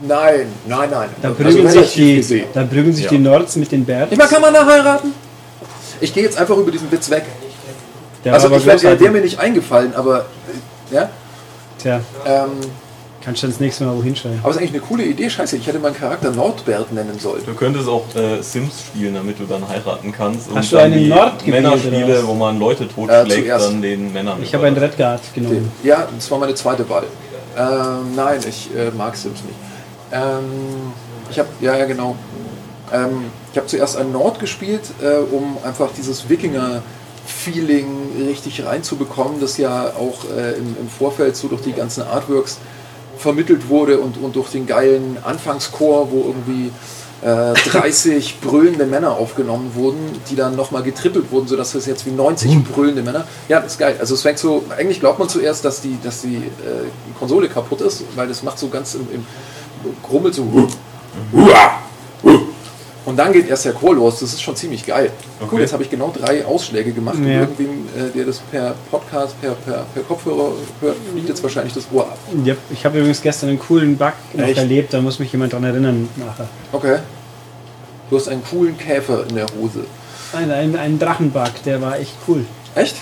Nein, 0.02 0.48
nein, 0.68 0.90
nein. 0.92 1.10
Da 1.22 1.30
Also 1.30 1.44
prügeln 1.44 1.68
sich, 1.68 1.76
relativ 1.76 1.94
die, 1.94 2.16
gesehen. 2.18 2.46
da 2.54 2.64
prügeln 2.64 2.94
sich 2.94 3.06
Ja. 3.06 3.10
die 3.12 3.18
Nords 3.20 3.56
mit 3.58 3.72
den 3.72 3.86
Bärten. 3.86 4.14
Ich 4.14 4.18
meine, 4.18 4.30
kann 4.30 4.42
man 4.42 4.54
da 4.54 4.66
heiraten? 4.66 5.14
Ich 6.02 6.14
gehe 6.14 6.24
jetzt 6.24 6.38
einfach 6.38 6.58
über 6.58 6.72
diesen 6.72 6.92
Witz 6.92 7.10
weg. 7.10 7.24
Der 8.24 8.34
also 8.34 8.50
ich 8.52 8.66
werd, 8.66 8.82
der 8.82 9.00
wäre 9.00 9.12
mir 9.12 9.22
nicht 9.22 9.40
eingefallen, 9.40 9.94
aber 9.96 10.26
äh, 10.92 10.96
ja. 10.96 11.10
Tja, 11.78 12.02
Ähm, 12.26 12.50
kannst 13.26 13.44
du 13.44 13.48
das 13.48 13.60
nächste 13.60 13.84
Mal 13.86 13.98
wo 13.98 14.04
hinschreiben. 14.04 14.40
aber 14.40 14.50
es 14.52 14.56
ist 14.56 14.62
eigentlich 14.62 14.74
eine 14.76 14.82
coole 14.88 15.04
Idee. 15.04 15.30
Scheiße, 15.30 15.58
ich 15.58 15.66
hätte 15.68 15.80
meinen 15.80 15.96
Charakter 15.98 16.32
Nordbert 16.32 16.94
nennen 16.94 17.18
sollen. 17.20 17.42
Du 17.46 17.54
könntest 17.56 17.90
auch 17.90 18.06
äh, 18.16 18.42
Sims 18.42 18.82
spielen, 18.88 19.16
damit 19.16 19.40
du 19.40 19.46
dann 19.46 19.68
heiraten 19.68 20.12
kannst. 20.12 20.48
Hast 20.54 20.72
du 20.72 20.78
einen 20.78 21.10
Nord 21.10 21.46
Männerspiele, 21.48 22.26
wo 22.26 22.34
man 22.36 22.60
Leute 22.60 22.84
Äh, 22.84 22.88
totschlägt, 22.88 23.32
zuerst. 23.46 23.68
dann 23.68 23.82
den 23.82 24.14
Männern. 24.14 24.42
Ich 24.44 24.54
habe 24.54 24.68
einen 24.68 24.78
Redguard 24.78 25.22
genommen. 25.34 25.72
Ja, 25.84 26.08
das 26.16 26.30
war 26.30 26.38
meine 26.38 26.54
zweite 26.56 26.88
Wahl. 26.88 27.04
Ähm, 27.58 28.16
nein, 28.16 28.40
ich 28.48 28.70
äh, 28.76 28.92
mag 28.92 29.16
Sims 29.16 29.42
nicht. 29.44 29.56
Ähm, 30.12 30.94
ich 31.32 31.40
habe, 31.40 31.50
ja, 31.62 31.76
ja, 31.76 31.86
genau. 31.86 32.16
Ähm, 32.94 33.26
ich 33.52 33.58
habe 33.58 33.68
zuerst 33.68 33.98
einen 33.98 34.12
Nord 34.12 34.40
gespielt, 34.40 34.82
äh, 35.02 35.18
um 35.34 35.58
einfach 35.64 35.90
dieses 35.98 36.30
Wikinger-Feeling 36.30 37.88
richtig 38.28 38.66
reinzubekommen, 38.66 39.40
das 39.42 39.58
ja 39.58 39.92
auch 39.98 40.26
äh, 40.36 40.54
im, 40.58 40.76
im 40.80 40.90
Vorfeld 40.90 41.36
so 41.36 41.48
durch 41.48 41.62
die 41.62 41.72
ganzen 41.74 42.04
Artworks 42.04 42.60
vermittelt 43.26 43.70
wurde 43.70 43.98
und, 44.00 44.22
und 44.22 44.36
durch 44.36 44.52
den 44.52 44.68
geilen 44.68 45.18
Anfangschor, 45.24 46.12
wo 46.12 46.26
irgendwie 46.28 46.72
äh, 47.24 47.54
30 47.72 48.40
brüllende 48.40 48.86
Männer 48.86 49.14
aufgenommen 49.14 49.72
wurden, 49.74 50.22
die 50.30 50.36
dann 50.36 50.56
nochmal 50.56 50.84
getrippelt 50.84 51.32
wurden, 51.32 51.48
sodass 51.48 51.74
es 51.74 51.88
jetzt 51.88 52.06
wie 52.06 52.12
90 52.12 52.64
brüllende 52.66 53.02
Männer. 53.02 53.26
Ja, 53.50 53.62
das 53.62 53.74
ist 53.74 53.80
geil. 53.80 53.96
Also 54.00 54.14
es 54.14 54.22
fängt 54.22 54.38
so, 54.38 54.64
eigentlich 54.78 55.00
glaubt 55.00 55.18
man 55.18 55.28
zuerst, 55.28 55.66
dass 55.66 55.82
die, 55.82 55.98
dass 56.04 56.22
die 56.22 56.36
äh, 56.36 57.18
Konsole 57.18 57.50
kaputt 57.50 57.82
ist, 57.82 58.04
weil 58.16 58.28
das 58.28 58.44
macht 58.44 58.60
so 58.60 58.68
ganz 58.70 58.94
im, 58.94 59.08
im 59.12 59.26
grummelt 60.04 60.36
so. 60.36 60.68
Und 63.16 63.20
dann 63.20 63.32
geht 63.32 63.48
erst 63.48 63.64
der 63.64 63.72
Chor 63.72 63.96
los. 63.96 64.20
Das 64.20 64.34
ist 64.34 64.42
schon 64.42 64.58
ziemlich 64.58 64.86
geil. 64.86 65.10
Okay. 65.40 65.62
jetzt 65.62 65.72
habe 65.72 65.84
ich 65.84 65.90
genau 65.90 66.14
drei 66.14 66.44
Ausschläge 66.44 66.92
gemacht. 66.92 67.18
Ja. 67.24 67.40
irgendwem, 67.44 67.88
äh, 67.98 68.12
der 68.14 68.26
das 68.26 68.40
per 68.40 68.76
Podcast, 68.92 69.40
per, 69.40 69.52
per, 69.54 69.86
per 69.94 70.04
Kopfhörer 70.04 70.52
hört, 70.82 70.98
fliegt 71.14 71.30
jetzt 71.30 71.42
wahrscheinlich 71.42 71.74
das 71.74 71.88
Ohr 71.94 72.04
ab. 72.04 72.18
Yep. 72.46 72.58
Ich 72.72 72.86
habe 72.86 72.98
übrigens 72.98 73.22
gestern 73.22 73.52
einen 73.52 73.60
coolen 73.60 73.96
Bug 73.96 74.12
noch 74.34 74.44
Echt? 74.44 74.58
erlebt, 74.58 74.94
da 74.94 75.00
muss 75.00 75.20
mich 75.20 75.32
jemand 75.32 75.54
dran 75.54 75.64
erinnern 75.64 76.10
nachher. 76.18 76.50
Okay. 76.74 76.98
Du 78.10 78.18
hast 78.18 78.28
einen 78.28 78.44
coolen 78.44 78.78
Käfer 78.78 79.26
in 79.30 79.36
der 79.36 79.46
Hose. 79.58 79.86
Ein, 80.34 80.52
ein, 80.52 80.76
ein 80.76 81.00
Drachenbug, 81.00 81.64
der 81.64 81.82
war 81.82 81.98
echt 81.98 82.16
cool. 82.28 82.46
Echt? 82.76 82.98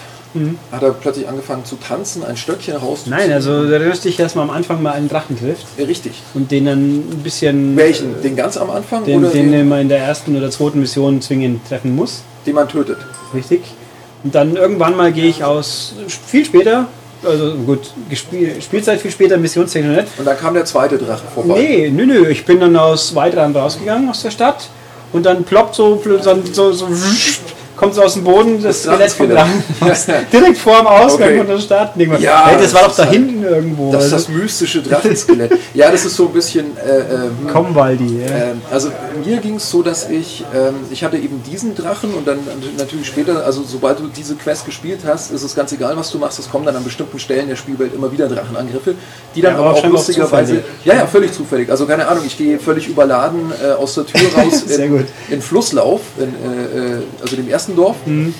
Hat 0.71 0.81
er 0.81 0.91
plötzlich 0.91 1.27
angefangen 1.27 1.63
zu 1.65 1.75
tanzen, 1.75 2.23
ein 2.23 2.37
Stöckchen 2.37 2.75
rauszuziehen? 2.75 3.15
Nein, 3.17 3.31
also 3.31 3.65
da 3.65 3.73
erinnerst 3.73 4.03
dich 4.05 4.19
erstmal 4.19 4.45
am 4.45 4.51
Anfang 4.55 4.81
mal 4.81 4.91
einen 4.93 5.07
Drachen 5.09 5.37
trifft 5.37 5.65
Ja, 5.77 5.85
Richtig. 5.85 6.13
und 6.33 6.51
den 6.51 6.65
dann 6.65 6.95
ein 6.95 7.21
bisschen. 7.23 7.75
Welchen? 7.75 8.21
Den 8.21 8.35
ganz 8.35 8.57
am 8.57 8.69
Anfang 8.69 9.05
Den, 9.05 9.19
oder 9.19 9.29
den, 9.29 9.51
den, 9.51 9.67
man 9.67 9.81
in 9.81 9.89
der 9.89 9.99
ersten 9.99 10.35
oder 10.35 10.49
zweiten 10.49 10.79
Mission 10.79 11.21
zwingend 11.21 11.67
treffen 11.67 11.95
muss. 11.95 12.23
den 12.45 12.55
man 12.55 12.67
tötet? 12.67 12.97
Richtig. 13.33 13.61
Und 14.23 14.33
dann 14.33 14.55
irgendwann 14.55 14.95
mal 14.95 15.11
gehe 15.11 15.25
ich 15.27 15.43
aus, 15.43 15.93
viel 16.07 16.45
später, 16.45 16.87
also 17.23 17.55
gut, 17.55 17.91
gespiel, 18.09 18.61
Spielzeit 18.61 19.01
viel 19.01 19.11
später, 19.11 19.37
missionstechnisch 19.37 19.97
nicht. 19.97 20.19
Und 20.19 20.25
dann 20.25 20.37
kam 20.37 20.53
der 20.53 20.65
zweite 20.65 20.97
Drache 20.97 21.23
vorbei. 21.33 21.55
Nee, 21.59 21.89
nö, 21.89 22.05
nö, 22.05 22.27
ich 22.27 22.45
bin 22.45 22.59
dann 22.59 22.75
aus 22.75 23.13
Weitrand 23.15 23.55
rausgegangen 23.55 24.09
aus 24.09 24.23
der 24.23 24.31
Stadt 24.31 24.69
und 25.11 25.25
dann 25.25 25.43
ploppt 25.43 25.75
so, 25.75 26.01
so, 26.21 26.41
so, 26.51 26.71
so 26.71 26.85
kommt 27.83 27.95
so 27.95 28.01
aus 28.01 28.13
dem 28.13 28.23
Boden 28.23 28.61
das, 28.61 28.83
Das 28.83 29.13
Skelett 29.13 29.37
raus. 29.37 30.07
Direkt 30.31 30.57
vor 30.57 30.77
dem 30.77 30.87
Ausgang 30.87 31.27
Okay. 31.29 31.37
von 31.37 31.47
der 31.47 31.59
Stadt. 31.59 31.93
Ja, 32.19 32.47
hey, 32.47 32.57
das 32.61 32.73
war 32.73 32.83
doch 32.83 32.95
da 32.95 33.03
halt- 33.03 33.13
hinten 33.13 33.43
irgendwo. 33.43 33.91
Das 33.91 34.05
ist 34.05 34.13
das 34.13 34.29
mystische 34.29 34.81
Drachenskelett. 34.81 35.51
ja, 35.73 35.91
das 35.91 36.05
ist 36.05 36.15
so 36.15 36.27
ein 36.27 36.33
bisschen. 36.33 36.77
Äh, 36.77 36.99
äh, 36.99 37.03
hm. 37.03 37.47
Komm, 37.51 37.75
Waldi. 37.75 38.21
Ja. 38.21 38.51
Ähm, 38.51 38.61
also 38.71 38.89
mir 39.25 39.37
ging 39.37 39.55
es 39.55 39.69
so, 39.69 39.83
dass 39.83 40.09
ich, 40.09 40.43
ähm, 40.55 40.75
ich 40.91 41.03
hatte 41.03 41.17
eben 41.17 41.43
diesen 41.43 41.75
Drachen 41.75 42.13
und 42.13 42.27
dann 42.27 42.39
natürlich 42.77 43.07
später, 43.07 43.45
also 43.45 43.63
sobald 43.65 43.99
du 43.99 44.07
diese 44.07 44.35
Quest 44.35 44.65
gespielt 44.65 44.99
hast, 45.05 45.31
ist 45.31 45.43
es 45.43 45.55
ganz 45.55 45.71
egal, 45.71 45.97
was 45.97 46.11
du 46.11 46.17
machst, 46.17 46.39
es 46.39 46.49
kommen 46.49 46.65
dann 46.65 46.75
an 46.75 46.83
bestimmten 46.83 47.19
Stellen 47.19 47.47
der 47.49 47.55
Spielwelt 47.55 47.93
immer 47.93 48.11
wieder 48.11 48.27
Drachenangriffe, 48.27 48.95
die 49.35 49.41
dann 49.41 49.53
Ja, 49.53 49.59
aber 49.59 49.69
aber 49.71 49.79
auch 49.79 49.85
lustigerweise, 49.85 50.63
ja, 50.85 50.95
ja, 50.95 51.07
völlig 51.07 51.33
zufällig, 51.33 51.69
also 51.69 51.85
keine 51.85 52.07
Ahnung, 52.07 52.23
ich 52.25 52.37
gehe 52.37 52.59
völlig 52.59 52.87
überladen 52.87 53.51
äh, 53.63 53.71
aus 53.71 53.95
der 53.95 54.05
Tür 54.05 54.21
raus 54.37 54.63
Sehr 54.65 54.85
in, 54.85 54.97
gut. 54.97 55.05
in 55.29 55.41
Flusslauf, 55.41 56.01
in, 56.17 56.23
äh, 56.23 56.97
äh, 56.97 57.01
also 57.21 57.35
dem 57.35 57.49
ersten 57.49 57.72
Dorf. 57.75 57.97
Mhm. 58.05 58.33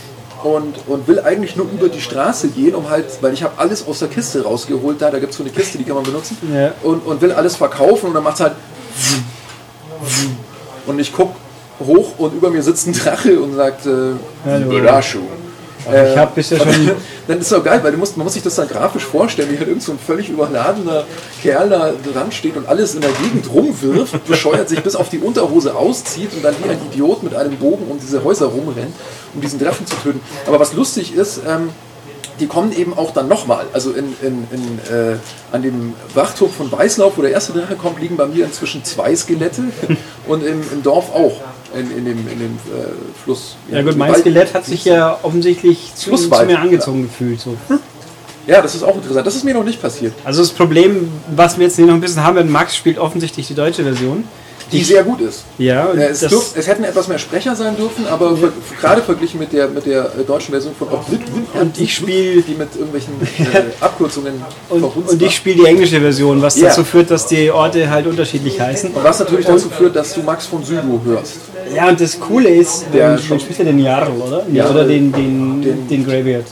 Und, 0.44 0.76
und 0.88 1.08
will 1.08 1.22
eigentlich 1.22 1.56
nur 1.56 1.68
über 1.72 1.88
die 1.88 2.02
Straße 2.02 2.50
gehen, 2.50 2.76
um 2.76 2.90
halt, 2.90 3.06
weil 3.22 3.32
ich 3.32 3.44
habe 3.44 3.54
alles 3.58 3.88
aus 3.88 4.00
der 4.00 4.10
Kiste 4.10 4.44
rausgeholt, 4.44 5.02
da, 5.02 5.10
da 5.10 5.20
gibt 5.20 5.32
es 5.32 5.38
so 5.38 5.44
eine 5.44 5.54
Kiste, 5.54 5.78
die 5.78 5.86
kann 5.86 5.96
man 5.96 6.04
benutzen 6.04 6.36
Ja. 6.54 6.74
und, 6.84 7.06
und 7.06 7.22
will 7.22 7.32
alles 7.32 7.56
verkaufen 7.56 8.08
und 8.08 8.14
dann 8.14 8.24
macht 8.24 8.36
es 8.36 8.42
halt 8.42 8.54
und 10.86 11.00
ich 11.00 11.14
guck 11.14 11.34
hoch 11.80 12.18
und 12.18 12.34
über 12.34 12.50
mir 12.50 12.62
sitzt 12.62 12.88
ein 12.88 12.94
Drache 12.94 13.40
und 13.40 13.56
sagt 13.56 13.86
äh, 13.86 13.90
Hallo. 14.46 14.70
Überraschung. 15.86 16.12
ich 16.12 16.18
habe 16.18 16.32
bisher 16.36 16.60
schon. 16.60 16.92
Dann 17.28 17.40
ist 17.40 17.48
es 17.48 17.54
auch 17.54 17.64
geil, 17.64 17.80
weil 17.84 17.94
musst, 17.94 18.18
man 18.18 18.26
muss 18.26 18.34
sich 18.34 18.44
das 18.44 18.56
dann 18.56 18.68
grafisch 18.68 19.04
vorstellen, 19.04 19.50
wie 19.52 19.58
halt 19.58 19.68
irgend 19.68 19.84
so 19.84 19.94
ein 19.94 20.00
völlig 20.00 20.30
überladener 20.30 21.06
Kerl 21.42 21.70
da 21.70 21.94
dran 22.12 22.32
steht 22.32 22.58
und 22.58 22.68
alles 22.68 22.96
in 22.96 23.02
der 23.02 23.12
Gegend 23.12 23.50
rumwirft, 23.50 24.26
bescheuert 24.28 24.68
sich 24.68 24.82
bis 24.84 24.96
auf 24.96 25.10
die 25.10 25.20
Unterhose 25.20 25.76
auszieht 25.76 26.34
und 26.34 26.44
dann 26.44 26.54
wie 26.62 26.70
ein 26.70 26.78
Idiot 26.92 27.24
mit 27.24 27.34
einem 27.34 27.56
Bogen 27.56 27.88
um 27.90 27.98
diese 28.00 28.24
Häuser 28.24 28.48
rumrennt, 28.48 28.94
um 29.34 29.42
diesen 29.42 29.60
Drachen 29.60 29.88
zu 29.88 29.96
töten. 30.04 30.20
Aber 30.48 30.60
was 30.60 30.74
lustig 30.74 31.16
ist, 31.16 31.42
ähm, 31.48 31.70
die 32.40 32.48
kommen 32.48 32.72
eben 32.76 32.98
auch 32.98 33.12
dann 33.12 33.28
nochmal. 33.28 33.66
Also 33.74 33.92
in, 33.92 34.16
in, 34.22 34.48
in, 34.52 34.80
äh, 34.94 35.18
an 35.52 35.62
dem 35.62 35.94
Wachturm 36.14 36.52
von 36.52 36.72
Weißlauf, 36.72 37.18
wo 37.18 37.22
der 37.22 37.32
erste 37.32 37.54
Drache 37.54 37.76
kommt, 37.76 38.00
liegen 38.00 38.18
bei 38.18 38.26
mir 38.26 38.46
inzwischen 38.46 38.84
zwei 38.84 39.16
Skelette 39.16 39.64
und 40.28 40.44
im, 40.44 40.62
im 40.72 40.84
Dorf 40.84 41.14
auch. 41.14 41.40
In, 41.74 41.92
in 41.98 42.06
dem, 42.06 42.28
in 42.28 42.40
dem 42.40 42.56
äh, 42.56 42.92
Fluss. 43.24 43.56
Ja 43.72 43.82
gut, 43.82 43.98
mein 43.98 44.14
Skelett 44.16 44.54
hat 44.54 44.66
sich 44.66 44.86
ja 44.86 45.18
offensichtlich 45.24 45.94
zu, 45.96 46.16
zu 46.16 46.30
mir 46.46 46.60
angezogen 46.60 47.04
gefühlt. 47.04 47.40
So. 47.40 47.58
Ja, 48.46 48.62
das 48.62 48.76
ist 48.76 48.84
auch 48.84 48.96
interessant. 48.96 49.26
Das 49.26 49.36
ist 49.36 49.44
mir 49.44 49.54
noch 49.54 49.64
nicht 49.64 49.82
passiert. 49.82 50.14
Also 50.24 50.42
das 50.42 50.52
Problem, 50.52 51.10
was 51.36 51.58
wir 51.58 51.66
jetzt 51.66 51.78
hier 51.78 51.86
noch 51.86 51.94
ein 51.94 52.02
bisschen 52.02 52.24
haben, 52.24 52.52
Max 52.52 52.76
spielt 52.76 52.98
offensichtlich 53.00 53.48
die 53.48 53.56
deutsche 53.56 53.84
Version. 53.84 54.26
Die 54.72 54.84
sehr 54.84 55.04
gut 55.04 55.22
ist. 55.22 55.44
Ja, 55.58 55.86
und 55.86 56.00
Äh, 56.00 56.08
es, 56.08 56.22
dürf, 56.22 56.54
es 56.56 56.68
hätten 56.68 56.84
etwas 56.84 57.08
mehr 57.08 57.20
Sprecher 57.20 57.56
sein 57.56 57.76
dürfen, 57.78 58.06
aber 58.08 58.36
ver 58.38 58.50
gerade 58.80 59.02
verglichen 59.02 59.40
mit 59.40 59.52
der, 59.54 59.68
mit 59.68 59.86
der 59.86 60.06
äh, 60.06 60.24
deutschen 60.26 60.52
Version 60.52 60.74
von 60.78 60.88
Oblivion, 60.90 61.46
Und 61.60 61.80
ich 61.80 61.94
spiel- 61.96 62.42
die 62.42 62.56
mit 62.56 62.70
irgendwelchen 62.76 63.14
äh, 63.54 63.84
Abkürzungen 63.84 64.34
und, 64.70 64.84
und 64.84 65.22
ich 65.22 65.36
spiele 65.36 65.64
die 65.64 65.66
englische 65.70 66.00
Version, 66.00 66.42
was 66.42 66.56
Ja. 66.60 66.70
dazu 66.70 66.84
führt, 66.84 67.12
dass 67.12 67.28
die 67.28 67.52
Orte 67.52 67.90
halt 67.90 68.08
unterschiedlich 68.08 68.60
heißen. 68.60 68.92
Was 69.02 69.20
natürlich 69.20 69.46
dazu 69.46 69.70
führt, 69.70 69.96
dass 69.96 70.14
du 70.14 70.22
Max 70.22 70.46
von 70.48 70.64
Südow 70.64 71.00
hörst. 71.06 71.36
Ja, 71.76 71.90
und 71.90 72.00
das 72.00 72.20
Coole 72.20 72.50
ist, 72.50 72.86
Der 72.94 73.18
schon- 73.18 73.40
spielt 73.40 73.60
ja 73.60 73.66
den 73.66 73.80
Jarl, 73.80 74.12
oder? 74.12 74.44
Ja, 74.52 74.70
oder 74.70 74.86
den, 74.86 75.12
den, 75.12 75.62
Den- 75.62 75.88
den 75.88 76.06
Greybeard. 76.06 76.46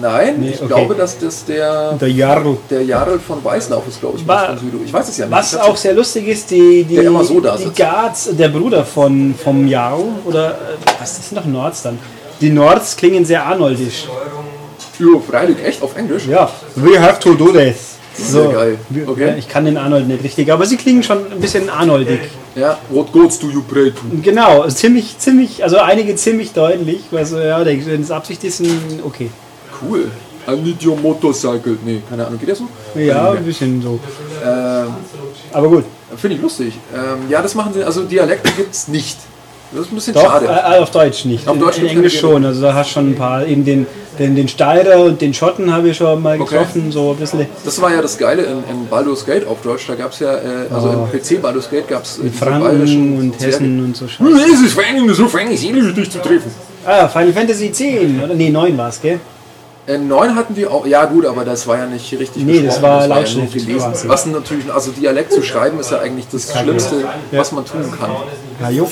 Nein, 0.00 0.36
Nee, 0.40 0.50
ich 0.50 0.56
okay. 0.58 0.66
glaube, 0.68 0.94
dass 0.94 1.18
das 1.18 1.44
der, 1.44 1.92
Der 1.94 2.10
Jarl. 2.10 2.56
der 2.70 2.82
Jarl 2.84 3.18
von 3.18 3.42
Weißlauf 3.44 3.86
ist, 3.88 4.00
glaube 4.00 4.18
ich, 4.18 4.26
War- 4.26 4.48
von 4.48 4.58
Südow. 4.58 4.80
Ich 4.84 4.92
weiß 4.92 5.08
es 5.08 5.16
ja 5.16 5.26
nicht. 5.26 5.34
Was 5.36 5.56
auch 5.56 5.76
sehr 5.76 5.94
lustig 5.94 6.28
ist, 6.28 6.50
die, 6.50 6.84
die, 6.84 6.96
Der 6.96 7.04
immer 7.04 7.24
so 7.24 7.40
da 7.40 7.56
die. 7.56 7.70
Guards, 7.74 8.28
der 8.32 8.48
Bruder 8.48 8.84
von, 8.84 9.34
vom 9.34 9.66
Jarl, 9.66 10.04
oder 10.24 10.50
äh, 10.50 10.54
was 11.00 11.18
ist 11.18 11.32
noch 11.32 11.44
Nords 11.44 11.82
dann? 11.82 11.98
Die 12.40 12.50
Nords 12.50 12.96
klingen 12.96 13.24
sehr 13.24 13.44
arnoldisch. 13.44 14.06
Ja, 14.98 15.06
freilich, 15.28 15.56
echt 15.64 15.82
auf 15.82 15.96
Englisch? 15.96 16.26
Ja, 16.26 16.50
we 16.74 17.00
have 17.00 17.18
to 17.20 17.34
do 17.34 17.52
this. 17.52 17.94
Sehr 18.14 18.48
geil. 18.48 18.78
Wir- 18.88 19.08
Okay. 19.08 19.28
ja, 19.28 19.34
Ich 19.36 19.48
kann 19.48 19.64
den 19.64 19.76
Arnold 19.76 20.08
nicht 20.08 20.24
richtig, 20.24 20.52
aber 20.52 20.66
sie 20.66 20.76
klingen 20.76 21.02
schon 21.04 21.18
ein 21.30 21.40
bisschen 21.40 21.70
arnoldig. 21.70 22.18
Ja, 22.56 22.76
what 22.90 23.12
goes 23.12 23.38
do 23.38 23.48
you 23.48 23.62
pray 23.62 23.92
to? 23.92 24.00
Genau, 24.22 24.66
ziemlich, 24.68 25.16
ziemlich, 25.18 25.62
also 25.62 25.78
einige 25.78 26.16
ziemlich 26.16 26.52
deutlich, 26.52 27.02
weil 27.12 27.24
so, 27.24 27.38
ja, 27.38 27.64
wenn 27.64 28.02
es 28.02 28.10
Absicht 28.10 28.42
ist, 28.42 28.60
okay. 29.04 29.30
Cool. 29.82 30.10
I 30.48 30.56
need 30.56 30.84
your 30.84 30.96
motorcycle. 30.96 31.76
Nee, 31.84 32.00
keine 32.08 32.26
Ahnung, 32.26 32.38
geht 32.38 32.48
das 32.48 32.58
so? 32.58 32.68
Ja, 32.98 33.32
ein 33.32 33.44
bisschen 33.44 33.82
so. 33.82 34.00
Ähm, 34.44 34.86
Aber 35.52 35.68
gut. 35.68 35.84
Finde 36.16 36.36
ich 36.36 36.42
lustig. 36.42 36.72
Ähm, 36.94 37.28
ja, 37.30 37.42
das 37.42 37.54
machen 37.54 37.74
sie, 37.74 37.84
also 37.84 38.04
Dialekte 38.04 38.50
gibt 38.52 38.72
es 38.74 38.88
nicht. 38.88 39.18
Das 39.70 39.82
ist 39.82 39.92
ein 39.92 39.96
bisschen 39.96 40.14
Doch, 40.14 40.22
schade. 40.22 40.46
äh, 40.46 40.78
auf 40.78 40.90
Deutsch 40.90 41.26
nicht. 41.26 41.46
Auf 41.46 41.56
in, 41.56 41.60
Deutsch 41.60 41.76
in 41.76 41.82
gibt's 41.82 41.96
Englisch 41.96 42.18
schon. 42.20 42.42
Also 42.46 42.62
da 42.62 42.72
hast 42.72 42.88
du 42.88 42.94
schon 42.94 43.10
ein 43.10 43.14
paar, 43.16 43.44
eben 43.46 43.62
den, 43.66 43.86
den, 44.18 44.34
den 44.34 44.48
Steirer 44.48 45.04
und 45.04 45.20
den 45.20 45.34
Schotten 45.34 45.70
habe 45.70 45.90
ich 45.90 45.98
schon 45.98 46.22
mal 46.22 46.40
Okay. 46.40 46.54
getroffen, 46.54 46.90
so 46.90 47.10
ein 47.10 47.16
bisschen. 47.18 47.44
Das 47.66 47.78
war 47.82 47.92
ja 47.92 48.00
das 48.00 48.16
Geile 48.16 48.44
in, 48.44 48.56
in 48.70 48.86
Baldur's 48.88 49.26
Gate 49.26 49.46
auf 49.46 49.60
Deutsch. 49.60 49.84
Da 49.86 49.94
gab 49.96 50.12
es 50.12 50.20
ja, 50.20 50.34
äh, 50.34 50.40
also 50.72 50.88
im 51.12 51.20
PC 51.20 51.42
Baldur's 51.42 51.68
Gate 51.68 51.86
gab 51.86 52.04
es 52.04 52.16
Mit 52.16 52.34
Franken 52.34 53.18
und 53.18 53.38
Hessen 53.38 53.84
und 53.84 53.94
so 53.94 54.08
Scheiße. 54.08 54.32
Es 54.54 54.60
ist 54.62 54.72
Franken, 54.72 55.12
so 55.12 55.28
Franken 55.28 55.52
ist 55.52 55.62
ähnlich 55.64 55.94
dich 55.94 56.10
zu 56.10 56.22
treffen. 56.22 56.50
Ah, 56.86 57.06
Final 57.06 57.34
Fantasy 57.34 57.66
X, 57.66 57.82
oder? 58.24 58.34
Nee, 58.34 58.48
9 58.48 58.78
war 58.78 58.88
es, 58.88 58.98
gell? 59.02 59.20
Äh, 59.88 59.96
9 59.96 60.34
hatten 60.34 60.54
wir 60.54 60.70
auch, 60.70 60.86
ja 60.86 61.06
gut, 61.06 61.24
aber 61.24 61.46
das 61.46 61.66
war 61.66 61.78
ja 61.78 61.86
nicht 61.86 62.12
richtig 62.12 62.44
Nee, 62.44 62.62
das 62.62 62.82
war 62.82 63.06
ja 63.06 63.22
gelesen. 63.22 63.78
quasi. 63.78 64.06
Was 64.08 64.26
natürlich, 64.26 64.70
also 64.70 64.90
Dialekt 64.90 65.32
zu 65.32 65.42
schreiben 65.42 65.80
ist 65.80 65.90
ja 65.90 66.00
eigentlich 66.00 66.26
das 66.30 66.52
Schlimmste, 66.52 67.06
was 67.32 67.52
man 67.52 67.64
tun 67.64 67.90
kann. 67.98 68.10
Ja, 68.60 68.68
jo. 68.68 68.90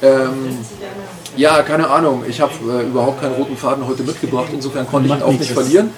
Ähm, 0.00 0.58
ja, 1.36 1.62
keine 1.62 1.90
Ahnung. 1.90 2.24
Ich 2.26 2.40
habe 2.40 2.52
äh, 2.66 2.86
überhaupt 2.86 3.20
keinen 3.20 3.34
roten 3.34 3.56
Faden 3.58 3.86
heute 3.86 4.04
mitgebracht. 4.04 4.48
Insofern 4.52 4.86
konnte 4.88 5.08
ich 5.08 5.14
ihn 5.14 5.22
auch 5.22 5.28
nichts. 5.28 5.48
nicht 5.48 5.52
verlieren. 5.52 5.90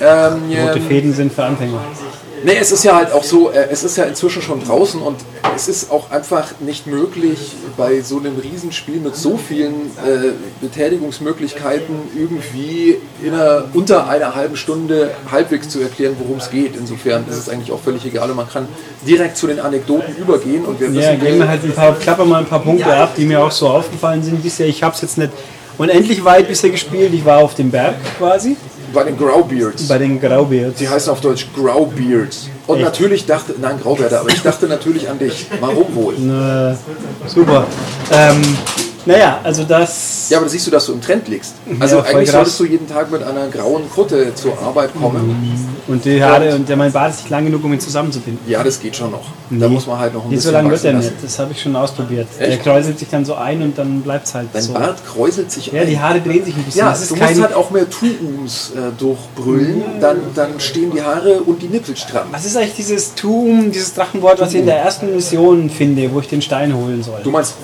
Ähm, 0.00 0.42
Rote 0.66 0.78
ähm, 0.78 0.86
Fäden 0.86 1.14
sind 1.14 1.32
für 1.32 1.44
Anfänger. 1.44 1.80
Nee, 2.46 2.58
es 2.60 2.70
ist 2.70 2.84
ja 2.84 2.94
halt 2.94 3.10
auch 3.12 3.24
so, 3.24 3.50
äh, 3.50 3.66
es 3.72 3.82
ist 3.82 3.96
ja 3.96 4.04
inzwischen 4.04 4.40
schon 4.40 4.64
draußen 4.64 5.02
und 5.02 5.16
es 5.56 5.66
ist 5.66 5.90
auch 5.90 6.12
einfach 6.12 6.52
nicht 6.60 6.86
möglich, 6.86 7.56
bei 7.76 8.00
so 8.02 8.18
einem 8.18 8.38
Riesenspiel 8.38 9.00
mit 9.00 9.16
so 9.16 9.36
vielen 9.36 9.90
äh, 9.96 10.30
Betätigungsmöglichkeiten 10.60 11.96
irgendwie 12.16 12.98
in 13.20 13.34
einer, 13.34 13.64
unter 13.74 14.08
einer 14.08 14.36
halben 14.36 14.54
Stunde 14.54 15.10
halbwegs 15.28 15.70
zu 15.70 15.80
erklären, 15.80 16.14
worum 16.20 16.38
es 16.38 16.48
geht. 16.48 16.76
Insofern 16.76 17.24
ist 17.28 17.36
es 17.36 17.48
eigentlich 17.48 17.72
auch 17.72 17.80
völlig 17.80 18.06
egal 18.06 18.30
und 18.30 18.36
man 18.36 18.48
kann 18.48 18.68
direkt 19.04 19.36
zu 19.36 19.48
den 19.48 19.58
Anekdoten 19.58 20.14
übergehen 20.16 20.64
und 20.66 20.78
wer 20.78 20.88
Ja, 20.90 21.16
geben 21.16 21.38
wir 21.38 21.48
halt 21.48 21.64
ein 21.64 21.72
paar, 21.72 21.96
klappe 21.96 22.24
mal 22.24 22.38
ein 22.38 22.46
paar 22.46 22.62
Punkte 22.62 22.94
ab, 22.94 23.16
die 23.16 23.24
mir 23.24 23.42
auch 23.42 23.50
so 23.50 23.66
aufgefallen 23.66 24.22
sind 24.22 24.40
bisher. 24.40 24.68
Ich 24.68 24.84
habe 24.84 24.94
es 24.94 25.02
jetzt 25.02 25.18
nicht 25.18 25.32
unendlich 25.78 26.24
weit 26.24 26.46
bisher 26.46 26.70
gespielt. 26.70 27.12
Ich 27.12 27.24
war 27.24 27.38
auf 27.38 27.56
dem 27.56 27.72
Berg 27.72 27.96
quasi, 28.18 28.56
bei 28.96 29.04
den 29.04 29.18
Graubeards. 29.18 29.88
bei 29.88 29.98
den 29.98 30.18
Graubeards. 30.18 30.78
Die 30.78 30.88
heißen 30.88 31.12
auf 31.12 31.20
Deutsch 31.20 31.46
Graubeards. 31.54 32.48
Und 32.66 32.76
Echt? 32.76 32.84
natürlich 32.86 33.26
dachte, 33.26 33.54
nein, 33.60 33.78
Graubärte, 33.80 34.18
aber 34.18 34.30
ich 34.30 34.42
dachte 34.42 34.66
natürlich 34.66 35.08
an 35.08 35.18
dich. 35.18 35.46
Warum 35.60 35.94
wohl? 35.94 36.14
Äh, 36.14 36.74
super. 37.28 37.66
Ähm, 38.10 38.42
naja, 39.06 39.40
also 39.42 39.64
das. 39.64 40.26
Ja, 40.28 40.36
aber 40.38 40.46
da 40.46 40.50
siehst 40.50 40.66
du, 40.66 40.70
dass 40.70 40.86
du 40.86 40.92
im 40.92 41.00
Trend 41.00 41.26
liegst. 41.28 41.54
Also 41.80 41.96
Ja, 41.96 42.02
eigentlich 42.02 42.30
solltest 42.30 42.60
du 42.60 42.64
jeden 42.66 42.88
Tag 42.88 43.10
mit 43.10 43.22
einer 43.22 43.46
grauen 43.48 43.88
Kutte 43.90 44.34
zur 44.34 44.58
Arbeit 44.60 44.90
kommen. 45.00 45.76
Und 45.88 46.04
die 46.04 46.22
Haare 46.22 46.54
und 46.54 46.68
der, 46.68 46.76
mein 46.76 46.90
Bart 46.92 47.12
ist 47.12 47.20
nicht 47.20 47.30
lang 47.30 47.44
genug, 47.44 47.62
um 47.64 47.72
ihn 47.72 47.80
zusammenzubinden. 47.80 48.40
Ja, 48.50 48.62
das 48.64 48.80
geht 48.80 48.96
schon 48.96 49.12
noch. 49.12 49.22
Da 49.50 49.66
Nee. 49.66 49.68
muss 49.68 49.86
man 49.86 49.98
halt 49.98 50.12
noch 50.14 50.24
ein 50.24 50.28
Nee, 50.30 50.36
bisschen 50.36 50.50
so 50.50 50.56
lang 50.56 50.70
wird 50.70 50.84
er 50.84 50.92
nicht. 50.94 51.12
Das 51.22 51.38
habe 51.38 51.52
ich 51.52 51.62
schon 51.62 51.76
ausprobiert. 51.76 52.26
Der 52.40 52.48
Echt? 52.48 52.62
kräuselt 52.64 52.98
sich 52.98 53.08
dann 53.08 53.24
so 53.24 53.34
ein 53.36 53.62
und 53.62 53.78
dann 53.78 54.00
bleibt 54.02 54.26
es 54.26 54.34
halt 54.34 54.48
Dein 54.52 54.62
so. 54.62 54.72
Bart 54.72 54.98
kräuselt 55.06 55.50
sich 55.52 55.68
Ja, 55.72 55.82
ein. 55.82 55.86
die 55.88 55.98
Haare 55.98 56.20
drehen 56.20 56.44
sich 56.44 56.56
ein 56.56 56.64
bisschen. 56.64 56.80
Ja, 56.80 56.90
das 56.90 57.02
ist 57.02 57.10
du 57.12 57.16
musst 57.16 57.40
halt 57.40 57.54
auch 57.54 57.70
mehr 57.70 57.88
Tu-Ums 57.88 58.72
äh, 58.74 58.92
durchbrüllen, 58.98 59.82
dann, 60.00 60.18
dann 60.34 60.58
stehen 60.58 60.90
die 60.92 61.02
Haare 61.02 61.40
und 61.42 61.62
die 61.62 61.68
Nippel 61.68 61.96
stramm. 61.96 62.26
was 62.32 62.44
ist 62.44 62.56
eigentlich 62.56 62.74
dieses 62.74 63.14
Tum, 63.14 63.70
dieses 63.70 63.94
Drachenwort, 63.94 64.40
was 64.40 64.52
ich 64.52 64.60
in 64.60 64.66
der 64.66 64.78
ersten 64.78 65.14
Mission 65.14 65.70
finde, 65.70 66.12
wo 66.12 66.18
ich 66.20 66.28
den 66.28 66.42
Stein 66.42 66.74
holen 66.74 67.02
soll? 67.02 67.20
Du 67.22 67.30
meinst 67.30 67.54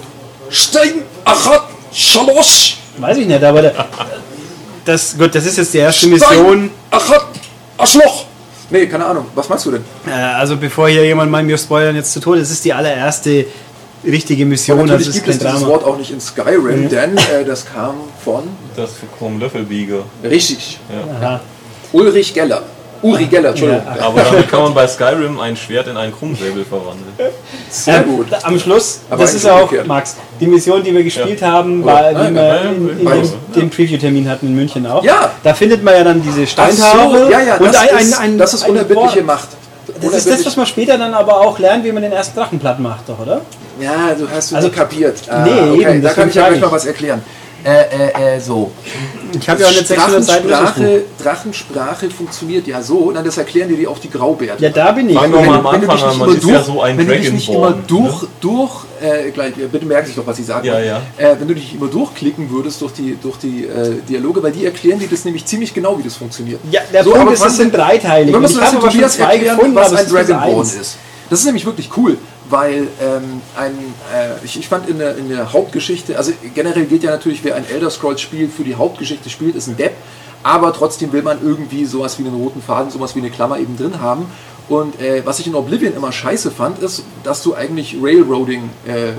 Stein, 0.48 1.02
Achat, 1.24 1.62
Shalosh, 1.92 2.76
Weiß 2.98 3.16
ich 3.16 3.26
nicht, 3.26 3.42
aber 3.42 3.62
der, 3.62 3.74
das, 4.84 5.16
gut, 5.16 5.34
das 5.34 5.46
ist 5.46 5.56
jetzt 5.58 5.72
die 5.74 5.78
erste 5.78 6.06
Stein, 6.06 6.10
Mission. 6.10 6.70
Achat, 6.90 7.26
Aschloch. 7.78 8.24
Nee, 8.70 8.86
keine 8.86 9.04
Ahnung. 9.06 9.26
Was 9.34 9.48
meinst 9.48 9.66
du 9.66 9.72
denn? 9.72 9.84
Äh, 10.06 10.10
also 10.10 10.56
bevor 10.56 10.88
hier 10.88 11.04
jemand 11.04 11.30
meint, 11.30 11.46
mir 11.46 11.58
spoilern 11.58 11.94
jetzt 11.96 12.12
zu 12.12 12.20
Tode, 12.20 12.40
das 12.40 12.50
ist 12.50 12.64
die 12.64 12.72
allererste 12.72 13.46
richtige 14.04 14.44
Mission, 14.46 14.78
Und 14.80 14.90
also 14.90 14.92
natürlich 14.94 15.08
ist 15.08 15.24
gibt 15.24 15.26
kein 15.26 15.36
es 15.36 15.38
dieses 15.52 15.60
Drama. 15.60 15.74
Wort 15.74 15.84
auch 15.84 15.96
nicht 15.96 16.10
in 16.10 16.20
Skyrim, 16.20 16.88
denn 16.88 17.16
äh, 17.16 17.44
das 17.46 17.64
kam 17.66 17.94
von, 18.24 18.44
Das 18.76 18.90
vom 19.18 19.38
Löffelbieger. 19.38 20.02
richtig, 20.24 20.78
Aha. 21.20 21.40
Ulrich 21.92 22.32
Geller. 22.34 22.62
Uri 23.02 23.26
Geller, 23.26 23.48
Entschuldigung. 23.50 23.82
Ja. 23.98 24.06
Aber 24.06 24.22
damit 24.22 24.48
kann 24.48 24.62
man 24.62 24.74
bei 24.74 24.86
Skyrim 24.86 25.38
ein 25.40 25.56
Schwert 25.56 25.88
in 25.88 25.96
einen 25.96 26.12
Krummsäbel 26.16 26.64
verwandeln. 26.64 27.12
Sehr 27.68 27.96
Ähm, 27.98 28.04
gut. 28.16 28.26
Am 28.42 28.58
Schluss, 28.58 29.00
Aber 29.10 29.22
das 29.22 29.34
ist 29.34 29.46
auch, 29.48 29.62
umgekehrt. 29.62 29.86
Max, 29.88 30.16
die 30.40 30.46
Mission, 30.46 30.82
die 30.84 30.94
wir 30.94 31.02
gespielt 31.02 31.42
haben, 31.42 31.84
war, 31.84 31.96
Ah, 32.04 32.08
die 32.10 32.14
ja, 32.14 32.34
wir 32.34 32.42
ja, 32.42 32.54
in, 32.62 32.88
in 33.00 33.04
dem, 33.06 33.30
den 33.56 33.70
Preview-Termin 33.70 34.28
hatten 34.30 34.46
in 34.46 34.54
München 34.54 34.86
auch. 34.86 35.02
Ja. 35.02 35.30
Da 35.42 35.52
findet 35.54 35.82
man 35.82 35.94
ja 35.94 36.04
dann 36.04 36.22
diese 36.22 36.46
Steintafel 36.46 37.24
so, 37.26 37.30
ja, 37.30 37.40
ja, 37.42 37.56
und 37.56 37.66
das, 37.66 37.76
ein, 37.76 37.88
ein, 37.90 37.98
ist, 38.04 38.18
ein, 38.20 38.38
das 38.38 38.54
ist 38.54 38.68
unerbittliche. 38.68 39.22
Macht. 39.22 39.48
Das 40.00 40.12
ist 40.14 40.30
das, 40.30 40.46
was 40.46 40.56
man 40.56 40.66
später 40.66 40.96
dann 40.96 41.12
aber 41.12 41.40
auch 41.40 41.58
lernt, 41.58 41.84
wie 41.84 41.90
man 41.92 42.02
den 42.02 42.12
ersten 42.12 42.38
Drachen 42.38 42.58
platt 42.60 42.78
macht, 42.78 43.08
doch, 43.08 43.18
oder? 43.18 43.40
Ja, 43.80 44.14
du 44.16 44.28
hast 44.32 44.52
du 44.52 44.56
Also- 44.56 44.70
kapiert. 44.70 45.16
Ah, 45.28 45.44
Nee, 45.44 45.50
okay, 45.72 45.80
eben, 45.94 46.02
da 46.02 46.10
kann 46.10 46.28
ich 46.28 46.34
ja 46.36 46.42
gleich 46.44 46.56
ich. 46.56 46.62
mal 46.62 46.70
was 46.70 46.86
erklären. 46.86 47.22
Äh, 47.64 47.70
äh, 47.70 48.36
äh, 48.36 48.40
so. 48.40 48.72
Ich 49.38 49.48
habe 49.48 49.62
ja 49.62 49.68
auch 49.68 49.72
nicht 49.72 49.86
600 49.86 50.24
Seiten. 50.24 50.48
Drachensprache, 50.48 51.02
Drachensprache 51.22 52.10
funktioniert 52.10 52.66
ja 52.66 52.82
so, 52.82 53.10
na, 53.14 53.22
das 53.22 53.38
erklären 53.38 53.68
dir 53.68 53.76
die 53.76 53.86
auch 53.86 53.98
die 53.98 54.10
Graubärte. 54.10 54.62
Ja, 54.62 54.70
da 54.70 54.92
bin 54.92 55.08
ich. 55.08 55.20
Wenn, 55.20 55.34
am 55.34 55.64
wenn 55.64 55.80
du 55.80 55.86
dich 55.86 56.04
nicht 56.04 56.14
immer 56.14 56.28
ist 56.28 56.42
durch, 56.42 56.52
ja 56.52 56.62
so 56.62 56.82
ein 56.82 56.98
wenn 56.98 57.06
du 57.06 57.16
dich 57.16 57.32
nicht 57.32 57.48
immer 57.48 57.70
Dragonborn, 57.70 57.84
durch, 57.86 58.26
durch, 58.40 58.84
äh, 59.00 59.30
gleich, 59.30 59.54
bitte 59.54 59.86
merken 59.86 60.06
sich 60.06 60.16
doch, 60.16 60.26
was 60.26 60.38
ich 60.38 60.46
sage. 60.46 60.66
Ja, 60.66 60.80
ja. 60.80 61.02
Äh, 61.16 61.36
wenn 61.38 61.48
du 61.48 61.54
dich 61.54 61.74
immer 61.74 61.86
durchklicken 61.86 62.50
würdest 62.50 62.80
durch 62.82 62.92
die, 62.92 63.16
durch 63.22 63.38
die 63.38 63.64
äh, 63.64 63.94
Dialoge, 64.08 64.42
weil 64.42 64.52
die 64.52 64.64
erklären 64.64 64.98
dir 64.98 65.08
das 65.08 65.24
nämlich 65.24 65.46
ziemlich 65.46 65.72
genau, 65.72 65.98
wie 65.98 66.02
das 66.02 66.16
funktioniert. 66.16 66.60
Ja, 66.70 66.80
der 66.92 67.04
So, 67.04 67.12
Punkt 67.12 67.32
ist, 67.32 67.44
es 67.44 67.56
sind 67.56 67.74
dreiteilig. 67.74 68.32
Wir 68.32 68.40
müssen 68.40 68.60
ich 68.60 68.68
schon 68.68 68.80
Tobias 68.80 69.14
zwei 69.14 69.34
erklären, 69.34 69.56
gefunden, 69.56 69.76
was 69.76 69.92
ein 69.92 70.08
Dragonborn 70.08 70.66
ist. 70.66 70.96
Das 71.30 71.38
ist 71.38 71.46
nämlich 71.46 71.64
wirklich 71.64 71.88
cool, 71.96 72.18
weil 72.52 72.88
ähm, 73.00 73.40
ein, 73.56 73.72
äh, 74.14 74.44
ich, 74.44 74.58
ich 74.58 74.68
fand 74.68 74.88
in 74.88 74.98
der, 74.98 75.16
in 75.16 75.30
der 75.30 75.52
Hauptgeschichte, 75.52 76.18
also 76.18 76.32
generell 76.54 76.84
gilt 76.84 77.02
ja 77.02 77.10
natürlich, 77.10 77.42
wer 77.42 77.56
ein 77.56 77.64
Elder 77.66 77.90
Scrolls 77.90 78.20
Spiel 78.20 78.48
für 78.48 78.62
die 78.62 78.74
Hauptgeschichte 78.74 79.30
spielt, 79.30 79.56
ist 79.56 79.68
ein 79.68 79.76
Depp, 79.78 79.94
aber 80.42 80.72
trotzdem 80.74 81.12
will 81.12 81.22
man 81.22 81.38
irgendwie 81.42 81.86
sowas 81.86 82.18
wie 82.18 82.26
einen 82.26 82.36
roten 82.36 82.60
Faden, 82.60 82.90
sowas 82.90 83.16
wie 83.16 83.20
eine 83.20 83.30
Klammer 83.30 83.58
eben 83.58 83.76
drin 83.78 84.00
haben. 84.00 84.26
Und 84.68 85.00
äh, 85.00 85.22
was 85.24 85.38
ich 85.38 85.46
in 85.46 85.54
Oblivion 85.54 85.94
immer 85.94 86.12
scheiße 86.12 86.50
fand, 86.50 86.78
ist, 86.78 87.04
dass 87.24 87.42
du 87.42 87.54
eigentlich 87.54 87.96
Railroading, 88.00 88.70
äh, 88.86 89.12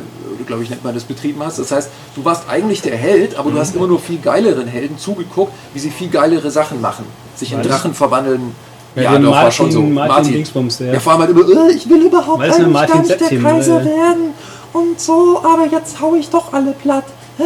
glaube 0.45 0.63
ich, 0.63 0.69
nennt 0.69 0.83
man 0.83 0.93
das, 0.93 1.03
betrieben 1.03 1.41
hast. 1.43 1.59
Das 1.59 1.71
heißt, 1.71 1.89
du 2.15 2.23
warst 2.23 2.47
eigentlich 2.49 2.81
der 2.81 2.95
Held, 2.95 3.35
aber 3.35 3.51
du 3.51 3.57
hast 3.57 3.75
immer 3.75 3.87
nur 3.87 3.99
viel 3.99 4.19
geileren 4.19 4.67
Helden 4.67 4.97
zugeguckt, 4.97 5.51
wie 5.73 5.79
sie 5.79 5.91
viel 5.91 6.09
geilere 6.09 6.49
Sachen 6.49 6.81
machen. 6.81 7.05
Sich 7.35 7.51
in 7.51 7.61
Drachen 7.61 7.93
verwandeln. 7.93 8.55
Ja, 8.95 9.03
Ja, 9.03 9.17
doch, 9.19 9.31
war 9.31 9.43
Martin- 9.43 9.51
schon 9.51 9.71
so. 9.71 9.81
Martin 9.81 10.33
Dingsbums, 10.33 10.79
ja. 10.79 10.93
ja. 10.93 10.99
vor 10.99 11.13
allem 11.13 11.21
halt 11.21 11.31
immer, 11.31 11.69
äh, 11.69 11.71
ich 11.73 11.89
will 11.89 12.03
überhaupt 12.05 12.41
eigentlich 12.41 12.67
Martin 12.67 12.95
gar 12.95 13.01
nicht 13.01 13.31
der 13.31 13.39
Kaiser 13.39 13.81
äh, 13.81 13.85
werden 13.85 14.33
und 14.73 14.99
so, 14.99 15.39
aber 15.43 15.67
jetzt 15.71 15.99
hau 15.99 16.15
ich 16.15 16.29
doch 16.29 16.53
alle 16.53 16.73
platt. 16.73 17.05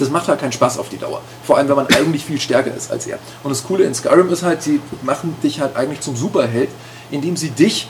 Das 0.00 0.10
macht 0.10 0.26
halt 0.26 0.40
keinen 0.40 0.50
Spaß 0.50 0.78
auf 0.78 0.88
die 0.88 0.98
Dauer. 0.98 1.20
Vor 1.44 1.56
allem, 1.56 1.68
wenn 1.68 1.76
man 1.76 1.86
eigentlich 1.86 2.24
viel 2.24 2.40
stärker 2.40 2.74
ist 2.74 2.90
als 2.90 3.06
er. 3.06 3.18
Und 3.44 3.50
das 3.50 3.62
Coole 3.62 3.84
in 3.84 3.94
Skyrim 3.94 4.28
ist 4.30 4.42
halt, 4.42 4.60
sie 4.62 4.80
machen 5.02 5.36
dich 5.42 5.60
halt 5.60 5.76
eigentlich 5.76 6.00
zum 6.00 6.16
Superheld, 6.16 6.68
indem 7.12 7.36
sie 7.36 7.50
dich 7.50 7.86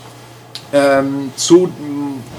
ähm, 0.74 1.32
zu 1.36 1.70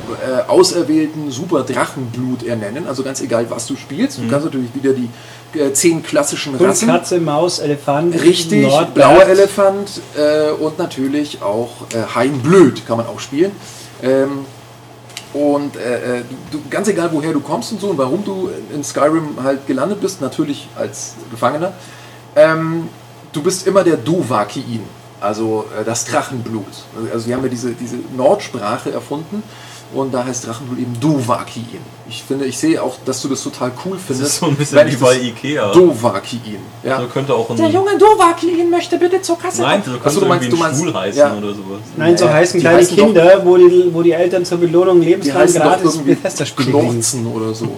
äh, 0.10 0.49
auserwählten 0.49 1.32
Super 1.32 1.64
Drachenblut 1.64 2.44
ernennen. 2.44 2.88
Also 2.88 3.03
ganz 3.03 3.22
egal, 3.22 3.49
was 3.49 3.68
du 3.68 3.76
spielst. 3.76 4.18
Du 4.19 4.27
kannst 4.30 4.45
natürlich 4.45 4.73
wieder 4.73 4.94
die 4.94 5.10
äh, 5.57 5.73
zehn 5.73 6.03
klassischen 6.03 6.53
Hund, 6.60 6.69
Rassen. 6.69 6.88
Katze, 6.88 7.19
Maus, 7.19 7.60
Elefant. 7.60 8.22
Richtig, 8.22 8.64
Nordberg. 8.64 8.94
blauer 8.94 9.26
Elefant 9.26 10.02
äh, 10.18 10.52
und 10.52 10.77
natürlich 10.80 11.41
auch 11.41 11.69
äh, 11.94 12.15
Hein 12.15 12.40
Blöd 12.41 12.86
kann 12.86 12.98
man 12.98 13.07
auch 13.07 13.19
spielen. 13.19 13.52
Ähm, 14.02 14.45
und 15.34 15.76
äh, 15.76 16.19
äh, 16.19 16.23
du, 16.49 16.61
ganz 16.69 16.88
egal, 16.88 17.10
woher 17.11 17.34
du 17.34 17.41
kommst 17.41 17.72
und 17.73 17.82
so 17.82 17.90
und 17.90 17.98
warum 17.98 18.23
du 18.23 18.49
in 18.73 18.84
Skyrim 18.84 19.44
halt 19.44 19.68
gelandet 19.68 19.99
bist, 19.99 20.22
natürlich 20.22 20.69
als 20.77 21.15
Gefangener, 21.30 21.73
ähm, 22.38 22.88
du 23.34 23.44
bist 23.44 23.68
immer 23.68 23.84
der 23.84 23.98
Dovahkiin, 23.98 24.82
also 25.19 25.65
äh, 25.77 25.84
das 25.84 26.06
Drachenblut. 26.06 26.64
Also 27.14 27.27
wir 27.27 27.36
haben 27.36 27.44
ja 27.44 27.49
diese, 27.49 27.73
diese 27.73 27.98
Nordsprache 28.15 28.91
erfunden 28.91 29.44
und 29.94 30.14
da 30.14 30.26
heißt 30.26 30.48
Drachenblut 30.48 30.80
eben 30.80 30.99
Dovahkiin. 30.99 31.80
Ich 32.10 32.24
finde, 32.24 32.45
ich 32.45 32.57
sehe 32.57 32.82
auch, 32.82 32.98
dass 33.06 33.22
du 33.22 33.28
das 33.30 33.41
total 33.44 33.72
cool 33.86 33.94
Das 33.94 34.06
findest. 34.07 34.34
ist 34.34 34.40
so 34.40 34.45
ein 34.48 34.56
bisschen 34.56 34.78
wenn 34.78 34.88
wie 34.88 34.91
ich 34.94 34.99
bei 34.99 35.14
das 35.16 35.24
Ikea. 35.24 35.72
Dovahkiin. 35.74 36.57
Ja. 36.84 36.99
Da 36.99 37.06
könnte 37.06 37.34
auch 37.34 37.49
ein. 37.49 37.57
Dovahkiin 37.99 38.70
möchte 38.70 38.98
bitte 38.98 39.22
zur 39.22 39.38
Kasse 39.40 39.62
Nein, 39.62 39.82
so 39.86 39.91
könnte 39.91 40.06
Achso, 40.07 40.20
du 40.20 40.26
meinst- 40.26 40.45
irgendwie 40.45 40.57
du 40.57 40.64
ein 40.64 40.70
meinst- 40.70 40.82
Stuhl 40.84 40.94
heißen 41.02 41.20
ja. 41.20 41.34
oder 41.38 41.48
sowas. 41.49 41.80
Nein, 41.98 42.18
so 42.18 42.30
heißen 42.30 42.60
kleine 42.60 42.78
heißen 42.78 42.98
doch- 42.98 43.06
Kinder, 43.06 43.41
wo, 43.45 43.57
die, 43.57 43.90
wo 43.94 44.02
die 44.02 44.12
Eltern 44.12 44.44
zur 44.45 44.57
Belohnung 44.57 45.02
lebenslang 45.02 45.48
doch 45.48 45.53
gratis 45.62 45.98
Bethesda-Spiele 45.98 46.72
kriegen. 46.72 46.90
Knorzen 46.91 47.28
oder 47.28 47.53
so. 47.53 47.78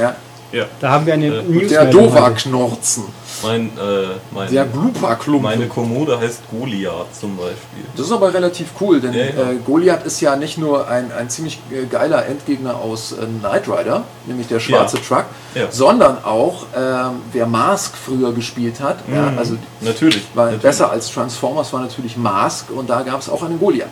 Ja. 0.00 0.16
Ja. 0.50 0.64
Da 0.80 0.90
haben 0.90 1.04
wir 1.04 1.12
eine 1.14 1.26
Äh, 1.26 1.42
News 1.42 1.68
Der 1.68 1.84
Dova-Knorzen. 1.86 3.04
Mein, 3.42 3.66
äh, 3.66 4.16
mein, 4.32 4.50
Der 4.50 4.64
Blooper-Klumpen. 4.64 5.42
meine 5.42 5.66
Kommode 5.68 6.18
heißt 6.18 6.40
Goliath 6.50 7.14
zum 7.14 7.36
Beispiel. 7.36 7.84
Das 7.96 8.06
ist 8.06 8.12
aber 8.12 8.32
relativ 8.32 8.68
cool, 8.80 9.00
denn 9.00 9.12
Ja, 9.12 9.20
ja. 9.24 9.26
Äh, 9.28 9.56
Goliath 9.64 10.04
ist 10.06 10.20
ja 10.20 10.34
nicht 10.36 10.56
nur 10.58 10.88
ein, 10.88 11.12
ein 11.12 11.28
ziemlich 11.28 11.60
äh, 11.70 11.84
geiler 11.84 12.24
Endgegner 12.26 12.76
aus 12.76 13.12
äh, 13.12 13.26
Knight 13.26 13.68
Rider, 13.68 14.04
nämlich 14.26 14.48
der 14.48 14.58
schwarze 14.58 14.96
Ja. 14.96 15.02
Truck, 15.02 15.24
Ja. 15.54 15.66
sondern 15.70 16.24
auch, 16.24 16.64
ähm, 16.76 17.20
wer 17.32 17.46
Mask 17.46 17.94
früher 17.96 18.32
gespielt 18.32 18.80
hat, 18.80 18.98
ja, 19.14 19.32
also 19.36 19.54
Natürlich. 19.82 20.22
war 20.34 20.46
natürlich. 20.46 20.62
besser 20.62 20.90
als 20.90 21.12
Transformers 21.12 21.72
war 21.72 21.80
natürlich 21.82 22.16
Mask 22.16 22.70
und 22.74 22.88
da 22.90 23.02
gab 23.02 23.20
es 23.20 23.28
auch 23.28 23.42
einen 23.44 23.58
Goliath. 23.60 23.86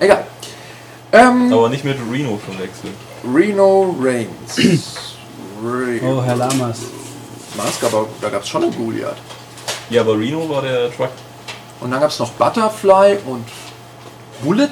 Egal. 0.00 0.24
Ähm, 1.12 1.52
Aber 1.52 1.68
nicht 1.68 1.84
mit 1.84 1.98
Reno 2.10 2.38
verwechseln. 2.44 2.94
Reno 3.24 3.96
Reigns. 4.00 4.56
Re 5.62 6.00
Oh, 6.02 6.22
Herr 6.22 6.36
Lamas. 6.36 6.78
Mask, 7.56 7.82
aber 7.84 8.06
da 8.20 8.28
gab 8.30 8.42
es 8.42 8.48
schon 8.48 8.62
einen 8.64 8.76
Goliath. 8.76 9.16
Ja, 9.90 10.02
aber 10.02 10.18
Reno 10.18 10.48
war 10.48 10.62
der 10.62 10.90
Truck. 10.94 11.10
Und 11.80 11.90
dann 11.90 12.00
gab 12.00 12.10
es 12.10 12.18
noch 12.18 12.30
Butterfly 12.32 13.18
und 13.26 13.44
Bullet. 14.42 14.68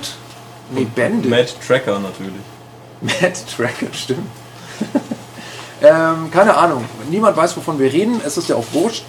Nee, 0.71 0.87
Bandit. 0.95 1.31
Mad 1.31 1.49
Tracker 1.67 1.99
natürlich. 1.99 2.43
Mad 3.01 3.35
Tracker, 3.57 3.93
stimmt. 3.93 4.29
ähm, 5.83 6.31
keine 6.31 6.57
Ahnung. 6.57 6.85
Niemand 7.11 7.37
weiß, 7.37 7.57
wovon 7.57 7.79
wir 7.79 7.93
reden. 7.93 8.21
Es 8.25 8.37
ist 8.37 8.49
ja 8.49 8.57
auch 8.57 8.67
wurscht. 8.73 9.05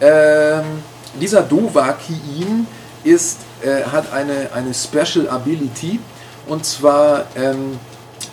Ähm, 0.00 0.82
dieser 1.20 1.42
Dovahkiin 1.42 2.66
ist, 3.04 3.38
äh, 3.62 3.82
hat 3.90 4.12
eine, 4.12 4.50
eine 4.54 4.72
Special 4.74 5.28
Ability. 5.28 5.98
Und 6.46 6.64
zwar 6.64 7.24
ähm, 7.36 7.78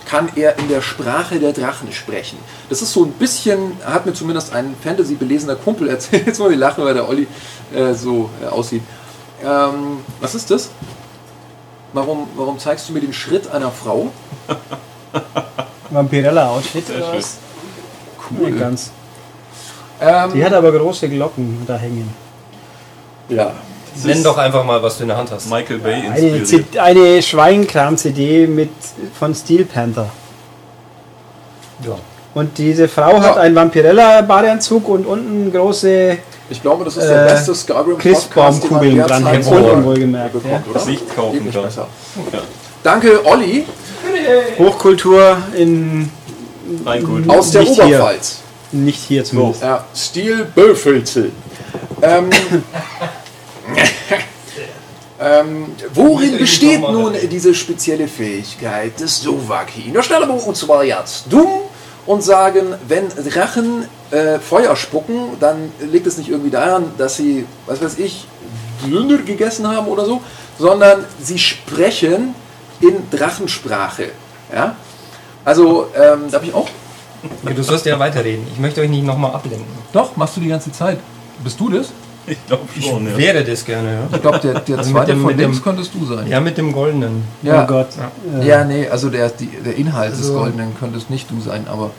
kann 0.06 0.30
er 0.36 0.58
in 0.60 0.68
der 0.70 0.82
Sprache 0.82 1.40
der 1.40 1.54
Drachen 1.54 1.92
sprechen. 1.92 2.38
Das 2.70 2.82
ist 2.82 2.94
so 2.94 3.04
ein 3.04 3.12
bisschen, 3.12 3.74
hat 3.86 4.06
mir 4.06 4.14
zumindest 4.14 4.54
ein 4.54 4.76
Fantasy-belesener 4.84 5.56
Kumpel 5.56 5.90
erzählt. 5.96 6.28
Jetzt 6.28 6.40
muss 6.40 6.52
ich 6.52 6.58
lachen, 6.58 6.84
weil 6.84 6.94
der 6.94 7.08
Olli 7.08 7.28
äh, 7.76 7.94
so 7.94 8.30
äh, 8.44 8.48
aussieht. 8.48 8.84
Ähm, 9.44 10.00
was 10.20 10.34
ist 10.36 10.50
das? 10.50 10.70
Warum, 11.94 12.28
warum 12.36 12.60
zeigst 12.60 12.90
du 12.90 12.94
mir 12.94 13.02
den 13.02 13.14
Schritt 13.14 13.50
einer 13.50 13.72
Frau? 13.72 14.12
Vampirella-Outfit? 15.90 16.86
Cool. 18.30 18.52
ganz. 18.52 18.92
Ähm, 20.02 20.32
Die 20.34 20.44
hat 20.44 20.54
aber 20.54 20.72
große 20.72 21.10
Glocken 21.10 21.64
da 21.66 21.78
hängen. 21.78 22.14
ja. 23.30 23.54
Nenn 24.04 24.24
doch 24.24 24.38
einfach 24.38 24.64
mal, 24.64 24.82
was 24.84 24.98
du 24.98 25.04
in 25.04 25.10
der 25.10 25.18
Hand 25.18 25.32
hast. 25.32 25.50
Michael 25.50 25.80
Bay 25.80 25.94
Eine, 25.96 26.28
inspiriert. 26.30 26.72
C- 26.74 26.80
eine 26.80 27.22
Schweinkram-CD 27.22 28.48
mit 28.48 28.70
von 29.18 29.34
Steel 29.36 29.66
Panther. 29.66 30.10
Ja. 31.86 31.96
Und 32.34 32.58
diese 32.58 32.88
Frau 32.88 33.20
hat 33.20 33.36
Ja. 33.36 33.42
einen 33.42 33.56
Vampirella-Badeanzug 33.56 34.88
und 34.90 35.06
unten 35.06 35.52
große 35.52 36.18
Ich 36.50 36.62
glaube, 36.62 36.86
das 36.86 36.96
ist 36.98 37.08
der 37.08 37.26
Äh, 37.26 37.30
beste 37.30 37.54
Skyrim 37.56 37.98
Christbaumkugeln 37.98 38.98
dran 39.00 39.26
Unten 39.26 39.84
wohlgemerkt. 39.84 40.36
Ja. 40.74 40.80
Sicht 40.80 41.16
kaufen 41.16 41.52
kann. 41.52 41.64
besser. 41.64 41.88
Ja. 42.32 42.40
Danke, 42.84 43.26
Olli, 43.26 43.66
Hochkultur 44.58 45.38
in 45.56 46.10
Rein 46.86 47.04
gut. 47.04 47.30
aus 47.30 47.52
der 47.52 47.62
Nicht 47.62 47.74
hier. 47.76 47.86
Oberpfalz. 47.86 48.38
nicht 48.72 49.00
hier 49.04 49.24
zumindest. 49.24 49.62
Ja, 49.64 49.84
Stil 49.96 50.46
Böfelzel. 50.56 51.32
Ähm, 52.02 52.30
ähm, 55.20 55.66
worin 55.94 56.38
besteht 56.38 56.82
nun 56.82 57.14
diese 57.30 57.54
spezielle 57.54 58.08
Fähigkeit 58.08 59.00
des? 59.00 59.28
Da 59.94 60.04
stellen 60.04 60.28
wir 60.28 60.48
uns 60.48 60.68
mal 60.68 60.86
jetzt 60.86 61.26
dumm 61.30 61.48
und 62.06 62.24
sagen, 62.24 62.76
wenn 62.88 63.10
Drachen 63.10 63.86
äh, 64.12 64.40
Feuer 64.40 64.76
spucken, 64.76 65.32
dann 65.40 65.72
liegt 65.92 66.08
es 66.08 66.18
nicht 66.18 66.30
irgendwie 66.30 66.52
daran, 66.52 66.92
dass 66.98 67.18
sie, 67.18 67.46
was 67.66 67.82
weiß 67.82 67.98
ich, 68.00 68.28
Döner 68.86 69.18
gegessen 69.18 69.68
haben 69.68 69.88
oder 69.88 70.06
so, 70.06 70.22
sondern 70.60 71.04
sie 71.20 71.40
sprechen 71.40 72.36
in 72.80 73.10
Drachensprache. 73.10 74.12
Ja? 74.54 74.76
Also, 75.44 75.88
ähm, 75.96 76.30
darf 76.30 76.44
ich 76.44 76.54
auch? 76.54 76.70
Du 77.44 77.64
sollst 77.64 77.86
ja 77.86 77.98
weiterreden. 77.98 78.46
Ich 78.54 78.60
möchte 78.60 78.82
euch 78.82 78.90
nicht 78.90 79.04
nochmal 79.04 79.34
ablenken. 79.34 79.66
Doch, 79.92 80.16
machst 80.16 80.38
du 80.38 80.42
die 80.42 80.50
ganze 80.50 80.72
Zeit. 80.72 81.00
Bist 81.44 81.60
du 81.60 81.70
das? 81.70 81.88
Ich 82.30 82.38
glaube 82.46 82.64
schon, 82.82 83.08
ja. 83.10 83.18
Wäre 83.18 83.44
das 83.44 83.64
gerne, 83.64 83.94
ja. 83.94 84.00
Ich 84.14 84.22
glaube, 84.22 84.40
der, 84.40 84.60
der 84.60 84.78
Also 84.80 84.92
zweite 84.92 85.14
dem- 85.14 85.22
von 85.22 85.30
dem- 85.30 85.40
links 85.40 85.64
könntest 85.64 85.92
du 85.94 86.06
sein. 86.06 86.28
Ja, 86.28 86.42
mit 86.42 86.58
dem 86.58 86.74
goldenen. 86.74 87.24
Ja. 87.42 87.64
Oh 87.64 87.68
Gott. 87.68 87.88
Ja, 88.44 88.66
nee, 88.66 88.88
also 88.90 89.10
der, 89.10 89.30
die, 89.30 89.48
der 89.66 89.76
Inhalt 89.78 90.12
des 90.12 90.20
Also- 90.24 90.34
Goldenen 90.40 90.76
könntest 90.78 91.10
nicht 91.10 91.32
du 91.32 91.40
sein, 91.40 91.66
aber. 91.70 91.92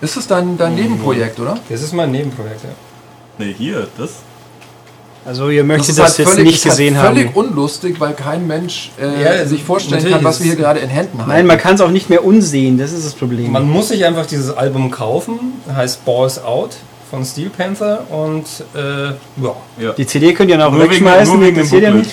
Ist 0.00 0.16
es 0.16 0.26
dein, 0.28 0.56
dein 0.56 0.74
Nebenprojekt, 0.74 1.40
oder? 1.40 1.58
Das 1.68 1.82
ist 1.82 1.92
mein 1.92 2.10
Nebenprojekt, 2.12 2.62
ja. 2.62 2.70
Nee, 3.38 3.54
hier, 3.56 3.88
das. 3.96 4.10
Also 5.26 5.48
ihr 5.50 5.64
möchtet 5.64 5.98
das, 5.98 6.10
halt 6.10 6.18
jetzt 6.18 6.28
völlig- 6.30 6.44
nicht 6.46 6.54
ist 6.58 6.64
halt 6.66 6.72
gesehen 6.72 6.96
völlig 6.96 7.26
haben. 7.28 7.34
unlustig, 7.34 7.98
weil 8.00 8.14
kein 8.14 8.46
Mensch 8.46 8.92
äh, 9.00 9.22
Ja, 9.40 9.44
sich 9.46 9.62
vorstellen 9.64 9.96
natürlich 9.96 10.14
kann, 10.16 10.24
was 10.24 10.38
wir 10.40 10.46
hier 10.46 10.56
gerade 10.56 10.78
in 10.80 10.88
Händen 10.88 11.20
haben. 11.20 11.28
Nein, 11.28 11.46
man 11.46 11.58
kann 11.58 11.74
es 11.74 11.80
auch 11.80 11.90
nicht 11.90 12.08
mehr 12.08 12.24
unsehen, 12.24 12.78
das 12.78 12.92
ist 12.92 13.04
das 13.04 13.14
Problem. 13.14 13.50
Man 13.50 13.68
muss 13.68 13.88
sich 13.88 14.04
einfach 14.06 14.26
dieses 14.26 14.56
Album 14.56 14.90
kaufen, 14.90 15.38
heißt 15.74 16.04
Balls 16.04 16.42
Out 16.42 16.76
von 17.10 17.24
Steel 17.24 17.50
Panther 17.50 18.04
und 18.10 18.44
äh, 18.74 19.06
ja. 19.08 19.14
Ja. 19.78 19.92
die 19.92 20.06
CD 20.06 20.34
könnt 20.34 20.50
ihr 20.50 20.58
noch 20.58 20.70
Nur 20.70 20.80
wegen- 20.82 20.90
wegschmeißen, 20.92 21.34
nur 21.34 21.46
wegen 21.46 21.68
dem 21.70 21.98
nicht. 21.98 22.10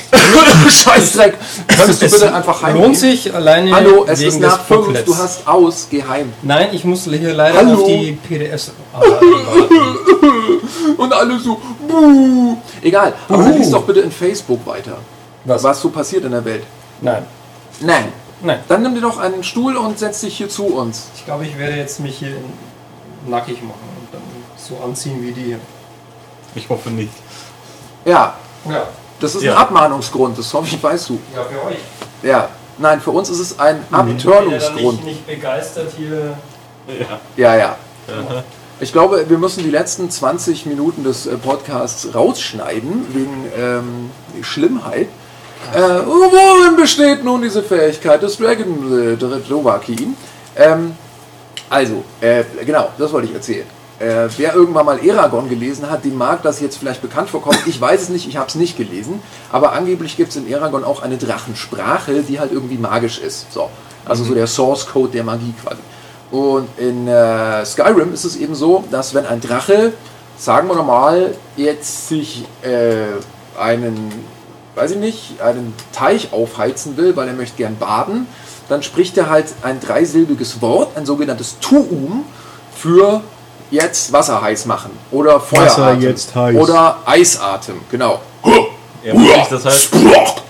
Scheißdreck! 0.70 1.36
Könntest 1.68 2.02
du 2.02 2.10
bitte 2.10 2.34
einfach 2.34 2.62
heimgehen? 2.62 2.84
lohnt 2.86 2.98
sich 2.98 3.34
alleine 3.34 3.72
Hallo, 3.76 4.06
es 4.08 4.20
wegen 4.20 4.30
ist 4.30 4.40
nach 4.40 4.64
fünf, 4.64 4.86
Booklets. 4.86 5.06
du 5.06 5.18
hast 5.18 5.48
aus, 5.48 5.88
geheim. 5.90 6.32
Nein, 6.42 6.70
ich 6.72 6.84
muss 6.86 7.04
hier 7.06 7.34
leider 7.34 7.58
Hallo? 7.58 7.82
auf 7.82 7.86
die 7.88 8.18
PDFs 8.28 8.72
warten. 8.94 9.26
Und 10.98 11.14
alle 11.14 11.40
so, 11.40 11.60
buh. 11.88 12.56
Egal, 12.82 13.14
aber 13.28 13.44
dann 13.44 13.58
liest 13.58 13.74
doch 13.74 13.84
bitte 13.84 14.00
in 14.02 14.12
Facebook 14.12 14.66
weiter, 14.66 14.98
Was? 15.44 15.64
was 15.64 15.82
so 15.82 15.90
passiert 15.90 16.24
in 16.26 16.32
der 16.32 16.46
Welt. 16.46 16.64
Nein. 17.02 17.24
Nein. 17.82 18.06
Nein. 18.42 18.60
Dann 18.68 18.82
nimm 18.84 18.96
dir 18.96 19.02
doch 19.02 19.18
einen 19.18 19.44
Stuhl 19.44 19.76
und 19.76 20.00
setz 20.00 20.22
dich 20.22 20.38
hier 20.38 20.50
zu 20.50 20.66
uns. 20.66 21.08
Ich 21.16 21.26
glaube, 21.26 21.46
ich 21.46 21.58
werde 21.58 21.76
jetzt 21.78 22.00
mich 22.00 22.18
hier 22.18 22.36
nackig 23.28 23.62
machen 23.64 23.95
so 24.68 24.78
anziehen 24.84 25.22
wie 25.22 25.32
die 25.32 25.44
hier. 25.44 25.60
Ich 26.56 26.68
hoffe 26.70 26.90
nicht. 26.90 27.12
Ja, 28.06 28.36
Ja. 28.70 28.88
das 29.20 29.36
ist 29.36 29.44
Ja. 29.44 29.54
ein 29.54 29.58
Abmahnungsgrund, 29.58 30.38
das 30.38 30.54
hoffe 30.54 30.68
ich, 30.68 30.82
weißt 30.82 31.10
du. 31.10 31.20
Ja, 31.36 31.44
für 31.44 31.68
euch. 31.68 31.78
Ja, 32.24 32.50
nein, 32.78 33.00
für 33.02 33.12
uns 33.12 33.30
ist 33.30 33.40
es 33.40 33.60
ein 33.60 33.78
Ich 33.84 33.90
dann 33.92 34.12
Abtörnungsgrund. 34.12 35.04
nicht, 35.06 35.28
nicht 35.28 35.28
begeistert 35.28 35.92
hier. 35.98 36.38
Ja, 37.36 37.56
Ja. 37.56 37.56
ja. 37.58 37.76
Ich 38.80 38.92
glaube, 38.92 39.26
wir 39.30 39.38
müssen 39.38 39.64
die 39.64 39.70
letzten 39.70 40.10
20 40.12 40.66
Minuten 40.66 41.04
des 41.06 41.26
äh, 41.26 41.38
Podcasts 41.38 42.10
rausschneiden, 42.14 43.08
wegen 43.14 43.46
ähm, 43.58 44.12
Schlimmheit. 44.44 45.08
Äh, 45.74 45.80
worin 46.06 46.76
besteht 46.76 47.24
nun 47.24 47.42
diese 47.42 47.64
Fähigkeit 47.64 48.22
des 48.22 48.38
Dragon 48.38 49.14
äh, 49.14 49.16
Dovahkiin? 49.16 50.16
Ähm, 50.58 50.96
also, 51.70 52.04
äh, 52.22 52.44
genau, 52.66 52.90
das 52.98 53.12
wollte 53.14 53.28
ich 53.30 53.34
erzählen. 53.34 53.66
Äh, 54.00 54.28
wer 54.38 54.54
irgendwann 54.54 54.86
mal 54.86 55.00
Eragon 55.06 55.48
gelesen 55.48 55.90
hat, 55.90 56.04
dem 56.04 56.18
mag 56.18 56.44
das 56.44 56.60
jetzt 56.60 56.78
vielleicht 56.78 57.02
bekannt 57.02 57.30
vorkommen. 57.30 57.58
Ich 57.66 57.80
weiß 57.80 58.02
es 58.02 58.10
nicht, 58.10 58.28
ich 58.28 58.36
habe 58.36 58.48
es 58.48 58.56
nicht 58.56 58.78
gelesen. 58.78 59.22
Aber 59.52 59.72
angeblich 59.72 60.18
gibt 60.18 60.32
es 60.32 60.36
in 60.36 60.50
Eragon 60.50 60.84
auch 60.84 61.02
eine 61.02 61.18
Drachensprache, 61.18 62.22
die 62.24 62.40
halt 62.40 62.52
irgendwie 62.52 62.78
magisch 62.78 63.20
ist. 63.20 63.52
So. 63.54 63.70
Also 64.04 64.24
so 64.24 64.34
der 64.34 64.48
Source 64.48 64.86
Code 64.88 65.12
der 65.12 65.24
Magie 65.24 65.54
quasi. 65.64 65.82
Und 66.32 66.68
in 66.78 67.08
äh, 67.08 67.66
Skyrim 67.66 68.14
ist 68.14 68.26
es 68.26 68.36
eben 68.36 68.56
so, 68.56 68.84
dass 68.92 69.14
wenn 69.14 69.26
ein 69.26 69.40
Drache, 69.40 69.94
sagen 70.38 70.68
wir 70.68 70.84
mal, 70.84 71.34
jetzt 71.56 72.10
sich 72.10 72.46
äh, 72.64 73.06
einen, 73.58 74.12
weiß 74.76 74.92
ich 74.92 74.98
nicht, 74.98 75.42
einen 75.42 75.74
Teich 75.94 76.34
aufheizen 76.34 76.98
will, 76.98 77.16
weil 77.16 77.30
er 77.30 77.34
möchte 77.34 77.58
gern 77.58 77.78
baden, 77.78 78.28
dann 78.68 78.84
spricht 78.84 79.18
er 79.18 79.30
halt 79.30 79.48
ein 79.62 79.80
dreisilbiges 79.80 80.62
Wort, 80.62 80.98
ein 80.98 81.06
sogenanntes 81.06 81.60
Tuum, 81.60 82.26
für 82.76 83.22
jetzt 83.72 84.12
Wasser 84.14 84.42
heiß 84.42 84.66
machen 84.66 84.92
oder 85.12 85.40
Feueratem 85.40 86.02
jetzt 86.02 86.34
heiß. 86.36 86.56
oder 86.56 86.98
Eisatem, 87.06 87.82
genau. 87.92 88.22
Er 89.04 89.14
muss 89.14 89.34
sich, 89.34 89.48
das 89.50 89.66
heißt, 89.66 89.90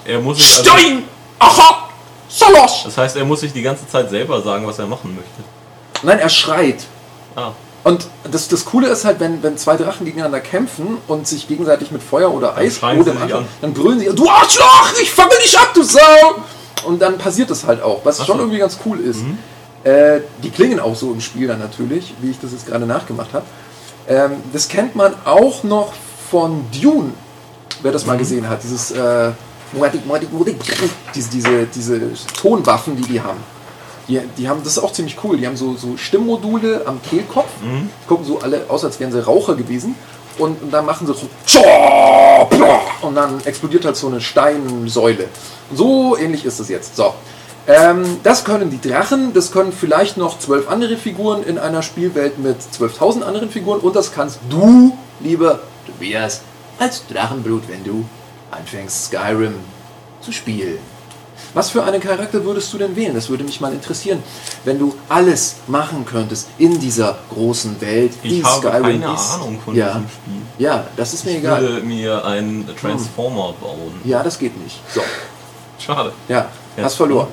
er 0.06 0.20
muss 0.20 0.38
sich 0.38 0.58
also, 0.58 0.70
Stein! 0.72 1.04
Aha! 1.40 1.90
Salos! 2.30 2.82
das 2.86 2.98
heißt, 2.98 3.16
er 3.18 3.26
muss 3.26 3.42
sich 3.42 3.52
die 3.54 3.62
ganze 3.62 3.88
Zeit 3.88 4.10
selber 4.10 4.42
sagen, 4.42 4.66
was 4.68 4.80
er 4.80 4.88
machen 4.88 5.16
möchte. 5.16 6.06
Nein, 6.06 6.20
er 6.20 6.30
schreit. 6.30 6.86
Ah, 7.36 7.52
Und 7.84 8.08
das, 8.30 8.48
das 8.48 8.64
Coole 8.66 8.88
ist 8.88 9.04
halt, 9.06 9.20
wenn, 9.20 9.42
wenn 9.44 9.58
zwei 9.58 9.76
Drachen 9.78 10.06
gegeneinander 10.06 10.40
kämpfen 10.40 10.98
und 11.08 11.28
sich 11.28 11.48
gegenseitig 11.48 11.92
mit 11.92 12.02
Feuer 12.02 12.34
oder 12.34 12.56
Eis 12.56 12.82
oder 12.82 13.12
an. 13.12 13.46
dann 13.62 13.74
brüllen 13.74 14.00
sie, 14.00 14.06
du 14.14 14.30
Arschloch, 14.30 14.94
ich 15.02 15.12
fackel 15.12 15.38
dich 15.40 15.58
ab, 15.58 15.72
du 15.74 15.84
Sau! 15.84 16.00
Und 16.86 17.02
dann 17.02 17.18
passiert 17.18 17.50
das 17.50 17.66
halt 17.66 17.82
auch, 17.82 18.02
was 18.04 18.20
Ach 18.22 18.26
schon 18.26 18.38
so. 18.38 18.44
irgendwie 18.44 18.60
ganz 18.60 18.78
cool 18.86 19.00
ist. 19.00 19.22
Äh, 19.86 20.22
die 20.42 20.50
klingen 20.50 20.80
auch 20.80 20.96
so 20.96 21.12
im 21.12 21.22
Spiel 21.22 21.48
dann 21.48 21.60
natürlich, 21.60 22.16
wie 22.20 22.32
ich 22.32 22.40
das 22.40 22.52
jetzt 22.52 22.66
gerade 22.66 22.86
nachgemacht 22.88 23.34
habe. 23.34 23.46
Ähm, 24.08 24.32
das 24.52 24.68
kennt 24.68 24.96
man 24.96 25.14
auch 25.26 25.64
noch 25.64 25.94
von 26.32 26.66
Dune, 26.72 27.14
wer 27.84 27.92
das 27.92 28.06
mal 28.08 28.18
gesehen 28.18 28.50
hat. 28.50 28.64
Dieses 28.64 28.92
äh, 28.92 29.32
diese, 31.14 31.30
diese, 31.32 31.66
diese 31.68 32.02
Tonwaffen, 32.36 32.96
die 32.96 33.04
die 33.04 33.22
haben. 33.22 33.40
Die, 34.08 34.20
die 34.38 34.50
haben, 34.50 34.64
das 34.64 34.78
ist 34.78 34.84
auch 34.84 34.92
ziemlich 34.92 35.18
cool. 35.24 35.38
Die 35.38 35.46
haben 35.46 35.58
so, 35.58 35.76
so 35.76 35.98
Stimmmodule 35.98 36.82
am 36.86 37.00
Kehlkopf. 37.02 37.50
Gucken 38.08 38.26
so 38.26 38.40
alle 38.40 38.66
aus, 38.70 38.84
als 38.86 39.00
wären 39.00 39.12
sie 39.12 39.24
Raucher 39.24 39.56
gewesen. 39.56 39.96
Und, 40.40 40.62
und 40.64 40.72
dann 40.72 40.86
machen 40.86 41.06
sie 41.06 41.14
so. 41.14 41.28
Und 43.02 43.16
dann 43.16 43.40
explodiert 43.46 43.86
halt 43.86 43.96
so 43.96 44.08
eine 44.08 44.20
Steinsäule. 44.20 45.28
So 45.74 46.18
ähnlich 46.18 46.44
ist 46.46 46.60
es 46.60 46.70
jetzt. 46.70 46.96
So. 46.96 47.14
Ähm, 47.68 48.18
das 48.24 48.44
können 48.46 48.70
die 48.70 48.80
Drachen, 48.80 49.34
das 49.34 49.52
können 49.52 49.72
vielleicht 49.72 50.18
noch 50.18 50.38
zwölf 50.38 50.70
andere 50.70 50.98
Figuren 50.98 51.44
in 51.44 51.58
einer 51.58 51.82
Spielwelt 51.82 52.38
mit 52.38 52.58
12.000 52.62 53.24
anderen 53.24 53.50
Figuren 53.50 53.80
und 53.80 53.96
das 53.96 54.14
kannst 54.14 54.40
du, 54.50 54.96
lieber 55.20 55.60
Tobias, 55.88 56.42
als 56.78 57.04
Drachenblut, 57.08 57.64
wenn 57.68 57.84
du 57.84 58.06
anfängst 58.52 59.06
Skyrim 59.08 59.56
zu 60.22 60.32
spielen. 60.32 60.78
Was 61.56 61.70
für 61.72 61.84
einen 61.84 62.02
Charakter 62.02 62.44
würdest 62.44 62.72
du 62.74 62.78
denn 62.78 62.96
wählen? 62.96 63.16
Das 63.16 63.30
würde 63.30 63.44
mich 63.44 63.60
mal 63.62 63.72
interessieren, 63.74 64.22
wenn 64.66 64.78
du 64.78 64.94
alles 65.10 65.56
machen 65.68 66.06
könntest 66.06 66.50
in 66.58 66.80
dieser 66.80 67.18
großen 67.34 67.80
Welt, 67.82 68.12
ich 68.24 68.44
habe 68.44 68.60
Skyrim 68.68 69.02
keine 69.02 69.14
ist. 69.16 69.32
Ahnung 69.34 69.60
von 69.64 69.74
ja. 69.74 69.88
diesem 69.88 70.10
Spiel. 70.10 70.42
Ja, 70.60 70.86
das 70.98 71.14
ist 71.14 71.26
mir 71.26 71.32
Ich 71.32 71.38
egal. 71.38 71.62
würde 71.62 71.82
mir 71.86 72.24
einen 72.26 72.68
Transformer 72.80 73.54
bauen. 73.60 74.00
Ja, 74.04 74.22
das 74.22 74.38
geht 74.38 74.56
nicht. 74.62 74.80
So, 74.94 75.02
Schade. 75.80 76.12
ja, 76.28 76.48
Ja. 76.78 76.84
hast 76.84 76.96
verloren. 76.96 77.28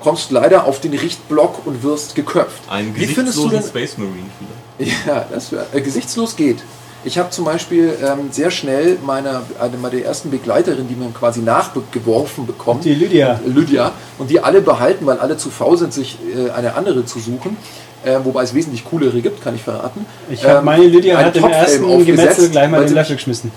Kommst 0.00 0.30
leider 0.30 0.64
auf 0.64 0.80
den 0.80 0.92
Richtblock 0.94 1.66
und 1.66 1.82
wirst 1.82 2.14
geköpft. 2.14 2.62
Einen 2.70 2.96
Wie 2.96 3.06
findest 3.06 3.36
du 3.38 3.48
denn 3.48 3.62
Space 3.62 3.96
Marine 3.98 4.30
vielleicht. 4.78 5.06
Ja, 5.06 5.26
das 5.30 5.52
wär, 5.52 5.66
äh, 5.72 5.80
gesichtslos 5.80 6.36
geht. 6.36 6.58
Ich 7.04 7.18
habe 7.18 7.30
zum 7.30 7.44
Beispiel 7.46 7.96
ähm, 8.02 8.28
sehr 8.30 8.50
schnell 8.50 8.98
meine, 9.04 9.42
eine 9.58 9.76
meiner 9.78 10.02
ersten 10.02 10.30
Begleiterin, 10.30 10.86
die 10.88 10.94
man 10.94 11.14
quasi 11.14 11.40
nachgeworfen 11.40 12.46
bekommt, 12.46 12.84
Die 12.84 12.94
Lydia. 12.94 13.40
Lydia, 13.46 13.92
und 14.18 14.28
die 14.30 14.40
alle 14.40 14.60
behalten, 14.60 15.06
weil 15.06 15.18
alle 15.18 15.36
zu 15.38 15.50
faul 15.50 15.76
sind, 15.78 15.92
sich 15.94 16.18
äh, 16.34 16.50
eine 16.50 16.74
andere 16.74 17.04
zu 17.06 17.18
suchen. 17.18 17.56
Äh, 18.04 18.18
wobei 18.24 18.42
es 18.42 18.54
wesentlich 18.54 18.84
coolere 18.86 19.20
gibt, 19.20 19.42
kann 19.42 19.54
ich 19.54 19.62
verraten. 19.62 20.06
Ich 20.30 20.42
habe 20.44 20.58
Ähm, 20.60 20.64
meine 20.64 20.86
Lydia 20.86 21.18
hat 21.18 21.36
im 21.36 21.44
ersten 21.44 21.84
aufgesetzt, 21.84 22.06
Gemetzel 22.06 22.48
gleich 22.50 22.70
mal 22.70 22.80
den 22.80 22.88
sie- 22.88 22.94
Löffel 22.94 23.16
geschmissen. 23.16 23.50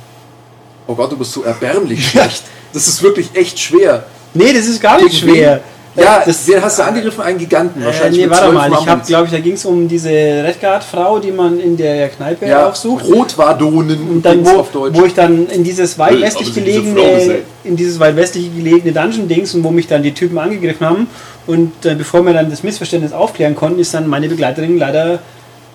Oh 0.88 0.96
Gott, 0.96 1.12
du 1.12 1.18
bist 1.18 1.32
so 1.32 1.44
erbärmlich 1.44 2.06
schlecht. 2.10 2.44
Das 2.74 2.88
ist 2.88 3.02
wirklich 3.02 3.30
echt 3.34 3.58
schwer. 3.60 4.06
Nee, 4.34 4.52
das 4.52 4.66
ist 4.68 4.82
gar 4.82 5.02
nicht 5.02 5.18
schwer. 5.20 5.62
Ja, 5.96 6.22
Äh, 6.22 6.26
das, 6.26 6.48
wen 6.48 6.62
hast 6.62 6.80
du 6.80 6.84
angegriffen? 6.84 7.22
Einen 7.22 7.38
Giganten. 7.38 7.82
äh, 7.82 7.86
Wahrscheinlich 7.86 8.22
nee, 8.22 8.28
mit 8.28 8.36
warte 8.36 8.52
mal. 8.52 8.72
Ich 8.72 8.88
habe, 8.88 9.02
glaube 9.06 9.26
ich, 9.26 9.32
da 9.32 9.40
ging 9.40 9.54
es 9.54 9.66
um 9.66 9.88
diese 9.88 10.10
Redguard-Frau, 10.10 11.20
die 11.20 11.32
man 11.32 11.60
in 11.60 11.78
der 11.78 12.10
Kneipe 12.10 12.48
ja, 12.48 12.68
aufsucht. 12.68 13.06
Rotwardonen 13.06 14.08
Und 14.10 14.26
dann, 14.26 14.46
wo, 14.46 14.60
auf 14.60 14.72
Deutsch. 14.72 14.98
wo 14.98 15.06
ich 15.06 15.14
dann 15.14 15.48
in 15.48 15.64
dieses 15.64 15.98
weit 16.00 16.20
westlich 16.20 16.54
diese 16.54 16.62
gelegene, 16.62 17.36
in 17.64 17.76
dieses 17.76 18.00
weit 18.00 18.16
westlich 18.16 18.54
gelegene 18.56 18.92
Dungeon-Dings 18.92 19.54
und 19.56 19.64
wo 19.64 19.72
mich 19.72 19.88
dann 19.88 20.02
die 20.04 20.14
Typen 20.14 20.38
angegriffen 20.38 20.86
haben. 20.88 21.08
Und 21.46 21.86
äh, 21.86 21.94
bevor 21.96 22.26
wir 22.26 22.34
dann 22.34 22.50
das 22.50 22.64
Missverständnis 22.64 23.14
aufklären 23.14 23.56
konnten, 23.56 23.80
ist 23.80 23.94
dann 23.94 24.08
meine 24.08 24.28
Begleiterin 24.30 24.78
leider 24.78 25.20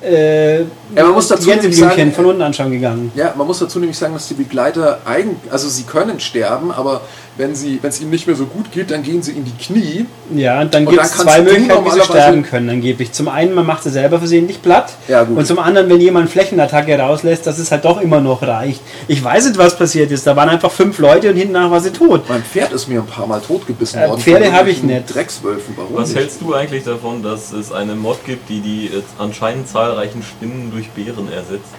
äh, 0.02 0.58
Ja, 0.60 0.64
man 0.94 1.12
muss 1.12 1.28
dazu 1.28 1.48
nämlich 1.50 1.76
sagen, 1.76 2.12
von 2.12 2.26
unten 2.26 2.42
anschauen 2.42 2.70
gegangen. 2.70 3.10
Ja, 3.14 3.34
man 3.36 3.46
muss 3.46 3.58
dazu 3.58 3.78
nämlich 3.78 3.98
sagen, 3.98 4.14
dass 4.14 4.28
die 4.28 4.34
Begleiter 4.34 5.00
eigen, 5.04 5.36
also 5.50 5.68
sie 5.68 5.82
können 5.82 6.20
sterben, 6.20 6.70
aber 6.70 7.00
wenn 7.38 7.54
sie, 7.54 7.78
wenn 7.80 7.88
es 7.90 8.00
ihnen 8.00 8.10
nicht 8.10 8.26
mehr 8.26 8.36
so 8.36 8.44
gut 8.44 8.70
geht, 8.72 8.90
dann 8.90 9.02
gehen 9.02 9.22
sie 9.22 9.32
in 9.32 9.44
die 9.44 9.52
Knie. 9.52 10.06
Ja, 10.34 10.60
und 10.60 10.74
dann 10.74 10.84
gibt 10.84 11.00
es 11.02 11.12
zwei 11.12 11.40
Möglichkeiten, 11.40 11.84
wie 11.86 11.90
sie 11.90 12.00
sterben 12.02 12.42
können, 12.42 12.68
angeblich. 12.68 13.12
Zum 13.12 13.28
einen, 13.28 13.54
man 13.54 13.64
macht 13.64 13.84
sie 13.84 13.90
selber 13.90 14.18
versehentlich 14.18 14.60
platt. 14.60 14.92
Ja, 15.06 15.22
gut. 15.24 15.38
Und 15.38 15.46
zum 15.46 15.58
anderen, 15.58 15.88
wenn 15.88 16.00
jemand 16.00 16.28
Flächenattacke 16.30 16.98
rauslässt, 16.98 17.46
dass 17.46 17.58
es 17.58 17.70
halt 17.70 17.84
doch 17.84 18.00
immer 18.00 18.20
noch 18.20 18.42
reicht. 18.42 18.80
Ich 19.06 19.22
weiß 19.22 19.46
nicht, 19.46 19.56
was 19.58 19.76
passiert 19.78 20.10
ist. 20.10 20.26
Da 20.26 20.36
waren 20.36 20.48
einfach 20.48 20.70
fünf 20.72 20.98
Leute 20.98 21.30
und 21.30 21.36
hinten 21.36 21.52
nach 21.52 21.70
war 21.70 21.80
sie 21.80 21.92
tot. 21.92 22.28
Mein 22.28 22.42
Pferd 22.42 22.72
ist 22.72 22.88
mir 22.88 23.00
ein 23.00 23.06
paar 23.06 23.26
Mal 23.26 23.40
totgebissen 23.40 24.00
Äh, 24.00 24.08
worden. 24.08 24.20
Pferde 24.20 24.46
von 24.46 24.54
hab 24.54 24.66
ich 24.66 24.82
nicht. 24.82 25.14
Dreckswölfen, 25.14 25.74
warum 25.76 25.94
Was 25.96 26.08
nicht? 26.08 26.18
hältst 26.18 26.40
du 26.40 26.52
eigentlich 26.54 26.84
davon, 26.84 27.22
dass 27.22 27.52
es 27.52 27.72
eine 27.72 27.94
Mod 27.94 28.24
gibt, 28.26 28.48
die 28.48 28.60
die 28.60 28.90
anscheinend 29.18 29.68
zahlreichen 29.68 30.22
Spinnen 30.22 30.70
durch 30.72 30.90
Bären 30.90 31.32
ersetzt? 31.32 31.70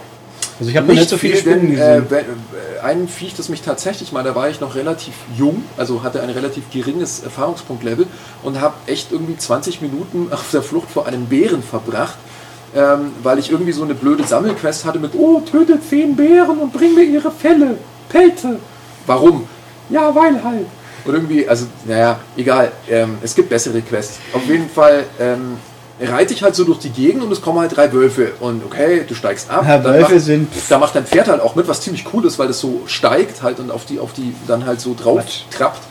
Also 0.60 0.72
ich 0.72 0.78
habe 0.78 0.94
nicht 0.94 1.10
so 1.10 1.18
viele 1.18 1.36
viel, 1.36 1.42
Spinnen 1.42 1.72
gesehen. 1.72 2.06
Äh, 2.12 2.20
äh, 2.20 2.24
ein 2.84 3.08
Viech, 3.08 3.34
das 3.36 3.48
mich 3.48 3.62
tatsächlich 3.62 4.12
mal, 4.12 4.24
da 4.24 4.36
war 4.36 4.50
ich 4.50 4.60
noch 4.60 4.76
relativ 4.76 5.14
jung, 5.38 5.64
also 5.78 6.04
hatte 6.04 6.22
ein 6.22 6.30
relativ 6.30 6.70
geringes 6.72 7.22
Erfahrungspunktlevel 7.22 8.08
und 8.44 8.60
habe 8.60 8.76
echt 8.88 9.12
irgendwie 9.12 9.38
20 9.38 9.82
Minuten 9.82 10.28
auf 10.32 10.52
der 10.52 10.62
Flucht 10.62 10.92
vor 10.92 11.08
einem 11.08 11.28
Bären 11.28 11.64
verbracht, 11.64 12.18
ähm, 12.76 13.14
weil 13.24 13.40
ich 13.40 13.52
irgendwie 13.52 13.72
so 13.72 13.84
eine 13.84 13.96
blöde 13.96 14.26
Sammelquest 14.26 14.84
hatte 14.84 15.00
mit, 15.00 15.12
oh, 15.16 15.40
töte 15.40 15.80
10 15.82 16.16
Bären 16.18 16.58
und 16.58 16.74
bring 16.74 16.94
mir 16.94 17.04
ihre 17.04 17.32
Felle, 17.32 17.78
Pelze. 18.10 18.60
Warum? 19.06 19.48
Ja, 19.90 20.14
weil 20.14 20.44
halt. 20.44 20.66
Und 21.06 21.14
irgendwie, 21.14 21.48
also, 21.48 21.66
naja, 21.86 22.20
egal, 22.36 22.72
ähm, 22.90 23.18
es 23.24 23.34
gibt 23.34 23.50
bessere 23.50 23.82
Quests. 23.82 24.20
Auf 24.34 24.46
jeden 24.46 24.70
Fall 24.70 25.06
ähm, 25.20 25.58
reite 26.02 26.34
ich 26.34 26.44
halt 26.44 26.56
so 26.56 26.64
durch 26.64 26.80
die 26.80 26.90
Gegend 26.92 27.24
und 27.24 27.32
es 27.32 27.42
kommen 27.42 27.60
halt 27.60 27.76
drei 27.76 27.92
Wölfe. 27.92 28.32
Und 28.40 28.64
okay, 28.66 29.04
du 29.08 29.14
steigst 29.16 29.50
ab. 29.50 29.66
Ja, 29.68 29.78
dann 29.80 29.94
Wölfe 29.96 30.14
macht- 30.16 30.24
sind- 30.24 30.48
Da 30.70 30.78
macht 30.78 30.96
dein 30.96 31.06
Pferd 31.06 31.28
halt 31.28 31.42
auch 31.42 31.56
mit, 31.56 31.68
was 31.68 31.82
ziemlich 31.82 32.06
cool 32.14 32.26
ist, 32.26 32.40
weil 32.40 32.50
es 32.50 32.60
so 32.60 32.82
steigt 32.86 33.44
halt 33.44 33.60
und 33.60 33.72
auf 33.72 33.86
die, 33.86 34.00
auf 34.00 34.14
die 34.14 34.34
dann 34.48 34.66
halt 34.66 34.80
so 34.82 34.96
drauf 34.96 35.20
Quatsch. 35.22 35.42
trappt. 35.52 35.82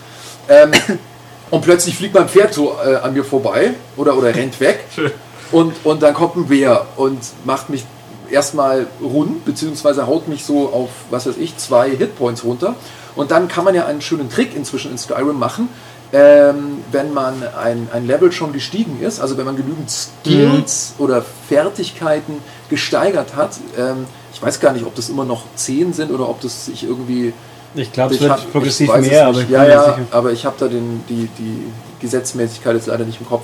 Ähm, 0.49 0.71
und 1.51 1.61
plötzlich 1.61 1.95
fliegt 1.95 2.15
mein 2.15 2.27
Pferd 2.29 2.53
so 2.53 2.75
äh, 2.85 2.95
an 2.95 3.13
mir 3.13 3.23
vorbei 3.23 3.71
oder, 3.97 4.17
oder 4.17 4.33
rennt 4.35 4.59
weg. 4.59 4.85
Und, 5.51 5.73
und 5.83 6.03
dann 6.03 6.13
kommt 6.13 6.35
ein 6.35 6.45
Bär 6.45 6.85
und 6.95 7.17
macht 7.43 7.71
mich 7.71 7.83
erstmal 8.29 8.85
rund, 9.01 9.45
beziehungsweise 9.45 10.05
haut 10.05 10.27
mich 10.27 10.45
so 10.45 10.69
auf, 10.69 10.89
was 11.09 11.25
weiß 11.25 11.37
ich, 11.39 11.57
zwei 11.57 11.89
Hitpoints 11.89 12.43
runter. 12.43 12.75
Und 13.15 13.31
dann 13.31 13.47
kann 13.47 13.63
man 13.63 13.73
ja 13.73 13.87
einen 13.87 13.99
schönen 14.01 14.29
Trick 14.29 14.55
inzwischen 14.55 14.91
in 14.91 14.99
Skyrim 14.99 15.39
machen, 15.39 15.69
ähm, 16.11 16.83
wenn 16.91 17.13
man 17.13 17.43
ein, 17.61 17.87
ein 17.93 18.07
Level 18.07 18.31
schon 18.31 18.51
gestiegen 18.51 18.99
ist, 19.01 19.19
also 19.19 19.37
wenn 19.37 19.45
man 19.45 19.55
genügend 19.55 19.89
Skills 19.91 20.95
oder 20.97 21.23
Fertigkeiten 21.47 22.41
gesteigert 22.69 23.35
hat. 23.35 23.57
Ähm, 23.77 24.05
ich 24.33 24.41
weiß 24.41 24.59
gar 24.59 24.73
nicht, 24.73 24.85
ob 24.85 24.95
das 24.95 25.09
immer 25.09 25.25
noch 25.25 25.43
10 25.55 25.93
sind 25.93 26.11
oder 26.11 26.29
ob 26.29 26.41
das 26.41 26.65
sich 26.65 26.83
irgendwie 26.83 27.33
Ich 27.75 27.91
glaube, 27.91 28.15
es 28.15 28.21
ich 28.21 28.29
hab- 28.29 28.39
wird 28.41 28.51
progressiv 28.51 28.95
mehr, 28.97 29.27
aber 29.27 29.41
ich 29.41 29.49
ja, 29.49 29.67
ja, 29.67 29.97
aber 30.11 30.31
ich 30.31 30.45
habe 30.45 30.55
da 30.59 30.67
den, 30.67 31.03
die, 31.09 31.27
die 31.37 31.65
Gesetzmäßigkeit 31.99 32.75
jetzt 32.75 32.87
leider 32.87 33.05
nicht 33.05 33.19
im 33.19 33.27
Kopf. 33.27 33.43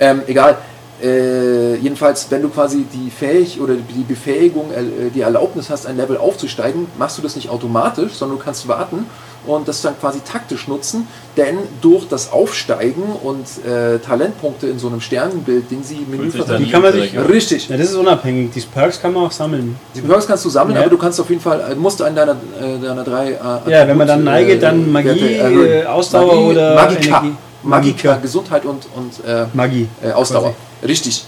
Ähm, 0.00 0.22
egal. 0.26 0.58
Äh, 1.02 1.74
jedenfalls, 1.76 2.28
wenn 2.30 2.42
du 2.42 2.48
quasi 2.48 2.84
die 2.92 3.10
Fähig 3.10 3.60
oder 3.60 3.74
die 3.74 4.02
Befähigung, 4.04 4.70
äh, 4.70 5.10
die 5.12 5.22
Erlaubnis 5.22 5.68
hast, 5.68 5.86
ein 5.86 5.96
Level 5.96 6.16
aufzusteigen, 6.16 6.86
machst 6.98 7.18
du 7.18 7.22
das 7.22 7.34
nicht 7.34 7.48
automatisch, 7.48 8.12
sondern 8.12 8.38
du 8.38 8.44
kannst 8.44 8.68
warten 8.68 9.06
und 9.44 9.66
das 9.66 9.82
dann 9.82 9.98
quasi 9.98 10.20
taktisch 10.20 10.68
nutzen, 10.68 11.08
denn 11.36 11.58
durch 11.80 12.06
das 12.08 12.30
Aufsteigen 12.30 13.02
und 13.24 13.46
äh, 13.68 13.98
Talentpunkte 13.98 14.68
in 14.68 14.78
so 14.78 14.86
einem 14.86 15.00
Sternenbild, 15.00 15.68
den 15.72 15.82
sie 15.82 16.06
Menü 16.08 16.30
dann 16.30 16.30
verteilen- 16.30 16.64
Die 16.64 16.70
kann 16.70 16.82
man 16.82 16.92
sich. 16.92 17.18
Richtig. 17.18 17.68
Ja, 17.68 17.76
das 17.76 17.90
ist 17.90 17.96
unabhängig. 17.96 18.52
Die 18.52 18.60
Perks 18.60 19.00
kann 19.02 19.12
man 19.12 19.24
auch 19.24 19.32
sammeln. 19.32 19.76
Die 19.96 20.00
Perks 20.02 20.28
kannst 20.28 20.44
du 20.44 20.50
sammeln, 20.50 20.76
Ja. 20.76 20.82
aber 20.82 20.90
du 20.90 20.98
kannst 20.98 21.20
auf 21.20 21.28
jeden 21.28 21.42
Fall, 21.42 21.64
du 21.74 21.80
musst 21.80 22.00
einen 22.00 22.14
deiner, 22.14 22.32
äh, 22.60 22.78
deiner 22.80 23.02
drei. 23.02 23.32
Äh, 23.32 23.70
Ja, 23.72 23.88
wenn 23.88 23.96
man 23.96 24.06
dann 24.06 24.22
neiget, 24.22 24.62
dann 24.62 24.82
äh, 24.84 24.90
Magie, 24.90 25.18
äh, 25.34 25.84
Ausdauer 25.86 26.38
oder 26.50 26.76
Magika. 26.76 27.18
Energie. 27.18 27.36
Magika. 27.64 28.14
Gesundheit 28.22 28.64
und, 28.64 28.86
und 28.94 29.24
äh, 29.28 29.46
Magie. 29.52 29.88
äh, 30.04 30.12
Ausdauer. 30.12 30.54
Richtig. 30.82 31.24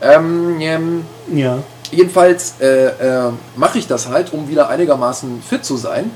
Ähm, 0.00 0.60
ähm, 0.60 1.04
Ja. 1.32 1.58
jedenfalls 1.90 2.54
äh, 2.60 2.86
äh, 2.86 3.30
mache 3.56 3.78
ich 3.78 3.86
das 3.86 4.08
halt, 4.08 4.32
um 4.32 4.48
wieder 4.48 4.68
einigermaßen 4.68 5.42
fit 5.42 5.64
zu 5.64 5.76
sein. 5.76 6.10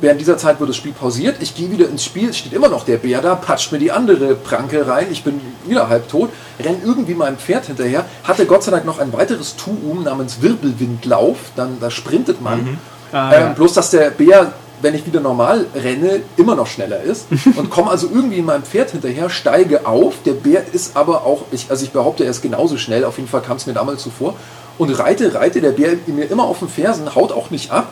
Während 0.00 0.20
dieser 0.20 0.36
Zeit 0.36 0.58
wird 0.58 0.68
das 0.68 0.76
Spiel 0.76 0.90
pausiert. 0.92 1.36
Ich 1.40 1.54
gehe 1.54 1.70
wieder 1.70 1.88
ins 1.88 2.04
Spiel, 2.04 2.32
steht 2.34 2.52
immer 2.52 2.68
noch 2.68 2.84
der 2.84 2.96
Bär 2.96 3.20
da, 3.20 3.36
patscht 3.36 3.70
mir 3.70 3.78
die 3.78 3.92
andere 3.92 4.34
Pranke 4.34 4.84
rein. 4.88 5.06
Ich 5.12 5.22
bin 5.22 5.40
wieder 5.64 5.88
halb 5.88 6.08
tot, 6.08 6.30
renn 6.58 6.82
irgendwie 6.84 7.14
meinem 7.14 7.36
Pferd 7.38 7.66
hinterher. 7.66 8.04
Hatte 8.24 8.44
Gott 8.46 8.64
sei 8.64 8.72
Dank 8.72 8.84
noch 8.84 8.98
ein 8.98 9.12
weiteres 9.12 9.54
Tuum 9.54 10.02
namens 10.02 10.42
Wirbelwindlauf. 10.42 11.36
Dann 11.54 11.78
da 11.80 11.88
sprintet 11.88 12.42
man. 12.42 12.78
Ah, 13.12 13.32
ähm, 13.32 13.40
ja. 13.40 13.52
Bloß, 13.52 13.74
dass 13.74 13.90
der 13.90 14.10
Bär, 14.10 14.52
wenn 14.82 14.94
ich 14.94 15.06
wieder 15.06 15.20
normal 15.20 15.66
renne, 15.74 16.20
immer 16.36 16.54
noch 16.54 16.66
schneller 16.66 17.00
ist. 17.02 17.26
und 17.56 17.70
komme 17.70 17.90
also 17.90 18.08
irgendwie 18.12 18.38
in 18.38 18.44
meinem 18.44 18.64
Pferd 18.64 18.90
hinterher, 18.90 19.30
steige 19.30 19.86
auf. 19.86 20.14
Der 20.26 20.32
Bär 20.32 20.64
ist 20.72 20.96
aber 20.96 21.24
auch, 21.24 21.44
ich, 21.52 21.70
also 21.70 21.84
ich 21.84 21.92
behaupte, 21.92 22.24
er 22.24 22.30
ist 22.30 22.42
genauso 22.42 22.76
schnell. 22.76 23.04
Auf 23.04 23.16
jeden 23.16 23.28
Fall 23.28 23.42
kam 23.42 23.56
es 23.56 23.66
mir 23.66 23.72
damals 23.72 24.02
zuvor. 24.02 24.34
Und 24.78 24.90
reite, 24.98 25.34
reite, 25.34 25.60
der 25.60 25.70
Bär 25.70 25.96
mir 26.06 26.30
immer 26.30 26.44
auf 26.44 26.58
den 26.58 26.68
Fersen, 26.68 27.14
haut 27.14 27.32
auch 27.32 27.50
nicht 27.50 27.70
ab. 27.70 27.88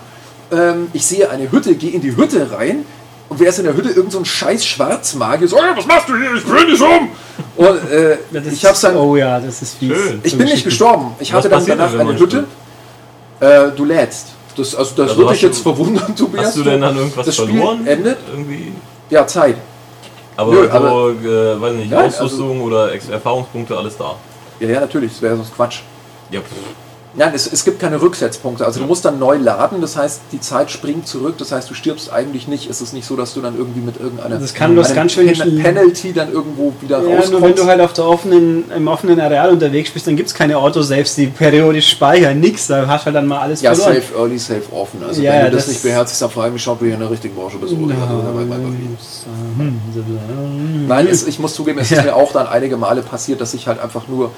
Ähm, 0.53 0.89
ich 0.93 1.07
sehe 1.07 1.31
eine 1.31 1.51
Hütte, 1.53 1.75
gehe 1.75 1.93
in 1.93 2.01
die 2.01 2.17
Hütte 2.17 2.51
rein. 2.53 2.85
Und 3.29 3.39
wer 3.39 3.51
ist 3.51 3.59
in 3.59 3.65
der 3.65 3.77
Hütte? 3.77 3.91
Irgend 3.91 4.11
so 4.11 4.19
ein 4.19 4.25
scheiß 4.25 4.67
Schwarzmagier. 4.67 5.47
So, 5.47 5.57
"Ey, 5.57 5.77
was 5.77 5.87
machst 5.87 6.09
du 6.09 6.17
hier? 6.17 6.35
Ich 6.35 6.45
bring 6.45 6.67
dich 6.67 6.81
um! 6.81 7.11
Und 7.57 7.91
äh, 7.91 8.19
ich 8.51 8.65
hab's 8.65 8.81
dann. 8.81 8.97
oh 8.97 9.15
ja, 9.15 9.39
das 9.39 9.63
ist 9.63 9.77
fies. 9.79 9.97
Schön. 9.97 10.21
Ich 10.25 10.37
bin 10.37 10.47
nicht 10.47 10.65
gestorben. 10.65 11.13
Ich 11.21 11.33
Was 11.33 11.45
hatte 11.45 11.49
dann 11.51 11.65
danach 11.65 11.97
eine 11.97 12.19
Hütte. 12.19 12.45
Äh, 13.39 13.69
du 13.77 13.85
lädst. 13.85 14.29
Das, 14.57 14.75
also 14.75 14.95
das 14.97 15.11
Also 15.11 15.23
würde 15.23 15.35
du- 15.39 15.47
jetzt 15.47 15.63
verwundern, 15.63 16.15
Tobias. 16.17 16.47
Hast 16.47 16.57
du 16.59 16.63
denn 16.65 16.81
dann 16.81 16.97
irgendwas 16.97 17.27
das 17.27 17.37
Spiel 17.37 17.49
verloren? 17.49 17.87
endet? 17.87 18.19
Irgendwie? 18.31 18.73
Ja, 19.09 19.27
Zeit. 19.27 19.57
Aber, 20.37 20.53
Nö, 20.53 20.65
so, 20.67 20.71
aber- 20.73 21.11
äh, 21.11 21.61
weiß 21.61 21.75
nicht, 21.75 21.91
Nein, 21.91 22.05
also- 22.05 22.25
Ausrüstung 22.25 22.61
oder 22.63 22.93
Ex 22.93 23.09
Erfahrungspunkte, 23.09 23.77
alles 23.77 23.97
da. 23.97 24.15
Ja, 24.59 24.69
ja, 24.69 24.81
natürlich. 24.81 25.13
Das 25.13 25.23
wäre 25.23 25.37
sonst 25.37 25.55
Quatsch. 25.55 25.81
Ja, 26.31 26.41
pff. 26.41 26.47
Nein, 27.13 27.33
es, 27.35 27.53
es 27.53 27.65
gibt 27.65 27.81
keine 27.81 28.01
Rücksetzpunkte. 28.01 28.65
Also 28.65 28.79
du 28.79 28.87
musst 28.87 29.05
dann 29.05 29.19
neu 29.19 29.37
laden. 29.37 29.81
Das 29.81 29.97
heißt, 29.97 30.21
die 30.31 30.39
Zeit 30.41 30.71
springt 30.71 31.09
zurück. 31.09 31.35
Das 31.39 31.51
heißt, 31.51 31.69
du 31.69 31.75
stirbst 31.75 32.13
eigentlich 32.13 32.47
nicht. 32.47 32.71
Es 32.71 32.81
ist 32.81 32.93
nicht 32.93 33.05
so, 33.05 33.17
dass 33.17 33.35
du 33.35 33.41
dann 33.41 33.57
irgendwie 33.59 33.81
mit 33.81 33.99
irgendeiner 33.99 34.39
Das 34.39 34.55
kann 34.55 34.75
bloß 34.75 34.95
ganz 34.95 35.13
schön 35.13 35.27
Pen 35.33 35.59
Penalty 35.61 36.13
dann 36.13 36.31
irgendwo 36.33 36.73
wieder 36.81 36.99
Ja, 37.03 37.05
rauskommst. 37.09 37.33
nur 37.33 37.43
wenn 37.43 37.55
du 37.57 37.65
halt 37.67 37.81
auf 37.81 37.93
der 37.95 38.07
offenen, 38.07 38.71
im 38.71 38.87
offenen 38.87 39.19
Areal 39.19 39.51
unterwegs 39.51 39.91
bist, 39.91 40.07
dann 40.07 40.15
gibt 40.15 40.29
es 40.29 40.35
keine 40.35 40.57
Autosaves, 40.57 41.17
die 41.17 41.27
periodisch 41.27 41.89
speichern, 41.91 42.39
nix, 42.39 42.69
da 42.69 42.87
hast 42.87 43.03
du 43.03 43.07
halt 43.07 43.17
dann 43.17 43.27
mal 43.27 43.41
alles 43.41 43.61
ja, 43.61 43.75
verloren. 43.75 44.01
safe 44.03 44.15
early, 44.17 44.39
safe 44.39 44.63
offen. 44.73 45.03
Also 45.05 45.21
Ja, 45.21 45.33
wenn 45.33 45.39
ja, 45.41 45.45
du 45.47 45.57
das, 45.57 45.65
das- 45.65 45.73
nicht 45.75 45.83
beherzigst, 45.83 46.23
dann 46.23 46.31
frage 46.31 46.49
ich 46.49 46.53
mich 46.55 46.69
ob 46.69 46.79
du 46.79 46.85
hier 46.85 46.95
in 46.95 47.01
der 47.01 47.11
richtigen 47.11 47.35
Branche 47.35 47.57
bist. 47.59 47.73
oder? 47.73 47.93
Hm, 49.59 50.87
Nein, 50.87 51.07
es, 51.09 51.27
ich 51.27 51.39
muss 51.39 51.55
zugeben, 51.55 51.79
es 51.81 51.91
ist 51.91 52.05
mir 52.05 52.15
auch 52.15 52.33
dann 52.33 52.47
einige 52.47 52.77
Male 52.77 53.03
passiert, 53.03 53.41
dass 53.41 53.55
ich 53.55 53.67
halt 53.67 53.81
einfach 53.81 54.07
nur 54.09 54.31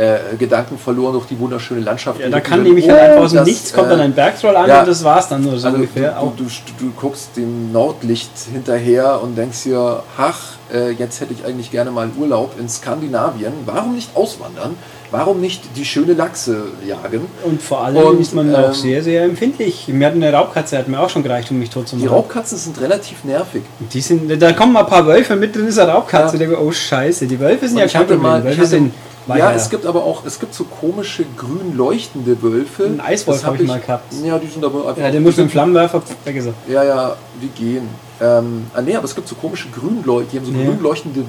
äh, 0.00 0.36
Gedanken 0.38 0.78
verloren 0.78 1.12
durch 1.12 1.26
die 1.26 1.38
wunderschöne 1.38 1.82
Landschaft. 1.82 2.20
Ja, 2.20 2.26
Die 2.26 2.32
da 2.32 2.40
kann 2.40 2.62
nämlich 2.62 2.88
halt 2.88 3.00
einfach 3.00 3.22
aus 3.22 3.32
dem 3.32 3.44
Nichts 3.44 3.70
kommt 3.72 3.90
dann 3.90 4.00
ein 4.00 4.14
Bergtroll 4.14 4.56
an 4.56 4.66
ja. 4.66 4.80
und 4.80 4.88
das 4.88 5.04
war's 5.04 5.28
dann 5.28 5.42
so, 5.42 5.50
so 5.58 5.66
Also 5.66 5.76
ungefähr. 5.76 6.18
Auch. 6.18 6.34
du, 6.36 6.44
du, 6.44 6.86
du, 6.86 6.92
guckst 6.96 7.36
dem 7.36 7.70
Nordlicht 7.70 8.30
hinterher 8.50 9.20
und 9.22 9.36
denkst 9.36 9.64
dir, 9.64 10.02
ach, 10.16 10.38
äh, 10.72 10.92
jetzt 10.92 11.20
hätte 11.20 11.34
ich 11.34 11.44
eigentlich 11.44 11.70
gerne 11.70 11.90
mal 11.90 12.08
Urlaub 12.18 12.54
in 12.58 12.66
Skandinavien. 12.68 13.52
Warum 13.66 13.94
nicht 13.94 14.16
auswandern? 14.16 14.74
Warum 15.10 15.40
nicht 15.40 15.62
die 15.76 15.84
schöne 15.84 16.14
Lachse 16.14 16.68
jagen? 16.86 17.26
Und 17.44 17.60
vor 17.60 17.84
allem 17.84 17.96
Und, 17.96 18.20
ist 18.20 18.32
man 18.32 18.54
auch 18.54 18.68
ähm, 18.68 18.72
sehr, 18.72 19.02
sehr 19.02 19.24
empfindlich. 19.24 19.88
Mir 19.88 20.06
hat 20.06 20.14
eine 20.14 20.32
Raubkatze, 20.32 20.78
hat 20.78 20.88
mir 20.88 21.00
auch 21.00 21.10
schon 21.10 21.24
gereicht, 21.24 21.50
um 21.50 21.58
mich 21.58 21.68
tot 21.68 21.88
zu 21.88 21.96
Die 21.96 22.04
machen. 22.04 22.14
Raubkatzen 22.14 22.56
sind 22.56 22.80
relativ 22.80 23.24
nervig. 23.24 23.62
Die 23.92 24.00
sind, 24.00 24.40
da 24.40 24.52
kommen 24.52 24.72
mal 24.72 24.80
ein 24.80 24.86
paar 24.86 25.06
Wölfe 25.06 25.36
mit 25.36 25.54
drin, 25.54 25.66
ist 25.66 25.78
eine 25.78 25.92
Raubkatze. 25.92 26.38
Ja. 26.38 26.46
Der, 26.46 26.62
oh 26.62 26.70
Scheiße, 26.70 27.26
die 27.26 27.38
Wölfe 27.38 27.68
sind 27.68 27.76
Und 27.76 27.82
ja 27.82 27.88
kein 27.88 28.06
Problem. 28.06 28.22
mal, 28.22 28.44
Wölfe 28.44 28.64
sind 28.64 28.94
ja, 29.28 29.52
es 29.52 29.70
gibt 29.70 29.86
aber 29.86 30.04
auch, 30.04 30.24
es 30.24 30.40
gibt 30.40 30.54
so 30.54 30.64
komische 30.64 31.24
grün 31.36 31.76
leuchtende 31.76 32.42
Wölfe. 32.42 32.84
Ein 32.84 33.00
Eiswolf 33.00 33.38
Das 33.38 33.46
hab 33.46 33.60
ich 33.60 33.66
mal 33.66 33.80
gehabt. 33.80 34.12
Ja, 34.24 34.38
die 34.38 34.46
sind 34.46 34.64
aber 34.64 34.88
einfach. 34.88 35.02
ja, 35.02 35.10
der 35.10 35.20
muss 35.20 35.36
mit 35.36 35.46
dem 35.46 35.50
Flammenwerfer 35.50 36.02
er. 36.24 36.54
Ja, 36.68 36.84
ja, 36.84 37.16
die 37.40 37.48
gehen. 37.48 37.88
Ähm, 38.20 38.66
ah, 38.74 38.82
nee, 38.82 38.94
aber 38.94 39.04
es 39.04 39.14
gibt 39.14 39.28
so 39.28 39.34
komische 39.34 39.68
Grünleuchte, 39.70 40.32
die 40.32 40.38
haben 40.38 40.46
so 40.46 40.52
Ja. 40.52 40.66
grün 40.66 40.80
leuchtende 40.82 41.20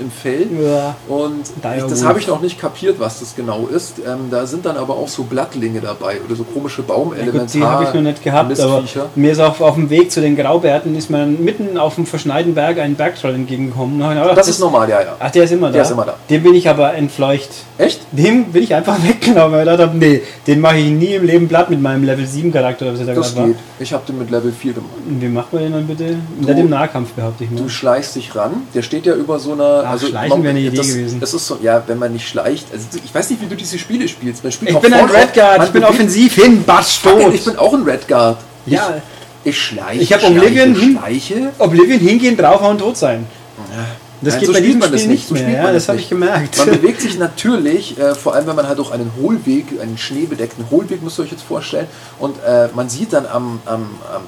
im 0.00 0.10
Fell. 0.10 0.46
Ja. 0.60 0.94
Und 1.08 1.42
ich, 1.76 1.84
das 1.84 2.04
habe 2.04 2.18
ich 2.18 2.26
noch 2.26 2.40
nicht 2.40 2.58
kapiert, 2.60 2.98
was 2.98 3.20
das 3.20 3.34
genau 3.36 3.66
ist. 3.66 3.98
Ähm, 3.98 4.30
da 4.30 4.46
sind 4.46 4.64
dann 4.64 4.76
aber 4.76 4.94
auch 4.96 5.08
so 5.08 5.24
Blattlinge 5.24 5.80
dabei 5.80 6.18
oder 6.26 6.34
so 6.34 6.44
komische 6.44 6.82
Ja, 6.82 6.88
Baumelementar. 6.94 7.40
gut, 7.42 7.54
die 7.54 7.62
habe 7.62 7.84
ich 7.84 7.94
noch 7.94 8.00
nicht 8.02 8.22
gehabt, 8.22 8.60
aber 8.60 8.82
mir 9.14 9.32
ist 9.32 9.40
auch 9.40 9.60
auf 9.60 9.74
dem 9.74 9.90
Weg 9.90 10.10
zu 10.10 10.20
den 10.20 10.36
Graubärten 10.36 10.94
ist 10.96 11.10
mir 11.10 11.26
mitten 11.26 11.76
auf 11.76 11.96
dem 11.96 12.06
verschneiten 12.06 12.54
Berg 12.54 12.78
ein 12.78 12.94
Bergtroll 12.94 13.34
entgegengekommen. 13.34 13.98
Gedacht, 13.98 14.36
Das 14.36 14.48
ist 14.48 14.58
normal, 14.60 14.88
ja, 14.88 15.00
ja. 15.02 15.16
Ach, 15.18 15.30
der 15.30 15.44
ist 15.44 15.52
immer 15.52 15.66
da. 15.68 15.72
Der 15.74 15.82
ist 15.82 15.90
immer 15.90 16.04
da. 16.06 16.14
Den 16.30 16.42
bin 16.42 16.54
ich 16.54 16.68
aber 16.68 16.94
entfleucht. 16.94 17.50
Echt? 17.78 18.00
Dem 18.12 18.44
bin 18.46 18.62
ich 18.62 18.74
einfach 18.74 18.96
weggelaufen, 19.06 19.52
weil 19.52 19.66
ich 19.66 19.70
gedacht 19.72 19.88
habe, 19.88 19.98
nee, 19.98 20.22
den 20.46 20.60
mache 20.60 20.78
ich 20.78 20.90
nie 20.90 21.14
im 21.14 21.24
Leben 21.26 21.48
platt 21.48 21.68
mit 21.70 21.80
meinem 21.80 22.04
Level 22.04 22.26
7 22.26 22.52
Charakter, 22.52 22.92
was 22.92 23.00
ich 23.00 23.06
da 23.06 23.14
Das 23.14 23.36
war. 23.36 23.48
Ich 23.78 23.92
habe 23.92 24.04
den 24.06 24.18
mit 24.18 24.30
Level 24.30 24.52
4 24.52 24.72
gemacht. 24.74 24.90
Und 25.08 25.20
wie 25.20 25.28
macht 25.28 25.52
man 25.52 25.62
den 25.62 25.72
dann 25.72 25.86
bitte? 25.86 26.16
Du- 26.40 26.48
Nicht 26.48 26.58
im 26.58 26.70
Nahkampf 26.70 27.10
behaupte 27.12 27.44
ich 27.44 27.50
mal. 27.50 27.62
Du 27.62 27.68
schleichst 27.68 28.16
dich 28.16 28.34
ran, 28.34 28.62
der 28.74 28.82
steht 28.82 29.06
ja 29.06 29.14
über 29.14 29.38
so 29.38 29.52
einer. 29.52 29.84
Ach, 29.86 29.98
schleichen 30.00 30.42
wäre 30.42 30.50
eine 30.50 30.60
Idee 30.60 30.76
das, 30.76 30.88
gewesen. 30.88 31.20
Das 31.20 31.34
ist 31.34 31.46
so, 31.46 31.58
ja, 31.62 31.82
wenn 31.86 31.98
man 31.98 32.12
nicht 32.12 32.28
schleicht. 32.28 32.66
Also, 32.72 32.86
ich 33.04 33.14
weiß 33.14 33.30
nicht, 33.30 33.42
wie 33.42 33.46
du 33.46 33.56
diese 33.56 33.78
Spiele 33.78 34.08
spielst. 34.08 34.42
Man 34.42 34.52
spielt 34.52 34.70
Ich 34.70 34.76
auch 34.76 34.82
bin 34.82 34.92
ein 34.92 35.04
Redguard, 35.04 35.58
man 35.58 35.66
ich 35.66 35.72
bin 35.72 35.84
offensiv 35.84 36.34
hin, 36.34 36.64
Batsch, 36.64 36.98
Fucking, 36.98 37.20
tot. 37.26 37.34
Ich 37.34 37.44
bin 37.44 37.56
auch 37.56 37.72
ein 37.74 37.82
Redguard. 37.82 38.38
Ja. 38.66 38.96
Ich, 39.44 39.50
ich 39.50 39.60
schleiche. 39.60 40.02
Ich 40.02 40.12
hab 40.12 40.20
schleiche, 40.20 40.36
Oblivion 40.38 40.76
Schleiche. 40.76 41.52
Oblivion 41.58 41.98
hingehen, 42.00 42.36
draufhauen, 42.36 42.78
tot 42.78 42.96
sein. 42.96 43.26
Das 44.24 44.34
Nein, 44.34 44.40
geht 44.40 44.46
so 44.46 44.52
bei 44.52 44.60
diesem 44.60 44.82
Spiel 44.82 44.92
nicht, 44.92 45.08
nicht 45.08 45.28
so 45.28 45.34
mehr. 45.34 45.50
Ja, 45.50 45.62
man 45.64 45.74
das 45.74 45.82
das 45.82 45.88
habe 45.88 45.98
ich 45.98 46.08
gemerkt. 46.08 46.56
Man 46.56 46.70
bewegt 46.70 47.00
sich 47.00 47.18
natürlich, 47.18 47.98
äh, 47.98 48.14
vor 48.14 48.34
allem 48.34 48.46
wenn 48.46 48.54
man 48.54 48.68
halt 48.68 48.78
durch 48.78 48.92
einen 48.92 49.10
Hohlweg, 49.20 49.66
einen 49.80 49.98
schneebedeckten 49.98 50.66
Hohlweg, 50.70 51.02
müsst 51.02 51.18
ihr 51.18 51.24
euch 51.24 51.32
jetzt 51.32 51.42
vorstellen, 51.42 51.88
und 52.20 52.36
äh, 52.46 52.68
man 52.72 52.88
sieht 52.88 53.12
dann 53.12 53.26
am, 53.26 53.60
am, 53.66 53.82
am 54.14 54.22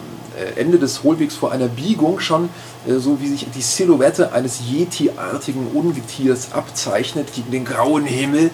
Ende 0.56 0.78
des 0.78 1.02
Hohlwegs 1.02 1.34
vor 1.34 1.52
einer 1.52 1.68
Biegung 1.68 2.20
schon, 2.20 2.48
äh, 2.86 2.94
so 2.94 3.20
wie 3.20 3.28
sich 3.28 3.46
die 3.54 3.62
Silhouette 3.62 4.32
eines 4.32 4.60
Yeti-artigen 4.60 5.68
Ungetiers 5.72 6.52
abzeichnet 6.52 7.32
gegen 7.34 7.50
den 7.50 7.64
grauen 7.64 8.04
Himmel. 8.04 8.50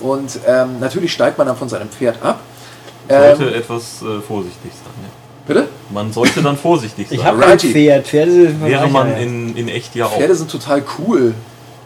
Und 0.00 0.38
ähm, 0.46 0.80
natürlich 0.80 1.12
steigt 1.12 1.38
man 1.38 1.46
dann 1.46 1.56
von 1.56 1.68
seinem 1.68 1.88
Pferd 1.88 2.22
ab. 2.22 2.40
sollte 3.08 3.44
Ähm, 3.44 3.54
etwas 3.54 4.02
äh, 4.02 4.20
vorsichtig 4.20 4.72
sein. 4.72 4.92
Ja. 5.02 5.08
bitte? 5.46 5.68
Man 5.90 6.12
sollte 6.12 6.42
dann 6.42 6.56
vorsichtig 6.56 7.08
sein. 7.08 7.18
Ich 7.18 7.24
habe 7.24 7.44
ein. 7.44 7.58
Pferd. 7.58 8.06
Pferde 8.06 8.32
sind 8.32 8.64
Wäre 8.64 8.88
man 8.88 9.16
in, 9.16 9.56
in 9.56 9.68
echt 9.68 9.94
ja 9.94 10.06
auch. 10.06 10.16
Pferde 10.16 10.34
sind 10.34 10.50
total 10.50 10.82
cool. 10.98 11.34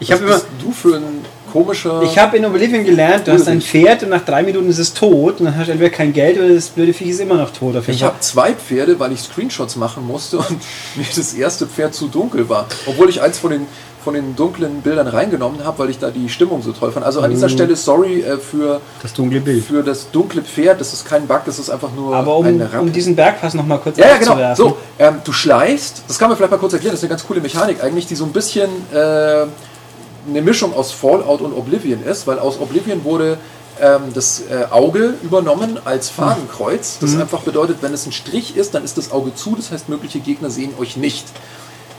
Ich 0.01 0.11
Was 0.11 0.16
habe 0.16 0.27
immer, 0.27 0.35
bist 0.35 0.47
du 0.61 0.70
für 0.70 0.97
ein 0.97 1.18
komischer... 1.53 2.03
ich 2.03 2.19
habe 2.19 2.37
in 2.37 2.45
Oblivion 2.45 2.85
gelernt, 2.85 3.27
du 3.27 3.33
hast 3.33 3.49
ein. 3.49 3.61
Pferd 3.61 4.03
und 4.03 4.11
nach 4.11 4.25
drei 4.25 4.43
Minuten 4.43 4.69
ist 4.69 4.79
es 4.79 4.95
tot 4.95 5.41
und 5.41 5.47
dann 5.47 5.57
hast 5.57 5.66
du 5.69 5.73
entweder 5.73 5.91
kein 5.91 6.12
Geld 6.12 6.39
oder 6.39 6.55
das 6.55 6.69
blöde 6.69 6.93
Viech 6.93 7.09
ist 7.11 7.20
immer 7.20 7.35
noch 7.37 7.51
tot. 7.51 7.77
Auf 7.77 7.87
jeden 7.87 7.97
Ich 7.97 8.03
habe 8.03 8.20
zwei 8.20 8.53
Pferde, 8.55 8.99
weil 9.01 9.12
ich 9.12 9.20
Screenshots 9.20 9.77
machen 9.77 10.07
musste 10.07 10.39
und 10.39 10.51
mir 10.97 11.07
das 11.15 11.35
erste 11.35 11.66
Pferd 11.66 11.95
zu 11.95 12.09
dunkel 12.09 12.49
war. 12.49 12.66
Obwohl 12.87 13.09
ich 13.09 13.20
eins 13.20 13.39
von 13.39 13.51
den, 13.51 13.66
von 14.05 14.15
den 14.15 14.37
dunklen 14.37 14.81
Bildern 14.81 15.07
reingenommen 15.09 15.65
habe, 15.65 15.81
weil 15.81 15.91
ich 15.91 15.99
da 15.99 16.11
die 16.11 16.29
Stimmung 16.29 16.62
so 16.62 16.73
toll 16.73 16.93
fand. 16.93 17.05
Also 17.05 17.20
an 17.20 17.31
dieser 17.31 17.49
Stelle 17.49 17.77
sorry 17.77 18.20
äh, 18.20 18.39
für, 18.39 18.81
das 19.03 19.12
dunkle 19.12 19.41
Bild. 19.41 19.65
für 19.65 19.83
das 19.83 20.11
dunkle 20.11 20.43
Pferd. 20.43 20.81
Das 20.81 20.93
ist 20.93 21.05
kein 21.05 21.27
Bug, 21.27 21.43
das 21.47 21.59
ist 21.59 21.69
einfach 21.70 21.91
nur 21.95 22.15
Aber 22.15 22.37
um, 22.39 22.47
eine 22.47 22.65
Rappe. 22.65 22.81
um 22.81 22.93
diesen 22.93 23.16
Bergpass 23.16 23.55
noch 23.55 23.66
mal 23.66 23.79
kurz 23.79 23.99
ja, 23.99 24.07
ja, 24.07 24.16
genau. 24.16 24.55
So, 24.55 24.79
ähm, 24.99 25.16
du 25.25 25.33
schleichst, 25.33 26.05
das 26.07 26.19
kann 26.19 26.29
man 26.29 26.37
vielleicht 26.37 26.53
mal 26.53 26.59
kurz 26.59 26.73
erklären, 26.73 26.93
das 26.93 27.01
ist 27.01 27.05
eine 27.05 27.11
ganz 27.11 27.27
coole 27.27 27.41
Mechanik 27.41 27.83
eigentlich, 27.83 28.07
die 28.07 28.15
so 28.15 28.25
ein 28.25 28.33
bisschen 28.33 28.70
äh, 28.93 29.47
eine 30.28 30.42
Mischung 30.42 30.74
aus 30.74 30.92
Fallout 30.92 31.40
und 31.40 31.52
Oblivion 31.52 32.02
ist, 32.02 32.26
weil 32.26 32.38
aus 32.38 32.60
Oblivion 32.60 33.05
wurde 33.05 33.38
ähm, 33.80 34.12
das 34.14 34.42
äh, 34.50 34.66
Auge 34.70 35.14
übernommen 35.22 35.78
als 35.84 36.10
Fadenkreuz. 36.10 36.98
Das 37.00 37.16
einfach 37.16 37.42
bedeutet, 37.42 37.78
wenn 37.80 37.94
es 37.94 38.06
ein 38.06 38.12
Strich 38.12 38.56
ist, 38.56 38.74
dann 38.74 38.84
ist 38.84 38.98
das 38.98 39.10
Auge 39.10 39.34
zu, 39.34 39.56
das 39.56 39.70
heißt, 39.70 39.88
mögliche 39.88 40.20
Gegner 40.20 40.50
sehen 40.50 40.74
euch 40.78 40.96
nicht. 40.96 41.26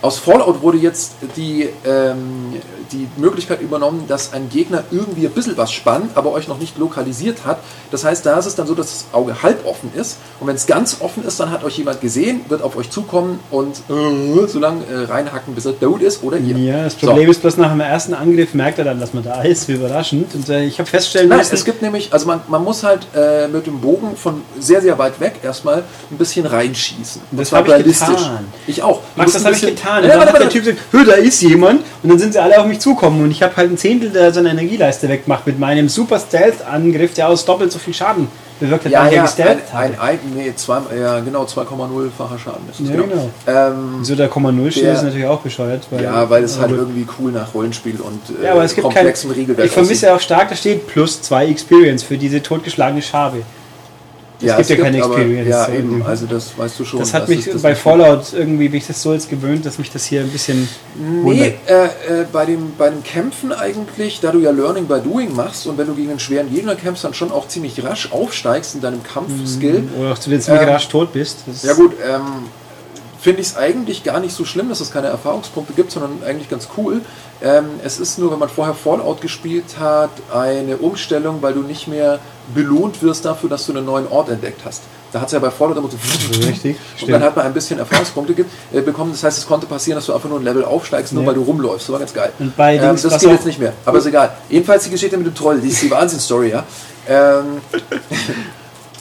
Aus 0.01 0.17
Fallout 0.17 0.61
wurde 0.61 0.77
jetzt 0.77 1.13
die, 1.35 1.67
ähm, 1.85 2.53
die 2.91 3.07
Möglichkeit 3.17 3.61
übernommen, 3.61 4.05
dass 4.07 4.31
ein 4.33 4.49
Gegner 4.49 4.83
irgendwie 4.91 5.25
ein 5.27 5.33
bisschen 5.33 5.57
was 5.57 5.71
spannt, 5.73 6.11
aber 6.15 6.31
euch 6.31 6.47
noch 6.47 6.57
nicht 6.57 6.77
lokalisiert 6.77 7.45
hat. 7.45 7.59
Das 7.91 8.05
heißt, 8.05 8.25
da 8.25 8.39
ist 8.39 8.45
es 8.45 8.55
dann 8.55 8.65
so, 8.65 8.73
dass 8.75 8.87
das 8.87 9.05
Auge 9.11 9.43
halb 9.43 9.65
offen 9.65 9.91
ist. 9.95 10.17
Und 10.39 10.47
wenn 10.47 10.55
es 10.55 10.65
ganz 10.67 10.97
offen 11.01 11.25
ist, 11.25 11.39
dann 11.39 11.51
hat 11.51 11.63
euch 11.65 11.77
jemand 11.77 11.99
gesehen, 12.01 12.41
wird 12.47 12.61
auf 12.61 12.77
euch 12.77 12.89
zukommen 12.89 13.39
und 13.51 13.75
äh, 13.89 14.47
so 14.47 14.57
lange 14.59 14.85
äh, 14.85 15.03
reinhacken, 15.11 15.53
bis 15.53 15.65
er 15.65 15.77
tot 15.79 16.01
ist 16.01 16.23
oder 16.23 16.37
ihr. 16.37 16.57
Ja, 16.57 16.83
das 16.85 16.93
So. 16.99 17.07
Problem 17.07 17.29
ist 17.29 17.41
bloß 17.41 17.57
nach 17.57 17.71
dem 17.71 17.81
ersten 17.81 18.13
Angriff 18.13 18.53
merkt 18.53 18.79
er 18.79 18.85
dann, 18.85 18.99
dass 19.01 19.13
man 19.13 19.23
da 19.23 19.41
ist, 19.41 19.67
wie 19.67 19.73
überraschend. 19.73 20.33
Und 20.33 20.47
äh, 20.49 20.63
ich 20.63 20.79
habe 20.79 20.89
feststellen 20.89 21.27
Nein, 21.29 21.39
müssen, 21.39 21.55
es 21.55 21.65
gibt 21.65 21.81
nämlich, 21.81 22.13
also 22.13 22.25
man, 22.25 22.39
man 22.47 22.63
muss 22.63 22.83
halt 22.83 23.05
äh, 23.15 23.47
mit 23.49 23.67
dem 23.67 23.81
Bogen 23.81 24.15
von 24.15 24.41
sehr, 24.59 24.81
sehr 24.81 24.97
weit 24.97 25.19
weg 25.19 25.35
erstmal 25.43 25.83
ein 26.09 26.17
bisschen 26.17 26.45
reinschießen. 26.45 27.21
Das 27.31 27.49
zwar 27.49 27.59
hab 27.59 27.67
ich 27.67 27.73
ballistisch. 27.73 28.07
getan. 28.07 28.47
Ich 28.65 28.81
auch. 28.81 29.01
Du 29.15 29.19
Max, 29.21 29.33
das 29.33 29.43
habe 29.45 29.55
ich 29.55 29.61
bisschen- 29.61 29.75
getan. 29.97 30.03
Und 30.03 30.09
dann 30.09 30.33
hat 30.33 30.41
der. 30.41 30.49
Typ 30.49 30.63
gesagt, 30.65 30.81
hör, 30.91 31.05
da 31.05 31.13
ist 31.13 31.41
jemand. 31.41 31.81
Und 32.03 32.09
dann 32.09 32.19
sind 32.19 32.33
sie 32.33 32.39
alle 32.41 32.59
auf 32.59 32.65
mich 32.65 32.79
zukommen. 32.79 33.21
Und 33.23 33.31
ich 33.31 33.43
habe 33.43 33.55
halt 33.55 33.71
ein 33.71 33.77
Zehntel 33.77 34.09
der 34.09 34.33
seiner 34.33 34.51
Energieleiste 34.51 35.07
weggemacht 35.09 35.45
mit 35.47 35.59
meinem 35.59 35.89
Super 35.89 36.19
Stealth-Angriff, 36.19 37.13
der 37.13 37.29
aus 37.29 37.45
doppelt 37.45 37.71
so 37.71 37.79
viel 37.79 37.93
Schaden 37.93 38.27
bewirkt 38.59 38.85
hat, 38.85 38.91
Ja, 38.91 39.07
ja, 39.07 39.21
ein, 39.21 39.25
gestealtht 39.25 39.63
ein, 39.73 39.97
habe. 39.97 40.01
ein, 40.01 40.19
nee, 40.35 40.53
zwei, 40.55 40.79
ja, 40.99 41.19
genau, 41.21 41.43
2,0-facher 41.45 42.37
Schaden 42.39 42.67
ist 42.69 42.79
es, 42.81 42.89
Ja, 42.89 42.95
genau. 42.95 43.29
Ähm, 43.47 44.03
So 44.03 44.15
der 44.15 44.27
Komma 44.27 44.51
Null 44.51 44.69
steht 44.71 44.85
ist 44.93 45.03
natürlich 45.03 45.27
auch 45.27 45.39
bescheuert. 45.39 45.87
Weil, 45.91 46.03
ja, 46.03 46.29
weil 46.29 46.43
es 46.43 46.57
halt 46.59 46.69
aber- 46.69 46.79
irgendwie 46.79 47.07
cool 47.19 47.31
nach 47.31 47.53
Rollenspiel 47.53 47.95
und 48.01 48.19
äh, 48.41 48.45
Ja, 48.45 48.51
aber 48.53 48.63
es 48.65 48.75
gibt 48.75 48.85
kein. 48.87 48.95
komplexem 48.95 49.31
Regelwerk 49.31 49.65
Ich 49.67 49.71
vermisse 49.71 50.07
ja 50.07 50.15
auch 50.15 50.19
stark, 50.19 50.49
da 50.49 50.55
steht 50.55 50.87
plus 50.87 51.21
zwei 51.21 51.47
Experience 51.47 52.03
für 52.03 52.17
diese 52.17 52.41
totgeschlagene 52.43 53.01
Schabe. 53.01 53.43
Es 54.41 54.67
gibt 54.67 54.69
ja 54.69 54.85
keine 54.85 55.03
aber- 55.03 55.17
Experience. 55.17 55.49
Ja, 55.49 55.65
so. 55.65 55.71
eben, 55.73 56.03
also 56.03 56.25
das 56.25 56.57
weißt 56.57 56.79
du 56.79 56.85
schon. 56.85 56.99
Das 56.99 57.13
hat 57.13 57.23
dass 57.23 57.29
mich 57.29 57.45
es 57.47 57.53
das 57.53 57.61
bei 57.61 57.75
Fallout 57.75 58.33
irgendwie, 58.33 58.69
bin 58.69 58.77
ich 58.77 58.87
das 58.87 59.01
so 59.01 59.13
jetzt 59.13 59.29
gewöhnt, 59.29 59.65
dass 59.65 59.77
mich 59.79 59.91
das 59.91 60.05
hier 60.05 60.21
ein 60.21 60.29
bisschen 60.29 60.69
Nee, 61.23 61.55
äh, 61.67 61.85
äh, 61.85 61.89
bei, 62.31 62.45
dem, 62.45 62.73
bei 62.77 62.89
den 62.89 63.03
Kämpfen 63.03 63.51
eigentlich, 63.51 64.19
da 64.21 64.31
du 64.31 64.39
ja 64.39 64.51
Learning 64.51 64.85
by 64.85 64.99
Doing 65.01 65.35
machst 65.35 65.67
und 65.67 65.77
wenn 65.77 65.87
du 65.87 65.93
gegen 65.93 66.09
einen 66.11 66.19
schweren 66.19 66.49
Gegner 66.53 66.75
kämpfst, 66.75 67.03
dann 67.03 67.13
schon 67.13 67.31
auch 67.31 67.47
ziemlich 67.47 67.83
rasch 67.83 68.11
aufsteigst 68.11 68.75
in 68.75 68.81
deinem 68.81 69.03
Kampfskill. 69.03 69.83
Oder 69.99 70.13
auch 70.13 70.17
du 70.17 70.29
jetzt 70.31 70.45
ziemlich 70.45 70.63
Ähm, 70.63 70.69
rasch 70.69 70.87
tot 70.87 71.11
bist. 71.11 71.39
Das 71.45 71.63
Ja 71.63 71.73
gut, 71.73 71.93
ähm, 72.05 72.21
finde 73.21 73.41
ich 73.41 73.47
es 73.47 73.57
eigentlich 73.57 74.03
gar 74.03 74.19
nicht 74.19 74.33
so 74.35 74.45
schlimm, 74.45 74.69
dass 74.69 74.79
es 74.79 74.91
keine 74.91 75.07
Erfahrungspunkte 75.07 75.73
gibt, 75.73 75.91
sondern 75.91 76.23
eigentlich 76.25 76.49
ganz 76.49 76.69
cool. 76.77 77.01
Ähm, 77.41 77.65
es 77.83 77.99
ist 77.99 78.17
nur, 78.19 78.31
wenn 78.31 78.39
man 78.39 78.49
vorher 78.49 78.73
Fallout 78.73 79.21
gespielt 79.21 79.77
hat, 79.79 80.09
eine 80.33 80.77
Umstellung, 80.77 81.41
weil 81.41 81.53
du 81.53 81.61
nicht 81.61 81.87
mehr 81.87 82.19
belohnt 82.53 83.01
wirst 83.01 83.25
dafür, 83.25 83.49
dass 83.49 83.65
du 83.65 83.73
einen 83.73 83.85
neuen 83.85 84.07
Ort 84.07 84.29
entdeckt 84.29 84.61
hast. 84.65 84.81
Da 85.11 85.21
hat 85.21 85.27
es 85.27 85.33
ja 85.33 85.39
bei 85.39 85.49
Fallout 85.49 85.75
immer 85.77 85.89
so 85.89 85.97
Richtig, 86.47 86.77
und 86.91 86.97
stimmt. 86.97 87.11
dann 87.13 87.23
hat 87.23 87.35
man 87.35 87.45
ein 87.45 87.53
bisschen 87.53 87.79
Erfahrungspunkte 87.79 88.33
ge- 88.35 88.45
äh, 88.71 88.81
bekommen. 88.81 89.11
Das 89.11 89.23
heißt, 89.23 89.37
es 89.39 89.47
konnte 89.47 89.65
passieren, 89.65 89.95
dass 89.97 90.05
du 90.05 90.13
einfach 90.13 90.29
nur 90.29 90.39
ein 90.39 90.43
Level 90.43 90.63
aufsteigst, 90.63 91.13
nur 91.13 91.23
Ja. 91.23 91.29
weil 91.29 91.35
du 91.35 91.41
rumläufst. 91.43 91.87
Das 91.87 91.93
war 91.93 91.99
ganz 91.99 92.13
geil. 92.13 92.31
Und 92.39 92.55
bei 92.55 92.75
ähm, 92.75 92.95
das 93.01 93.19
geht 93.19 93.31
jetzt 93.31 93.45
nicht 93.45 93.59
mehr. 93.59 93.73
Aber 93.85 93.97
ist 93.97 94.05
egal. 94.05 94.31
Jedenfalls 94.49 94.83
die 94.83 94.91
Geschichte 94.91 95.17
mit 95.17 95.25
dem 95.25 95.33
Troll, 95.35 95.59
die 95.59 95.69
ist 95.69 95.81
die 95.81 95.89
Wahnsinnsstory, 95.91 96.49
ja. 96.51 96.63
Ähm, 97.07 97.61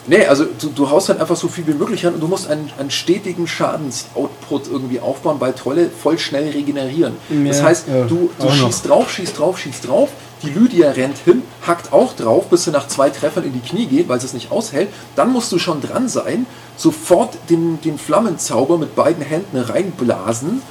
Nee, 0.09 0.25
also 0.27 0.45
du, 0.45 0.69
du 0.75 0.91
haust 0.91 1.09
halt 1.11 1.21
einfach 1.21 1.37
so 1.37 1.49
viel 1.49 1.67
wie 1.67 1.75
möglich 1.75 2.07
an 2.07 2.15
und 2.15 2.21
du 2.21 2.27
musst 2.29 2.49
einen, 2.51 2.71
einen 2.79 2.91
stetigen 2.91 3.47
Schadensoutput 3.47 4.69
irgendwie 4.71 5.01
aufbauen, 5.01 5.37
weil 5.39 5.53
Trolle 5.53 5.91
voll 5.91 6.19
schnell 6.19 6.49
regenerieren. 6.51 7.15
das 7.47 7.59
Ja, 7.59 7.65
heißt, 7.65 7.89
ja, 7.89 8.05
du, 8.07 8.31
du 8.39 8.45
auch 8.45 8.57
noch. 8.57 8.67
schießt 8.67 8.89
drauf, 8.89 9.11
schießt 9.11 9.39
drauf, 9.39 9.59
schießt 9.59 9.87
drauf, 9.89 10.09
die 10.43 10.51
Lydia 10.51 10.91
rennt 10.93 11.19
hin, 11.25 11.43
hackt 11.67 11.93
auch 11.93 12.15
drauf, 12.15 12.47
bis 12.49 12.65
sie 12.65 12.71
nach 12.71 12.87
zwei 12.89 13.11
Treffern 13.11 13.45
in 13.45 13.53
die 13.53 13.61
Knie 13.61 13.87
geht, 13.87 14.09
weil 14.09 14.21
sie 14.21 14.27
es 14.27 14.35
nicht 14.35 14.51
aushält. 14.51 14.89
Dann 15.17 15.33
musst 15.33 15.51
du 15.53 15.59
schon 15.59 15.81
dran 15.81 16.09
sein, 16.09 16.47
sofort 16.77 17.37
den, 17.51 17.81
den 17.83 17.99
Flammenzauber 17.99 18.79
mit 18.79 18.95
beiden 18.95 19.23
Händen 19.25 19.59
reinblasen, 19.59 20.63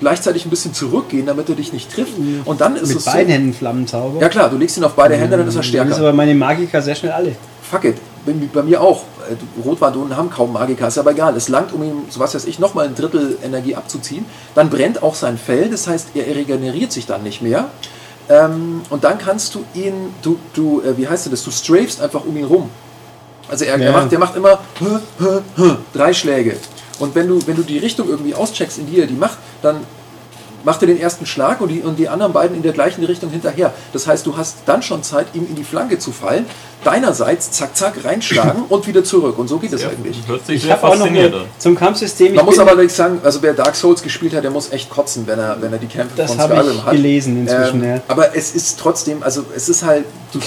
gleichzeitig 0.00 0.46
ein 0.46 0.50
bisschen 0.50 0.74
zurückgehen, 0.74 1.26
damit 1.26 1.48
er 1.48 1.54
dich 1.56 1.72
nicht 1.72 1.92
trifft. 1.92 2.12
Und 2.44 2.60
dann 2.60 2.76
ist 2.76 2.88
mit 2.88 2.98
es 2.98 3.04
beiden 3.04 3.26
so. 3.26 3.32
Händen 3.32 3.52
Flammenzauber. 3.54 4.20
Ja 4.20 4.28
klar, 4.28 4.48
du 4.48 4.56
legst 4.58 4.76
ihn 4.76 4.84
auf 4.84 4.92
beide 4.94 5.16
Hände, 5.16 5.36
dann 5.36 5.48
ist 5.48 5.54
er 5.54 5.56
Dann 5.56 5.62
ist 5.62 5.68
stärker 5.68 5.96
aber 5.98 6.12
meine 6.12 6.34
Magiker 6.34 6.80
sehr 6.80 6.94
schnell 6.94 7.12
alle. 7.12 7.34
fuck 7.68 7.84
it, 7.84 7.96
bei, 8.26 8.32
bei 8.52 8.62
mir 8.62 8.80
auch. 8.82 9.02
Äh, 9.30 9.36
Rotwardonen 9.64 10.16
haben 10.16 10.28
kaum 10.30 10.52
Magiker, 10.52 10.88
ist 10.88 10.98
aber 10.98 11.12
egal. 11.12 11.36
Es 11.36 11.48
langt, 11.48 11.72
um 11.72 11.82
ihm, 11.82 12.02
so 12.10 12.20
was 12.20 12.34
weiß 12.34 12.44
ich, 12.46 12.58
nochmal 12.58 12.86
ein 12.86 12.94
Drittel 12.94 13.38
Energie 13.42 13.74
abzuziehen. 13.76 14.26
Dann 14.54 14.68
brennt 14.68 15.02
auch 15.02 15.14
sein 15.14 15.38
Fell, 15.38 15.70
das 15.70 15.86
heißt, 15.86 16.08
er 16.14 16.34
regeneriert 16.36 16.92
sich 16.92 17.06
dann 17.06 17.22
nicht 17.22 17.40
mehr. 17.42 17.66
Ähm, 18.28 18.82
und 18.90 19.04
dann 19.04 19.18
kannst 19.18 19.54
du 19.54 19.64
ihn, 19.74 20.12
du, 20.22 20.38
du 20.52 20.82
äh, 20.82 20.96
wie 20.98 21.08
heißt 21.08 21.32
das, 21.32 21.44
du 21.44 21.50
strafst 21.50 22.00
einfach 22.02 22.24
um 22.24 22.36
ihn 22.36 22.44
rum. 22.44 22.68
Also 23.48 23.64
er, 23.64 23.74
er 23.78 23.80
Ja. 23.80 23.92
macht, 23.92 24.10
der 24.10 24.18
macht 24.18 24.34
immer 24.36 24.58
drei 25.94 26.12
Schläge. 26.12 26.56
Und 26.98 27.14
wenn 27.14 27.28
du, 27.28 27.46
wenn 27.46 27.54
du 27.56 27.62
die 27.62 27.78
Richtung 27.78 28.08
irgendwie 28.08 28.34
auscheckst, 28.34 28.78
in 28.78 28.86
die 28.86 29.00
er 29.00 29.06
die 29.06 29.14
macht, 29.14 29.38
dann 29.62 29.76
macht 30.66 30.82
er 30.82 30.88
den 30.88 31.00
ersten 31.00 31.24
Schlag 31.24 31.62
und 31.62 31.68
die, 31.68 31.80
und 31.80 31.98
die 31.98 32.08
anderen 32.10 32.34
beiden 32.34 32.54
in 32.56 32.62
der 32.62 32.72
gleichen 32.72 33.02
Richtung 33.04 33.30
hinterher. 33.30 33.72
Das 33.94 34.06
heißt, 34.06 34.26
du 34.26 34.36
hast 34.36 34.56
dann 34.66 34.82
schon 34.82 35.02
Zeit, 35.02 35.28
ihm 35.32 35.46
in 35.48 35.54
die 35.54 35.64
Flanke 35.64 35.98
zu 35.98 36.12
fallen, 36.12 36.44
deinerseits 36.84 37.50
zack, 37.52 37.76
zack, 37.76 38.04
reinschlagen 38.04 38.64
und 38.68 38.86
wieder 38.86 39.02
zurück. 39.04 39.38
Und 39.38 39.48
so 39.48 39.58
geht 39.58 39.72
es 39.72 39.84
eigentlich. 39.84 40.18
Hört 40.26 40.44
sich 40.46 40.56
Ich 40.56 40.62
sehr 40.64 40.72
habe 40.72 40.82
auch 40.88 40.90
noch 40.90 40.98
faszinierend 41.06 41.34
an. 41.36 41.40
zum 41.58 41.74
Kampfsystem. 41.76 42.34
Man 42.34 42.40
ich 42.40 42.46
muss 42.50 42.58
aber 42.58 42.70
allerdings 42.72 42.96
sagen, 42.96 43.20
also 43.24 43.40
wer 43.42 43.54
Dark 43.54 43.74
Souls 43.76 44.02
gespielt 44.02 44.34
hat, 44.34 44.44
der 44.44 44.50
muss 44.50 44.70
echt 44.72 44.90
kotzen, 44.90 45.26
wenn 45.26 45.38
er, 45.38 45.56
wenn 45.60 45.72
er 45.72 45.78
die 45.78 45.86
Kämpfe 45.86 46.16
Das 46.16 46.32
von 46.32 46.40
habe 46.40 46.54
Skyrim 46.56 46.76
ich 46.76 46.84
hat. 46.84 46.92
gelesen 46.92 47.40
inzwischen, 47.40 47.82
Ähm, 47.82 47.90
ja. 47.96 48.00
Aber 48.08 48.36
es 48.36 48.54
ist 48.54 48.78
trotzdem, 48.78 49.22
also 49.22 49.44
es 49.54 49.68
ist 49.68 49.82
halt, 49.84 50.04
du 50.32 50.40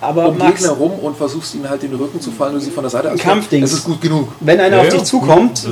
aber 0.00 0.28
um 0.28 0.38
Max- 0.38 0.60
Gegner 0.60 0.72
rum 0.74 0.92
und 1.00 1.16
versuchst 1.16 1.54
ihnen 1.54 1.68
halt 1.70 1.82
den 1.82 1.94
Rücken 1.94 2.20
zu 2.20 2.30
fallen 2.30 2.54
und 2.54 2.60
sie 2.60 2.70
von 2.70 2.82
der 2.82 2.90
Seite 2.90 3.10
Ein 3.10 3.18
Kampfdings. 3.18 3.70
Es 3.70 3.78
ist 3.78 3.84
gut 3.84 4.00
genug. 4.00 4.28
Wenn 4.40 4.60
einer 4.60 4.76
Ja, 4.76 4.82
auf 4.82 4.88
dich 4.88 5.04
zukommt, 5.04 5.62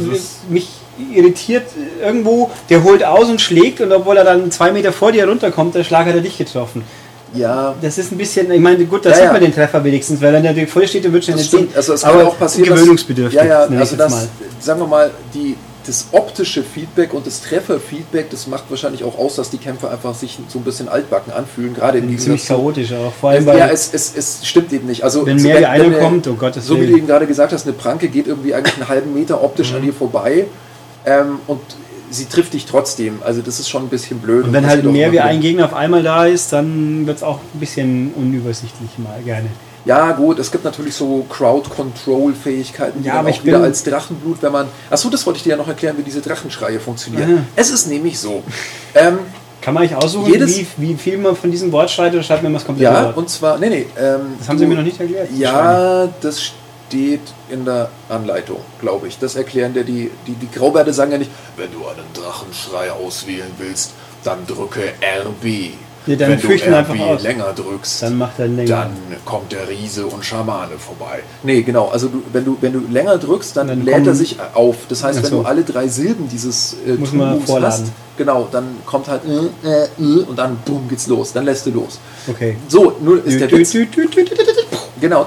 mich 0.49 0.69
irritiert 1.15 1.65
irgendwo, 2.03 2.51
der 2.71 2.83
holt 2.85 3.05
aus 3.05 3.29
und 3.29 3.41
schlägt 3.41 3.81
und 3.81 3.93
obwohl 3.93 4.17
er 4.17 4.25
dann 4.25 4.51
zwei 4.51 4.73
Meter 4.73 4.93
vor 4.93 5.13
dir 5.13 5.29
runterkommt, 5.29 5.75
der 5.75 5.85
Schlag 5.85 6.07
hat 6.07 6.15
er 6.15 6.21
dich 6.21 6.39
getroffen. 6.39 6.83
Ja, 7.35 7.75
Das 7.83 7.99
ist 7.99 8.13
ein 8.13 8.19
bisschen, 8.19 8.51
ich 8.53 8.61
meine, 8.61 8.85
gut, 8.85 9.05
da 9.05 9.11
Ja, 9.11 9.17
sieht 9.17 9.25
ja. 9.25 9.33
man 9.33 9.41
den 9.41 9.53
Treffer 9.53 9.83
wenigstens, 9.83 10.21
weil 10.23 10.33
wenn 10.33 10.45
der 10.45 10.53
dir 10.53 10.69
voll 10.69 10.87
steht, 10.87 11.05
dann 11.05 11.13
wird 11.13 11.25
schon 11.25 11.35
nicht 11.35 11.51
sehen. 11.51 11.67
Also 11.75 11.95
es 11.95 12.03
kann 12.03 12.15
Aber 12.15 12.29
auch 12.29 12.39
passieren, 12.39 12.69
gewöhnungsbedürftig. 12.77 13.41
Ja, 13.41 13.67
ja, 13.69 13.79
also 13.79 13.97
das, 13.97 14.13
mal. 14.13 14.29
sagen 14.61 14.79
wir 14.81 14.87
mal, 14.87 15.11
die, 15.35 15.57
das 15.85 16.07
optische 16.13 16.63
Feedback 16.63 17.13
und 17.13 17.27
das 17.27 17.43
Trefferfeedback, 17.43 18.31
das 18.31 18.47
macht 18.47 18.65
wahrscheinlich 18.71 19.03
auch 19.03 19.19
aus, 19.19 19.35
dass 19.35 19.51
die 19.51 19.59
Kämpfe 19.59 19.91
einfach 19.91 20.15
sich 20.15 20.39
so 20.49 20.61
ein 20.61 20.65
bisschen 20.65 20.89
altbacken 20.89 21.33
anfühlen, 21.33 21.75
gerade 21.75 21.99
im 21.99 22.05
Ziemlich 22.05 22.21
Gegensatz 22.25 22.47
zu 22.47 22.55
chaotisch 22.55 22.93
auch. 22.93 23.13
Vor 23.21 23.31
allem, 23.31 23.47
ja, 23.49 23.67
es, 23.69 23.91
es, 23.93 24.13
es 24.17 24.47
stimmt 24.47 24.73
eben 24.73 24.87
nicht. 24.87 25.03
Also, 25.03 25.27
wenn 25.27 25.37
so 25.39 25.49
mehr 25.49 25.59
wie 25.59 25.67
einer 25.67 25.91
kommt, 25.99 26.29
oh 26.29 26.35
Gottes 26.35 26.65
So 26.67 26.81
wie 26.81 26.87
du 26.87 26.97
eben 26.97 27.09
gerade 27.09 27.27
gesagt 27.27 27.53
hast, 27.53 27.65
eine 27.67 27.73
Pranke 27.73 28.09
geht 28.09 28.29
irgendwie 28.29 28.55
eigentlich 28.55 28.77
einen 28.77 28.89
halben 28.89 29.13
Meter 29.13 29.43
optisch 29.43 29.71
Mhm. 29.73 29.77
an 29.77 29.83
dir 29.83 29.93
vorbei 29.93 30.47
ähm, 31.07 31.39
und 31.47 31.61
sie 32.11 32.27
trifft 32.27 32.53
dich 32.55 32.67
trotzdem. 32.67 33.19
Also 33.25 33.43
das 33.43 33.59
ist 33.61 33.69
schon 33.69 33.83
ein 33.85 33.89
bisschen 33.89 34.19
blöd. 34.21 34.45
Und 34.45 34.53
wenn 34.53 34.67
halt 34.67 34.85
mehr 34.85 35.11
wie 35.13 35.21
ein 35.21 35.41
Gegner 35.41 35.65
auf 35.65 35.75
einmal 35.75 36.03
da 36.03 36.27
ist, 36.27 36.53
dann 36.53 37.07
wird 37.07 37.17
es 37.19 37.23
auch 37.23 37.41
ein 37.55 37.61
bisschen 37.61 38.13
unübersichtlich 38.15 38.91
mal 38.99 39.21
gerne. 39.25 39.49
Ja 39.87 40.13
gut, 40.13 40.39
es 40.39 40.51
gibt 40.51 40.65
natürlich 40.65 40.95
so 40.95 41.27
Crowd-Control-Fähigkeiten, 41.29 43.03
die 43.03 43.09
Ja, 43.09 43.15
aber 43.15 43.29
auch 43.29 43.33
ich 43.35 43.45
wieder 43.45 43.61
als 43.63 43.83
Drachenblut, 43.85 44.39
wenn 44.43 44.53
man... 44.53 44.67
Achso, 44.91 45.11
das 45.11 45.27
wollte 45.27 45.39
ich 45.39 45.43
dir 45.43 45.51
ja 45.51 45.57
noch 45.57 45.69
erklären, 45.69 45.97
wie 45.99 46.03
diese 46.03 46.21
Drachenschreie 46.21 46.81
funktionieren. 46.81 47.35
Aha. 47.35 47.43
Es 47.57 47.71
ist 47.71 47.87
nämlich 47.89 48.19
so. 48.19 48.43
Ähm, 48.95 49.19
Kann 49.61 49.75
man 49.75 49.83
eigentlich 49.83 49.97
aussuchen, 49.97 50.33
Jedes- 50.33 50.57
wie, 50.57 50.67
wie 50.79 50.95
viel 50.95 51.19
man 51.19 51.37
von 51.37 51.51
diesem 51.51 51.71
Wort 51.73 51.91
schreit 51.91 52.15
oder 52.15 52.23
schreibt 52.23 52.43
man 52.43 52.53
das 52.55 52.65
komplett 52.65 52.85
ja, 52.93 53.05
Wort? 53.07 53.17
und 53.19 53.29
zwar... 53.29 53.59
Nee, 53.59 53.69
nee. 53.69 53.87
Ähm, 53.99 54.21
Das 54.39 54.49
haben 54.49 54.59
sie 54.59 54.65
du- 54.65 54.71
mir 54.71 54.77
noch 54.77 54.85
nicht 54.85 54.99
erklärt. 55.01 55.29
Ja, 55.37 56.09
das 56.21 56.53
steht 56.95 57.21
in 57.51 57.65
der 57.65 57.89
Anleitung, 58.09 58.61
glaube 58.81 59.09
ich. 59.09 59.19
Das 59.19 59.35
erklären 59.35 59.75
dir 59.75 59.83
die, 59.83 60.11
die, 60.29 60.35
die 60.35 60.51
Graubärte 60.51 60.93
sagen 60.93 61.11
ja 61.11 61.19
nicht, 61.19 61.31
wenn 61.57 61.73
du 61.73 61.79
einen 61.89 62.07
Drachenschrei 62.15 62.93
auswählen 62.93 63.51
willst, 63.59 63.93
dann 64.23 64.47
drücke 64.47 64.81
RB. 65.03 65.73
Nee, 66.07 66.17
dann 66.17 66.31
wenn 66.31 66.41
du 66.41 66.49
RB 66.49 67.23
länger 67.23 67.53
drückst, 67.55 68.03
Dann 68.03 68.19
macht 68.19 68.39
er 68.39 68.47
länger. 68.47 68.69
dann 68.69 68.93
kommt 69.25 69.51
der 69.53 69.69
Riese 69.69 70.07
und 70.07 70.25
Schamane 70.25 70.79
vorbei. 70.79 71.23
Nee, 71.43 71.63
genau. 71.63 71.89
Also 71.89 72.09
du, 72.09 72.23
wenn, 72.33 72.45
du, 72.45 72.59
wenn 72.61 72.75
du 72.75 72.81
länger 72.91 73.19
drückst, 73.19 73.57
dann, 73.57 73.69
Dann 73.69 73.85
lädt 73.85 74.07
er 74.07 74.15
sich 74.15 74.37
auf. 74.53 74.77
Das 74.89 75.03
heißt, 75.03 75.23
wenn 75.23 75.31
so. 75.31 75.41
du 75.43 75.49
alle 75.49 75.63
drei 75.65 75.89
Silben 75.89 76.29
dieses 76.29 76.77
äh, 76.87 76.93
Muss 76.93 77.13
man 77.13 77.33
Tumus 77.33 77.47
vorladen. 77.51 77.85
hast, 77.87 77.93
genau, 78.19 78.49
dann 78.53 78.77
kommt 78.85 79.09
halt 79.09 79.23
äh, 79.25 79.69
äh, 79.69 79.85
äh, 79.99 80.23
und 80.25 80.39
dann 80.39 80.59
boom 80.65 80.89
geht's 80.89 81.07
los. 81.07 81.33
Dann 81.33 81.47
lässt 81.47 81.67
du 81.67 81.71
los. 81.71 81.99
Okay. 82.29 82.57
So, 82.69 82.97
nur 83.01 83.25
ist 83.25 83.41
der 83.41 83.51
Witz. 83.51 83.73
Genau. 85.01 85.27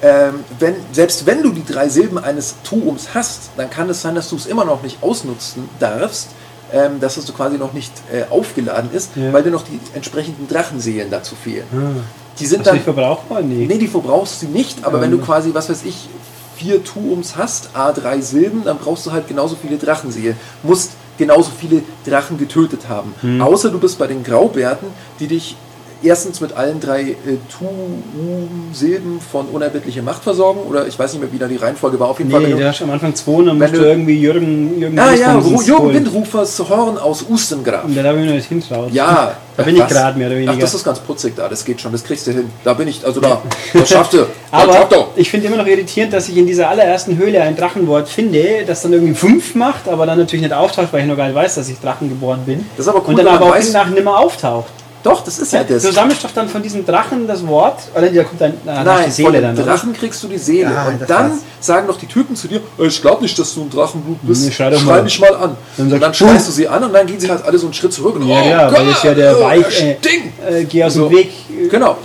Ähm, 0.00 0.44
wenn, 0.60 0.76
selbst 0.92 1.26
wenn 1.26 1.42
du 1.42 1.50
die 1.50 1.64
drei 1.64 1.88
Silben 1.88 2.18
eines 2.18 2.54
Tuums 2.62 3.08
hast, 3.14 3.50
dann 3.56 3.68
kann 3.68 3.90
es 3.90 4.00
sein, 4.02 4.14
dass 4.14 4.28
du 4.30 4.36
es 4.36 4.46
immer 4.46 4.64
noch 4.64 4.82
nicht 4.82 5.02
ausnutzen 5.02 5.68
darfst, 5.80 6.28
ähm, 6.72 7.00
dass 7.00 7.16
es 7.16 7.26
so 7.26 7.32
quasi 7.32 7.58
noch 7.58 7.72
nicht 7.72 7.92
äh, 8.12 8.22
aufgeladen 8.30 8.90
ist, 8.92 9.10
Ja. 9.16 9.32
weil 9.32 9.42
dir 9.42 9.50
noch 9.50 9.64
die 9.64 9.80
entsprechenden 9.94 10.46
Drachenseelen 10.46 11.10
dazu 11.10 11.34
fehlen. 11.34 11.66
Ah. 11.72 12.00
Die 12.38 12.46
sind 12.46 12.60
du 12.60 12.64
dann, 12.66 12.74
nicht 12.74 12.84
verbrauchbar? 12.84 13.40
Nee. 13.42 13.66
nee, 13.66 13.78
die 13.78 13.88
verbrauchst 13.88 14.42
du 14.42 14.46
nicht, 14.46 14.84
aber 14.84 14.98
Ähm. 14.98 15.02
wenn 15.04 15.10
du 15.10 15.18
quasi, 15.18 15.50
was 15.52 15.68
weiß 15.68 15.82
ich, 15.84 16.08
vier 16.54 16.84
Tuums 16.84 17.36
hast, 17.36 17.70
a 17.74 17.90
drei 17.92 18.20
Silben, 18.20 18.62
dann 18.64 18.78
brauchst 18.78 19.04
du 19.06 19.12
halt 19.12 19.26
genauso 19.28 19.56
viele 19.60 19.78
Drachenseelen. 19.78 20.36
Musst 20.62 20.92
genauso 21.16 21.50
viele 21.58 21.82
Drachen 22.06 22.38
getötet 22.38 22.88
haben. 22.88 23.14
Hm. 23.20 23.40
Außer 23.42 23.70
du 23.70 23.78
bist 23.80 23.98
bei 23.98 24.06
den 24.06 24.22
Graubärten, 24.22 24.88
die 25.18 25.26
dich 25.26 25.56
erstens 26.02 26.40
mit 26.40 26.52
allen 26.56 26.80
drei 26.80 27.00
äh, 27.02 27.14
Tu-Silben 27.50 29.20
von 29.20 29.46
unerbittlicher 29.46 30.02
Macht 30.02 30.22
versorgen, 30.22 30.60
oder 30.68 30.86
ich 30.86 30.98
weiß 30.98 31.12
nicht 31.12 31.22
mehr, 31.22 31.32
wie 31.32 31.38
da 31.38 31.46
die 31.46 31.56
Reihenfolge 31.56 31.98
war. 31.98 32.08
Auf 32.08 32.18
jeden 32.18 32.30
Fall, 32.30 32.40
Nee, 32.40 32.46
wenn 32.46 32.52
du, 32.52 32.58
du 32.62 32.68
hast 32.68 32.82
am 32.82 32.90
Anfang 32.90 33.14
zwei 33.14 33.32
und 33.32 33.46
dann 33.46 33.58
musst 33.58 33.74
du 33.74 33.78
du- 33.78 33.84
irgendwie 33.86 34.18
Jürgen, 34.20 34.80
Jürgen 34.80 34.98
Ah 34.98 35.12
ja, 35.14 35.36
Ru- 35.36 35.62
Jürgen. 35.62 35.94
Windrufers 35.94 36.58
Horn 36.68 36.98
aus 36.98 37.24
Ustengraf. 37.28 37.84
Und 37.84 37.96
da 37.96 38.02
habe 38.04 38.20
ich 38.20 38.26
noch 38.26 38.34
nicht 38.34 38.48
hintraut. 38.48 38.92
Ja, 38.92 39.34
Da 39.56 39.62
bin 39.64 39.76
ich 39.76 39.86
gerade 39.86 40.16
mehr 40.18 40.28
oder 40.28 40.36
weniger. 40.36 40.52
Ach, 40.54 40.58
das 40.60 40.74
ist 40.74 40.84
ganz 40.84 41.00
putzig 41.00 41.34
da, 41.36 41.48
das 41.48 41.64
geht 41.64 41.80
schon, 41.80 41.90
das 41.92 42.04
kriegst 42.04 42.26
du 42.26 42.30
hin. 42.32 42.50
Da 42.64 42.74
bin 42.74 42.86
ich, 42.88 43.04
also 43.04 43.20
da, 43.20 43.42
das 43.72 43.88
schafft. 43.90 44.14
Das 44.14 44.26
Aber 44.52 44.72
schafft 44.72 44.94
ich 45.16 45.30
finde 45.30 45.48
immer 45.48 45.56
noch 45.56 45.66
irritierend, 45.66 46.12
dass 46.12 46.28
ich 46.28 46.36
in 46.36 46.46
dieser 46.46 46.68
allerersten 46.68 47.16
Höhle 47.16 47.42
ein 47.42 47.56
Drachenwort 47.56 48.08
finde, 48.08 48.64
das 48.66 48.82
dann 48.82 48.92
irgendwie 48.92 49.14
fünf 49.14 49.54
macht, 49.56 49.88
aber 49.88 50.06
dann 50.06 50.18
natürlich 50.18 50.42
nicht 50.42 50.54
auftaucht, 50.54 50.88
weil 50.92 51.00
ich 51.02 51.06
noch 51.08 51.16
gar 51.16 51.26
nicht 51.26 51.34
weiß, 51.34 51.56
dass 51.56 51.68
ich 51.68 51.78
Drachen 51.80 52.08
geboren 52.08 52.40
bin. 52.46 52.64
Das 52.76 52.86
ist 52.86 52.90
aber 52.92 53.00
cool, 53.02 53.10
Und 53.14 53.18
dann 53.18 53.28
aber 53.28 53.46
auch 53.46 53.56
weiß- 53.56 53.72
nach 53.72 53.90
nimmer 53.90 54.18
auftaucht. 54.18 54.68
Doch, 55.02 55.22
das 55.24 55.38
ist 55.38 55.52
ja, 55.52 55.62
das. 55.62 55.82
Du 55.84 55.92
sammelst 55.92 56.24
doch 56.24 56.32
dann 56.32 56.48
von 56.48 56.60
diesem 56.62 56.84
Drachen 56.84 57.26
das 57.28 57.46
Wort, 57.46 57.78
oder 57.96 58.08
da 58.08 58.24
kommt 58.24 58.40
dann 58.40 58.54
na, 58.64 58.82
Nein, 58.82 58.96
die 58.98 59.02
von 59.04 59.10
Seele 59.12 59.32
dem 59.32 59.42
dann. 59.42 59.54
oder? 59.54 59.64
Drachen 59.64 59.92
kriegst 59.92 60.22
du 60.22 60.28
die 60.28 60.38
Seele. 60.38 60.72
Ja, 60.72 60.88
und 60.88 61.00
das 61.00 61.08
dann 61.08 61.30
war's. 61.30 61.38
sagen 61.60 61.86
doch 61.86 61.96
die 61.98 62.06
Typen 62.06 62.34
zu 62.34 62.48
dir, 62.48 62.60
"Äh, 62.78 62.86
ich 62.86 63.00
glaube 63.00 63.22
nicht, 63.22 63.38
dass 63.38 63.54
du 63.54 63.62
ein 63.62 63.70
Drachenblut 63.70 64.18
bist. 64.22 64.44
Nee, 64.44 64.50
schrei 64.50 64.74
schrei 64.76 64.84
mal. 64.84 65.02
mich 65.04 65.20
mal 65.20 65.34
an. 65.36 65.56
Dann 65.76 65.92
und 65.92 66.00
dann 66.00 66.12
schreist 66.14 66.48
du 66.48 66.52
sie 66.52 66.66
an 66.66 66.82
und 66.82 66.92
dann 66.92 67.06
gehen 67.06 67.20
sie 67.20 67.30
halt 67.30 67.44
alle 67.44 67.58
so 67.58 67.66
einen 67.66 67.74
Schritt 67.74 67.92
zurück. 67.92 68.16
Und, 68.16 68.26
Ja, 68.28 68.42
oh 68.42 68.48
ja, 68.48 68.72
weil 68.72 68.88
es 68.88 69.02
ja 69.02 69.14
der 69.14 69.32
Gott, 69.34 69.42
Weich, 69.44 69.64
er 69.82 69.96
stinkt. 69.96 70.48
äh, 70.50 70.64
geh 70.64 70.84
aus 70.84 70.94
So. 70.94 71.08
dem 71.08 71.16
Weg. 71.18 71.30
äh, 71.48 71.68
Genau. 71.68 71.96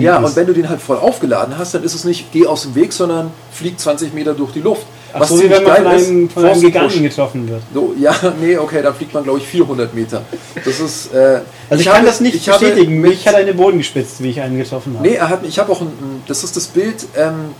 Ja, 0.00 0.18
ist. 0.18 0.24
und 0.30 0.36
wenn 0.36 0.46
du 0.46 0.52
den 0.54 0.68
halt 0.68 0.80
voll 0.80 0.96
aufgeladen 0.96 1.54
hast, 1.58 1.74
dann 1.74 1.82
ist 1.84 1.94
es 1.94 2.04
nicht, 2.04 2.32
geh 2.32 2.46
aus 2.46 2.62
dem 2.62 2.74
Weg, 2.74 2.92
sondern 2.92 3.30
flieg 3.52 3.78
20 3.78 4.14
Meter 4.14 4.32
durch 4.34 4.52
die 4.52 4.60
Luft. 4.60 4.82
Ach 5.12 5.26
so, 5.26 5.40
wie 5.42 5.48
wenn 5.50 5.64
man 5.64 5.76
von 5.76 5.86
einem, 5.86 6.30
von 6.30 6.44
einem 6.44 6.60
Giganten 6.60 7.02
getroffen 7.02 7.48
wird. 7.48 7.62
So, 7.72 7.94
ja, 7.98 8.14
nee, 8.40 8.56
okay, 8.58 8.82
dann 8.82 8.94
fliegt 8.94 9.14
man, 9.14 9.24
glaube 9.24 9.38
ich, 9.38 9.46
400 9.46 9.94
Meter. 9.94 10.22
Das 10.64 10.80
ist. 10.80 11.14
Äh, 11.14 11.40
Also 11.70 11.80
ich, 11.80 11.86
kann 11.86 11.96
habe- 11.96 12.06
das 12.06 12.20
nicht 12.20 12.34
ich 12.36 12.48
habe 12.48 12.58
bestätigen. 12.66 13.00
Mich 13.00 13.26
hat 13.26 13.34
eine 13.34 13.54
Boden 13.54 13.78
gespitzt, 13.78 14.22
wie 14.22 14.30
ich 14.30 14.40
einen 14.40 14.58
getroffen 14.58 14.94
habe. 14.98 15.08
Nee, 15.08 15.14
er 15.14 15.28
hat, 15.30 15.40
ich 15.46 15.58
habe 15.58 15.72
auch 15.72 15.80
ein, 15.80 15.86
ein- 15.88 16.22
das 16.26 16.44
ist 16.44 16.56
das 16.56 16.66
Bild, 16.66 17.06
ähm, 17.16 17.52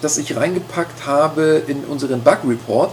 das 0.00 0.18
ich 0.18 0.36
reingepackt 0.36 1.06
habe 1.06 1.62
in 1.68 1.84
unseren 1.84 2.20
Bug 2.22 2.38
Report, 2.48 2.90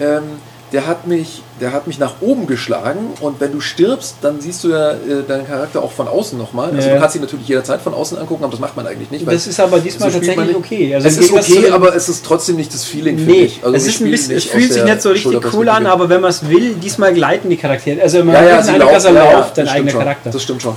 ähm, 0.00 0.22
der 0.72 0.86
hat 0.86 1.06
mich, 1.06 1.42
der 1.60 1.72
hat 1.72 1.86
mich 1.86 1.98
nach 1.98 2.14
oben 2.20 2.46
geschlagen 2.46 3.12
und 3.20 3.40
wenn 3.40 3.52
du 3.52 3.60
stirbst, 3.60 4.16
dann 4.20 4.40
siehst 4.40 4.64
du 4.64 4.68
ja 4.68 4.90
äh, 4.92 5.22
deinen 5.26 5.46
Charakter 5.46 5.82
auch 5.82 5.92
von 5.92 6.06
außen 6.08 6.38
nochmal. 6.38 6.70
Also 6.74 6.88
Ja. 6.88 6.94
du 6.94 7.00
kannst 7.00 7.16
ihn 7.16 7.22
natürlich 7.22 7.48
jederzeit 7.48 7.80
von 7.80 7.94
außen 7.94 8.18
angucken, 8.18 8.44
aber 8.44 8.50
das 8.50 8.60
macht 8.60 8.76
man 8.76 8.86
eigentlich 8.86 9.10
nicht. 9.10 9.26
Das 9.26 9.46
ist 9.46 9.58
aber 9.60 9.80
diesmal 9.80 10.10
so 10.10 10.18
tatsächlich 10.18 10.54
okay. 10.56 10.94
Also 10.94 11.08
es 11.08 11.16
ist 11.16 11.32
okay, 11.32 11.70
aber 11.70 11.94
es 11.94 12.08
ist 12.08 12.24
trotzdem 12.24 12.56
nicht 12.56 12.72
das 12.74 12.84
Feeling 12.84 13.18
für 13.18 13.24
Nee, 13.24 13.42
mich. 13.42 13.60
Also 13.62 13.76
es, 13.76 13.86
ist 13.86 14.00
ein 14.00 14.10
bisschen, 14.10 14.36
es 14.36 14.44
fühlt 14.44 14.72
sich 14.72 14.84
nicht 14.84 15.02
so 15.02 15.10
richtig 15.10 15.54
cool 15.54 15.68
an, 15.68 15.86
aber 15.86 16.08
wenn 16.08 16.20
man 16.20 16.30
es 16.30 16.48
will, 16.48 16.74
diesmal 16.74 17.14
gleiten 17.14 17.48
die 17.48 17.56
Charaktere. 17.56 18.02
Also 18.02 18.22
man 18.24 18.34
ja, 18.34 18.42
ja, 18.42 18.56
er 18.60 18.78
laufen, 18.78 19.14
ja, 19.14 19.24
ja, 19.24 19.50
dein 19.54 19.68
eigener. 19.68 19.92
Charakter. 19.92 20.30
Das 20.30 20.42
stimmt 20.42 20.60
schon. 20.62 20.74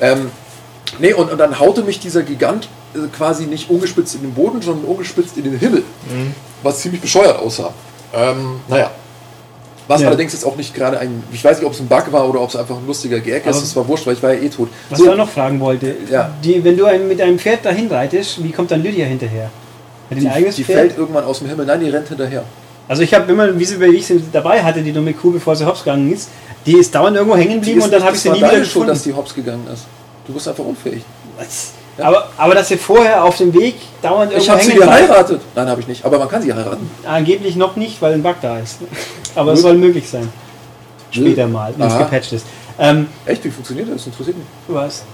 Ähm, 0.00 0.30
nee, 0.98 1.12
und, 1.12 1.30
und 1.30 1.38
dann 1.38 1.58
haute 1.60 1.82
mich 1.82 2.00
dieser 2.00 2.22
Gigant 2.22 2.68
äh, 2.94 2.98
quasi 3.14 3.44
nicht 3.44 3.68
ungespitzt 3.70 4.14
in 4.14 4.22
den 4.22 4.32
Boden, 4.34 4.62
sondern 4.62 4.84
ungespitzt 4.86 5.36
in 5.36 5.44
den 5.44 5.58
Himmel. 5.58 5.82
Mhm. 6.10 6.34
Was 6.62 6.80
ziemlich 6.80 7.00
bescheuert 7.02 7.38
aussah. 7.38 7.72
Ähm, 8.14 8.60
naja. 8.68 8.90
Was 9.86 10.00
Ja. 10.00 10.08
allerdings 10.08 10.32
jetzt 10.32 10.44
auch 10.46 10.56
nicht 10.56 10.74
gerade 10.74 10.98
ein, 10.98 11.22
ich 11.32 11.44
weiß 11.44 11.58
nicht, 11.58 11.66
ob 11.66 11.74
es 11.74 11.80
ein 11.80 11.88
Bug 11.88 12.10
war 12.10 12.28
oder 12.28 12.40
ob 12.40 12.48
es 12.48 12.56
einfach 12.56 12.76
ein 12.76 12.86
lustiger 12.86 13.20
Gag 13.20 13.44
ist, 13.46 13.60
das 13.60 13.76
war 13.76 13.86
wurscht, 13.86 14.06
weil 14.06 14.14
ich 14.14 14.22
war 14.22 14.32
ja 14.32 14.40
eh 14.40 14.48
tot. 14.48 14.68
Was 14.88 14.98
So, 14.98 15.04
ich 15.04 15.10
auch 15.10 15.16
noch 15.16 15.28
fragen 15.28 15.60
wollte, 15.60 15.94
Ja. 16.10 16.32
die, 16.42 16.64
wenn 16.64 16.76
du 16.76 16.86
ein, 16.86 17.06
mit 17.06 17.20
einem 17.20 17.38
Pferd 17.38 17.64
dahin 17.66 17.88
reitest, 17.88 18.42
wie 18.42 18.50
kommt 18.50 18.70
dann 18.70 18.82
Lydia 18.82 19.04
hinterher? 19.04 19.50
Hat 20.10 20.18
die 20.20 20.28
eigenes 20.28 20.56
die 20.56 20.64
Pferd? 20.64 20.78
fällt 20.78 20.98
irgendwann 20.98 21.24
aus 21.24 21.40
dem 21.40 21.48
Himmel. 21.48 21.66
Nein, 21.66 21.80
die 21.80 21.90
rennt 21.90 22.08
hinterher. 22.08 22.44
Also 22.88 23.02
ich 23.02 23.12
habe 23.14 23.30
immer, 23.32 23.58
wie 23.58 23.64
sie, 23.64 23.78
wie 23.80 23.86
ich 23.96 24.06
sie 24.06 24.22
dabei 24.32 24.62
hatte, 24.62 24.82
die 24.82 24.92
dumme 24.92 25.12
Kuh, 25.14 25.30
bevor 25.32 25.54
sie 25.56 25.66
hops 25.66 25.84
gegangen 25.84 26.12
ist, 26.12 26.28
die 26.66 26.76
ist 26.78 26.94
dauernd 26.94 27.16
irgendwo 27.16 27.36
hängen 27.36 27.56
geblieben 27.60 27.82
und 27.82 27.92
dann 27.92 28.02
habe 28.04 28.14
ich 28.16 28.22
sie 28.22 28.30
nie 28.30 28.36
wieder 28.38 28.48
deine 28.48 28.58
Schuld, 28.58 28.68
gefunden. 28.68 28.88
dass 28.88 29.02
die 29.02 29.12
hops 29.14 29.34
gegangen 29.34 29.66
ist. 29.72 29.84
Du 30.26 30.32
bist 30.32 30.48
einfach 30.48 30.64
unfähig. 30.64 31.02
Was? 31.38 31.72
Aber, 31.98 32.28
aber 32.36 32.54
dass 32.54 32.68
sie 32.68 32.76
vorher 32.76 33.22
auf 33.22 33.36
dem 33.36 33.54
Weg 33.54 33.76
dauernd 34.02 34.32
Ich 34.32 34.48
habe 34.50 34.62
sie 34.62 34.74
geheiratet. 34.74 35.40
Nein, 35.54 35.68
habe 35.68 35.80
ich 35.80 35.86
nicht. 35.86 36.04
Aber 36.04 36.18
man 36.18 36.28
kann 36.28 36.42
sie 36.42 36.52
heiraten. 36.52 36.90
Angeblich 37.04 37.56
noch 37.56 37.76
nicht, 37.76 38.02
weil 38.02 38.14
ein 38.14 38.22
Bug 38.22 38.36
da 38.42 38.58
ist. 38.58 38.78
Aber 39.36 39.52
es 39.52 39.62
soll 39.62 39.74
möglich 39.74 40.08
sein. 40.08 40.32
Später 41.10 41.46
mal, 41.46 41.72
wenn 41.76 41.86
es 41.86 41.96
gepatcht 41.98 42.32
ist. 42.32 42.46
Ähm, 42.78 43.06
Echt? 43.24 43.44
Wie 43.44 43.50
funktioniert 43.50 43.88
das? 43.88 43.96
Das 43.96 44.06
interessiert 44.06 44.36
mich. 44.36 44.46
was? 44.68 45.04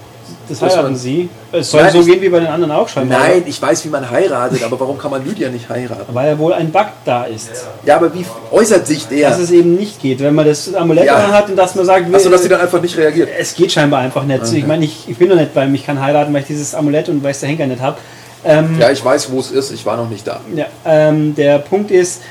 Das 0.49 0.63
heiraten 0.63 0.97
sie. 0.97 1.29
Es 1.53 1.71
soll 1.71 1.83
Nein, 1.83 1.93
so 1.93 2.05
gehen 2.05 2.21
wie 2.21 2.29
bei 2.29 2.41
den 2.41 2.49
anderen 2.49 2.73
auch 2.73 2.89
scheinbar. 2.89 3.19
Nein, 3.21 3.43
ich 3.47 3.61
weiß, 3.61 3.85
wie 3.85 3.89
man 3.89 4.09
heiratet, 4.11 4.63
aber 4.63 4.79
warum 4.81 4.99
kann 4.99 5.11
man 5.11 5.25
Lydia 5.25 5.49
nicht 5.49 5.69
heiraten? 5.69 6.05
Weil 6.15 6.31
ja 6.33 6.39
wohl 6.39 6.53
ein 6.53 6.71
Bug 6.71 6.87
da 7.05 7.25
ist. 7.25 7.51
Ja, 7.85 7.97
aber 7.97 8.13
wie 8.15 8.25
äußert 8.51 8.87
sich 8.87 9.07
der? 9.09 9.31
Dass 9.31 9.39
es 9.39 9.51
eben 9.51 9.75
nicht 9.77 10.01
geht. 10.01 10.21
Wenn 10.21 10.35
man 10.35 10.47
das 10.47 10.73
Amulett 10.75 11.07
Ja. 11.07 11.31
hat 11.33 11.49
und 11.51 11.57
dass 11.57 11.75
man 11.75 11.85
sagt, 11.85 12.13
Achso, 12.15 12.29
dass 12.31 12.43
sie 12.43 12.49
dann 12.49 12.61
einfach 12.61 12.81
nicht 12.81 12.97
reagiert. 12.97 13.29
es 13.39 13.55
geht 13.55 13.73
scheinbar 13.73 14.01
einfach 14.01 14.25
nicht. 14.25 14.53
Ich 14.53 14.67
meine, 14.67 14.85
ich, 14.85 15.09
ich 15.09 15.17
bin 15.17 15.29
noch 15.29 15.37
nicht 15.37 15.55
bei 15.55 15.67
mir, 15.67 15.75
ich 15.77 15.87
kann 15.87 16.01
heiraten, 16.01 16.33
weil 16.33 16.43
ich 16.43 16.47
dieses 16.49 16.75
Amulett 16.75 17.09
und 17.09 17.23
weil 17.23 17.33
ich 17.33 17.39
der 17.39 17.49
Henker 17.49 17.67
nicht 17.67 17.81
habe. 17.81 17.97
Ähm, 18.45 18.77
Ja, 18.79 18.91
ich 18.91 19.05
weiß, 19.05 19.31
wo 19.33 19.41
es 19.41 19.51
ist. 19.51 19.71
Ich 19.71 19.85
war 19.85 19.97
noch 19.97 20.09
nicht 20.09 20.27
da. 20.27 20.41
Ja, 20.55 20.67
ähm, 20.87 21.35
der 21.35 21.59
Punkt 21.59 21.91
ist, 21.91 22.23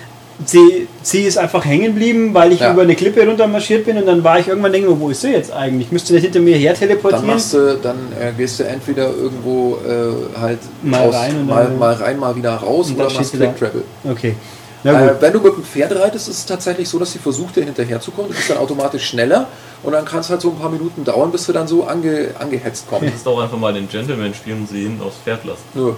sie, 0.45 0.87
sie 1.01 1.23
ist 1.23 1.37
einfach 1.37 1.65
hängen 1.65 1.85
geblieben, 1.93 2.33
weil 2.33 2.51
ich 2.53 2.59
Ja. 2.61 2.71
über 2.73 2.83
eine 2.83 2.95
Klippe 2.95 3.25
runter 3.27 3.47
marschiert 3.47 3.85
bin 3.85 3.97
und 3.97 4.05
dann 4.05 4.23
war 4.23 4.39
ich 4.39 4.47
irgendwann 4.47 4.71
denke, 4.71 4.99
wo 4.99 5.09
ist 5.09 5.21
sie 5.21 5.31
jetzt 5.31 5.51
eigentlich? 5.51 5.91
Müsste 5.91 6.13
nicht 6.13 6.23
hinter 6.23 6.39
mir 6.39 6.55
her 6.57 6.71
Dann 6.73 6.79
teleportieren? 6.79 7.27
machst 7.27 7.53
du, 7.53 7.77
dann 7.77 7.97
äh, 8.19 8.31
gehst 8.37 8.59
du 8.59 8.63
entweder 8.63 9.09
irgendwo 9.09 9.77
äh, 9.85 10.39
halt 10.39 10.59
Mal 10.81 11.09
rein 11.09 11.35
und 11.37 11.47
mal, 11.47 11.63
dann- 11.65 11.77
mal 11.79 11.93
rein, 11.93 12.17
mal 12.19 12.35
wieder 12.35 12.55
raus 12.55 12.87
Und 12.89 12.95
oder 12.95 13.05
dann 13.07 13.15
machst 13.17 13.31
Quick. 13.33 13.57
Travel. 13.57 13.83
Okay. 14.09 14.35
Na 14.83 14.93
gut. 14.93 15.09
Äh, 15.09 15.21
wenn 15.21 15.33
du 15.33 15.39
mit 15.41 15.55
dem 15.57 15.63
Pferd 15.65 15.93
reitest, 15.93 16.29
ist 16.29 16.37
es 16.37 16.45
tatsächlich 16.45 16.87
so, 16.87 16.97
dass 16.99 17.11
sie 17.11 17.19
versucht, 17.19 17.57
dir 17.57 17.65
hinterherzukommen. 17.65 18.31
Du 18.31 18.37
bist 18.37 18.49
dann 18.49 18.57
automatisch 18.59 19.09
schneller 19.09 19.47
und 19.83 19.91
dann 19.91 20.05
kann 20.05 20.21
es 20.21 20.29
halt 20.29 20.39
so 20.39 20.51
ein 20.51 20.57
paar 20.57 20.69
Minuten 20.69 21.03
dauern, 21.03 21.31
bis 21.33 21.45
du 21.47 21.51
dann 21.51 21.67
so 21.67 21.83
ange, 21.83 22.29
angehetzt 22.39 22.85
kommst. 22.89 23.03
Du 23.05 23.09
kannst 23.09 23.27
auch 23.27 23.41
einfach 23.41 23.57
mal 23.57 23.73
den 23.73 23.89
Gentleman 23.89 24.33
spielen 24.33 24.59
und 24.61 24.69
sie 24.69 24.83
ihn 24.83 25.01
aufs 25.05 25.17
Pferd 25.17 25.43
lassen. 25.43 25.63
Nö. 25.73 25.91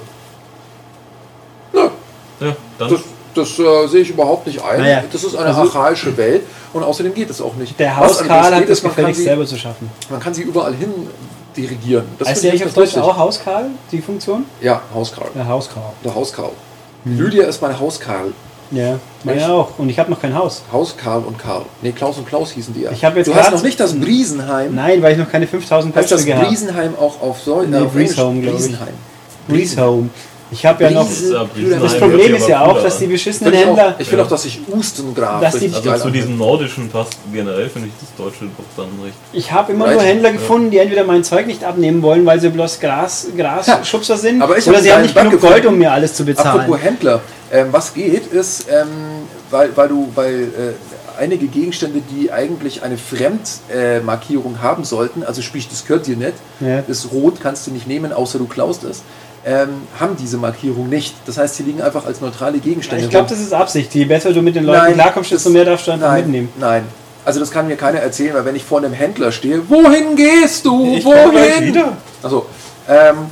Nö, 1.73 1.79
Ja, 2.41 2.55
dann 2.79 2.89
das, 2.89 3.01
das 3.33 3.57
äh, 3.59 3.87
sehe 3.87 4.01
ich 4.01 4.09
überhaupt 4.09 4.47
nicht 4.47 4.63
ein. 4.63 4.79
Naja, 4.79 5.03
das 5.11 5.23
ist 5.23 5.35
eine 5.35 5.47
also- 5.47 5.61
archaische 5.61 6.15
Welt 6.17 6.43
und 6.73 6.83
außerdem 6.83 7.13
geht 7.13 7.29
es 7.29 7.41
auch 7.41 7.55
nicht. 7.55 7.79
der 7.79 7.97
Hauskarl 7.97 8.55
hat 8.55 8.69
das 8.69 8.81
gefälligst 8.81 9.19
sie, 9.19 9.25
selber 9.25 9.45
zu 9.45 9.57
schaffen. 9.57 9.89
man 10.09 10.19
kann 10.19 10.33
sie 10.33 10.43
überall 10.43 10.73
hin 10.73 10.93
dirigieren. 11.55 12.05
Das 12.19 12.29
heißt 12.29 12.43
der 12.43 12.53
ich 12.53 12.65
auf 12.65 12.73
Deutsch 12.73 12.97
auch 12.97 13.17
Hauskarl, 13.17 13.65
die 13.91 14.01
Funktion? 14.01 14.45
Ja, 14.61 14.81
Hauskarl. 14.93 15.29
Ja, 15.35 15.47
Hauskarl. 15.47 15.91
Der 16.03 16.15
Hauskarl. 16.15 16.51
Hm. 17.03 17.17
Lydia 17.17 17.45
ist 17.45 17.61
mein 17.61 17.77
Hauskarl. 17.77 18.33
Ja, 18.71 18.99
meine 19.25 19.51
auch. 19.51 19.77
Und 19.77 19.89
ich 19.89 19.99
habe 19.99 20.09
noch 20.09 20.21
kein 20.21 20.33
Haus. 20.33 20.61
Hauskarl 20.71 21.23
und 21.23 21.37
Karl. 21.37 21.65
Nee, 21.81 21.91
Klaus 21.91 22.17
und 22.17 22.25
Klaus 22.25 22.51
hießen 22.51 22.73
die 22.73 22.83
ja. 22.83 22.91
Ich 22.91 23.01
jetzt 23.01 23.27
du 23.27 23.35
hast 23.35 23.51
noch 23.51 23.63
nicht 23.63 23.77
das 23.77 23.99
Briesenheim. 23.99 24.73
Nein, 24.73 25.01
weil 25.01 25.11
ich 25.11 25.17
noch 25.17 25.29
keine 25.29 25.45
5000 25.45 25.93
Heißt 25.93 26.09
das 26.09 26.21
Punkte 26.21 26.37
habe. 26.37 26.47
Briesenheim 26.47 26.95
auch 26.97 27.21
auf 27.21 27.41
Säule? 27.41 27.67
Nee, 27.67 27.77
auf 27.79 27.93
Englisch? 27.93 28.15
Brieshome, 28.15 28.41
glaub 28.41 28.53
ich. 28.55 28.61
Briesenheim. 28.61 28.93
Breeze 29.47 29.81
Home. 29.81 30.09
Ich 30.53 30.65
habe 30.65 30.83
ja 30.83 30.91
noch. 30.91 31.07
Das 31.81 31.97
Problem 31.97 32.35
ist 32.35 32.47
ja 32.47 32.65
auch, 32.65 32.81
dass 32.83 32.99
die 32.99 33.07
beschissenen 33.07 33.53
ich 33.53 33.59
Händler. 33.61 33.95
auch, 33.95 33.99
ich 33.99 34.07
finde 34.07 34.25
auch, 34.25 34.27
dass 34.29 34.43
sich 34.43 34.59
Ustengraf 34.67 35.41
Dass 35.41 35.57
die- 35.57 35.67
Also 35.73 35.81
geil 35.89 35.99
zu 35.99 36.09
diesem 36.09 36.37
nordischen 36.37 36.89
passt 36.89 37.13
generell 37.31 37.69
finde 37.69 37.87
ich 37.87 37.93
das 37.99 38.09
deutsche 38.17 38.45
Buch 38.45 38.65
dann 38.75 38.87
recht. 39.03 39.15
Ich 39.31 39.51
habe 39.51 39.71
immer 39.71 39.85
Right. 39.85 39.93
nur 39.95 40.03
Händler 40.03 40.31
gefunden, 40.33 40.69
die 40.71 40.77
entweder 40.79 41.05
mein 41.05 41.23
Zeug 41.23 41.47
nicht 41.47 41.63
abnehmen 41.63 42.01
wollen, 42.01 42.25
weil 42.25 42.39
sie 42.41 42.49
bloß 42.49 42.79
Gras, 42.81 43.27
Grasschubser 43.37 44.17
sind, 44.17 44.41
aber 44.41 44.57
ich 44.57 44.67
oder 44.67 44.81
sie 44.81 44.91
haben 44.91 45.03
nicht 45.03 45.15
genug 45.15 45.31
gefunden. 45.33 45.53
Gold, 45.53 45.65
um 45.67 45.77
mir 45.77 45.91
alles 45.91 46.13
zu 46.15 46.25
bezahlen. 46.25 46.61
Apropos 46.61 46.81
Händler, 46.83 47.21
ähm, 47.51 47.67
was 47.71 47.93
geht 47.93 48.27
ist, 48.27 48.65
ähm, 48.69 48.87
weil, 49.49 49.69
weil 49.75 49.87
du, 49.87 50.09
weil 50.15 50.43
äh, 50.43 51.21
einige 51.21 51.47
Gegenstände, 51.47 52.01
die 52.11 52.31
eigentlich 52.31 52.83
eine 52.83 52.97
Fremdmarkierung 52.97 53.69
äh, 53.73 53.99
Markierung 54.01 54.61
haben 54.61 54.83
sollten, 54.83 55.23
also 55.23 55.41
sprich, 55.41 55.69
das 55.69 55.85
gehört 55.85 56.07
dir 56.07 56.17
nicht, 56.17 56.33
Ja. 56.59 56.81
das 56.85 57.11
Rot 57.13 57.39
kannst 57.41 57.67
du 57.67 57.71
nicht 57.71 57.87
nehmen, 57.87 58.11
außer 58.11 58.37
du 58.37 58.47
klaust 58.47 58.83
es, 58.83 59.01
ähm, 59.45 59.69
haben 59.99 60.15
diese 60.17 60.37
Markierung 60.37 60.89
nicht. 60.89 61.15
Das 61.25 61.37
heißt, 61.37 61.55
sie 61.55 61.63
liegen 61.63 61.81
einfach 61.81 62.05
als 62.05 62.21
neutrale 62.21 62.59
Gegenstände. 62.59 63.05
Ich 63.05 63.09
glaube, 63.09 63.29
das 63.29 63.39
ist 63.39 63.53
Absicht. 63.53 63.93
Je 63.93 64.05
besser 64.05 64.33
du 64.33 64.41
mit 64.41 64.55
den 64.55 64.65
Leuten 64.65 64.79
Nein, 64.79 64.93
klarkommst, 64.93 65.31
desto 65.31 65.49
mehr 65.49 65.65
darfst 65.65 65.87
du 65.87 65.91
einfach 65.91 66.09
nein, 66.09 66.23
mitnehmen. 66.23 66.49
Nein. 66.59 66.83
Also 67.23 67.39
das 67.39 67.51
kann 67.51 67.67
mir 67.67 67.75
keiner 67.75 67.99
erzählen, 67.99 68.33
weil 68.33 68.45
wenn 68.45 68.55
ich 68.55 68.63
vor 68.63 68.79
einem 68.79 68.93
Händler 68.93 69.31
stehe, 69.31 69.61
wohin 69.69 70.15
gehst 70.15 70.65
du? 70.65 70.95
Ich 70.95 71.05
wohin? 71.05 71.67
wieder. 71.67 71.97
Also, 72.23 72.47
ähm, 72.87 73.27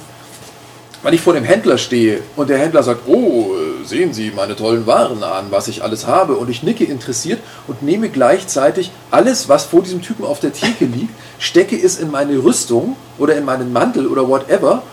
wenn 1.01 1.13
ich 1.13 1.21
vor 1.21 1.33
dem 1.33 1.43
Händler 1.43 1.77
stehe 1.77 2.21
und 2.35 2.49
der 2.49 2.59
Händler 2.59 2.83
sagt, 2.83 3.07
oh, 3.07 3.51
sehen 3.85 4.13
Sie 4.13 4.31
meine 4.35 4.55
tollen 4.55 4.85
Waren 4.85 5.23
an, 5.23 5.45
was 5.49 5.67
ich 5.67 5.81
alles 5.81 6.05
habe, 6.05 6.35
und 6.35 6.49
ich 6.49 6.61
nicke 6.61 6.83
interessiert 6.83 7.39
und 7.67 7.81
nehme 7.81 8.09
gleichzeitig 8.09 8.91
alles, 9.09 9.49
was 9.49 9.65
vor 9.65 9.81
diesem 9.81 10.01
Typen 10.01 10.25
auf 10.25 10.39
der 10.39 10.53
Theke 10.53 10.85
liegt, 10.85 11.13
stecke 11.39 11.75
es 11.81 11.97
in 11.99 12.11
meine 12.11 12.37
Rüstung 12.43 12.95
oder 13.17 13.35
in 13.35 13.45
meinen 13.45 13.71
Mantel 13.71 14.07
oder 14.07 14.27
whatever 14.27 14.83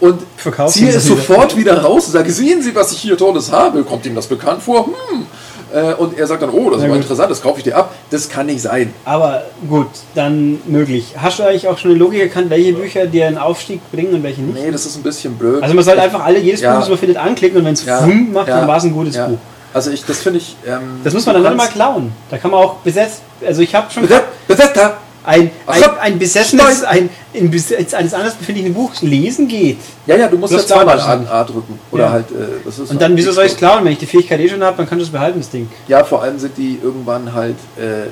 und 0.00 0.20
Verkaufst 0.36 0.76
ziehe 0.76 0.90
es 0.90 1.06
wieder. 1.06 1.16
sofort 1.16 1.56
wieder 1.56 1.82
raus 1.82 2.06
und 2.06 2.12
sage, 2.12 2.30
sehen 2.32 2.62
Sie, 2.62 2.74
was 2.74 2.92
ich 2.92 2.98
hier 2.98 3.16
Tolles 3.16 3.50
habe? 3.52 3.82
Kommt 3.84 4.04
Ihnen 4.06 4.14
das 4.16 4.26
bekannt 4.26 4.62
vor? 4.62 4.86
Hm. 4.86 5.26
Äh, 5.74 5.94
Und 5.94 6.16
er 6.16 6.26
sagt 6.28 6.42
dann, 6.42 6.50
oh, 6.50 6.70
das 6.70 6.78
ist 6.78 6.84
aber 6.84 6.92
gut. 6.94 7.02
interessant, 7.02 7.30
das 7.30 7.42
kaufe 7.42 7.58
ich 7.58 7.64
dir 7.64 7.76
ab. 7.76 7.92
Das 8.10 8.28
kann 8.28 8.46
nicht 8.46 8.60
sein. 8.62 8.92
Aber 9.04 9.42
gut, 9.68 9.88
dann 10.14 10.60
möglich. 10.66 11.14
Hast 11.20 11.38
du 11.40 11.42
eigentlich 11.42 11.66
auch 11.66 11.76
schon 11.76 11.90
eine 11.90 11.98
Logik 11.98 12.20
erkannt, 12.20 12.50
welche 12.50 12.72
Bücher 12.72 13.06
dir 13.06 13.26
einen 13.26 13.36
Aufstieg 13.38 13.80
bringen 13.90 14.14
und 14.14 14.22
welche 14.22 14.42
nicht? 14.42 14.62
Nee, 14.62 14.70
das 14.70 14.86
ist 14.86 14.96
ein 14.96 15.02
bisschen 15.02 15.34
blöd. 15.34 15.62
Also 15.62 15.74
man 15.74 15.82
sollte 15.84 16.02
einfach 16.02 16.24
alle, 16.24 16.38
jedes 16.38 16.60
Ja. 16.60 16.72
Buch, 16.72 16.80
das 16.80 16.88
man 16.88 16.98
findet, 16.98 17.16
anklicken 17.18 17.58
und 17.58 17.64
wenn 17.64 17.74
es 17.74 17.84
Ja, 17.84 17.98
Fum 17.98 18.32
macht, 18.32 18.46
ja, 18.48 18.60
dann 18.60 18.68
war 18.68 18.76
es 18.76 18.84
ein 18.84 18.92
gutes 18.92 19.16
ja. 19.16 19.26
Buch. 19.26 19.38
Also 19.74 19.90
ich, 19.90 20.04
das 20.04 20.18
finde 20.22 20.38
ich... 20.38 20.56
Ähm, 20.66 21.00
Das 21.02 21.12
muss 21.12 21.26
man 21.26 21.34
dann 21.34 21.42
nicht 21.42 21.56
mal 21.56 21.66
klauen. 21.68 22.12
Da 22.30 22.38
kann 22.38 22.50
man 22.52 22.60
auch 22.60 22.74
besetzt, 22.76 23.22
also 23.44 23.60
ich 23.60 23.74
habe 23.74 23.90
schon 23.92 24.04
Beset- 24.06 24.22
Besetter! 24.46 24.96
Ein, 25.26 25.50
ein, 25.66 25.82
ein 26.00 26.18
besessenes, 26.18 26.84
ein 26.84 27.10
in 27.32 27.50
Besitz 27.50 27.92
eines 27.92 28.14
anderen 28.14 28.32
befindlichen 28.38 28.72
Buchs 28.72 29.02
lesen 29.02 29.46
geht. 29.48 29.78
Ja, 30.06 30.16
ja, 30.16 30.28
du 30.28 30.38
musst 30.38 30.52
Bloß 30.52 30.68
ja 30.68 30.76
zweimal 30.76 30.98
A, 31.00 31.40
A 31.40 31.44
drücken. 31.44 31.78
Oder 31.90 32.04
Ja. 32.04 32.10
halt... 32.12 32.30
Äh, 32.30 32.34
das 32.64 32.78
ist 32.78 32.90
Und 32.90 33.02
dann, 33.02 33.14
wieso 33.16 33.32
soll 33.32 33.44
ich 33.44 33.52
es 33.52 33.58
klauen? 33.58 33.84
Wenn 33.84 33.92
ich 33.92 33.98
die 33.98 34.06
Fähigkeit 34.06 34.40
eh 34.40 34.48
schon 34.48 34.62
habe, 34.62 34.76
dann 34.78 34.88
kannst 34.88 35.02
du 35.02 35.06
es 35.06 35.12
behalten, 35.12 35.40
das 35.40 35.50
Ding. 35.50 35.68
Ja, 35.88 36.04
vor 36.04 36.22
allem 36.22 36.38
sind 36.38 36.56
die 36.56 36.78
irgendwann 36.82 37.34
halt... 37.34 37.56
Äh, 37.78 37.82
äh, 37.82 38.06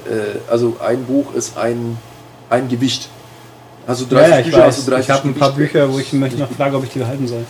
also 0.50 0.76
ein 0.86 1.04
Buch 1.04 1.32
ist 1.34 1.56
ein, 1.56 1.96
ein 2.50 2.68
Gewicht. 2.68 3.08
Also 3.86 4.04
30 4.08 4.20
Ja, 4.20 4.28
ja, 4.28 4.38
ich 4.40 4.46
Bücher, 4.46 4.58
weiß. 4.66 4.84
du 4.84 4.90
30 4.90 5.08
Ich 5.08 5.14
habe 5.14 5.28
ein 5.28 5.34
paar. 5.34 5.52
Bücher, 5.52 5.92
wo 5.92 5.98
ich 5.98 6.12
mich 6.12 6.36
noch 6.38 6.50
frage, 6.50 6.76
ob 6.76 6.84
ich 6.84 6.90
die 6.90 6.98
behalten 6.98 7.26
soll. 7.28 7.44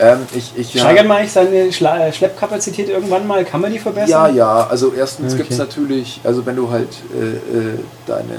Ähm, 0.00 0.18
ich, 0.34 0.52
ich, 0.56 0.74
ja, 0.74 0.80
Steigert 0.82 1.06
man 1.06 1.18
eigentlich 1.18 1.32
seine 1.32 1.72
Schla 1.72 2.10
Schleppkapazität 2.12 2.88
irgendwann 2.88 3.26
mal? 3.26 3.44
Kann 3.44 3.60
man 3.60 3.70
die 3.72 3.78
verbessern? 3.78 4.08
Ja, 4.08 4.28
ja, 4.28 4.66
also 4.68 4.92
erstens 4.96 5.34
Okay. 5.34 5.42
gibt 5.42 5.52
es 5.52 5.58
natürlich, 5.58 6.20
also 6.24 6.44
wenn 6.46 6.56
du 6.56 6.70
halt 6.70 6.88
äh, 7.14 7.18
äh, 7.18 7.78
deine, 8.06 8.34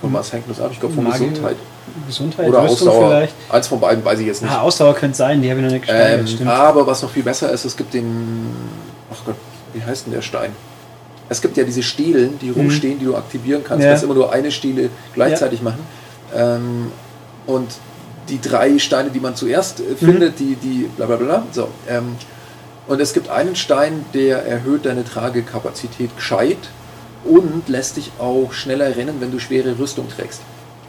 von 0.00 0.12
was 0.12 0.32
hängt 0.32 0.48
das 0.48 0.60
ab? 0.60 0.70
Ich 0.72 0.78
glaube 0.80 0.94
von 0.94 1.04
Magie- 1.04 1.28
Gesundheit 1.28 1.56
Gesundheit, 2.06 2.48
oder 2.48 2.62
Rüstung 2.62 2.88
Ausdauer. 2.88 3.08
vielleicht. 3.08 3.34
Eins 3.50 3.66
von 3.66 3.80
beiden 3.80 4.04
weiß 4.04 4.20
ich 4.20 4.26
jetzt 4.26 4.42
nicht. 4.42 4.52
Ah, 4.52 4.60
Ausdauer 4.60 4.94
könnte 4.94 5.16
sein, 5.16 5.42
die 5.42 5.50
habe 5.50 5.58
ich 5.58 5.64
noch 5.66 5.72
nicht 5.72 5.82
gesteigert, 5.86 6.20
ähm, 6.20 6.26
stimmt. 6.28 6.50
aber 6.50 6.86
was 6.86 7.02
noch 7.02 7.10
viel 7.10 7.24
besser 7.24 7.50
ist, 7.50 7.64
es 7.64 7.76
gibt 7.76 7.92
den, 7.94 8.54
ach 9.12 9.24
Gott, 9.26 9.34
wie 9.74 9.82
heißt 9.82 10.06
denn 10.06 10.12
der 10.12 10.22
Stein? 10.22 10.52
Es 11.28 11.40
gibt 11.40 11.56
ja 11.56 11.64
diese 11.64 11.82
Stelen, 11.82 12.38
die 12.40 12.50
rumstehen, 12.50 12.98
die 13.00 13.06
du 13.06 13.16
aktivieren 13.16 13.62
kannst. 13.64 13.78
Mhm. 13.78 13.82
Ja. 13.82 13.88
Du 13.88 13.92
kannst 13.94 14.04
immer 14.04 14.14
nur 14.14 14.32
eine 14.32 14.50
Stele 14.52 14.90
gleichzeitig 15.14 15.62
machen. 15.62 15.80
Ähm, 16.34 16.92
und 17.46 17.68
die 18.28 18.40
drei 18.40 18.78
Steine, 18.78 19.10
die 19.10 19.20
man 19.20 19.34
zuerst 19.34 19.80
Mhm. 19.80 19.84
äh, 19.92 19.96
findet, 19.96 20.38
die, 20.38 20.54
die 20.56 20.88
bla 20.96 21.06
bla 21.06 21.16
bla. 21.16 21.46
So, 21.52 21.68
ähm, 21.88 22.16
und 22.86 23.00
es 23.00 23.12
gibt 23.12 23.28
einen 23.28 23.56
Stein, 23.56 24.04
der 24.14 24.44
erhöht 24.46 24.84
deine 24.86 25.04
Tragekapazität 25.04 26.14
gescheit 26.16 26.58
und 27.24 27.68
lässt 27.68 27.96
dich 27.96 28.10
auch 28.18 28.52
schneller 28.52 28.96
rennen, 28.96 29.16
wenn 29.20 29.30
du 29.30 29.38
schwere 29.38 29.78
Rüstung 29.78 30.08
trägst. 30.08 30.40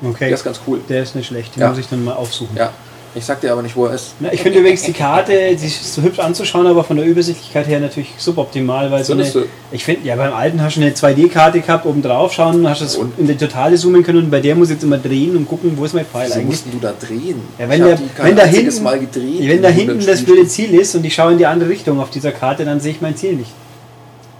Okay, 0.03 0.25
Der 0.25 0.33
ist 0.33 0.43
ganz 0.43 0.59
cool. 0.65 0.79
der 0.89 1.03
ist 1.03 1.15
nicht 1.15 1.27
schlecht, 1.27 1.55
den 1.55 1.61
Ja. 1.61 1.69
muss 1.69 1.77
ich 1.77 1.87
dann 1.87 2.03
mal 2.03 2.13
aufsuchen. 2.15 2.55
Ja. 2.57 2.71
Ich 3.13 3.25
sag 3.25 3.41
dir 3.41 3.51
aber 3.51 3.61
nicht, 3.61 3.75
wo 3.75 3.87
er 3.87 3.93
ist. 3.95 4.13
Na, 4.21 4.31
ich 4.31 4.41
finde 4.41 4.59
übrigens 4.59 4.83
die 4.83 4.93
Karte, 4.93 5.33
die 5.53 5.65
ist 5.65 5.93
so 5.93 6.01
hübsch 6.01 6.19
anzuschauen, 6.19 6.65
aber 6.65 6.81
von 6.85 6.95
der 6.95 7.05
Übersichtlichkeit 7.05 7.67
her 7.67 7.81
natürlich 7.81 8.13
suboptimal, 8.17 8.89
weil 8.89 9.03
so 9.03 9.11
eine, 9.11 9.29
du? 9.29 9.43
ich 9.71 9.83
finde, 9.83 10.07
ja 10.07 10.15
beim 10.15 10.31
alten 10.33 10.63
hast 10.63 10.77
du 10.77 10.81
eine 10.81 10.91
2D-Karte 10.91 11.59
gehabt, 11.59 11.85
oben 11.85 12.01
drauf 12.01 12.31
schauen, 12.31 12.65
hast 12.69 12.79
es 12.79 12.95
Und? 12.95 13.19
in 13.19 13.27
die 13.27 13.35
Totale 13.35 13.75
zoomen 13.75 14.03
können 14.03 14.19
und 14.19 14.31
bei 14.31 14.39
der 14.39 14.55
muss 14.55 14.69
ich 14.69 14.75
jetzt 14.75 14.83
immer 14.83 14.97
drehen 14.97 15.35
und 15.35 15.45
gucken, 15.45 15.73
wo 15.75 15.83
ist 15.83 15.93
mein 15.93 16.05
Pfeil 16.05 16.27
Wieso 16.27 16.35
eigentlich. 16.35 16.45
mussten 16.47 16.71
du 16.71 16.79
da 16.79 16.93
drehen? 16.97 17.41
Ja, 17.59 17.67
wenn 17.67 17.83
der- 17.83 17.99
wenn 18.17 18.35
da 18.37 18.43
hinten- 18.45 18.81
Mal 18.83 18.99
gedreht. 18.99 19.39
Wenn 19.41 19.61
da 19.61 19.67
100 19.67 19.73
hinten 19.73 20.05
das 20.05 20.23
blöde 20.23 20.47
Ziel 20.47 20.73
ist 20.73 20.95
und 20.95 21.05
ich 21.05 21.13
schaue 21.13 21.33
in 21.33 21.37
die 21.37 21.45
andere 21.45 21.69
Richtung 21.69 21.99
auf 21.99 22.11
dieser 22.11 22.31
Karte, 22.31 22.63
dann 22.63 22.79
sehe 22.79 22.91
ich 22.91 23.01
mein 23.01 23.17
Ziel 23.17 23.33
nicht. 23.33 23.51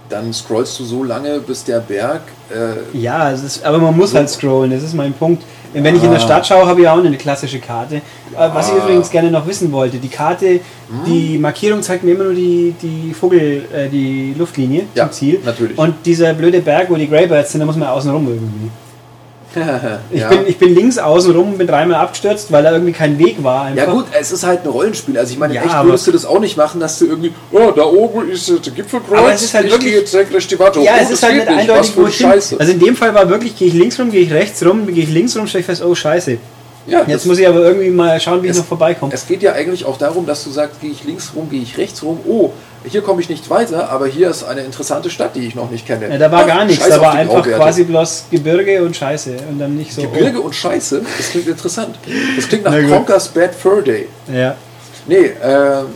Dann 0.08 0.32
scrollst 0.32 0.78
du 0.80 0.84
so 0.84 1.04
lange, 1.04 1.40
bis 1.40 1.64
der 1.64 1.80
Berg. 1.80 2.22
Äh, 2.50 2.96
Ja, 2.98 3.30
es 3.32 3.42
ist, 3.42 3.64
aber 3.64 3.78
man 3.78 3.96
muss 3.96 4.14
halt 4.14 4.28
scrollen, 4.30 4.70
das 4.70 4.82
ist 4.82 4.94
mein 4.94 5.12
Punkt. 5.12 5.42
Wenn 5.74 5.96
ich 5.96 6.02
in 6.02 6.10
der 6.10 6.18
Ah. 6.18 6.22
Stadt 6.22 6.46
schaue, 6.46 6.66
habe 6.66 6.80
ich 6.82 6.88
auch 6.88 6.98
eine 6.98 7.16
klassische 7.16 7.58
Karte. 7.58 7.96
Äh, 7.96 8.00
Was 8.36 8.68
ich 8.68 8.74
Ja. 8.76 8.82
übrigens 8.84 9.10
gerne 9.10 9.30
noch 9.30 9.46
wissen 9.46 9.70
wollte, 9.72 9.98
die 9.98 10.08
Karte, 10.08 10.46
Hm? 10.46 10.60
die 11.06 11.38
Markierung 11.38 11.82
zeigt 11.82 12.04
mir 12.04 12.12
immer 12.12 12.24
nur 12.24 12.34
die, 12.34 12.74
die 12.82 13.14
Vogel, 13.14 13.64
äh, 13.74 13.88
die 13.88 14.34
Luftlinie 14.38 14.84
Ja, 14.94 15.04
zum 15.04 15.12
Ziel. 15.12 15.40
natürlich. 15.44 15.78
Und 15.78 15.94
dieser 16.04 16.34
blöde 16.34 16.60
Berg, 16.60 16.90
wo 16.90 16.96
die 16.96 17.08
Greybirds 17.08 17.52
sind, 17.52 17.60
da 17.60 17.66
muss 17.66 17.76
man 17.76 17.88
außen 17.88 18.10
rum 18.10 18.26
irgendwie. 18.26 18.70
Ich, 20.10 20.20
ja. 20.20 20.28
bin, 20.28 20.46
ich 20.46 20.58
bin 20.58 20.74
links 20.74 20.98
außen 20.98 21.34
rum, 21.34 21.58
bin 21.58 21.66
dreimal 21.66 22.00
abgestürzt, 22.00 22.50
weil 22.52 22.62
da 22.62 22.72
irgendwie 22.72 22.92
kein 22.92 23.18
Weg 23.18 23.42
war. 23.42 23.64
Einfach. 23.66 23.86
Ja 23.86 23.92
gut, 23.92 24.06
es 24.18 24.32
ist 24.32 24.44
halt 24.44 24.64
ein 24.64 24.68
Rollenspiel. 24.70 25.18
Also 25.18 25.32
ich 25.32 25.38
meine, 25.38 25.54
in 25.54 25.60
Ja, 25.62 25.66
echt 25.66 25.84
würdest 25.84 26.06
du 26.06 26.12
das 26.12 26.24
auch 26.24 26.40
nicht 26.40 26.56
machen, 26.56 26.80
dass 26.80 26.98
du 26.98 27.06
irgendwie, 27.06 27.32
oh, 27.50 27.70
da 27.74 27.84
oben 27.84 28.30
ist 28.30 28.48
der 28.48 28.72
Gipfelkreuz, 28.72 29.18
Aber 29.18 29.32
es 29.32 29.42
ist 29.42 29.54
halt 29.54 29.66
ich 29.66 29.72
wirklich- 29.72 29.92
gehe 29.92 30.00
jetzt 30.00 30.30
gleich 30.30 30.46
die 30.46 30.58
Warte 30.58 30.80
hoch. 30.80 30.84
Ja, 30.84 30.92
oh, 30.98 31.02
es 31.02 31.10
ist 31.10 31.22
halt 31.22 31.34
nicht 31.34 31.48
eindeutig, 31.48 31.92
wo 31.96 32.06
ich. 32.06 32.16
Scheiße. 32.16 32.56
Also 32.58 32.72
in 32.72 32.80
dem 32.80 32.96
Fall 32.96 33.14
war 33.14 33.28
wirklich, 33.28 33.56
gehe 33.56 33.68
ich 33.68 33.74
links 33.74 33.98
rum, 33.98 34.10
gehe 34.10 34.22
ich 34.22 34.32
rechts 34.32 34.64
rum, 34.64 34.86
gehe 34.86 35.02
ich 35.04 35.10
links 35.10 35.36
rum, 35.36 35.46
stelle 35.46 35.60
ich 35.60 35.66
fest, 35.66 35.82
oh 35.84 35.94
scheiße. 35.94 36.38
Ja, 36.86 37.04
Jetzt 37.06 37.26
muss 37.26 37.38
ich 37.38 37.46
aber 37.46 37.60
irgendwie 37.60 37.90
mal 37.90 38.18
schauen, 38.20 38.42
wie 38.42 38.46
ich 38.46 38.52
Es- 38.52 38.58
noch 38.58 38.64
vorbeikomme. 38.66 39.12
Es 39.14 39.26
geht 39.26 39.42
ja 39.42 39.52
eigentlich 39.52 39.84
auch 39.84 39.96
darum, 39.98 40.26
dass 40.26 40.44
du 40.44 40.50
sagst, 40.50 40.80
gehe 40.80 40.90
ich 40.90 41.04
links 41.04 41.32
rum, 41.34 41.48
gehe 41.50 41.62
ich 41.62 41.76
rechts 41.78 42.02
rum. 42.02 42.18
Oh, 42.26 42.50
hier 42.84 43.00
komme 43.02 43.20
ich 43.20 43.28
nicht 43.28 43.48
weiter, 43.50 43.88
aber 43.90 44.06
hier 44.08 44.28
ist 44.30 44.42
eine 44.42 44.62
interessante 44.62 45.08
Stadt, 45.08 45.36
die 45.36 45.46
ich 45.46 45.54
noch 45.54 45.70
nicht 45.70 45.86
kenne. 45.86 46.08
Ja, 46.08 46.18
da 46.18 46.32
war 46.32 46.42
Ach, 46.42 46.46
gar 46.48 46.64
nichts, 46.64 46.88
da 46.88 47.00
war 47.00 47.12
einfach 47.14 47.44
quasi 47.44 47.84
bloß 47.84 48.24
Gebirge 48.30 48.82
und 48.82 48.96
Scheiße 48.96 49.36
und 49.48 49.58
dann 49.60 49.76
nicht 49.76 49.92
so. 49.94 50.02
Gebirge 50.02 50.40
und 50.40 50.54
Scheiße. 50.54 51.02
Das 51.16 51.30
klingt 51.30 51.46
interessant. 51.48 51.94
Das 52.36 52.48
klingt 52.48 52.64
nach. 52.64 52.74
Conker's 52.88 53.28
Bad 53.28 53.54
Fur 53.54 53.82
Day. 53.82 54.08
Oh, 54.28 54.32
ja. 54.34 54.56
Nee, 55.06 55.32
ähm, 55.42 55.86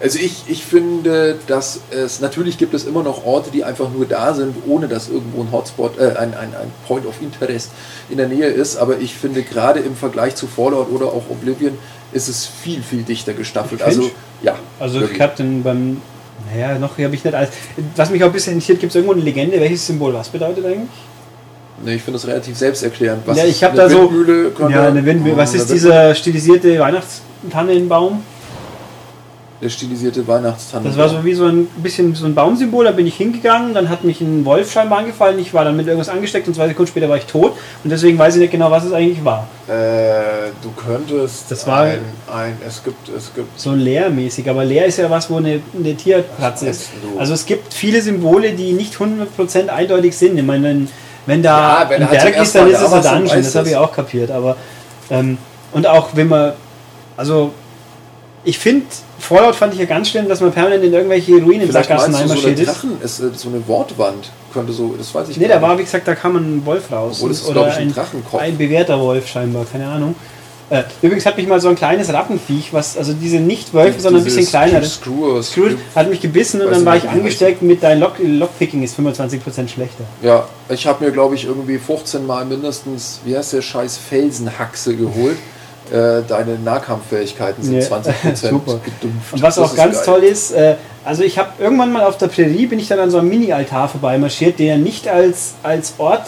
also 0.00 0.18
ich, 0.18 0.44
ich 0.46 0.64
finde, 0.64 1.36
dass 1.48 1.80
es 1.90 2.20
natürlich 2.20 2.56
gibt 2.58 2.72
es 2.74 2.84
immer 2.84 3.02
noch 3.02 3.24
Orte, 3.24 3.50
die 3.50 3.64
einfach 3.64 3.90
nur 3.90 4.06
da 4.06 4.32
sind, 4.32 4.54
ohne 4.66 4.86
dass 4.86 5.08
irgendwo 5.08 5.42
ein 5.42 5.50
Hotspot, 5.50 5.98
äh, 5.98 6.10
ein, 6.16 6.34
ein, 6.34 6.54
ein 6.54 6.70
Point 6.86 7.04
of 7.06 7.20
Interest 7.20 7.70
in 8.08 8.18
der 8.18 8.28
Nähe 8.28 8.46
ist. 8.46 8.76
Aber 8.76 8.98
ich 9.00 9.14
finde 9.14 9.42
gerade 9.42 9.80
im 9.80 9.96
Vergleich 9.96 10.36
zu 10.36 10.46
Fallout 10.46 10.90
oder 10.90 11.06
auch 11.06 11.24
Oblivion 11.30 11.76
ist 12.12 12.28
es 12.28 12.46
viel, 12.46 12.82
viel 12.82 13.02
dichter 13.02 13.32
gestaffelt. 13.32 13.82
Also 13.82 14.10
ja. 14.42 14.54
Also 14.78 15.00
wirklich. 15.00 15.16
ich 15.16 15.22
habe 15.22 15.32
dann 15.36 15.62
beim. 15.62 16.00
Naja, 16.54 16.78
noch 16.78 16.96
habe 16.98 17.14
ich 17.14 17.24
nicht 17.24 17.34
alles. 17.34 17.50
Was 17.96 18.10
mich 18.10 18.22
auch 18.22 18.28
ein 18.28 18.32
bisschen 18.32 18.52
interessiert, 18.54 18.78
gibt 18.78 18.90
es 18.90 18.94
irgendwo 18.96 19.14
eine 19.14 19.22
Legende, 19.22 19.60
welches 19.60 19.86
Symbol 19.86 20.14
was 20.14 20.28
bedeutet 20.28 20.64
eigentlich? 20.64 20.88
Nee, 21.84 21.94
ich 21.94 22.02
finde 22.02 22.18
das 22.18 22.26
relativ 22.28 22.56
selbsterklärend. 22.56 23.22
Was 23.26 23.38
ja, 23.38 23.44
ich 23.44 23.62
habe 23.62 23.76
da 23.76 23.88
so. 23.88 24.02
Windmühle? 24.02 24.50
Könnte- 24.50 24.72
Ja, 24.72 24.86
eine 24.88 25.04
Windmühle. 25.04 25.36
Was 25.36 25.54
ist 25.54 25.70
dieser 25.70 26.14
stilisierte 26.14 26.78
Weihnachtstannenbaum? 26.78 28.22
Der 29.60 29.70
stilisierte 29.70 30.26
Weihnachtstanne. 30.28 30.86
Das 30.88 30.96
war 30.96 31.08
so 31.08 31.24
wie 31.24 31.34
so 31.34 31.46
ein 31.46 31.66
bisschen 31.82 32.14
so 32.14 32.26
ein 32.26 32.34
Baumsymbol, 32.36 32.84
da 32.84 32.92
bin 32.92 33.08
ich 33.08 33.16
hingegangen, 33.16 33.74
dann 33.74 33.88
hat 33.88 34.04
mich 34.04 34.20
ein 34.20 34.44
Wolf 34.44 34.70
scheinbar 34.70 35.00
angefallen, 35.00 35.36
ich 35.40 35.52
war 35.52 35.64
dann 35.64 35.76
mit 35.76 35.86
irgendwas 35.88 36.08
angesteckt 36.08 36.46
und 36.46 36.54
zwei 36.54 36.68
Sekunden 36.68 36.88
später 36.90 37.08
war 37.08 37.16
ich 37.16 37.24
tot 37.24 37.54
und 37.82 37.90
deswegen 37.90 38.16
weiß 38.16 38.36
ich 38.36 38.40
nicht 38.40 38.52
genau, 38.52 38.70
was 38.70 38.84
es 38.84 38.92
eigentlich 38.92 39.24
war. 39.24 39.48
Äh, 39.66 40.50
du 40.62 40.70
könntest. 40.76 41.50
Das 41.50 41.66
war- 41.66 41.82
ein, 41.82 41.98
ein. 42.32 42.56
Es 42.64 42.84
gibt. 42.84 43.08
Es 43.08 43.34
gibt. 43.34 43.58
So 43.58 43.72
leermäßig, 43.72 44.48
aber 44.48 44.64
leer 44.64 44.86
ist 44.86 44.98
ja 44.98 45.10
was, 45.10 45.28
wo 45.28 45.38
eine, 45.38 45.60
eine 45.76 45.94
Tierplatz 45.96 46.62
ist. 46.62 46.90
Also 47.18 47.34
es 47.34 47.44
gibt 47.44 47.74
viele 47.74 48.00
Symbole, 48.00 48.52
die 48.52 48.72
nicht 48.72 48.94
100% 48.94 49.68
eindeutig 49.70 50.16
sind. 50.16 50.38
Ich 50.38 50.44
meine, 50.44 50.86
wenn, 51.26 51.42
da 51.42 51.82
Ja, 51.82 51.90
wenn 51.90 52.02
ein 52.02 52.08
halt 52.10 52.22
Berg 52.22 52.42
ist, 52.42 52.54
dann 52.54 52.70
ist 52.70 52.80
es 52.80 52.92
ein 52.92 53.02
Dungeon, 53.02 53.42
das 53.42 53.54
habe 53.56 53.68
ich 53.68 53.76
auch 53.76 53.92
kapiert. 53.92 54.30
Aber 54.30 54.56
ähm, 55.10 55.36
und 55.72 55.84
auch 55.86 56.10
wenn 56.14 56.28
man, 56.28 56.52
also 57.16 57.52
ich 58.48 58.58
finde, 58.58 58.86
Fallout 59.18 59.54
fand 59.54 59.74
ich 59.74 59.78
ja 59.80 59.84
ganz 59.84 60.08
schlimm, 60.08 60.26
dass 60.26 60.40
man 60.40 60.50
permanent 60.52 60.82
in 60.82 60.94
irgendwelche 60.94 61.32
Ruinen 61.32 61.70
Sackgassen 61.70 62.14
so 62.14 62.18
einmarschiert 62.18 62.58
ist. 62.58 62.66
Drachen, 62.66 62.98
ist, 63.02 63.20
äh, 63.20 63.28
so 63.34 63.50
eine 63.50 63.68
Wortwand. 63.68 64.30
Könnte 64.54 64.72
so, 64.72 64.94
das 64.96 65.14
weiß 65.14 65.28
ich 65.28 65.36
Nee, 65.36 65.48
gar 65.48 65.56
da 65.56 65.62
war, 65.62 65.70
nicht. 65.72 65.80
wie 65.80 65.84
gesagt, 65.84 66.08
da 66.08 66.14
kam 66.14 66.36
ein 66.36 66.64
Wolf 66.64 66.90
raus. 66.90 67.16
Obwohl, 67.16 67.28
das 67.28 67.40
ist, 67.40 67.44
Oder 67.48 67.60
glaub 67.64 67.68
ich, 67.68 67.76
ein 67.76 67.88
ein, 67.88 67.94
Drachenkopf. 67.94 68.40
ein 68.40 68.56
bewährter 68.56 68.98
Wolf 69.00 69.28
scheinbar, 69.28 69.66
keine 69.70 69.86
Ahnung. 69.86 70.14
Äh, 70.70 70.84
übrigens 71.02 71.26
hat 71.26 71.36
mich 71.36 71.46
mal 71.46 71.60
so 71.60 71.68
ein 71.68 71.76
kleines 71.76 72.10
Rattenviech, 72.10 72.72
was, 72.72 72.96
also 72.96 73.12
diese 73.12 73.38
nicht 73.38 73.74
Wölfe, 73.74 74.00
sondern 74.00 74.22
ein 74.22 74.24
bisschen 74.24 74.38
Dieses 74.38 74.50
kleinere. 74.50 74.84
Screw, 74.86 75.42
Scrooge 75.42 75.76
hat 75.94 76.08
mich 76.08 76.20
gebissen 76.22 76.62
und 76.62 76.70
dann 76.70 76.86
war 76.86 76.94
nicht, 76.94 77.04
ich 77.04 77.10
angesteckt 77.10 77.60
mit 77.60 77.82
dein 77.82 78.00
Lock 78.00 78.14
Lockpicking 78.18 78.82
ist 78.82 78.98
25% 78.98 79.68
schlechter. 79.68 80.04
Ja, 80.22 80.46
ich 80.70 80.86
habe 80.86 81.04
mir, 81.04 81.10
glaube 81.10 81.34
ich, 81.34 81.44
irgendwie 81.44 81.76
15 81.78 82.26
Mal 82.26 82.46
mindestens, 82.46 83.20
wie 83.26 83.36
heißt 83.36 83.52
der 83.52 83.60
scheiß 83.62 83.98
Felsenhaxe 83.98 84.96
geholt. 84.96 85.36
Äh, 85.92 86.22
deine 86.28 86.58
Nahkampffähigkeiten 86.58 87.62
sind 87.62 87.80
Ja, 87.80 87.86
20% 87.88 88.36
super. 88.50 88.80
gedumpft. 88.84 89.32
Und 89.32 89.42
was 89.42 89.54
Das 89.56 89.70
auch 89.70 89.74
ganz 89.76 89.96
geil. 89.96 90.04
toll 90.04 90.22
ist, 90.24 90.50
äh, 90.52 90.74
also 91.04 91.22
ich 91.22 91.38
habe 91.38 91.50
irgendwann 91.58 91.92
mal 91.92 92.04
auf 92.04 92.18
der 92.18 92.28
Prärie 92.28 92.66
bin 92.66 92.78
ich 92.78 92.88
dann 92.88 92.98
an 92.98 93.10
so 93.10 93.18
einem 93.18 93.28
Mini-Altar 93.28 93.88
vorbeimarschiert, 93.88 94.58
der 94.58 94.76
nicht 94.78 95.08
als, 95.08 95.54
als 95.62 95.94
Ort 95.98 96.26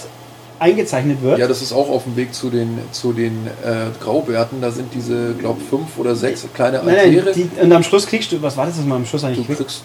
eingezeichnet 0.58 1.22
wird. 1.22 1.38
Ja, 1.38 1.48
das 1.48 1.62
ist 1.62 1.72
auch 1.72 1.88
auf 1.88 2.04
dem 2.04 2.16
Weg 2.16 2.34
zu 2.34 2.50
den, 2.50 2.78
zu 2.92 3.12
den 3.12 3.46
äh, 3.64 3.86
Graubärten. 4.02 4.60
Da 4.60 4.70
sind 4.70 4.92
diese, 4.94 5.32
glaube 5.34 5.60
fünf 5.68 5.96
oder 5.98 6.14
sechs 6.14 6.44
kleine 6.54 6.82
nein, 6.84 6.96
Altäre. 6.98 7.24
nein, 7.34 7.50
die, 7.56 7.60
und 7.62 7.72
am 7.72 7.82
Schluss 7.82 8.06
kriegst 8.06 8.30
du, 8.32 8.40
was 8.42 8.56
war 8.56 8.66
das 8.66 8.76
mal 8.84 8.96
am 8.96 9.06
Schluss 9.06 9.22
du 9.22 9.28
eigentlich? 9.28 9.46
kriegst 9.56 9.82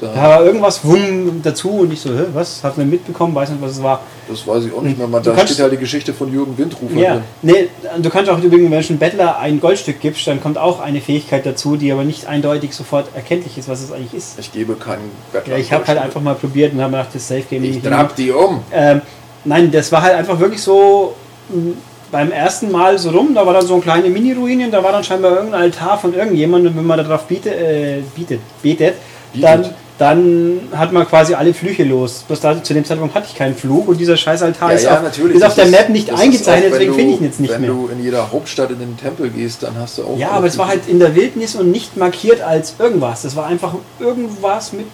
da, 0.00 0.06
Da 0.14 0.22
war 0.22 0.44
irgendwas 0.44 0.84
wumm 0.84 1.40
dazu 1.42 1.70
und 1.70 1.92
ich 1.92 2.00
so, 2.00 2.10
hä, 2.10 2.24
was? 2.32 2.62
Hab 2.62 2.78
nicht 2.78 2.90
mitbekommen, 2.90 3.34
weiß 3.34 3.50
nicht, 3.50 3.60
was 3.62 3.72
es 3.72 3.82
war. 3.82 4.00
das 4.28 4.46
weiß 4.46 4.64
ich 4.66 4.72
auch 4.72 4.82
nicht 4.82 4.96
mehr. 4.98 5.08
Man, 5.08 5.22
da 5.22 5.32
kannst- 5.32 5.54
steht 5.54 5.62
halt 5.62 5.72
die 5.72 5.76
Geschichte 5.78 6.14
von 6.14 6.32
Jürgen 6.32 6.56
Windrufer 6.56 6.94
Ja, 6.94 7.12
drin. 7.14 7.22
nee, 7.42 7.68
du 8.00 8.08
kannst 8.10 8.30
auch 8.30 8.38
übrigens, 8.38 8.70
wenn 8.70 8.80
du 8.80 8.88
einem 8.88 8.98
Bettler 8.98 9.38
ein 9.38 9.60
Goldstück 9.60 10.00
gibst, 10.00 10.26
dann 10.26 10.40
kommt 10.42 10.56
auch 10.58 10.80
eine 10.80 11.00
Fähigkeit 11.00 11.44
dazu, 11.44 11.76
die 11.76 11.90
aber 11.92 12.04
nicht 12.04 12.26
eindeutig 12.26 12.74
sofort 12.74 13.06
erkenntlich 13.14 13.58
ist, 13.58 13.68
was 13.68 13.82
es 13.82 13.90
eigentlich 13.92 14.14
ist. 14.14 14.38
Ich 14.38 14.52
gebe 14.52 14.74
keinen 14.74 15.10
Bettler. 15.32 15.54
Ja, 15.54 15.58
ich 15.60 15.72
habe 15.72 15.86
halt 15.86 15.98
einfach 15.98 16.20
mal 16.20 16.34
probiert 16.34 16.72
und 16.72 16.80
habe 16.80 16.92
gedacht, 16.92 17.08
das 17.14 17.26
Safe 17.26 17.42
Game 17.48 17.64
Ich 17.64 17.82
trab 17.82 18.14
die 18.14 18.30
um. 18.30 18.62
Ähm, 18.72 19.00
nein, 19.44 19.70
das 19.70 19.90
war 19.92 20.02
halt 20.02 20.14
einfach 20.14 20.38
wirklich 20.38 20.62
so 20.62 21.14
mh, 21.48 21.72
beim 22.10 22.30
ersten 22.32 22.70
Mal 22.70 22.96
so 22.98 23.10
rum, 23.10 23.34
da 23.34 23.44
war 23.44 23.52
dann 23.52 23.66
so 23.66 23.74
eine 23.74 23.82
kleine 23.82 24.08
Mini-Ruine, 24.08 24.70
da 24.70 24.82
war 24.82 24.92
dann 24.92 25.04
scheinbar 25.04 25.32
irgendein 25.32 25.60
Altar 25.62 25.98
von 25.98 26.14
irgendjemandem, 26.14 26.72
und 26.72 26.78
wenn 26.78 26.86
man 26.86 26.98
darauf 26.98 27.24
bietet, 27.26 27.52
äh, 27.52 28.00
bietet, 28.14 28.40
betet, 28.62 28.94
Bietet. 29.32 29.44
dann, 29.48 29.74
dann 29.98 30.60
hat 30.76 30.92
man 30.92 31.06
quasi 31.08 31.34
alle 31.34 31.52
Flüche 31.52 31.82
los. 31.82 32.24
Bloß 32.28 32.40
da, 32.40 32.62
zu 32.62 32.72
dem 32.72 32.84
Zeitpunkt 32.84 33.14
hatte 33.14 33.26
ich 33.28 33.34
keinen 33.36 33.56
Fluch 33.56 33.88
und 33.88 33.98
dieser 33.98 34.16
scheiß 34.16 34.42
Altar 34.42 34.72
ist, 34.72 34.86
auf, 34.86 35.00
ist 35.18 35.44
auf 35.44 35.54
der 35.56 35.66
Map 35.66 35.88
nicht 35.88 36.10
eingezeichnet, 36.10 36.72
auch, 36.72 36.78
wenn 36.78 36.80
deswegen 36.80 36.94
finde 36.94 37.14
ich 37.14 37.20
ihn 37.20 37.24
jetzt 37.24 37.40
nicht 37.40 37.52
wenn 37.52 37.60
mehr. 37.62 37.70
du 37.70 37.88
in 37.88 38.02
jeder 38.02 38.30
Hauptstadt 38.30 38.70
in 38.70 38.78
den 38.78 38.96
Tempel 38.96 39.28
gehst, 39.30 39.64
dann 39.64 39.76
hast 39.76 39.98
du 39.98 40.04
auch. 40.04 40.16
Ja, 40.16 40.30
aber 40.30 40.46
es 40.46 40.56
war 40.56 40.68
halt 40.68 40.86
in 40.86 41.00
der 41.00 41.14
Wildnis 41.16 41.56
und 41.56 41.70
nicht 41.72 41.96
markiert 41.96 42.40
als 42.40 42.74
irgendwas. 42.78 43.22
Das 43.22 43.34
war 43.34 43.46
einfach 43.46 43.74
irgendwas 43.98 44.72
mit. 44.72 44.86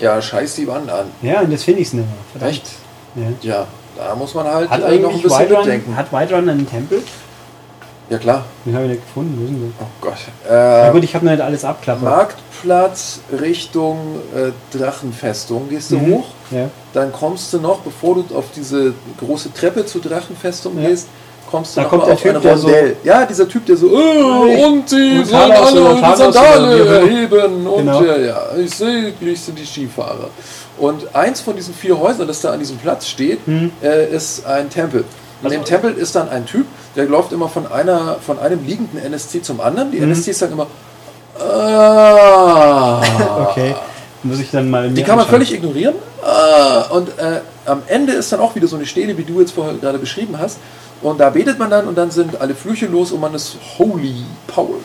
Ja, 0.00 0.20
scheiß 0.22 0.54
die 0.54 0.66
Wand 0.66 0.90
an. 0.90 1.06
Ja, 1.20 1.40
und 1.42 1.52
das 1.52 1.64
finde 1.64 1.82
ich 1.82 1.88
es 1.88 1.92
nicht 1.92 2.06
mehr. 2.06 2.16
Verdammt. 2.32 2.52
Echt? 2.52 2.66
Ja. 3.42 3.50
Ja, 3.50 3.66
da 3.96 4.14
muss 4.14 4.34
man 4.34 4.46
halt 4.46 4.70
Hat 4.70 4.78
äh, 4.80 4.82
noch 4.82 4.88
ein 4.88 5.04
eigentlich 5.04 5.22
bisschen 5.24 5.40
Whiterun, 5.40 5.64
mitdenken. 5.64 5.96
hat 5.96 6.10
Whiterun 6.12 6.48
einen 6.48 6.68
Tempel? 6.70 7.02
Ja, 8.10 8.16
klar. 8.18 8.44
Den 8.64 8.74
habe 8.74 8.84
ich 8.86 8.90
nicht 8.92 9.06
gefunden. 9.06 9.36
Wo 9.38 9.46
denn 9.46 9.60
der? 9.60 9.86
Oh 9.86 9.90
Gott. 10.00 10.14
Na 10.48 10.88
Äh, 10.88 10.92
gut, 10.92 11.04
ich 11.04 11.14
habe 11.14 11.24
noch 11.26 11.32
nicht 11.32 11.42
alles 11.42 11.62
abklappert. 11.64 12.02
Marktplatz 12.04 13.20
Richtung 13.38 13.98
äh, 14.34 14.50
Drachenfestung 14.76 15.68
gehst 15.68 15.90
du 15.90 15.98
Mhm. 15.98 16.14
hoch. 16.14 16.24
Ja. 16.50 16.70
Dann 16.94 17.12
kommst 17.12 17.52
du 17.52 17.58
noch, 17.60 17.80
bevor 17.80 18.14
du 18.14 18.24
auf 18.34 18.46
diese 18.56 18.94
große 19.20 19.52
Treppe 19.52 19.84
zur 19.84 20.00
Drachenfestung 20.00 20.80
Ja. 20.80 20.88
gehst, 20.88 21.08
kommst 21.50 21.76
du 21.76 21.80
Da 21.80 21.82
noch 21.84 21.90
kommt 21.90 22.02
mal 22.02 22.06
der 22.06 22.14
auf 22.14 22.22
Typ, 22.22 22.36
ein 22.36 22.42
der 22.42 22.56
so- 22.56 22.66
Rondell. 22.68 22.96
ja, 23.04 23.26
dieser 23.26 23.48
Typ, 23.48 23.66
der 23.66 23.76
so, 23.76 23.86
äh, 23.88 24.54
Ich- 24.56 24.64
und 24.64 24.88
sie 24.88 25.24
sollen 25.24 25.52
alle 25.52 26.00
Thanos 26.00 26.18
Sandale 26.18 26.86
erheben 27.00 27.66
und 27.66 27.76
Genau. 27.76 28.02
ja, 28.02 28.16
ja, 28.16 28.42
ich 28.56 28.74
sehe, 28.74 29.12
glücklich 29.12 29.40
sind 29.40 29.58
die 29.58 29.66
Skifahrer. 29.66 30.30
Und 30.78 31.14
eins 31.14 31.40
von 31.42 31.54
diesen 31.56 31.74
vier 31.74 31.98
Häusern, 31.98 32.26
das 32.26 32.40
da 32.40 32.52
an 32.52 32.58
diesem 32.58 32.78
Platz 32.78 33.06
steht, 33.06 33.40
Hm. 33.46 33.70
äh, 33.82 34.14
ist 34.14 34.46
ein 34.46 34.70
Tempel. 34.70 35.04
An 35.42 35.50
dem 35.50 35.64
Tempel 35.64 35.92
ist 35.94 36.14
dann 36.16 36.28
ein 36.28 36.46
Typ, 36.46 36.66
der 36.96 37.04
läuft 37.06 37.32
immer 37.32 37.48
von 37.48 37.70
einer 37.70 38.16
von 38.16 38.38
einem 38.38 38.64
liegenden 38.66 38.98
NSC 38.98 39.42
zum 39.42 39.60
anderen. 39.60 39.92
Die 39.92 39.98
Mhm. 39.98 40.10
NSCs 40.12 40.38
sagen 40.38 40.52
immer, 40.52 40.66
ah. 41.40 43.00
Okay. 43.50 43.74
Muss 44.24 44.40
ich 44.40 44.50
dann 44.50 44.68
mal. 44.68 44.90
Die 44.90 45.02
kann 45.02 45.16
man 45.16 45.26
völlig 45.26 45.52
ignorieren. 45.52 45.94
Ah, 46.22 46.82
und 46.90 47.08
äh, 47.18 47.40
am 47.66 47.82
Ende 47.86 48.14
ist 48.14 48.32
dann 48.32 48.40
auch 48.40 48.54
wieder 48.56 48.66
so 48.66 48.74
eine 48.76 48.84
Stele, 48.86 49.16
wie 49.16 49.22
du 49.22 49.40
jetzt 49.40 49.52
vorher 49.52 49.74
gerade 49.74 49.98
beschrieben 49.98 50.36
hast. 50.38 50.58
Und 51.00 51.20
da 51.20 51.30
betet 51.30 51.58
man 51.60 51.70
dann 51.70 51.86
und 51.86 51.96
dann 51.96 52.10
sind 52.10 52.40
alle 52.40 52.56
Flüche 52.56 52.86
los 52.86 53.12
und 53.12 53.20
man 53.20 53.32
ist 53.34 53.56
holy 53.78 54.16
powered. 54.48 54.82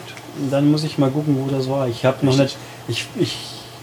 Dann 0.52 0.70
muss 0.70 0.84
ich 0.84 1.00
mal 1.00 1.10
gucken, 1.10 1.36
wo 1.40 1.50
das 1.54 1.68
war. 1.68 1.88
Ich 1.88 2.06
habe 2.06 2.24
noch 2.24 2.38
nicht. 2.38 2.56
Ich, 2.88 3.08
ich, 3.16 3.38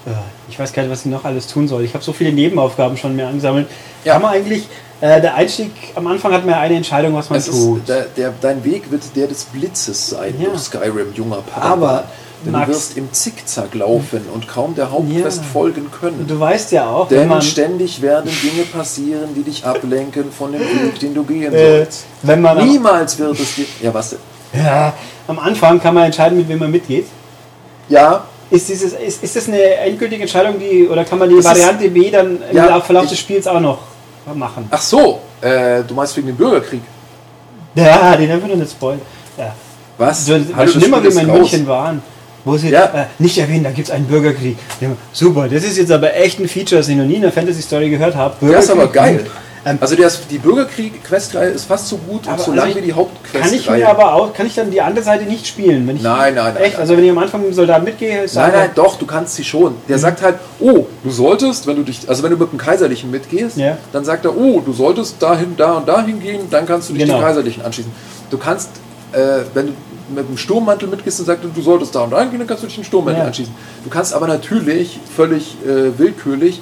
äh, 0.07 0.11
ich 0.49 0.57
weiß 0.59 0.73
gar 0.73 0.85
nicht, 0.85 0.93
was 0.93 1.01
ich 1.05 1.11
noch 1.11 1.25
alles 1.25 1.49
tun 1.49 1.67
soll. 1.67 1.83
Ich 1.83 1.95
habe 1.95 2.05
so 2.05 2.13
viele 2.13 2.33
Nebenaufgaben 2.33 2.97
schon 2.97 3.17
mir 3.17 3.27
angesammelt. 3.27 3.67
Ja. 4.05 4.13
Kann 4.15 4.23
man 4.23 4.33
eigentlich. 4.35 4.69
Äh, 5.01 5.21
der 5.21 5.35
Einstieg 5.35 5.71
am 5.95 6.07
Anfang 6.07 6.33
hat 6.33 6.45
man 6.45 6.55
ja 6.55 6.61
eine 6.61 6.75
Entscheidung, 6.77 7.15
was 7.15 7.31
man 7.31 7.39
Es 7.39 7.47
tut. 7.47 7.79
ist, 7.81 7.89
der, 7.89 8.03
der, 8.17 8.33
dein 8.41 8.63
Weg 8.65 8.91
wird 8.91 9.03
der 9.17 9.27
des 9.29 9.45
Blitzes 9.45 10.11
sein 10.11 10.35
Ja. 10.39 10.57
Skyrim, 10.59 11.13
junger 11.15 11.39
Padawan. 11.43 11.73
Aber, 11.73 12.05
Denn 12.45 12.53
Max- 12.53 12.67
du 12.67 12.73
wirst 12.75 12.97
im 12.99 13.13
Zickzack 13.13 13.75
laufen 13.75 14.23
und 14.35 14.47
kaum 14.47 14.75
der 14.75 14.91
Hauptquest 14.91 15.39
Ja. 15.39 15.43
folgen 15.53 15.91
können. 15.91 16.27
du 16.29 16.39
weißt 16.39 16.73
ja 16.73 16.87
auch, 16.89 17.09
Denn 17.09 17.31
ständig 17.43 18.03
werden 18.03 18.31
Dinge 18.43 18.65
passieren, 18.67 19.31
die 19.35 19.43
dich 19.43 19.65
ablenken 19.65 20.31
von 20.31 20.53
dem 20.53 20.61
Weg, 20.61 20.99
den 21.01 21.15
du 21.15 21.23
gehen 21.25 21.53
äh, 21.55 21.79
sollst. 21.79 22.05
wenn 22.23 22.43
man 22.43 22.59
Niemals 22.67 23.19
wird 23.19 23.39
es 23.41 23.55
dir. 23.55 23.65
Ja, 23.83 23.95
was 23.95 24.11
denn? 24.11 24.19
ja, 24.55 24.93
am 25.29 25.39
Anfang 25.39 25.81
kann 25.81 25.95
man 25.95 26.05
entscheiden, 26.05 26.37
mit 26.37 26.49
wem 26.49 26.59
man 26.59 26.71
mitgeht. 26.71 27.07
Ja, 27.89 28.25
Ist, 28.51 28.69
dieses, 28.69 28.93
ist, 28.95 29.23
ist 29.23 29.37
das 29.37 29.47
eine 29.49 29.63
endgültige 29.63 30.23
Entscheidung, 30.23 30.59
die, 30.59 30.89
oder 30.89 31.05
kann 31.05 31.19
man 31.21 31.29
die 31.29 31.37
Das 31.37 31.45
ist- 31.47 31.51
Variante 31.53 31.89
B 31.89 32.11
dann 32.11 32.39
im 32.51 32.57
Ja, 32.57 32.67
Lauf- 32.67 32.85
Verlauf 32.85 33.05
ich- 33.05 33.11
des 33.11 33.19
Spiels 33.21 33.47
auch 33.47 33.61
noch 33.61 33.79
machen? 34.35 34.67
ach 34.71 34.81
so, 34.81 35.21
äh, 35.41 35.83
du 35.87 35.95
meinst 35.95 36.17
wegen 36.17 36.29
dem 36.29 36.37
Bürgerkrieg. 36.37 36.83
Ja, 37.75 38.17
den 38.17 38.31
haben 38.33 38.41
wir 38.43 38.49
noch 38.49 38.57
nicht 38.57 38.73
spoilern. 38.73 39.01
Ja. 39.37 39.55
Was? 39.99 40.27
So, 40.27 40.39
das 40.39 40.75
nimmer 40.77 40.99
Spiel 40.99 41.11
wie 41.11 41.15
wir 41.17 41.23
in. 41.23 41.33
München 41.33 41.67
waren. 41.67 42.03
Wo 42.45 42.57
sie 42.57 42.71
Ja. 42.71 42.85
äh, 42.87 43.07
nicht 43.19 43.37
erwähnen, 43.37 43.65
da 43.65 43.71
gibt 43.71 43.89
es 43.89 43.95
einen 43.95 44.07
Bürgerkrieg. 44.07 44.57
Super, 45.13 45.47
das 45.49 45.63
ist 45.63 45.77
jetzt 45.77 45.93
aber 45.93 46.15
echt 46.17 46.41
ein 46.41 46.49
Feature, 46.49 46.81
das 46.81 46.89
ich 46.89 46.97
noch 46.97 47.05
nie 47.05 47.17
in 47.17 47.23
der 47.23 47.33
Fantasy-Story 47.33 47.91
gehört 47.91 48.15
habe. 48.17 48.35
Der 48.47 48.59
ist 48.59 48.71
aber 48.71 48.87
geil. 48.87 49.27
Ähm, 49.65 49.77
Also 49.81 49.95
ist, 49.95 50.23
die 50.31 50.39
Bürgerkrieg-Questreihe 50.39 51.51
ist 51.51 51.65
fast 51.67 51.89
so 51.89 51.97
gut 51.99 52.21
und 52.21 52.25
so 52.25 52.31
also 52.31 52.53
lang 52.55 52.71
ich- 52.71 52.77
wie 52.77 52.81
die 52.81 52.93
Hauptquestreihe. 52.93 53.43
Kann 53.43 53.55
ich 53.55 53.71
mir 53.71 53.89
aber 53.89 54.15
auch, 54.15 54.33
kann 54.33 54.47
ich 54.47 54.55
dann 54.55 54.71
die 54.71 54.81
andere 54.81 55.05
Seite 55.05 55.25
nicht 55.25 55.47
spielen? 55.47 55.87
Wenn 55.87 55.97
ich, 55.97 56.03
Nein, 56.03 56.35
nein, 56.35 56.55
nein, 56.55 56.57
Echt? 56.63 56.73
nein. 56.75 56.81
Also 56.81 56.97
wenn 56.97 57.05
ich 57.05 57.11
am 57.11 57.19
Anfang 57.19 57.41
mit 57.43 57.51
dem 57.51 57.55
Soldaten 57.55 57.85
mitgehe, 57.85 58.23
ist 58.23 58.35
Nein, 58.37 58.53
nein, 58.55 58.71
doch, 58.75 58.97
du 58.99 59.05
kannst 59.07 59.37
sie 59.37 59.45
schon. 59.45 59.75
Der 59.89 59.99
sagt 59.99 60.23
halt, 60.23 60.37
oh, 60.61 60.87
du 61.05 61.11
solltest, 61.11 61.67
wenn 61.67 61.77
du 61.77 61.83
dich, 61.83 62.09
also 62.09 62.23
wenn 62.23 62.31
du 62.31 62.37
mit 62.39 62.51
dem 62.53 62.59
Kaiserlichen 62.59 63.11
mitgehst, 63.11 63.59
Ja. 63.59 63.77
dann 63.93 64.05
sagt 64.05 64.25
er, 64.25 64.35
oh, 64.37 64.61
du 64.65 64.73
solltest 64.73 65.23
dahin, 65.23 65.55
da 65.57 65.75
und 65.75 65.87
dahin 65.89 66.21
gehen, 66.21 66.41
dann 66.51 66.65
kannst 66.67 66.89
du 66.89 66.95
dich 66.95 67.03
Genau. 67.05 67.19
dem 67.19 67.25
Kaiserlichen 67.25 67.63
anschließen. 67.65 67.93
Du 68.31 68.39
kannst, 68.39 68.71
äh, 69.13 69.19
wenn 69.53 69.67
du 69.67 69.73
mit 70.15 70.27
dem 70.29 70.39
Sturmmantel 70.39 70.89
mitgehst, 70.89 71.19
dann 71.21 71.27
sagt 71.27 71.45
du 71.45 71.63
solltest 71.63 71.95
da 71.95 72.01
und 72.01 72.11
dahin 72.13 72.31
gehen, 72.31 72.39
dann 72.41 72.49
kannst 72.49 72.63
du 72.63 72.67
dich 72.67 72.77
dem 72.77 72.85
Sturmmantel 72.85 73.21
Ja. 73.21 73.27
anschließen. 73.27 73.55
Du 73.85 73.91
kannst 73.91 74.15
aber 74.15 74.27
natürlich 74.27 74.99
völlig 75.15 75.57
äh, 75.67 75.97
willkürlich 75.99 76.61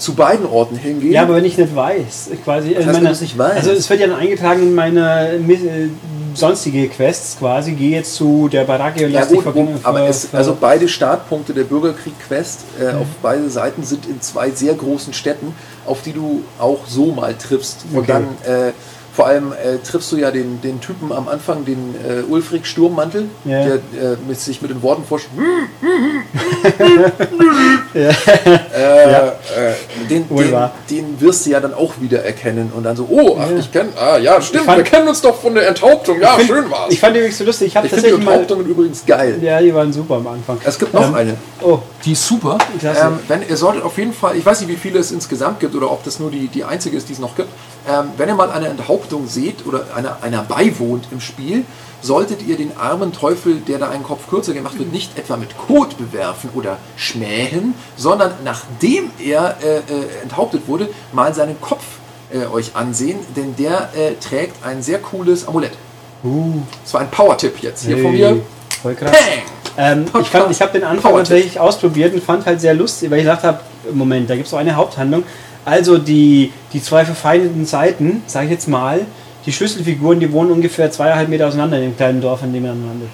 zu 0.00 0.14
beiden 0.14 0.46
Orten 0.46 0.76
hingehen. 0.76 1.12
Ja, 1.12 1.22
aber 1.22 1.34
wenn 1.36 1.44
ich 1.44 1.56
nicht 1.58 1.76
weiß, 1.76 2.30
quasi. 2.42 2.74
heißt, 2.74 2.86
wenn 2.92 3.04
du 3.04 3.10
es 3.10 3.20
nicht 3.20 3.36
weißt? 3.36 3.56
Also 3.58 3.70
es 3.72 3.88
wird 3.88 4.00
ja 4.00 4.06
dann 4.08 4.16
eingetragen 4.18 4.62
in 4.62 4.74
meine 4.74 5.34
äh, 5.34 5.88
sonstige 6.34 6.88
Quests 6.88 7.36
quasi. 7.38 7.72
Gehe 7.72 7.90
jetzt 7.90 8.14
zu 8.14 8.48
der 8.48 8.64
Baracke 8.64 9.04
und 9.04 9.12
Ja 9.12 9.20
lass 9.20 9.28
gut, 9.28 9.44
aber 9.82 10.08
es, 10.08 10.32
also 10.32 10.56
beide 10.58 10.88
Startpunkte 10.88 11.52
der 11.52 11.64
Bürgerkrieg-Quest 11.64 12.60
äh, 12.80 12.92
Mhm. 12.94 12.98
auf 13.00 13.06
beide 13.22 13.50
Seiten 13.50 13.82
sind 13.82 14.06
in 14.06 14.20
zwei 14.20 14.50
sehr 14.50 14.74
großen 14.74 15.12
Städten, 15.12 15.54
auf 15.86 16.02
die 16.02 16.12
du 16.12 16.42
auch 16.58 16.80
so 16.88 17.06
mal 17.12 17.34
triffst. 17.34 17.84
Und 17.92 17.98
Okay. 18.00 18.12
dann 18.12 18.24
äh, 18.68 18.72
vor 19.20 19.26
allem 19.28 19.52
äh, 19.52 19.76
triffst 19.86 20.10
du 20.12 20.16
ja 20.16 20.30
den, 20.30 20.62
den 20.62 20.80
Typen 20.80 21.12
am 21.12 21.28
Anfang, 21.28 21.66
den 21.66 21.94
äh, 22.08 22.22
Ulfric 22.22 22.64
Sturmmantel, 22.66 23.26
Ja. 23.44 23.64
der 23.64 23.74
äh, 23.74 24.16
mit, 24.26 24.40
sich 24.40 24.62
mit 24.62 24.70
den 24.70 24.82
Worten 24.82 25.04
vorstellt. 25.04 25.34
Ja. 27.92 28.10
äh, 28.74 29.28
äh, 29.28 29.32
den, 30.08 30.28
den, 30.28 30.54
den 30.90 31.20
wirst 31.20 31.44
du 31.46 31.50
ja 31.50 31.58
dann 31.60 31.74
auch 31.74 31.94
wieder 32.00 32.24
erkennen 32.24 32.72
und 32.74 32.84
dann 32.84 32.96
so, 32.96 33.06
oh, 33.10 33.36
ach, 33.40 33.50
Ja. 33.50 33.56
ich 33.58 33.72
kenne, 33.72 33.88
ah 33.98 34.16
ja, 34.16 34.40
stimmt, 34.40 34.64
fand- 34.64 34.78
wir 34.78 34.84
kennen 34.84 35.08
uns 35.08 35.20
doch 35.20 35.34
von 35.40 35.54
der 35.54 35.66
Enthauptung, 35.68 36.20
ja, 36.20 36.34
find- 36.36 36.48
schön 36.48 36.70
war's. 36.70 36.92
Ich 36.92 37.00
fand 37.00 37.14
die 37.16 37.18
übrigens 37.18 37.38
so 37.38 37.44
lustig. 37.44 37.74
Ich 37.74 37.84
Ich 37.84 37.90
finde 37.90 38.08
die. 38.08 38.14
Enthauptungen 38.14 38.66
übrigens 38.66 39.04
geil. 39.04 39.38
Ja, 39.42 39.60
die 39.60 39.74
waren 39.74 39.92
super 39.92 40.16
am 40.16 40.26
Anfang. 40.28 40.58
Es 40.64 40.78
gibt 40.78 40.94
noch 40.94 41.08
Ähm, 41.08 41.14
eine. 41.14 41.36
Oh, 41.62 41.78
Die 42.04 42.12
ist 42.12 42.26
super. 42.26 42.58
Ähm, 42.82 43.18
wenn, 43.28 43.42
ihr 43.48 43.56
solltet 43.56 43.82
auf 43.82 43.98
jeden 43.98 44.12
Fall, 44.12 44.36
ich 44.36 44.46
weiß 44.46 44.60
nicht, 44.60 44.70
wie 44.70 44.76
viele 44.76 45.00
es 45.00 45.10
insgesamt 45.10 45.58
gibt 45.60 45.74
oder 45.74 45.90
ob 45.90 46.04
das 46.04 46.18
nur 46.20 46.30
die, 46.30 46.46
die 46.48 46.62
einzige 46.64 46.96
ist, 46.96 47.08
die 47.08 47.12
es 47.14 47.18
noch 47.18 47.34
gibt. 47.34 47.48
Ähm, 47.88 48.10
wenn 48.16 48.28
ihr 48.28 48.34
mal 48.34 48.50
eine 48.50 48.68
Enthauptung 48.68 49.00
seht 49.26 49.66
oder 49.66 49.86
einer, 49.94 50.22
einer 50.22 50.42
beiwohnt 50.42 51.08
im 51.10 51.20
Spiel, 51.20 51.64
solltet 52.02 52.42
ihr 52.46 52.56
den 52.56 52.76
armen 52.76 53.12
Teufel, 53.12 53.56
der 53.56 53.78
da 53.78 53.90
einen 53.90 54.04
Kopf 54.04 54.28
kürzer 54.28 54.52
gemacht 54.54 54.78
wird, 54.78 54.92
nicht 54.92 55.18
etwa 55.18 55.36
mit 55.36 55.56
Kot 55.56 55.98
bewerfen 55.98 56.50
oder 56.54 56.78
schmähen, 56.96 57.74
sondern 57.96 58.32
nachdem 58.44 59.10
er 59.18 59.56
äh, 59.62 59.76
äh, 59.76 59.80
enthauptet 60.22 60.62
wurde, 60.66 60.88
mal 61.12 61.34
seinen 61.34 61.60
Kopf 61.60 61.84
äh, 62.32 62.46
euch 62.46 62.74
ansehen, 62.74 63.18
denn 63.36 63.54
der 63.56 63.90
äh, 63.94 64.14
trägt 64.14 64.64
ein 64.64 64.82
sehr 64.82 64.98
cooles 65.00 65.46
Amulett. 65.46 65.72
uh, 66.24 66.62
Das 66.84 66.94
war 66.94 67.02
ein 67.02 67.10
Power-Tipp 67.10 67.58
jetzt 67.60 67.84
hier 67.84 67.96
hey, 67.96 68.02
von 68.02 68.12
mir. 68.12 68.40
Voll 68.82 68.94
krass. 68.94 69.16
Ähm, 69.76 70.04
ich 70.20 70.28
ich 70.50 70.60
habe 70.62 70.72
den 70.72 70.84
Anfang 70.84 71.14
tatsächlich 71.14 71.58
ausprobiert 71.58 72.12
und 72.14 72.22
fand 72.22 72.44
halt 72.46 72.60
sehr 72.60 72.74
lustig, 72.74 73.10
weil 73.10 73.18
ich 73.18 73.24
gesagt 73.24 73.44
habe, 73.44 73.60
Moment, 73.92 74.28
da 74.28 74.34
gibt 74.34 74.46
es 74.46 74.54
auch 74.54 74.58
eine 74.58 74.74
Haupthandlung. 74.74 75.22
Also 75.64 75.98
die, 75.98 76.52
die 76.72 76.82
zwei 76.82 77.04
verfeindeten 77.04 77.66
Seiten, 77.66 78.22
sage 78.26 78.46
ich 78.46 78.52
jetzt 78.52 78.68
mal, 78.68 79.00
die 79.46 79.52
Schlüsselfiguren, 79.52 80.20
die 80.20 80.32
wohnen 80.32 80.50
ungefähr 80.52 80.90
zweieinhalb 80.90 81.28
Meter 81.28 81.48
auseinander 81.48 81.76
in 81.78 81.84
dem 81.84 81.96
kleinen 81.96 82.20
Dorf, 82.20 82.42
in 82.42 82.52
dem 82.52 82.62
man 82.62 82.86
landet. 82.86 83.08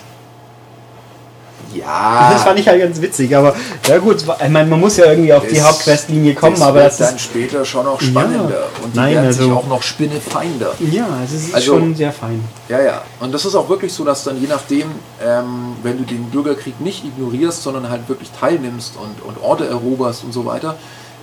Ja. 1.75 2.31
Das 2.33 2.43
fand 2.45 2.59
ich 2.59 2.69
halt 2.69 2.81
ganz 2.81 3.01
witzig, 3.03 3.37
aber 3.37 3.55
ja 3.87 3.99
gut, 3.99 4.23
ich 4.23 4.49
meine, 4.49 4.69
man 4.71 4.81
muss 4.81 4.97
ja 4.97 5.07
irgendwie 5.07 5.33
auf 5.33 5.47
die 5.47 5.57
Das- 5.57 5.65
Hauptquestlinie 5.67 6.35
kommen, 6.35 6.53
das 6.55 6.63
aber 6.63 6.75
wird 6.75 6.87
das 6.87 6.97
dann 6.99 7.17
ist, 7.17 7.23
später 7.23 7.65
schon 7.65 7.85
noch 7.85 8.01
spannender. 8.01 8.51
Ja. 8.51 8.85
Und 8.85 8.95
die 8.95 8.99
Nein, 8.99 9.15
werden 9.15 9.33
sich 9.33 9.43
also- 9.43 9.57
auch 9.57 9.67
noch 9.67 9.83
spinnefeinder. 9.83 10.75
ja, 10.91 11.07
es 11.25 11.33
ist 11.33 11.55
Also- 11.55 11.75
schon 11.79 11.95
sehr 11.95 12.13
fein. 12.13 12.43
Ja, 12.69 12.81
ja. 12.81 13.03
Und 13.21 13.35
das 13.35 13.45
ist 13.45 13.55
auch 13.55 13.69
wirklich 13.69 13.93
so, 13.93 14.05
dass 14.05 14.25
dann 14.25 14.41
je 14.41 14.47
nachdem, 14.47 14.87
ähm, 15.23 15.75
wenn 15.83 15.99
du 15.99 16.05
den 16.05 16.31
Bürgerkrieg 16.31 16.81
nicht 16.81 17.05
ignorierst, 17.05 17.63
sondern 17.63 17.91
halt 17.91 18.09
wirklich 18.09 18.31
teilnimmst 18.39 18.95
und, 18.97 19.23
und 19.29 19.43
Orte 19.43 19.67
eroberst 19.67 20.25
und 20.25 20.33
so 20.33 20.47
weiter, 20.47 20.77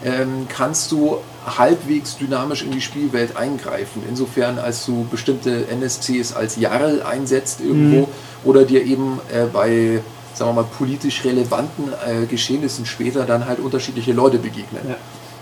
ähm, 0.04 0.48
kannst 0.50 0.92
du 0.92 1.18
halbwegs 1.46 2.18
dynamisch 2.18 2.64
in 2.64 2.72
die 2.72 2.82
Spielwelt 2.82 3.36
eingreifen. 3.38 4.04
Insofern, 4.08 4.60
als 4.60 4.86
du 4.86 5.06
bestimmte 5.10 5.66
NSCs 5.68 6.34
als 6.34 6.56
Jarl 6.58 7.02
einsetzt 7.04 7.60
irgendwo 7.62 8.02
Mhm. 8.02 8.08
oder 8.44 8.64
dir 8.66 8.84
eben 8.84 9.20
äh, 9.34 9.46
bei 9.52 10.02
sagen 10.36 10.50
wir 10.50 10.64
mal, 10.64 10.70
politisch 10.78 11.24
relevanten 11.24 11.90
äh, 12.08 12.26
Geschehnissen 12.26 12.88
später 12.88 13.26
dann 13.26 13.46
halt 13.46 13.60
unterschiedliche 13.60 14.14
Leute 14.14 14.40
begegnen. 14.40 14.82
Ja. 14.90 14.96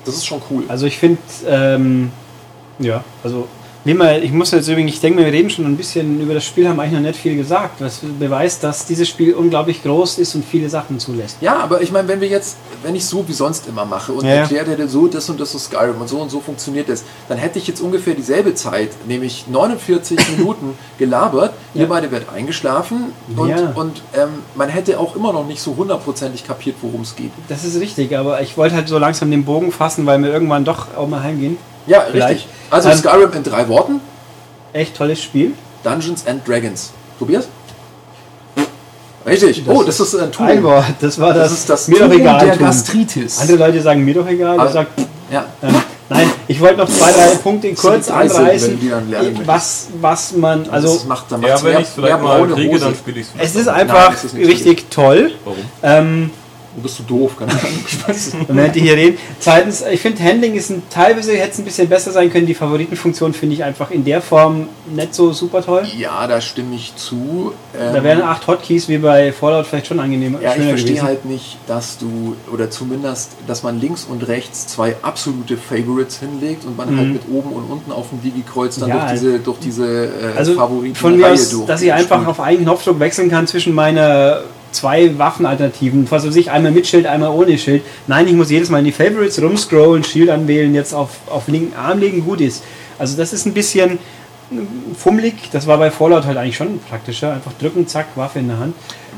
Das 0.03 0.15
ist 0.15 0.25
schon 0.25 0.41
cool. 0.49 0.63
Also 0.67 0.85
ich 0.85 0.97
finde, 0.97 1.21
ähm, 1.47 2.11
ja, 2.77 3.03
also 3.23 3.47
wir, 3.83 4.21
ich 4.21 4.31
muss 4.31 4.51
jetzt 4.51 4.67
übrigens, 4.67 4.93
ich 4.93 5.01
denke 5.01 5.19
mir, 5.19 5.25
wir 5.25 5.33
reden 5.33 5.49
schon 5.49 5.65
ein 5.65 5.75
bisschen 5.75 6.21
über 6.21 6.35
das 6.35 6.45
Spiel, 6.45 6.67
haben 6.69 6.79
eigentlich 6.79 6.93
noch 6.93 6.99
nicht 7.07 7.19
viel 7.19 7.35
gesagt, 7.35 7.81
was 7.81 8.01
beweist, 8.19 8.63
dass 8.63 8.85
dieses 8.85 9.09
Spiel 9.09 9.33
unglaublich 9.33 9.81
groß 9.81 10.19
ist 10.19 10.35
und 10.35 10.45
viele 10.45 10.69
Sachen 10.69 10.99
zulässt. 10.99 11.37
Ja, 11.41 11.57
aber 11.57 11.81
ich 11.81 11.91
meine, 11.91 12.07
wenn 12.07 12.21
wir 12.21 12.27
jetzt, 12.27 12.57
wenn 12.83 12.93
ich 12.95 13.03
so 13.05 13.27
wie 13.27 13.33
sonst 13.33 13.67
immer 13.67 13.85
mache 13.85 14.11
und 14.11 14.23
Ja, 14.23 14.29
ja. 14.35 14.41
erkläre 14.41 14.75
dir 14.75 14.87
so, 14.87 15.07
das 15.07 15.27
und 15.31 15.39
das 15.39 15.55
ist 15.55 15.65
Skyrim 15.65 15.99
und 15.99 16.07
so 16.07 16.19
und 16.19 16.29
so 16.29 16.39
funktioniert 16.41 16.89
das, 16.89 17.03
dann 17.27 17.39
hätte 17.39 17.57
ich 17.57 17.67
jetzt 17.67 17.81
ungefähr 17.81 18.13
dieselbe 18.13 18.53
Zeit, 18.53 18.89
nämlich 19.07 19.45
49 19.49 20.17
Minuten 20.37 20.75
gelabert, 20.99 21.53
ihr 21.73 21.81
Ja. 21.81 21.87
beide 21.87 22.11
werdet 22.11 22.29
eingeschlafen 22.29 23.13
und, 23.35 23.49
Ja. 23.49 23.71
und 23.73 24.03
ähm, 24.13 24.29
man 24.53 24.69
hätte 24.69 24.99
auch 24.99 25.15
immer 25.15 25.33
noch 25.33 25.47
nicht 25.47 25.61
so 25.61 25.75
hundertprozentig 25.75 26.45
kapiert, 26.45 26.75
worum 26.81 27.01
es 27.01 27.15
geht. 27.15 27.31
Das 27.49 27.63
ist 27.63 27.79
richtig, 27.79 28.15
aber 28.15 28.41
ich 28.41 28.57
wollte 28.57 28.75
halt 28.75 28.87
so 28.87 28.99
langsam 28.99 29.31
den 29.31 29.43
Bogen 29.43 29.71
fassen, 29.71 30.05
weil 30.05 30.21
wir 30.21 30.31
irgendwann 30.31 30.65
doch 30.65 30.95
auch 30.95 31.07
mal 31.07 31.23
heimgehen. 31.23 31.57
Ja, 31.87 32.01
Vielleicht. 32.11 32.29
richtig. 32.29 32.47
Also 32.69 32.89
Ähm, 32.89 32.97
Skyrim 32.97 33.31
in 33.33 33.43
drei 33.43 33.67
Worten, 33.67 34.01
Echt 34.73 34.95
tolles 34.95 35.21
Spiel. 35.21 35.53
Dungeons 35.83 36.25
and 36.27 36.47
Dragons. 36.47 36.91
Tobias? 37.19 37.47
Richtig. 39.25 39.63
Das 39.65 39.75
oh, 39.75 39.83
das 39.83 39.99
ist 39.99 40.15
ein 40.15 40.31
Tool. 40.31 40.45
Ein 40.47 40.63
Wort, 40.63 40.85
das 40.99 41.19
war 41.19 41.33
das, 41.33 41.49
Das 41.49 41.59
ist 41.59 41.69
das 41.69 41.87
mir 41.87 41.99
doch 41.99 42.07
Tool 42.07 42.19
egal. 42.21 42.39
der 42.45 42.57
tun. 42.57 42.65
Gastritis. 42.65 43.39
Andere 43.39 43.57
Leute 43.57 43.81
sagen 43.81 44.03
mir 44.03 44.13
doch 44.15 44.27
egal, 44.27 44.59
Aber- 44.59 44.67
ich 44.67 44.73
sag, 44.73 44.87
Ja. 45.31 45.45
ähm, 45.61 45.75
nein, 46.09 46.31
ich 46.47 46.59
wollte 46.59 46.77
noch 46.77 46.89
zwei, 46.89 47.11
drei 47.11 47.27
Punkte 47.43 47.71
kurz 47.75 48.09
anreißen, 48.09 48.79
was, 49.45 49.87
was 49.99 50.31
man, 50.33 50.61
Also, 50.61 50.71
also 50.71 50.93
das 50.95 51.05
macht, 51.05 51.31
dann 51.31 51.41
Ja, 51.43 51.55
wenn 51.61 51.71
mehr, 51.71 51.79
ich 51.81 51.87
es 51.87 51.93
vielleicht 51.93 52.13
mehr 52.15 52.17
mal 52.17 52.47
kriege, 52.47 52.73
Hose. 52.73 52.85
dann 52.85 52.95
spiele 52.95 53.19
ich 53.19 53.27
es. 53.27 53.49
es 53.49 53.55
ist 53.55 53.65
Nein, 53.67 53.75
einfach 53.91 54.23
ist 54.23 54.33
nicht 54.33 54.47
richtig 54.47 54.89
toll. 54.89 55.31
Warum? 55.45 55.57
Ähm, 55.83 56.29
Du 56.75 56.81
bist 56.81 56.99
du 56.99 57.03
doof, 57.03 57.35
keine 57.37 57.51
Ahnung. 57.51 57.63
Wir 58.47 58.71
hier 58.71 58.95
reden. 58.95 59.17
Zweitens, 59.39 59.83
ich 59.91 59.99
finde 59.99 60.23
Handling 60.23 60.53
ist 60.55 60.69
ein, 60.69 60.81
teilweise 60.89 61.33
hätte 61.33 61.51
es 61.51 61.59
ein 61.59 61.65
bisschen 61.65 61.89
besser 61.89 62.11
sein 62.11 62.31
können. 62.31 62.45
Die 62.45 62.53
Favoritenfunktion 62.53 63.33
finde 63.33 63.55
ich 63.55 63.63
einfach 63.63 63.91
in 63.91 64.05
der 64.05 64.21
Form 64.21 64.69
nicht 64.93 65.13
so 65.13 65.33
super 65.33 65.61
toll. 65.63 65.83
Ja, 65.97 66.25
da 66.27 66.39
stimme 66.39 66.75
ich 66.75 66.95
zu. 66.95 67.53
Ähm, 67.77 67.93
Da 67.93 68.03
wären 68.03 68.21
acht 68.21 68.47
Hotkeys 68.47 68.87
wie 68.87 68.97
bei 68.99 69.33
Fallout 69.33 69.65
vielleicht 69.67 69.87
schon 69.87 69.99
angenehmer. 69.99 70.41
ja, 70.41 70.55
ich 70.55 70.63
verstehe 70.63 71.01
halt 71.01 71.25
nicht, 71.25 71.57
dass 71.67 71.97
du, 71.97 72.35
oder 72.53 72.69
zumindest, 72.69 73.31
dass 73.47 73.63
man 73.63 73.79
links 73.81 74.05
und 74.05 74.25
rechts 74.27 74.67
zwei 74.67 74.95
absolute 75.01 75.57
Favorites 75.57 76.19
hinlegt 76.19 76.63
und 76.65 76.77
man 76.77 76.95
halt 76.97 77.09
mit 77.13 77.23
oben 77.29 77.51
und 77.51 77.63
unten 77.69 77.91
auf 77.91 78.09
dem 78.09 78.21
Digi-Kreuz 78.21 78.77
dann 78.79 78.89
Mhm. 78.91 78.95
Ja, 78.95 78.99
durch 79.07 79.11
diese, 79.19 79.39
durch 79.39 79.59
diese 79.59 80.05
äh, 80.05 80.37
Also 80.37 80.53
Favoriten 80.53 80.95
von 80.95 81.17
mir 81.17 81.27
aus, 81.31 81.49
durch. 81.49 81.65
dass 81.65 81.81
ich 81.81 81.91
einfach 81.91 82.25
auf 82.25 82.39
einen 82.39 82.63
Knopfdruck 82.63 82.99
wechseln 82.99 83.29
kann 83.29 83.45
zwischen 83.47 83.73
meiner 83.75 84.41
zwei 84.71 85.17
Waffenalternativen. 85.17 86.09
Was 86.09 86.25
weiß 86.25 86.35
ich, 86.35 86.51
einmal 86.51 86.71
mit 86.71 86.87
Schild, 86.87 87.05
einmal 87.05 87.29
ohne 87.31 87.57
Schild. 87.57 87.83
Nein, 88.07 88.27
ich 88.27 88.33
muss 88.33 88.49
jedes 88.49 88.69
Mal 88.69 88.79
in 88.79 88.85
die 88.85 88.91
Favorites 88.91 89.41
rumscrollen, 89.41 90.03
Shield 90.03 90.29
anwählen, 90.29 90.73
jetzt 90.73 90.93
auf, 90.93 91.09
auf 91.29 91.47
linken 91.47 91.75
Arm 91.75 91.99
legen, 91.99 92.23
gut 92.25 92.41
ist. 92.41 92.63
Also 92.99 93.17
das 93.17 93.33
ist 93.33 93.45
ein 93.45 93.53
bisschen 93.53 93.99
fummelig. 94.97 95.33
Das 95.51 95.65
war 95.67 95.77
bei 95.77 95.91
Fallout 95.91 96.25
halt 96.25 96.37
eigentlich 96.37 96.57
schon 96.57 96.79
praktischer. 96.89 97.33
Einfach 97.33 97.53
drücken, 97.59 97.87
zack, 97.87 98.07
Waffe 98.15 98.39
in 98.39 98.47
der 98.49 98.59
Hand. 98.59 98.75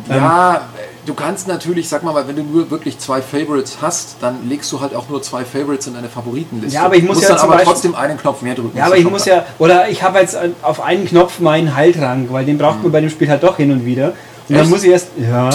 Ähm, 0.09 0.15
Ja, 0.17 0.61
du 1.05 1.13
kannst 1.13 1.47
natürlich, 1.47 1.89
sag 1.89 2.03
mal, 2.03 2.27
wenn 2.27 2.35
du 2.35 2.43
nur 2.43 2.69
wirklich 2.69 2.99
zwei 2.99 3.21
Favorites 3.21 3.77
hast, 3.81 4.17
dann 4.21 4.47
legst 4.47 4.71
du 4.71 4.79
halt 4.79 4.93
auch 4.95 5.09
nur 5.09 5.21
zwei 5.23 5.43
Favorites 5.43 5.87
in 5.87 5.95
deine 5.95 6.07
Favoritenliste. 6.09 6.75
Ja, 6.75 6.85
aber 6.85 6.95
ich 6.95 7.03
muss 7.03 7.21
ja 7.21 7.29
dann 7.29 7.39
aber 7.39 7.53
Beispiel- 7.53 7.65
trotzdem 7.73 7.95
einen 7.95 8.17
Knopf 8.17 8.41
mehr 8.41 8.55
drücken. 8.55 8.77
Ja, 8.77 8.85
aber 8.85 8.97
ich 8.97 9.09
muss 9.09 9.25
ja, 9.25 9.45
oder 9.59 9.89
ich 9.89 10.03
habe 10.03 10.19
jetzt 10.19 10.37
auf 10.61 10.81
einen 10.81 11.05
Knopf 11.07 11.39
meinen 11.39 11.75
Heiltrank, 11.75 12.31
weil 12.31 12.45
den 12.45 12.57
braucht 12.57 12.83
man 12.83 12.91
bei 12.91 13.01
dem 13.01 13.09
Spiel 13.09 13.29
halt 13.29 13.43
doch 13.43 13.57
hin 13.57 13.71
und 13.71 13.85
wieder. 13.85 14.13
Und 14.49 14.57
dann 14.57 14.69
muss 14.69 14.83
ich 14.83 14.91
erst, 14.91 15.07
ja, 15.17 15.49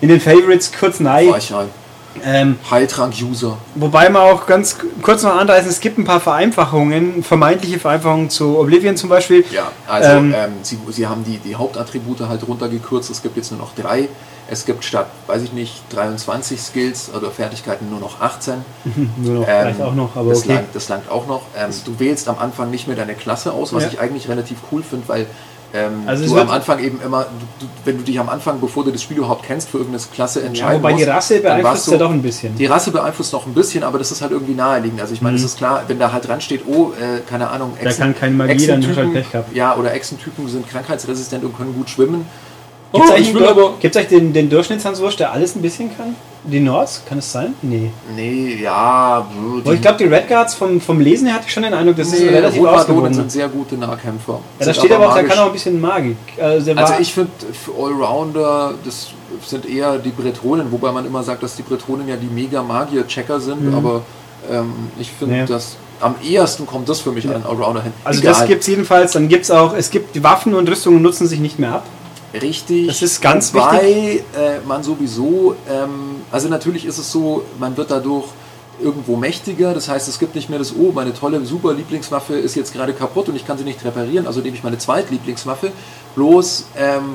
in 0.00 0.08
den 0.08 0.20
Favorites 0.20 0.70
kurz 0.78 1.00
nein. 1.00 1.30
Weichheit. 1.30 1.68
Ähm, 2.24 2.60
Heiltrank-User. 2.70 3.58
wobei 3.74 4.08
man 4.08 4.22
auch 4.22 4.46
ganz 4.46 4.76
kurz 5.02 5.24
noch 5.24 5.34
anreißen, 5.34 5.68
es 5.68 5.80
gibt 5.80 5.98
ein 5.98 6.04
paar 6.04 6.20
Vereinfachungen, 6.20 7.24
vermeintliche 7.24 7.80
Vereinfachungen 7.80 8.30
zu 8.30 8.56
Oblivion 8.56 8.96
zum 8.96 9.08
Beispiel. 9.08 9.44
Ja, 9.50 9.72
also 9.88 10.10
Ähm, 10.10 10.32
ähm, 10.36 10.52
sie, 10.62 10.78
sie 10.90 11.08
haben 11.08 11.24
die, 11.24 11.38
die 11.38 11.56
Hauptattribute 11.56 12.20
halt 12.20 12.46
runtergekürzt. 12.46 13.10
Es 13.10 13.20
gibt 13.20 13.36
jetzt 13.36 13.50
nur 13.50 13.58
noch 13.58 13.74
drei. 13.74 14.08
Es 14.48 14.64
gibt 14.64 14.84
statt, 14.84 15.08
weiß 15.26 15.42
ich 15.42 15.52
nicht, 15.54 15.82
23 15.90 16.60
Skills 16.62 17.10
oder 17.12 17.32
Fertigkeiten 17.32 17.90
nur 17.90 17.98
noch 17.98 18.20
18. 18.20 18.54
Nur 19.16 19.40
noch, 19.40 19.48
Ähm, 19.48 19.62
vielleicht 19.62 19.80
auch 19.80 19.94
noch, 19.94 20.14
aber 20.14 20.30
das, 20.30 20.44
okay. 20.44 20.54
langt, 20.54 20.66
das 20.74 20.88
langt 20.88 21.10
auch 21.10 21.26
noch. 21.26 21.42
Ähm, 21.58 21.70
du 21.84 21.98
wählst 21.98 22.28
am 22.28 22.38
Anfang 22.38 22.70
nicht 22.70 22.86
mehr 22.86 22.96
deine 22.96 23.14
Klasse 23.14 23.52
aus, 23.52 23.72
was 23.72 23.82
Ja. 23.84 23.88
ich 23.88 24.00
eigentlich 24.00 24.28
relativ 24.28 24.58
cool 24.70 24.84
finde, 24.88 25.08
weil 25.08 25.26
ähm, 25.74 26.04
Also 26.06 26.24
du 26.32 26.40
am 26.40 26.50
Anfang 26.50 26.78
eben 26.78 27.00
immer, 27.04 27.26
du, 27.58 27.66
wenn 27.84 27.98
du 27.98 28.04
dich 28.04 28.18
am 28.20 28.28
Anfang, 28.28 28.60
bevor 28.60 28.84
du 28.84 28.90
das 28.92 29.02
Spiel 29.02 29.18
überhaupt 29.18 29.44
kennst, 29.44 29.68
für 29.68 29.78
irgendeine 29.78 30.04
Klasse 30.14 30.40
Ja, 30.40 30.46
entscheiden 30.46 30.78
wobei 30.82 30.92
die 30.92 30.98
musst, 31.04 31.08
Rasse 31.08 31.40
dann 31.40 31.50
warst 31.50 31.62
beeinflusst 31.62 31.86
du- 31.88 31.92
ja 31.92 31.98
doch 31.98 32.10
ein 32.10 32.22
bisschen. 32.22 32.56
Die 32.56 32.66
Rasse 32.66 32.90
beeinflusst 32.92 33.32
noch 33.32 33.46
ein 33.46 33.54
bisschen, 33.54 33.82
aber 33.82 33.98
das 33.98 34.12
ist 34.12 34.22
halt 34.22 34.30
irgendwie 34.32 34.54
naheliegend. 34.54 35.00
Also 35.00 35.12
ich 35.14 35.20
meine, 35.20 35.36
es 35.36 35.42
ist 35.44 35.58
klar, 35.58 35.82
wenn 35.88 35.98
da 35.98 36.12
halt 36.12 36.26
dran 36.28 36.40
steht, 36.40 36.62
oh, 36.66 36.92
äh, 37.00 37.20
keine 37.28 37.48
Ahnung, 37.50 37.72
Mhm. 37.78 37.84
Der 37.84 37.92
kann 37.94 38.14
keine 38.14 38.34
Magie, 38.34 38.66
dann 38.66 38.96
halt 38.96 39.12
Pech 39.12 39.30
gehabt. 39.32 39.54
Ja, 39.54 39.76
oder 39.76 39.92
Echsentypen 39.92 40.48
sind 40.48 40.68
krankheitsresistent 40.68 41.44
und 41.44 41.56
können 41.56 41.74
gut 41.74 41.90
schwimmen. 41.90 42.26
Gibt 42.94 43.04
es 43.06 43.10
Oh, 43.10 43.14
eigentlich, 43.14 43.28
ich 43.30 43.34
will 43.34 43.44
aber- 43.48 43.72
gibt's 43.80 43.96
eigentlich 43.96 44.08
den, 44.20 44.32
den 44.32 44.48
Durchschnittshanswurst, 44.50 45.18
der 45.18 45.32
alles 45.32 45.56
ein 45.56 45.62
bisschen 45.62 45.94
kann? 45.96 46.14
Die 46.44 46.60
Nords? 46.60 47.02
Kann 47.08 47.18
es 47.18 47.32
sein? 47.32 47.54
Nee. 47.62 47.90
Nee, 48.14 48.58
ja. 48.62 49.26
Aber 49.64 49.72
ich 49.74 49.80
glaube, 49.80 49.96
die 49.98 50.04
Red 50.04 50.28
Guards 50.28 50.54
vom, 50.54 50.80
vom 50.80 51.00
Lesen 51.00 51.26
her 51.26 51.34
hatte 51.36 51.44
ich 51.48 51.52
schon 51.52 51.62
den 51.64 51.72
Eindruck, 51.74 51.96
das 51.96 52.08
ist 52.12 52.20
nee, 52.20 52.28
relativ 52.28 52.60
Rotbardonen 52.60 52.78
ausgewogen. 52.80 53.14
sind 53.14 53.32
sehr 53.32 53.48
gute 53.48 53.76
Nahkämpfer. 53.76 54.38
Ja, 54.60 54.66
da 54.66 54.74
steht 54.74 54.92
aber 54.92 55.08
auch, 55.08 55.14
der 55.14 55.24
kann 55.24 55.38
auch 55.38 55.46
ein 55.46 55.52
bisschen 55.52 55.80
Magik. 55.80 56.16
Also, 56.40 56.72
Also 56.72 56.94
ich 57.00 57.12
finde, 57.14 57.30
für 57.52 57.72
Allrounder, 57.82 58.74
das 58.84 59.08
sind 59.46 59.66
eher 59.68 59.98
die 59.98 60.10
Bretonen, 60.10 60.70
wobei 60.70 60.92
man 60.92 61.04
immer 61.06 61.22
sagt, 61.22 61.42
dass 61.42 61.56
die 61.56 61.62
Bretonen 61.62 62.06
ja 62.06 62.16
die 62.16 62.26
Mega-Magier-Checker 62.26 63.40
sind, 63.40 63.74
aber 63.74 64.02
ähm, 64.52 64.72
ich 65.00 65.10
finde, 65.10 65.34
Mhm. 65.34 65.40
Nee. 65.40 65.46
dass 65.46 65.76
am 66.00 66.14
ehesten 66.22 66.66
kommt 66.66 66.88
das 66.88 67.00
für 67.00 67.12
mich 67.12 67.26
an 67.26 67.42
Allrounder 67.48 67.82
hin. 67.82 67.92
also 68.04 68.20
Egal. 68.20 68.34
das 68.34 68.46
gibt 68.46 68.60
es 68.60 68.66
jedenfalls. 68.66 69.12
Dann 69.12 69.28
gibt 69.28 69.44
es 69.44 69.50
auch, 69.50 69.74
es 69.74 69.90
gibt 69.90 70.14
die 70.14 70.22
Waffen 70.22 70.54
und 70.54 70.68
Rüstungen 70.68 71.00
nutzen 71.00 71.26
sich 71.26 71.40
nicht 71.40 71.58
mehr 71.58 71.72
ab. 71.76 71.86
Richtig. 72.40 72.86
Das 72.88 73.02
ist 73.02 73.20
ganz 73.20 73.52
Wobei, 73.54 74.24
Äh, 74.36 74.58
man 74.66 74.82
sowieso, 74.82 75.54
ähm, 75.70 76.22
also 76.30 76.48
natürlich 76.48 76.84
ist 76.84 76.98
es 76.98 77.10
so, 77.10 77.44
man 77.58 77.76
wird 77.76 77.90
dadurch 77.90 78.26
irgendwo 78.82 79.16
mächtiger. 79.16 79.72
Das 79.72 79.88
heißt, 79.88 80.08
es 80.08 80.18
gibt 80.18 80.34
nicht 80.34 80.50
mehr 80.50 80.58
das, 80.58 80.72
oh, 80.76 80.90
meine 80.92 81.14
tolle, 81.14 81.44
super 81.46 81.72
Lieblingswaffe 81.72 82.34
ist 82.34 82.56
jetzt 82.56 82.72
gerade 82.72 82.92
kaputt 82.92 83.28
und 83.28 83.36
ich 83.36 83.46
kann 83.46 83.56
sie 83.56 83.64
nicht 83.64 83.84
reparieren, 83.84 84.26
also 84.26 84.40
nehme 84.40 84.56
ich 84.56 84.64
meine 84.64 84.78
Zweitlieblingswaffe. 84.78 85.70
Bloß, 86.16 86.66
ähm, 86.76 87.14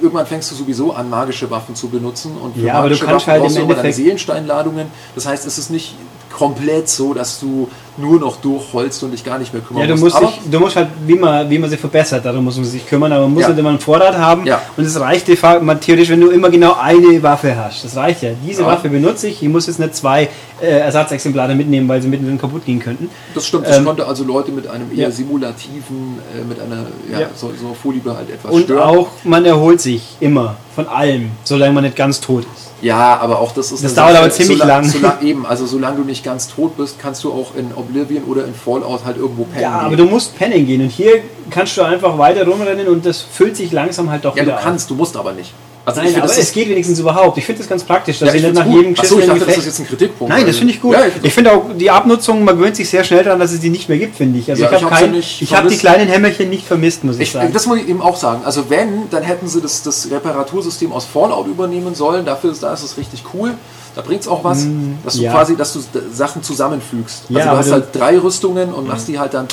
irgendwann 0.00 0.26
fängst 0.26 0.50
du 0.52 0.54
sowieso 0.54 0.92
an, 0.92 1.10
magische 1.10 1.50
Waffen 1.50 1.74
zu 1.74 1.88
benutzen. 1.88 2.36
Und 2.40 2.54
für 2.54 2.60
Ja, 2.60 2.74
aber 2.74 2.82
du 2.88 2.94
magische 2.94 3.04
kannst 3.04 3.26
Waffen 3.26 3.32
halt 3.32 3.42
brauchst 3.42 3.56
du 3.56 3.62
Endeffekt- 3.62 3.94
Seelensteinladungen. 3.96 4.86
Das 5.16 5.26
heißt, 5.26 5.44
es 5.46 5.58
ist 5.58 5.70
nicht 5.70 5.94
komplett 6.30 6.88
so, 6.88 7.12
dass 7.14 7.40
du 7.40 7.68
nur 7.96 8.18
noch 8.18 8.36
durchholst 8.36 9.02
und 9.02 9.10
dich 9.10 9.22
gar 9.24 9.38
nicht 9.38 9.52
mehr 9.52 9.60
kümmern 9.62 9.82
Ja, 9.82 9.94
du 9.94 10.00
musst. 10.00 10.18
musst, 10.20 10.36
dich, 10.36 10.50
du 10.50 10.58
musst 10.60 10.76
halt, 10.76 10.88
wie 11.06 11.16
man, 11.16 11.50
wie 11.50 11.58
man 11.58 11.68
sie 11.68 11.76
verbessert, 11.76 12.24
darum 12.24 12.44
muss 12.44 12.56
man 12.56 12.64
sich 12.64 12.86
kümmern, 12.86 13.12
aber 13.12 13.22
man 13.24 13.34
muss 13.34 13.42
Ja. 13.42 13.48
halt 13.48 13.58
immer 13.58 13.68
einen 13.70 13.80
Vorrat 13.80 14.16
haben 14.16 14.46
Ja. 14.46 14.62
und 14.76 14.84
es 14.84 14.98
reicht 14.98 15.28
de 15.28 15.36
facto, 15.36 15.66
theoretisch, 15.74 16.08
wenn 16.08 16.20
du 16.20 16.28
immer 16.30 16.48
genau 16.48 16.76
eine 16.80 17.22
Waffe 17.22 17.54
hast, 17.56 17.84
das 17.84 17.96
reicht 17.96 18.22
ja. 18.22 18.30
Diese 18.46 18.62
Ja. 18.62 18.68
Waffe 18.68 18.88
benutze 18.88 19.28
ich, 19.28 19.42
ich 19.42 19.48
muss 19.48 19.66
jetzt 19.66 19.80
nicht 19.80 19.94
zwei 19.94 20.28
äh, 20.62 20.66
Ersatzexemplare 20.66 21.54
mitnehmen, 21.54 21.88
weil 21.88 22.00
sie 22.00 22.08
mittendrin 22.08 22.38
kaputt 22.40 22.64
gehen 22.64 22.78
könnten. 22.78 23.10
Das 23.34 23.46
stimmt, 23.46 23.66
das 23.66 23.78
Ähm, 23.78 23.84
konnte 23.84 24.06
also 24.06 24.24
Leute 24.24 24.50
mit 24.52 24.66
einem 24.68 24.96
eher 24.96 25.10
simulativen, 25.10 26.18
äh, 26.38 26.44
mit 26.44 26.58
einer 26.60 26.86
Ja. 27.10 27.26
So, 27.34 27.50
so 27.60 27.74
Vorliebe 27.74 28.16
halt 28.16 28.30
etwas 28.30 28.50
Und 28.52 28.64
stören. 28.64 28.82
auch, 28.82 29.08
man 29.24 29.44
erholt 29.44 29.80
sich 29.80 30.02
immer 30.20 30.56
von 30.74 30.86
allem, 30.86 31.32
solange 31.44 31.72
man 31.74 31.84
nicht 31.84 31.96
ganz 31.96 32.20
tot 32.20 32.44
ist. 32.56 32.69
Ja, 32.82 33.18
aber 33.18 33.38
auch 33.40 33.52
das 33.52 33.72
ist 33.72 33.84
Das 33.84 33.94
dauert 33.94 34.16
aber 34.16 34.30
ziemlich 34.30 34.58
solang, 34.58 34.82
lang. 34.82 34.90
Solang, 34.90 35.22
eben, 35.22 35.46
also 35.46 35.66
solange 35.66 35.98
du 35.98 36.04
nicht 36.04 36.24
ganz 36.24 36.48
tot 36.48 36.76
bist, 36.76 36.98
kannst 36.98 37.24
du 37.24 37.32
auch 37.32 37.54
in 37.54 37.72
Oblivion 37.74 38.24
oder 38.24 38.44
in 38.44 38.54
Fallout 38.54 39.04
halt 39.04 39.16
irgendwo 39.16 39.44
pennen. 39.44 39.62
Ja, 39.62 39.80
aber 39.80 39.96
gehen. 39.96 39.98
du 39.98 40.04
musst 40.06 40.38
pennen 40.38 40.66
gehen 40.66 40.82
und 40.82 40.90
hier 40.90 41.22
kannst 41.50 41.76
du 41.76 41.82
einfach 41.82 42.16
weiter 42.18 42.46
rumrennen 42.46 42.88
und 42.88 43.04
das 43.04 43.20
füllt 43.20 43.56
sich 43.56 43.72
langsam 43.72 44.10
halt 44.10 44.24
doch 44.24 44.36
ja, 44.36 44.42
du 44.42 44.48
wieder 44.48 44.58
auf. 44.58 44.64
kannst, 44.64 44.90
du 44.90 44.94
musst 44.94 45.16
aber 45.16 45.32
nicht. 45.32 45.52
Also 45.90 46.00
Nein, 46.00 46.08
ich 46.08 46.14
finde, 46.14 46.24
aber 46.28 46.34
das 46.34 46.44
es 46.44 46.52
geht 46.52 46.68
wenigstens 46.68 46.98
überhaupt. 46.98 47.38
Ich 47.38 47.44
finde 47.44 47.58
das 47.60 47.68
ganz 47.68 47.84
praktisch, 47.84 48.18
dass 48.18 48.28
ja, 48.28 48.34
ich 48.34 48.42
nicht 48.42 48.54
nach 48.54 48.62
find's 48.62 48.76
jedem 48.76 48.94
gut. 48.94 49.00
Achso, 49.04 49.18
ich 49.18 49.26
dachte, 49.26 49.44
das 49.44 49.58
ist 49.58 49.66
jetzt 49.66 49.78
ein 49.80 49.86
Kritikpunkt. 49.86 50.32
Nein, 50.32 50.46
das 50.46 50.56
finde 50.56 50.72
ich 50.72 50.80
gut. 50.80 50.94
Ja, 50.94 51.06
ich 51.06 51.12
ich 51.22 51.32
finde 51.34 51.52
auch 51.52 51.64
die 51.76 51.90
Abnutzung, 51.90 52.44
man 52.44 52.56
gewöhnt 52.56 52.76
sich 52.76 52.88
sehr 52.88 53.04
schnell 53.04 53.24
daran, 53.24 53.40
dass 53.40 53.52
es 53.52 53.60
die 53.60 53.70
nicht 53.70 53.88
mehr 53.88 53.98
gibt, 53.98 54.16
finde 54.16 54.38
ich. 54.38 54.50
Also 54.50 54.62
Ja, 54.62 54.72
ich 54.72 54.82
habe 54.82 55.16
ich 55.18 55.54
habe 55.54 55.68
die 55.68 55.76
kleinen 55.76 56.08
Hämmerchen 56.08 56.48
nicht 56.50 56.66
vermisst, 56.66 57.04
muss 57.04 57.16
ich, 57.16 57.22
Ich, 57.22 57.32
sagen. 57.32 57.52
das 57.52 57.66
muss 57.66 57.78
ich 57.78 57.88
eben 57.88 58.02
auch 58.02 58.16
sagen. 58.16 58.42
Also 58.44 58.70
wenn, 58.70 59.10
dann 59.10 59.22
hätten 59.22 59.48
sie 59.48 59.60
das, 59.60 59.82
das 59.82 60.10
Reparatursystem 60.10 60.92
aus 60.92 61.04
Fallout 61.04 61.46
übernehmen 61.46 61.94
sollen. 61.94 62.24
Dafür 62.24 62.52
ist, 62.52 62.62
da 62.62 62.72
ist 62.72 62.82
es 62.82 62.96
richtig 62.96 63.24
cool. 63.34 63.54
Da 63.96 64.02
bringt 64.02 64.20
es 64.20 64.28
auch 64.28 64.44
was, 64.44 64.66
dass 65.04 65.14
du 65.14 65.20
Mm, 65.20 65.24
ja. 65.24 65.32
quasi, 65.32 65.56
dass 65.56 65.72
du 65.72 65.80
Sachen 66.12 66.42
zusammenfügst. 66.44 67.24
Ja, 67.28 67.38
also 67.38 67.44
du 67.44 67.50
aber 67.50 67.58
hast 67.58 67.68
du- 67.68 67.72
halt 67.72 67.84
drei 67.92 68.18
Rüstungen 68.18 68.72
und 68.72 68.86
machst 68.86 69.08
die 69.08 69.18
halt 69.18 69.34
dann, 69.34 69.46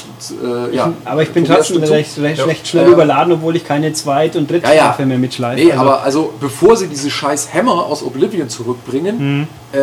äh, 0.43 0.75
ja. 0.75 0.93
aber 1.05 1.23
ich 1.23 1.31
bin 1.31 1.43
trotzdem 1.45 1.81
recht, 1.83 2.17
recht, 2.19 2.37
Ja. 2.39 2.45
recht 2.45 2.67
schnell 2.67 2.85
Ja. 2.85 2.91
überladen, 2.91 3.33
obwohl 3.33 3.55
ich 3.55 3.65
keine 3.65 3.91
Zweit- 3.93 4.35
und 4.35 4.49
Ja, 4.51 4.57
ja. 4.57 4.61
Drittstaffe 4.61 5.05
mehr 5.07 5.17
mitschleife. 5.17 5.63
Nee, 5.63 5.71
Also, 5.71 5.81
aber 5.83 6.03
also 6.03 6.33
bevor 6.39 6.75
sie 6.77 6.87
diese 6.87 7.09
scheiß 7.09 7.53
Hammer 7.53 7.85
aus 7.87 8.03
Oblivion 8.03 8.47
zurückbringen, 8.47 9.47
äh, 9.73 9.77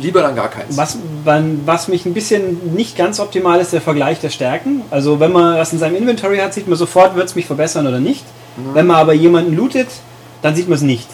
lieber 0.00 0.22
dann 0.22 0.34
gar 0.34 0.48
keins. 0.48 0.76
Was, 0.76 0.96
was 1.24 1.88
mich 1.88 2.06
ein 2.06 2.14
bisschen 2.14 2.74
nicht 2.74 2.96
ganz 2.96 3.20
optimal 3.20 3.60
ist, 3.60 3.72
der 3.72 3.80
Vergleich 3.82 4.20
der 4.20 4.30
Stärken. 4.30 4.82
Also 4.90 5.20
wenn 5.20 5.32
man 5.32 5.58
was 5.58 5.72
in 5.72 5.78
seinem 5.78 5.96
Inventory 5.96 6.38
hat, 6.38 6.54
sieht 6.54 6.66
man 6.66 6.78
sofort, 6.78 7.14
wird 7.14 7.28
es 7.28 7.34
mich 7.34 7.46
verbessern 7.46 7.86
oder 7.86 8.00
nicht. 8.00 8.24
Mhm. 8.56 8.74
Wenn 8.74 8.86
man 8.86 8.96
aber 8.96 9.12
jemanden 9.12 9.54
lootet, 9.56 9.88
dann 10.40 10.54
sieht 10.56 10.68
man 10.68 10.76
es 10.76 10.82
nicht. 10.82 11.06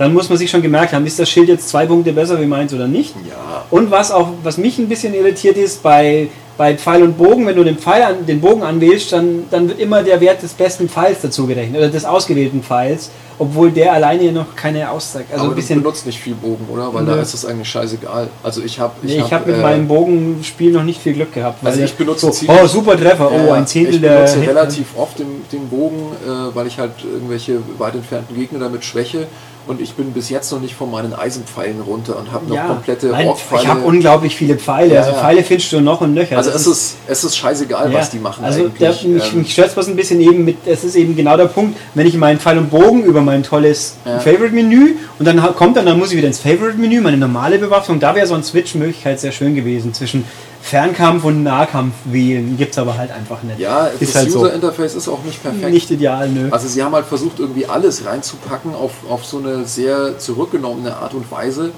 Dann 0.00 0.14
muss 0.14 0.30
man 0.30 0.38
sich 0.38 0.50
schon 0.50 0.62
gemerkt 0.62 0.94
haben, 0.94 1.04
ist 1.04 1.18
das 1.18 1.28
Schild 1.28 1.48
jetzt 1.50 1.68
zwei 1.68 1.84
Punkte 1.84 2.14
besser 2.14 2.40
wie 2.40 2.46
meins 2.46 2.72
oder 2.72 2.88
nicht. 2.88 3.14
Ja. 3.28 3.66
Und 3.70 3.90
was 3.90 4.10
auch, 4.10 4.30
was 4.42 4.56
mich 4.56 4.78
ein 4.78 4.88
bisschen 4.88 5.12
irritiert 5.12 5.58
ist, 5.58 5.82
bei, 5.82 6.28
bei 6.56 6.74
Pfeil 6.74 7.02
und 7.02 7.18
Bogen, 7.18 7.46
wenn 7.46 7.54
du 7.54 7.64
den, 7.64 7.76
Pfeil 7.76 8.02
an, 8.04 8.24
den 8.26 8.40
Bogen 8.40 8.62
anwählst, 8.62 9.12
dann, 9.12 9.44
dann 9.50 9.68
wird 9.68 9.78
immer 9.78 10.02
der 10.02 10.18
Wert 10.22 10.42
des 10.42 10.54
besten 10.54 10.88
Pfeils 10.88 11.18
dazu 11.20 11.46
gerechnet, 11.46 11.76
oder 11.76 11.90
des 11.90 12.06
ausgewählten 12.06 12.62
Pfeils, 12.62 13.10
obwohl 13.38 13.70
der 13.72 13.92
alleine 13.92 14.32
noch 14.32 14.56
keine 14.56 14.90
Aussage. 14.90 15.26
Also 15.32 15.44
aber 15.44 15.52
ein 15.52 15.56
bisschen. 15.56 15.76
du 15.76 15.82
benutzt 15.82 16.06
nicht 16.06 16.18
viel 16.18 16.34
Bogen, 16.34 16.66
oder? 16.72 16.94
Weil 16.94 17.04
da 17.04 17.16
Nö. 17.16 17.20
ist 17.20 17.34
es 17.34 17.44
eigentlich 17.44 17.68
scheißegal. 17.68 18.28
Also 18.42 18.62
ich 18.62 18.80
habe 18.80 18.94
Nee, 19.02 19.18
ich 19.18 19.30
habe 19.34 19.50
mit 19.50 19.58
äh, 19.58 19.62
meinem 19.62 19.86
Bogenspiel 19.86 20.72
noch 20.72 20.82
nicht 20.82 21.02
viel 21.02 21.12
Glück 21.12 21.34
gehabt. 21.34 21.58
Also 21.62 21.78
ich 21.82 21.90
der- 21.94 22.04
benutze 22.04 22.24
so, 22.26 22.32
ziemlich- 22.32 22.58
Oh, 22.62 22.66
super 22.66 22.96
Treffer. 22.96 23.30
Oh, 23.30 23.52
ein 23.52 23.66
Zehntel 23.66 23.96
ich 23.96 24.00
der. 24.00 24.14
benutze 24.16 24.40
Hit- 24.40 24.48
relativ 24.48 24.86
oft 24.96 25.18
den, 25.18 25.42
den 25.52 25.68
Bogen, 25.68 26.12
äh, 26.26 26.54
weil 26.54 26.66
ich 26.68 26.78
halt 26.78 26.92
irgendwelche 27.04 27.58
weit 27.76 27.94
entfernten 27.96 28.34
Gegner 28.34 28.60
damit 28.60 28.82
schwäche. 28.82 29.26
Und 29.66 29.80
ich 29.80 29.92
bin 29.94 30.12
bis 30.12 30.30
jetzt 30.30 30.50
noch 30.50 30.60
nicht 30.60 30.74
von 30.74 30.90
meinen 30.90 31.12
Eisenpfeilen 31.14 31.80
runter 31.82 32.18
und 32.18 32.32
habe 32.32 32.46
noch 32.46 32.56
Ja, 32.56 32.66
komplette 32.66 33.06
nein, 33.08 33.28
Orkpfeile. 33.28 33.62
ich 33.62 33.68
habe 33.68 33.80
unglaublich 33.82 34.34
viele 34.34 34.56
Pfeile. 34.56 34.94
Ja, 34.94 35.00
also 35.02 35.12
ja. 35.12 35.18
Pfeile 35.18 35.44
findest 35.44 35.72
du 35.72 35.80
noch 35.80 36.00
und 36.00 36.14
nöcher. 36.14 36.36
also 36.36 36.50
es 36.50 36.66
ist, 36.66 36.96
es 37.06 37.22
ist 37.24 37.36
scheißegal, 37.36 37.92
ja, 37.92 37.98
was 37.98 38.10
die 38.10 38.18
machen 38.18 38.44
Also 38.44 38.64
eigentlich. 38.64 38.78
der, 38.78 38.90
mich, 39.10 39.32
Ähm, 39.32 39.38
mich 39.40 39.52
stört 39.52 39.76
es 39.76 39.88
ein 39.88 39.96
bisschen 39.96 40.20
eben 40.20 40.44
mit, 40.44 40.56
es 40.66 40.82
ist 40.82 40.96
eben 40.96 41.14
genau 41.14 41.36
der 41.36 41.44
Punkt, 41.46 41.78
wenn 41.94 42.06
ich 42.06 42.14
meinen 42.16 42.40
Pfeil 42.40 42.58
und 42.58 42.70
Bogen 42.70 43.04
über 43.04 43.20
mein 43.20 43.42
tolles. 43.42 43.96
Favorite-Menü 44.04 44.94
und 45.18 45.24
dann 45.26 45.40
kommt 45.54 45.76
dann, 45.76 45.86
dann 45.86 45.98
muss 45.98 46.10
ich 46.10 46.16
wieder 46.16 46.26
ins 46.28 46.40
Favorite-Menü, 46.40 47.00
meine 47.00 47.16
normale 47.16 47.58
Bewaffnung, 47.58 48.00
da 48.00 48.14
wäre 48.14 48.26
so 48.26 48.34
eine 48.34 48.42
Switch-Möglichkeit 48.42 49.20
sehr 49.20 49.32
schön 49.32 49.54
gewesen 49.54 49.92
zwischen 49.94 50.24
Fernkampf 50.62 51.24
und 51.24 51.42
Nahkampf 51.42 51.94
wählen. 52.04 52.56
Gibt 52.56 52.72
es 52.72 52.78
aber 52.78 52.96
halt 52.96 53.10
einfach 53.10 53.42
nicht. 53.42 53.58
ja, 53.58 53.86
ist 53.86 54.02
das 54.02 54.14
halt 54.14 54.30
so. 54.30 54.40
User-Interface 54.40 54.94
ist 54.94 55.08
auch 55.08 55.22
nicht 55.24 55.42
perfekt. 55.42 55.72
Nicht 55.72 55.90
ideal, 55.90 56.28
nö. 56.28 56.48
Also 56.50 56.68
sie 56.68 56.82
haben 56.82 56.94
halt 56.94 57.06
versucht, 57.06 57.38
irgendwie 57.40 57.66
alles 57.66 58.04
reinzupacken 58.04 58.74
auf, 58.74 58.92
auf 59.08 59.24
so 59.24 59.38
eine 59.38 59.64
sehr 59.64 60.18
zurückgenommene 60.18 60.96
Art 60.96 61.14
und 61.14 61.30
Weise. 61.30 61.72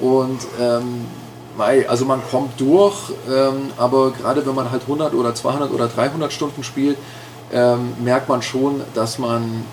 Und 0.00 0.40
ähm, 0.60 1.06
also 1.88 2.04
man 2.06 2.20
kommt 2.30 2.60
durch, 2.60 2.94
ähm, 3.30 3.70
aber 3.76 4.12
gerade 4.12 4.44
wenn 4.46 4.54
man 4.54 4.70
halt 4.70 4.82
100 4.82 5.14
oder 5.14 5.34
200 5.34 5.70
oder 5.70 5.86
300 5.86 6.32
Stunden 6.32 6.64
spielt, 6.64 6.96
ähm, 7.52 7.92
merkt 8.02 8.28
man 8.28 8.42
schon, 8.42 8.80
dass 8.94 9.18
man 9.18 9.64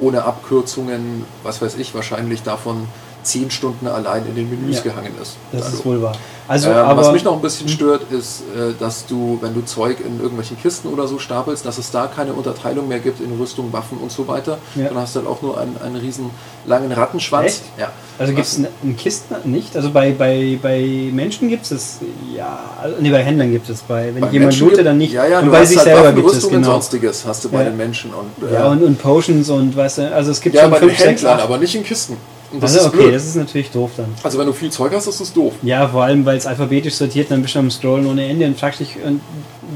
ohne 0.00 0.24
Abkürzungen, 0.24 1.24
was 1.42 1.62
weiß 1.62 1.76
ich, 1.76 1.94
wahrscheinlich 1.94 2.42
davon 2.42 2.88
zehn 3.22 3.50
Stunden 3.50 3.86
allein 3.86 4.24
in 4.26 4.34
den 4.34 4.48
Menüs 4.50 4.76
Ja. 4.76 4.82
gehangen 4.82 5.12
ist. 5.20 5.36
Das 5.52 5.62
dadurch. 5.62 5.74
ist 5.80 5.84
wohl 5.86 6.02
wahr. 6.02 6.12
Also, 6.48 6.68
ähm, 6.68 6.76
aber, 6.78 7.02
was 7.02 7.12
mich 7.12 7.22
noch 7.22 7.34
ein 7.34 7.40
bisschen 7.42 7.68
stört, 7.68 8.10
ist, 8.10 8.40
äh, 8.56 8.72
dass 8.80 9.06
du, 9.06 9.38
wenn 9.40 9.54
du 9.54 9.64
Zeug 9.64 9.98
in 10.04 10.18
irgendwelchen 10.20 10.60
Kisten 10.60 10.88
oder 10.88 11.06
so 11.06 11.20
stapelst, 11.20 11.64
dass 11.64 11.78
es 11.78 11.92
da 11.92 12.08
keine 12.08 12.32
Unterteilung 12.32 12.88
mehr 12.88 12.98
gibt 12.98 13.20
in 13.20 13.30
Rüstung, 13.38 13.72
Waffen 13.72 13.98
und 13.98 14.10
so 14.10 14.26
weiter. 14.26 14.58
Ja. 14.74 14.88
Dann 14.88 14.96
hast 14.98 15.14
du 15.14 15.20
halt 15.20 15.28
auch 15.28 15.42
nur 15.42 15.60
einen, 15.60 15.76
einen 15.84 15.94
riesen 15.94 16.30
langen 16.66 16.90
Rattenschwanz. 16.90 17.46
Echt? 17.46 17.62
Ja. 17.78 17.92
also 18.18 18.32
gibt 18.32 18.46
es 18.48 18.60
in 18.82 18.96
Kisten 18.96 19.36
nicht? 19.44 19.76
Also 19.76 19.90
bei, 19.92 20.10
bei, 20.10 20.58
bei 20.60 21.10
Menschen 21.12 21.48
gibt 21.48 21.62
es 21.64 21.68
das, 21.68 21.98
ja, 22.36 22.58
also, 22.82 22.96
nee, 23.00 23.10
bei 23.10 23.22
Händlern 23.22 23.52
gibt 23.52 23.68
es, 23.70 23.82
bei, 23.82 24.06
wenn 24.12 24.14
Bei 24.20 24.26
jemand 24.30 24.32
Menschen 24.46 24.60
lootet, 24.64 24.78
gibt- 24.78 24.88
dann 24.88 24.98
nicht. 24.98 25.12
Ja, 25.12 25.26
ja, 25.28 25.38
und 25.38 25.52
bei 25.52 25.64
sich 25.64 25.76
halt 25.78 25.86
selber 25.86 26.12
gibt 26.12 26.26
es, 26.26 26.34
Rüstung 26.34 26.50
und 26.54 26.62
genau. 26.62 26.72
sonstiges 26.72 27.24
hast 27.26 27.44
du 27.44 27.48
bei 27.50 27.58
Ja. 27.62 27.64
den 27.70 27.76
Menschen. 27.76 28.10
Und, 28.12 28.48
äh, 28.50 28.54
Ja, 28.54 28.66
und, 28.66 28.82
und 28.82 29.00
Potions 29.00 29.48
und 29.50 29.76
weißt 29.76 29.98
du, 29.98 30.12
also 30.12 30.32
es 30.32 30.40
gibt 30.40 30.56
ja 30.56 30.62
schon 30.62 30.72
bei 30.72 30.80
den 30.80 30.90
Händlern, 30.90 31.38
aber 31.38 31.58
nicht 31.58 31.76
in 31.76 31.84
Kisten. 31.84 32.16
Und 32.52 32.62
das 32.62 32.72
Also 32.74 32.88
ist 32.88 32.94
okay, 32.94 33.02
blöd. 33.04 33.14
das 33.14 33.26
ist 33.26 33.36
natürlich 33.36 33.70
doof 33.70 33.90
dann. 33.96 34.06
Also 34.22 34.38
wenn 34.38 34.46
du 34.46 34.52
viel 34.52 34.70
Zeug 34.70 34.92
hast, 34.94 35.06
ist 35.06 35.20
das 35.20 35.32
doof. 35.32 35.54
Ja, 35.62 35.86
vor 35.88 36.02
allem, 36.04 36.24
weil 36.26 36.36
es 36.36 36.46
alphabetisch 36.46 36.94
sortiert, 36.94 37.30
dann 37.30 37.42
bist 37.42 37.54
du 37.54 37.60
am 37.60 37.70
Scrollen 37.70 38.06
ohne 38.06 38.26
Ende 38.26 38.46
und 38.46 38.58
fragst 38.58 38.80
dich, 38.80 38.96
und 39.04 39.20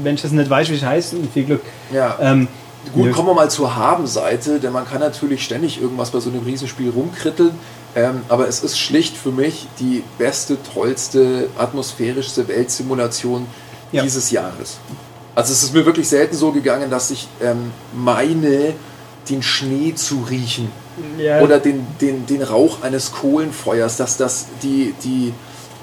wenn 0.03 0.15
ich 0.15 0.21
das 0.21 0.31
nicht 0.31 0.49
weiß, 0.49 0.69
wie 0.69 0.75
es 0.75 0.83
heißt, 0.83 1.15
viel 1.33 1.43
Glück. 1.45 1.61
Ja. 1.93 2.17
Ähm, 2.21 2.47
Gut, 2.93 3.11
kommen 3.13 3.29
wir 3.29 3.33
mal 3.33 3.49
zur 3.49 3.75
Haben-Seite, 3.75 4.59
denn 4.59 4.71
man 4.71 4.85
kann 4.85 4.99
natürlich 4.99 5.43
ständig 5.43 5.81
irgendwas 5.81 6.11
bei 6.11 6.19
so 6.19 6.29
einem 6.29 6.43
Riesenspiel 6.43 6.91
rumkritteln. 6.91 7.51
Ähm, 7.95 8.21
aber 8.29 8.47
es 8.47 8.59
ist 8.61 8.77
schlicht 8.77 9.15
für 9.17 9.31
mich 9.31 9.67
die 9.79 10.03
beste, 10.17 10.57
tollste, 10.73 11.47
atmosphärischste 11.57 12.47
Weltsimulation 12.47 13.47
Ja. 13.91 14.03
dieses 14.03 14.29
Jahres. 14.31 14.77
Also 15.33 15.51
es 15.53 15.63
ist 15.63 15.73
mir 15.73 15.85
wirklich 15.85 16.07
selten 16.07 16.35
so 16.35 16.51
gegangen, 16.51 16.89
dass 16.91 17.09
ich 17.09 17.27
ähm, 17.41 17.71
meine, 17.95 18.73
den 19.29 19.41
Schnee 19.41 19.93
zu 19.95 20.25
riechen 20.29 20.71
ja, 21.17 21.41
oder 21.41 21.59
den, 21.59 21.85
den, 21.99 22.25
den 22.25 22.41
Rauch 22.41 22.81
eines 22.83 23.11
Kohlenfeuers, 23.11 23.97
dass 23.97 24.17
das 24.17 24.47
die, 24.63 24.93
die, 25.03 25.33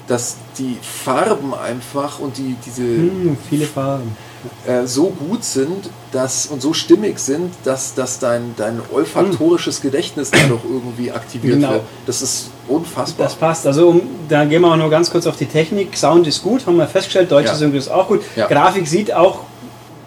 dass 0.07 0.37
die 0.57 0.77
Farben 0.81 1.53
einfach 1.53 2.19
und 2.19 2.37
die, 2.37 2.55
diese 2.65 2.81
hm, 2.83 3.37
viele 3.49 3.65
Farben. 3.65 4.15
äh, 4.65 4.85
so 4.85 5.07
gut 5.09 5.43
sind 5.43 5.89
dass, 6.11 6.45
und 6.47 6.61
so 6.61 6.73
stimmig 6.73 7.17
sind, 7.19 7.53
dass, 7.63 7.95
dass 7.95 8.19
dein, 8.19 8.53
dein 8.57 8.79
olfaktorisches 8.91 9.81
Gedächtnis 9.81 10.29
dadurch 10.31 10.61
irgendwie 10.63 11.11
aktiviert 11.11 11.55
Genau. 11.55 11.71
wird. 11.71 11.81
Das 12.05 12.21
ist 12.21 12.49
unfassbar. 12.67 13.25
Das 13.27 13.35
passt. 13.35 13.65
Also 13.65 13.89
um, 13.89 14.01
da 14.29 14.45
gehen 14.45 14.61
wir 14.61 14.71
auch 14.71 14.77
noch 14.77 14.89
ganz 14.91 15.09
kurz 15.09 15.25
auf 15.27 15.37
die 15.37 15.47
Technik. 15.47 15.97
Sound 15.97 16.27
ist 16.27 16.43
gut, 16.43 16.65
haben 16.67 16.77
wir 16.77 16.87
festgestellt. 16.87 17.31
Deutsche 17.31 17.49
Ja. 17.49 17.55
Synchro 17.55 17.77
ist 17.77 17.89
auch 17.89 18.07
gut. 18.07 18.21
Ja. 18.35 18.47
Grafik 18.47 18.87
sieht 18.87 19.11
auch 19.13 19.39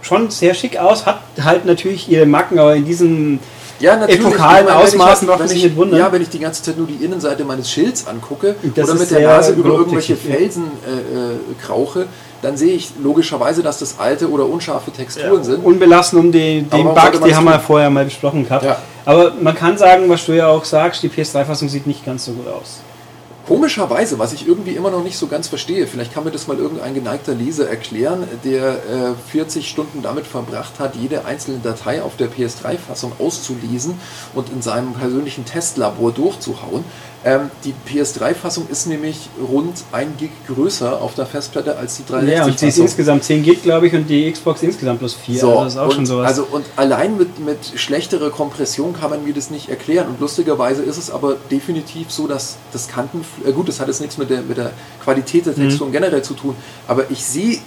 schon 0.06 0.30
sehr 0.30 0.54
schick 0.54 0.78
aus, 0.78 1.04
hat 1.06 1.20
halt 1.42 1.64
natürlich 1.64 2.08
ihre 2.08 2.26
Macken, 2.26 2.58
aber 2.58 2.76
in 2.76 2.84
diesem 2.84 3.38
ja, 3.78 3.96
natürlich. 3.96 4.20
epochalen 4.20 4.66
Ich 4.66 4.72
meine, 4.72 4.84
Ausmaßen 4.84 5.24
ich, 5.24 5.28
braucht 5.28 5.38
man 5.38 5.40
wenn 5.40 5.48
sich 5.48 5.58
ich, 5.58 5.64
nicht 5.64 5.76
wundern. 5.76 6.00
Ja, 6.00 6.12
wenn 6.12 6.22
ich 6.22 6.30
die 6.30 6.38
ganze 6.38 6.62
Zeit 6.62 6.78
nur 6.78 6.86
die 6.86 7.04
Innenseite 7.04 7.44
meines 7.44 7.70
Schilds 7.70 8.06
angucke 8.06 8.54
Das 8.74 8.88
oder 8.88 8.98
mit 8.98 9.10
der 9.10 9.20
Nase 9.20 9.52
über 9.52 9.70
irgendwelche 9.70 10.14
ja. 10.14 10.18
Felsen 10.18 10.64
äh, 10.64 10.90
äh, 10.90 11.36
krauche, 11.62 12.06
dann 12.42 12.56
sehe 12.56 12.74
ich 12.74 12.92
logischerweise, 13.02 13.62
dass 13.62 13.78
das 13.78 13.98
alte 13.98 14.30
oder 14.30 14.46
unscharfe 14.46 14.90
Texturen 14.90 15.42
sind. 15.42 15.64
unbelassen 15.64 16.18
um 16.18 16.32
den, 16.32 16.68
den 16.70 16.84
Bug, 16.84 17.24
die 17.24 17.34
haben 17.34 17.44
wir 17.44 17.60
vorher 17.60 17.90
mal 17.90 18.04
besprochen 18.04 18.44
gehabt. 18.44 18.64
Ja. 18.64 18.78
Aber 19.04 19.32
man 19.40 19.54
kann 19.54 19.76
sagen, 19.78 20.08
was 20.08 20.24
du 20.26 20.32
ja 20.32 20.48
auch 20.48 20.64
sagst, 20.64 21.02
die 21.02 21.08
PS3-Fassung 21.08 21.68
sieht 21.68 21.86
nicht 21.86 22.04
ganz 22.04 22.24
so 22.24 22.32
gut 22.32 22.48
aus. 22.48 22.80
Komischerweise, 23.46 24.18
was 24.18 24.32
ich 24.32 24.48
irgendwie 24.48 24.72
immer 24.72 24.90
noch 24.90 25.04
nicht 25.04 25.16
so 25.16 25.28
ganz 25.28 25.46
verstehe, 25.46 25.86
vielleicht 25.86 26.12
kann 26.12 26.24
mir 26.24 26.32
das 26.32 26.48
mal 26.48 26.58
irgendein 26.58 26.94
geneigter 26.94 27.32
Leser 27.32 27.68
erklären, 27.68 28.26
der 28.42 28.72
äh, 28.72 29.30
40 29.30 29.68
Stunden 29.68 30.02
damit 30.02 30.26
verbracht 30.26 30.80
hat, 30.80 30.96
jede 30.96 31.24
einzelne 31.26 31.60
Datei 31.60 32.02
auf 32.02 32.16
der 32.16 32.28
PS3-Fassung 32.28 33.12
auszulesen 33.20 34.00
und 34.34 34.50
in 34.50 34.62
seinem 34.62 34.94
persönlichen 34.94 35.44
Testlabor 35.44 36.10
durchzuhauen. 36.10 36.84
Ähm, 37.26 37.50
die 37.64 37.74
PS3-Fassung 37.88 38.68
ist 38.70 38.86
nämlich 38.86 39.28
rund 39.50 39.82
ein 39.90 40.16
Gig 40.16 40.30
größer 40.46 41.02
auf 41.02 41.16
der 41.16 41.26
Festplatte 41.26 41.76
als 41.76 41.96
die 41.96 42.04
Ja, 42.12 42.44
und 42.44 42.56
sie 42.56 42.68
ist 42.68 42.76
360-Fassung. 42.76 42.82
insgesamt 42.84 43.24
10 43.24 43.42
Gig, 43.42 43.62
glaube 43.64 43.88
ich, 43.88 43.94
und 43.94 44.08
die 44.08 44.30
Xbox 44.30 44.62
insgesamt 44.62 45.00
plus 45.00 45.14
4. 45.14 45.40
So, 45.40 45.48
also 45.58 45.64
das 45.64 45.72
ist 45.74 45.78
auch 45.80 45.84
und, 45.86 45.92
schon 45.94 46.06
sowas. 46.06 46.28
Also, 46.28 46.46
und 46.52 46.64
allein 46.76 47.16
mit, 47.16 47.40
mit 47.44 47.58
schlechterer 47.74 48.30
Kompression 48.30 48.92
kann 48.92 49.10
man 49.10 49.24
mir 49.24 49.34
das 49.34 49.50
nicht 49.50 49.68
erklären. 49.68 50.06
Und 50.06 50.20
lustigerweise 50.20 50.84
ist 50.84 50.98
es 50.98 51.10
aber 51.10 51.34
definitiv 51.50 52.12
so, 52.12 52.28
dass 52.28 52.58
das 52.72 52.86
Kanten, 52.86 53.24
äh 53.44 53.50
gut, 53.50 53.68
das 53.68 53.80
hat 53.80 53.88
jetzt 53.88 54.00
nichts 54.00 54.18
mit 54.18 54.30
der, 54.30 54.42
mit 54.42 54.56
der 54.56 54.70
Qualität 55.02 55.46
der 55.46 55.54
Mhm. 55.54 55.62
Texturen 55.68 55.90
generell 55.90 56.22
zu 56.22 56.34
tun, 56.34 56.54
aber 56.86 57.10
ich 57.10 57.24
sehe 57.24 57.58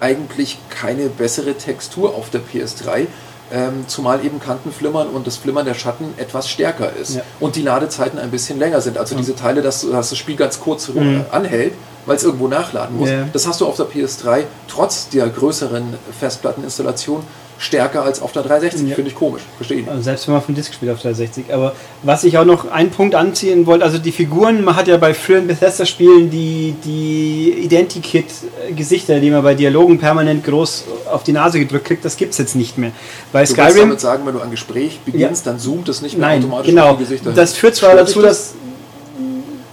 eigentlich 0.00 0.58
keine 0.68 1.06
bessere 1.08 1.54
Textur 1.54 2.14
auf 2.14 2.28
der 2.30 2.40
PS3. 2.42 3.06
Ähm, 3.52 3.84
zumal 3.86 4.24
eben 4.24 4.40
Kanten 4.40 4.72
flimmern 4.72 5.06
und 5.08 5.26
das 5.26 5.36
Flimmern 5.36 5.64
der 5.66 5.74
Schatten 5.74 6.14
etwas 6.16 6.48
stärker 6.50 6.92
ist 7.00 7.14
Ja. 7.14 7.22
und 7.38 7.54
die 7.54 7.62
Ladezeiten 7.62 8.18
ein 8.18 8.30
bisschen 8.32 8.58
länger 8.58 8.80
sind. 8.80 8.98
Also 8.98 9.14
diese 9.16 9.36
Teile, 9.36 9.62
dass, 9.62 9.82
dass 9.88 10.10
das 10.10 10.18
Spiel 10.18 10.34
ganz 10.34 10.58
kurz 10.58 10.88
Mhm. 10.88 11.24
anhält, 11.30 11.74
weil 12.06 12.16
es 12.16 12.24
irgendwo 12.24 12.48
nachladen 12.48 12.96
muss. 12.96 13.10
Ja. 13.10 13.28
Das 13.32 13.46
hast 13.46 13.60
du 13.60 13.66
auf 13.66 13.76
der 13.76 13.86
PS3 13.86 14.44
trotz 14.68 15.08
der 15.08 15.28
größeren 15.28 15.94
Festplatteninstallation 16.18 17.22
stärker 17.58 18.02
als 18.02 18.20
auf 18.20 18.32
der 18.32 18.42
360. 18.42 18.88
Ja. 18.88 18.94
Finde 18.94 19.10
ich 19.10 19.16
komisch. 19.16 19.42
Verstehe 19.56 19.80
ich. 19.80 19.88
Also 19.88 20.02
selbst 20.02 20.26
wenn 20.26 20.34
man 20.34 20.42
vom 20.42 20.54
Disc 20.54 20.74
spielt 20.74 20.92
auf 20.92 21.00
360. 21.00 21.52
Aber 21.52 21.74
was 22.02 22.24
ich 22.24 22.36
auch 22.38 22.44
noch 22.44 22.70
einen 22.70 22.90
Punkt 22.90 23.14
anziehen 23.14 23.66
wollte, 23.66 23.84
also 23.84 23.98
die 23.98 24.12
Figuren, 24.12 24.62
man 24.62 24.76
hat 24.76 24.88
ja 24.88 24.96
bei 24.96 25.14
früheren 25.14 25.46
Bethesda-Spielen 25.46 26.30
die, 26.30 26.74
die 26.84 27.52
Identikit-Gesichter, 27.64 29.20
die 29.20 29.30
man 29.30 29.42
bei 29.42 29.54
Dialogen 29.54 29.98
permanent 29.98 30.44
groß 30.44 30.84
auf 31.10 31.22
die 31.22 31.32
Nase 31.32 31.58
gedrückt 31.58 31.86
kriegt, 31.86 32.04
das 32.04 32.16
gibt 32.16 32.32
es 32.32 32.38
jetzt 32.38 32.56
nicht 32.56 32.76
mehr. 32.76 32.92
Bei 33.32 33.44
Du 33.44 33.52
Skyrim, 33.52 33.78
damit 33.78 34.00
sagen, 34.00 34.26
wenn 34.26 34.34
du 34.34 34.40
ein 34.40 34.50
Gespräch 34.50 35.00
beginnst, 35.04 35.46
dann 35.46 35.58
zoomt 35.58 35.88
es 35.88 36.02
nicht 36.02 36.18
mehr 36.18 36.28
nein, 36.28 36.40
automatisch 36.40 36.66
genau. 36.66 36.90
auf 36.90 36.98
die 36.98 37.04
Gesichter. 37.04 37.32
Das 37.32 37.54
führt 37.54 37.74
zwar 37.74 37.92
Stört 37.92 38.08
dazu, 38.08 38.22
dass. 38.22 38.54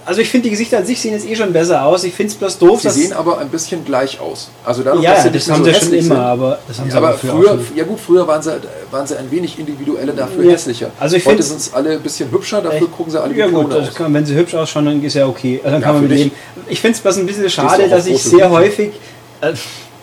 Also 0.06 0.20
ich 0.20 0.28
finde, 0.28 0.44
die 0.44 0.50
Gesichter 0.50 0.76
an 0.78 0.84
sich 0.84 1.00
sehen 1.00 1.12
jetzt 1.12 1.26
eh 1.26 1.34
schon 1.34 1.52
besser 1.52 1.82
aus. 1.84 2.04
Ich 2.04 2.12
finde 2.12 2.30
es 2.32 2.36
bloß 2.38 2.58
doof, 2.58 2.80
Sie 2.80 2.88
dass. 2.88 2.94
sehen 2.96 3.12
aber 3.14 3.38
ein 3.38 3.48
bisschen 3.48 3.84
gleich 3.86 4.20
aus. 4.20 4.50
Also 4.64 4.82
dadurch, 4.82 5.02
ja, 5.02 5.14
dass 5.14 5.22
sie 5.22 5.30
das 5.30 5.50
haben 5.50 5.64
so 5.64 5.70
sie 5.70 5.74
schon 5.74 5.92
immer, 5.94 6.00
sind. 6.02 6.12
aber 6.12 6.58
das 6.68 6.78
haben 6.78 6.90
sie 6.90 6.96
aber 6.96 7.12
früher 7.14 7.32
früher, 7.32 7.58
ja 7.74 7.84
gut, 7.84 8.00
früher 8.00 8.26
waren 8.26 8.42
sie, 8.42 8.52
waren 8.90 9.06
sie 9.06 9.16
ein 9.18 9.30
wenig 9.30 9.58
individueller, 9.58 10.12
dafür 10.12 10.44
Ja. 10.44 10.50
hässlicher. 10.52 10.90
Also 11.00 11.16
ich 11.16 11.24
Heute 11.24 11.42
sind 11.42 11.58
es 11.60 11.72
alle 11.72 11.92
ein 11.92 12.00
bisschen 12.00 12.30
hübscher, 12.30 12.60
dafür 12.60 12.82
Echt? 12.82 12.92
gucken 12.92 13.12
sie 13.12 13.22
alle 13.22 13.34
Ja 13.34 13.46
gut, 13.48 13.72
aus. 13.72 13.94
kann, 13.94 14.12
wenn 14.12 14.26
sie 14.26 14.34
hübsch 14.34 14.54
ausschauen, 14.54 14.84
dann 14.84 15.02
ist 15.02 15.14
ja 15.14 15.26
okay. 15.26 15.60
Also 15.64 15.70
dann 15.72 15.80
Ja, 15.80 15.86
kann 15.86 15.94
man 15.94 16.02
mit 16.08 16.18
leben. 16.18 16.32
Ich 16.68 16.80
finde 16.82 16.96
es 16.96 17.00
bloß 17.00 17.16
ein 17.18 17.26
bisschen 17.26 17.48
schade, 17.48 17.88
dass 17.88 18.04
ich 18.06 18.22
sehr 18.22 18.50
häufig. 18.50 18.90
Äh, 19.40 19.54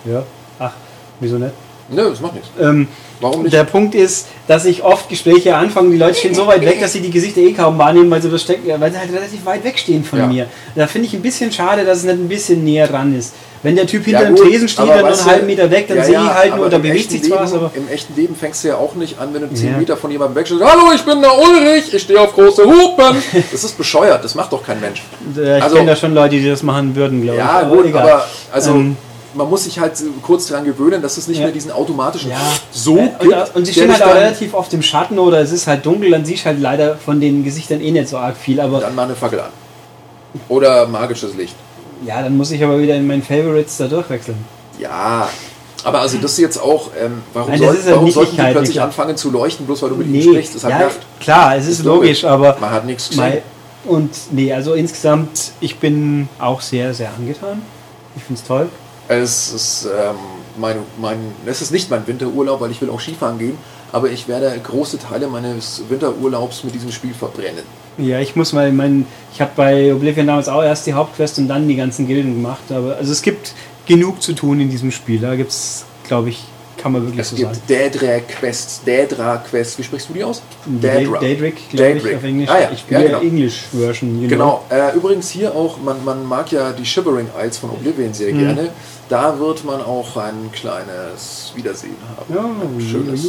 ja, 0.04 0.24
ach, 0.58 0.72
wieso 1.20 1.38
nicht? 1.38 1.52
Nö, 1.92 2.08
das 2.10 2.20
macht 2.20 2.34
nichts. 2.34 2.48
Ähm, 2.60 2.88
Warum 3.20 3.42
nicht? 3.42 3.52
der 3.54 3.64
Punkt 3.64 3.94
ist, 3.94 4.26
dass 4.48 4.64
ich 4.64 4.82
oft 4.82 5.08
Gespräche 5.08 5.54
anfange, 5.56 5.90
die 5.90 5.96
Leute 5.98 6.14
stehen 6.14 6.34
so 6.34 6.46
weit 6.46 6.62
weg, 6.62 6.80
dass 6.80 6.92
sie 6.92 7.00
die 7.00 7.10
Gesichter 7.10 7.40
eh 7.40 7.52
kaum 7.52 7.78
wahrnehmen, 7.78 8.10
weil 8.10 8.20
sie, 8.20 8.30
das 8.30 8.42
stecken, 8.42 8.66
ja, 8.66 8.80
weil 8.80 8.90
sie 8.90 8.98
halt 8.98 9.12
relativ 9.12 9.44
weit 9.44 9.62
weg 9.64 9.78
stehen 9.78 10.02
von 10.04 10.18
Ja. 10.18 10.26
mir. 10.26 10.46
Da 10.74 10.86
finde 10.86 11.06
ich 11.08 11.14
ein 11.14 11.22
bisschen 11.22 11.52
schade, 11.52 11.84
dass 11.84 11.98
es 11.98 12.04
nicht 12.04 12.14
ein 12.18 12.28
bisschen 12.28 12.64
näher 12.64 12.88
dran 12.88 13.16
ist. 13.16 13.32
Wenn 13.64 13.76
der 13.76 13.86
Typ 13.86 14.04
hinter 14.04 14.22
Ja, 14.22 14.26
dem 14.26 14.34
Tresen 14.34 14.66
steht 14.66 14.80
aber 14.80 14.94
und 14.94 15.00
nur 15.02 15.08
einen 15.10 15.24
halben 15.24 15.46
Meter 15.46 15.70
weg, 15.70 15.86
dann 15.86 15.98
ja, 15.98 16.02
sehe 16.04 16.14
ich 16.14 16.20
halt 16.34 16.48
nur, 16.56 16.64
aber 16.66 16.68
da 16.70 16.78
bewegt 16.78 17.12
sich 17.12 17.22
zwar 17.22 17.42
was, 17.42 17.52
aber. 17.54 17.70
Im 17.74 17.86
echten 17.88 18.16
Leben 18.16 18.34
fängst 18.34 18.64
du 18.64 18.68
ja 18.68 18.76
auch 18.76 18.96
nicht 18.96 19.20
an, 19.20 19.28
wenn 19.32 19.42
du 19.48 19.54
10 19.54 19.70
Ja. 19.70 19.78
Meter 19.78 19.96
von 19.96 20.10
jemandem 20.10 20.34
wegstehst. 20.34 20.60
Hallo, 20.64 20.90
ich 20.92 21.02
bin 21.02 21.20
der 21.20 21.30
Ulrich, 21.38 21.94
ich 21.94 22.02
stehe 22.02 22.20
auf 22.20 22.32
große 22.34 22.64
Hupen. 22.64 23.22
Das 23.52 23.62
ist 23.62 23.78
bescheuert, 23.78 24.24
das 24.24 24.34
macht 24.34 24.52
doch 24.52 24.64
kein 24.66 24.80
Mensch. 24.80 25.04
Ich 25.32 25.62
Also- 25.62 25.76
kenne 25.76 25.90
da 25.90 25.94
schon 25.96 26.12
Leute, 26.12 26.34
die 26.40 26.48
das 26.48 26.64
machen 26.64 26.96
würden, 26.96 27.22
glaube 27.22 27.38
ich. 27.38 27.44
Ja, 27.44 27.62
gut, 27.62 27.86
egal. 27.86 28.02
aber 28.02 28.24
also 28.50 28.70
Ähm, 28.72 28.96
man 29.34 29.48
muss 29.48 29.64
sich 29.64 29.78
halt 29.78 29.92
kurz 30.22 30.46
daran 30.46 30.64
gewöhnen, 30.64 31.00
dass 31.02 31.16
es 31.16 31.26
nicht 31.28 31.38
Ja. 31.38 31.44
mehr 31.44 31.52
diesen 31.52 31.70
automatischen 31.72 32.30
Ja. 32.30 32.36
so 32.70 32.96
Äh, 32.98 33.08
gibt. 33.20 33.32
und, 33.34 33.56
und 33.56 33.64
sie 33.64 33.72
stehen 33.72 33.90
halt 33.92 34.02
auch 34.02 34.14
relativ 34.14 34.54
oft 34.54 34.72
im 34.74 34.82
Schatten 34.82 35.18
oder 35.18 35.40
es 35.40 35.52
ist 35.52 35.66
halt 35.66 35.84
dunkel, 35.86 36.10
dann 36.10 36.24
siehst 36.24 36.42
du 36.42 36.46
halt 36.46 36.60
leider 36.60 36.96
von 36.96 37.20
den 37.20 37.42
Gesichtern 37.44 37.80
eh 37.80 37.90
nicht 37.90 38.08
so 38.08 38.18
arg 38.18 38.36
viel. 38.36 38.60
Aber 38.60 38.80
Dann 38.80 38.94
mal 38.94 39.04
eine 39.04 39.14
Fackel 39.16 39.40
an. 39.40 39.50
Oder 40.48 40.86
magisches 40.86 41.34
Licht. 41.34 41.54
ja, 42.06 42.22
dann 42.22 42.36
muss 42.36 42.50
ich 42.50 42.62
aber 42.64 42.78
wieder 42.80 42.94
in 42.96 43.06
meinen 43.06 43.22
Favorites 43.22 43.76
da 43.76 43.86
durchwechseln. 43.86 44.36
Ja. 44.78 45.28
Aber 45.84 46.00
also 46.00 46.16
das 46.18 46.32
ist 46.32 46.38
jetzt 46.38 46.58
auch, 46.62 46.90
ähm, 47.00 47.22
warum, 47.32 47.50
Nein, 47.50 47.58
soll, 47.60 47.74
ist 47.74 47.86
ja 47.88 47.94
warum 47.96 48.10
sollten 48.10 48.36
die 48.36 48.42
plötzlich 48.42 48.72
klar. 48.76 48.86
anfangen 48.86 49.16
zu 49.16 49.30
leuchten, 49.32 49.66
bloß 49.66 49.82
weil 49.82 49.88
du 49.90 49.96
mit 49.96 50.06
ihnen 50.06 50.16
Nee, 50.16 50.22
sprichst? 50.22 50.54
Das 50.54 50.62
ja, 50.62 50.78
Nacht. 50.78 50.98
klar, 51.20 51.56
es 51.56 51.64
ist, 51.66 51.80
Ist 51.80 51.84
logisch, 51.84 52.22
logisch. 52.22 52.24
aber 52.24 52.56
Man 52.60 52.70
hat 52.70 52.86
nichts 52.86 53.08
gesehen. 53.08 53.38
Und 53.84 54.10
nee, 54.30 54.52
also 54.52 54.74
insgesamt, 54.74 55.50
ich 55.60 55.78
bin 55.80 56.28
auch 56.38 56.60
sehr, 56.60 56.94
sehr 56.94 57.10
angetan. 57.18 57.62
Ich 58.16 58.22
finde 58.22 58.40
es 58.40 58.46
toll. 58.46 58.68
Es 59.08 59.52
ist, 59.52 59.86
ähm, 59.86 60.16
mein, 60.58 60.76
mein, 61.00 61.18
es 61.44 61.60
ist 61.60 61.72
nicht 61.72 61.90
mein 61.90 62.06
Winterurlaub, 62.06 62.60
weil 62.60 62.70
ich 62.70 62.80
will 62.80 62.90
auch 62.90 63.00
Skifahren 63.00 63.38
gehen, 63.38 63.58
aber 63.90 64.10
ich 64.10 64.28
werde 64.28 64.58
große 64.58 64.98
Teile 64.98 65.28
meines 65.28 65.82
Winterurlaubs 65.88 66.64
mit 66.64 66.74
diesem 66.74 66.92
Spiel 66.92 67.12
verbrennen. 67.12 67.64
Ja, 67.98 68.20
ich 68.20 68.36
muss 68.36 68.52
mal, 68.52 68.72
mein, 68.72 69.06
ich 69.34 69.40
habe 69.40 69.50
bei 69.54 69.92
Oblivion 69.92 70.26
damals 70.26 70.48
auch 70.48 70.62
erst 70.62 70.86
die 70.86 70.94
Hauptquest 70.94 71.38
und 71.38 71.48
dann 71.48 71.68
die 71.68 71.76
ganzen 71.76 72.06
Gilden 72.06 72.34
gemacht. 72.34 72.70
Aber 72.70 72.96
also 72.96 73.12
es 73.12 73.20
gibt 73.20 73.54
genug 73.86 74.22
zu 74.22 74.32
tun 74.32 74.60
in 74.60 74.70
diesem 74.70 74.90
Spiel. 74.90 75.20
Da 75.20 75.34
gibt 75.36 75.50
es, 75.50 75.84
glaube 76.04 76.30
ich, 76.30 76.44
Kann 76.82 76.92
man 76.92 77.02
wirklich 77.02 77.20
Es 77.20 77.30
so 77.30 77.36
gibt 77.36 77.54
sagen. 77.54 77.66
Daedra 77.68 78.18
Quest, 78.20 78.80
Daedra 78.84 79.36
Quest, 79.38 79.78
wie 79.78 79.82
sprichst 79.84 80.08
du 80.08 80.14
die 80.14 80.24
aus? 80.24 80.42
Daedric, 80.66 81.08
glaube 81.10 81.26
ich, 81.56 81.68
Daedric. 81.76 82.16
auf 82.16 82.24
Englisch. 82.24 82.50
Ah, 82.50 82.60
ja. 82.60 82.70
Ich 82.72 82.84
Ja, 82.90 82.98
bin 82.98 83.06
genau. 83.08 83.18
ja 83.20 83.24
English-Version. 83.28 84.14
you 84.22 84.28
know. 84.28 84.28
Genau, 84.28 84.64
äh, 84.70 84.96
übrigens 84.96 85.30
hier 85.30 85.54
auch, 85.54 85.78
man, 85.80 86.04
man 86.04 86.26
mag 86.26 86.50
ja 86.50 86.72
die 86.72 86.84
Shivering 86.84 87.28
Isles 87.40 87.58
von 87.58 87.70
Oblivion 87.70 88.08
Mhm. 88.08 88.14
sehr 88.14 88.32
gerne. 88.32 88.68
Da 89.08 89.38
wird 89.38 89.64
man 89.64 89.82
auch 89.82 90.16
ein 90.16 90.50
kleines 90.52 91.52
Wiedersehen 91.54 91.96
haben. 92.16 92.34
Ja, 92.34 92.44
ein 92.44 92.80
schönes. 92.80 93.26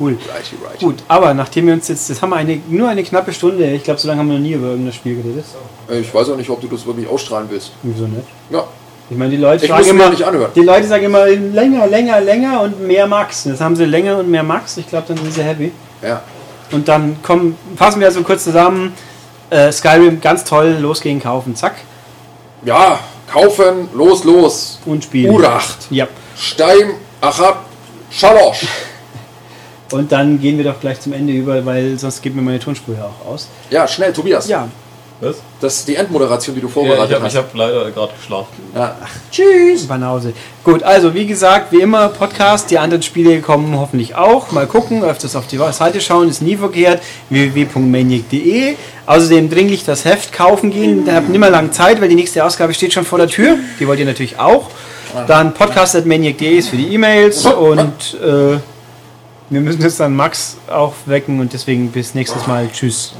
cool. 0.00 0.12
Righty, 0.12 0.56
righty. 0.64 0.84
Gut, 0.84 0.96
aber 1.08 1.34
nachdem 1.34 1.66
wir 1.66 1.74
uns 1.74 1.88
jetzt, 1.88 2.08
jetzt 2.08 2.22
haben 2.22 2.30
wir 2.30 2.36
eine, 2.36 2.58
nur 2.68 2.88
eine 2.88 3.02
knappe 3.04 3.32
Stunde, 3.32 3.70
ich 3.72 3.84
glaube, 3.84 4.00
so 4.00 4.08
lange 4.08 4.20
haben 4.20 4.28
wir 4.28 4.34
noch 4.38 4.42
nie 4.42 4.52
über 4.54 4.68
irgendein 4.68 4.94
Spiel 4.94 5.16
geredet. 5.22 5.44
Äh, 5.90 6.00
Ich 6.00 6.14
weiß 6.14 6.30
auch 6.30 6.36
nicht, 6.36 6.48
ob 6.48 6.60
du 6.60 6.68
das 6.68 6.86
wirklich 6.86 7.06
ausstrahlen 7.06 7.48
willst. 7.50 7.72
Wieso 7.82 8.04
nicht? 8.06 8.22
Ja, 8.50 8.64
Ich 9.08 9.16
meine, 9.16 9.30
die 9.30 9.36
Leute 9.36 9.64
Ich 9.66 9.70
mir 9.70 9.80
immer, 9.88 10.10
die 10.54 10.60
Leute 10.62 10.86
sagen 10.88 11.04
immer 11.04 11.26
länger, 11.26 11.86
länger, 11.86 12.20
länger 12.20 12.62
und 12.62 12.80
mehr 12.86 13.06
Max. 13.06 13.44
Jetzt 13.44 13.60
haben 13.60 13.76
sie 13.76 13.84
länger 13.84 14.18
und 14.18 14.28
mehr 14.28 14.42
Max. 14.42 14.76
Ich 14.78 14.88
glaube, 14.88 15.04
dann 15.08 15.16
sind 15.18 15.32
sie 15.32 15.42
happy. 15.42 15.72
ja. 16.02 16.22
Und 16.72 16.88
dann 16.88 17.22
kommen, 17.22 17.56
fassen 17.76 18.00
wir 18.00 18.08
also 18.08 18.22
kurz 18.22 18.42
zusammen. 18.42 18.92
Äh, 19.50 19.70
Skyrim 19.70 20.20
ganz 20.20 20.42
toll, 20.42 20.76
losgehen, 20.80 21.22
kaufen, 21.22 21.54
zack 21.54 21.76
Ja, 22.64 22.98
kaufen, 23.32 23.88
los, 23.94 24.24
los. 24.24 24.80
und 24.84 25.04
spielen. 25.04 25.30
Uracht. 25.32 25.86
Ja. 25.90 26.08
Stein, 26.36 26.94
Achat, 27.20 27.58
Schalosch. 28.10 28.66
Und 29.92 30.10
dann 30.10 30.40
gehen 30.40 30.58
wir 30.58 30.64
doch 30.64 30.80
gleich 30.80 30.98
zum 31.00 31.12
Ende 31.12 31.32
über, 31.32 31.64
weil 31.64 31.96
sonst 31.96 32.20
geht 32.20 32.34
mir 32.34 32.42
meine 32.42 32.58
Tonspur 32.58 32.96
ja 32.96 33.04
auch 33.04 33.30
aus. 33.32 33.48
Ja, 33.70 33.86
schnell, 33.86 34.12
Tobias. 34.12 34.48
Ja. 34.48 34.66
Was? 35.20 35.36
Das 35.60 35.76
ist 35.76 35.88
die 35.88 35.96
Endmoderation, 35.96 36.54
die 36.54 36.60
du 36.60 36.66
Ja, 36.66 36.68
ich 36.68 36.74
vorbereitet 36.74 37.14
habe 37.14 37.24
hast. 37.24 37.36
hab 37.36 37.54
leider 37.54 37.90
gerade 37.90 38.12
geschlafen. 38.18 38.52
Ja. 38.74 38.96
Tschüss. 39.30 39.86
Banause. 39.86 40.34
Gut, 40.62 40.82
also 40.82 41.14
wie 41.14 41.26
gesagt, 41.26 41.72
wie 41.72 41.80
immer 41.80 42.08
Podcast. 42.08 42.70
Die 42.70 42.78
anderen 42.78 43.02
Spiele 43.02 43.40
kommen 43.40 43.78
hoffentlich 43.78 44.14
auch. 44.14 44.52
Mal 44.52 44.66
gucken, 44.66 45.02
öfters 45.02 45.34
auf 45.34 45.46
die 45.46 45.56
Seite 45.72 46.02
schauen, 46.02 46.28
ist 46.28 46.42
nie 46.42 46.56
verkehrt. 46.56 47.00
www.maniac.de. 47.30 48.74
Außerdem 49.06 49.48
dringlich 49.48 49.84
das 49.84 50.04
Heft 50.04 50.32
kaufen 50.34 50.70
gehen. 50.70 51.06
Da 51.06 51.14
habt 51.14 51.28
nicht 51.30 51.38
mehr 51.38 51.50
lange 51.50 51.70
Zeit, 51.70 52.00
weil 52.02 52.08
die 52.10 52.14
nächste 52.14 52.44
Ausgabe 52.44 52.74
steht 52.74 52.92
schon 52.92 53.04
vor 53.06 53.18
der 53.18 53.28
Tür. 53.28 53.56
Die 53.80 53.86
wollt 53.88 53.98
ihr 53.98 54.06
natürlich 54.06 54.38
auch. 54.38 54.68
Dann 55.26 55.54
podcast.maniac.de 55.54 56.58
ist 56.58 56.68
für 56.68 56.76
die 56.76 56.92
E-Mails 56.92 57.46
und 57.46 58.18
äh, 58.22 58.58
wir 59.48 59.60
müssen 59.60 59.80
jetzt 59.80 59.98
dann 59.98 60.14
Max 60.14 60.58
aufwecken 60.68 61.40
und 61.40 61.52
deswegen 61.54 61.90
bis 61.90 62.14
nächstes 62.14 62.46
Mal. 62.46 62.68
Tschüss. 62.70 63.14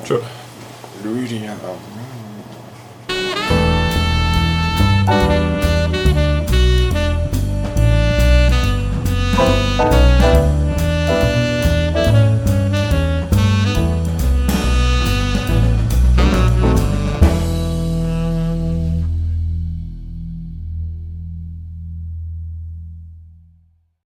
reading 1.07 1.47
of. 1.63 1.81